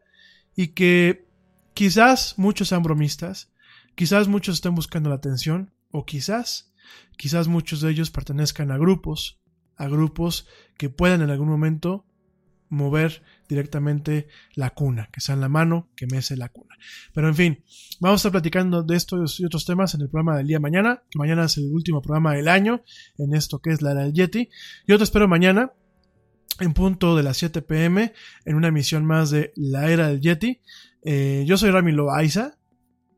y 0.55 0.69
que 0.69 1.29
quizás 1.75 2.39
muchos 2.39 2.69
sean 2.69 2.85
bromistas, 2.85 3.53
quizás 3.97 4.29
muchos 4.29 4.55
estén 4.55 4.77
buscando 4.77 5.09
la 5.09 5.17
atención 5.17 5.75
o 5.91 6.07
quizás, 6.07 6.73
quizás 7.17 7.49
muchos 7.49 7.81
de 7.81 7.91
ellos 7.91 8.13
pertenezcan 8.13 8.71
a 8.71 8.79
grupos, 8.79 9.41
a 9.75 9.89
grupos 9.89 10.47
que 10.79 10.91
puedan 10.91 11.23
en 11.23 11.31
algún 11.31 11.49
momento 11.49 12.07
mover 12.73 13.23
directamente 13.49 14.29
la 14.55 14.71
cuna, 14.71 15.11
que 15.13 15.21
sea 15.21 15.35
en 15.35 15.43
la 15.43 15.49
mano 15.49 15.91
que 15.95 16.07
mece 16.07 16.37
la 16.37 16.49
cuna. 16.49 16.75
Pero 17.13 17.29
en 17.29 17.35
fin, 17.35 17.65
vamos 18.01 18.17
a 18.17 18.21
estar 18.21 18.33
platicando 18.33 18.83
de 18.83 18.97
estos 18.97 19.39
y 19.41 19.45
otros 19.45 19.67
temas 19.67 19.95
en 19.95 20.01
el 20.01 20.09
programa 20.09 20.39
del 20.39 20.47
día 20.47 20.59
mañana, 20.59 21.03
que 21.11 21.19
mañana 21.19 21.45
es 21.45 21.59
el 21.59 21.71
último 21.71 22.01
programa 22.01 22.33
del 22.33 22.49
año 22.49 22.83
en 23.19 23.35
esto 23.35 23.61
que 23.61 23.71
es 23.71 23.83
la 23.83 23.93
era 23.93 24.01
del 24.03 24.15
Yeti. 24.15 24.49
Yo 24.89 24.97
te 24.97 25.05
espero 25.05 25.29
mañana 25.29 25.73
en 26.61 26.73
punto 26.73 27.15
de 27.15 27.23
las 27.23 27.37
7 27.37 27.61
pm 27.61 28.15
en 28.47 28.57
una 28.57 28.69
emisión 28.69 29.05
más 29.05 29.31
de 29.31 29.53
la 29.55 29.91
era 29.91 30.09
del 30.09 30.21
Yeti. 30.21 30.61
Eh, 31.05 31.45
yo 31.47 31.59
soy 31.59 31.71
Rami 31.71 31.93
Loaiza. 31.93 32.59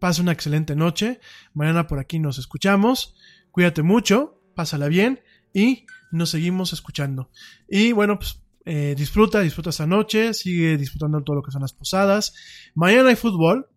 Pasa 0.00 0.20
una 0.20 0.32
excelente 0.32 0.74
noche. 0.74 1.20
Mañana 1.54 1.86
por 1.86 2.00
aquí 2.00 2.18
nos 2.18 2.38
escuchamos. 2.38 3.14
Cuídate 3.52 3.82
mucho, 3.82 4.42
pásala 4.56 4.88
bien 4.88 5.20
y 5.52 5.86
nos 6.10 6.30
seguimos 6.30 6.72
escuchando. 6.72 7.30
Y 7.68 7.92
bueno, 7.92 8.18
pues 8.18 8.43
eh, 8.64 8.94
disfruta, 8.96 9.40
disfruta 9.40 9.70
esta 9.70 9.86
noche, 9.86 10.32
sigue 10.32 10.76
disfrutando 10.76 11.22
todo 11.22 11.36
lo 11.36 11.42
que 11.42 11.50
son 11.50 11.62
las 11.62 11.72
posadas. 11.72 12.34
Mañana 12.74 13.10
hay 13.10 13.16
fútbol, 13.16 13.68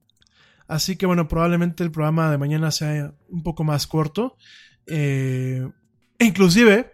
así 0.67 0.95
que 0.95 1.05
bueno, 1.05 1.27
probablemente 1.27 1.83
el 1.83 1.91
programa 1.91 2.31
de 2.31 2.37
mañana 2.37 2.71
sea 2.71 3.13
un 3.29 3.43
poco 3.43 3.63
más 3.63 3.87
corto. 3.87 4.37
Eh, 4.85 5.67
inclusive, 6.19 6.93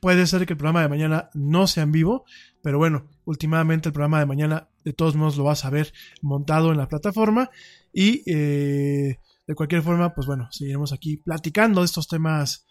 puede 0.00 0.26
ser 0.26 0.46
que 0.46 0.54
el 0.54 0.58
programa 0.58 0.82
de 0.82 0.88
mañana 0.88 1.30
no 1.34 1.66
sea 1.66 1.82
en 1.82 1.92
vivo, 1.92 2.24
pero 2.62 2.78
bueno, 2.78 3.08
últimamente 3.24 3.88
el 3.88 3.92
programa 3.92 4.20
de 4.20 4.26
mañana 4.26 4.68
de 4.84 4.92
todos 4.92 5.16
modos 5.16 5.36
lo 5.36 5.44
vas 5.44 5.64
a 5.64 5.70
ver 5.70 5.92
montado 6.22 6.72
en 6.72 6.78
la 6.78 6.88
plataforma 6.88 7.50
y 7.92 8.22
eh, 8.26 9.18
de 9.46 9.54
cualquier 9.54 9.82
forma, 9.82 10.14
pues 10.14 10.26
bueno, 10.26 10.48
seguiremos 10.50 10.92
aquí 10.92 11.18
platicando 11.18 11.80
de 11.80 11.86
estos 11.86 12.08
temas 12.08 12.66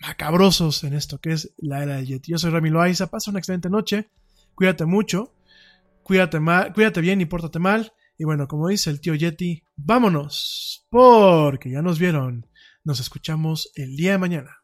macabrosos 0.00 0.84
en 0.84 0.94
esto 0.94 1.18
que 1.18 1.32
es 1.32 1.54
la 1.58 1.82
era 1.82 1.96
del 1.96 2.06
Yeti. 2.06 2.32
Yo 2.32 2.38
soy 2.38 2.50
Rami 2.50 2.70
Loaiza, 2.70 3.08
pasa 3.08 3.30
una 3.30 3.40
excelente 3.40 3.70
noche, 3.70 4.10
cuídate 4.54 4.84
mucho, 4.84 5.34
cuídate, 6.02 6.40
mal, 6.40 6.72
cuídate 6.72 7.00
bien 7.00 7.20
y 7.20 7.26
pórtate 7.26 7.58
mal. 7.58 7.92
Y 8.16 8.24
bueno, 8.24 8.48
como 8.48 8.68
dice 8.68 8.90
el 8.90 9.00
tío 9.00 9.14
Yeti, 9.14 9.62
vámonos, 9.76 10.86
porque 10.90 11.70
ya 11.70 11.82
nos 11.82 11.98
vieron. 11.98 12.46
Nos 12.84 13.00
escuchamos 13.00 13.70
el 13.74 13.96
día 13.96 14.12
de 14.12 14.18
mañana. 14.18 14.58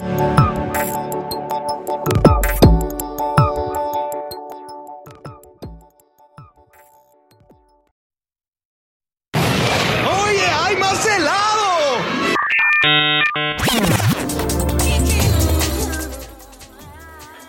¡Oye, 0.00 1.07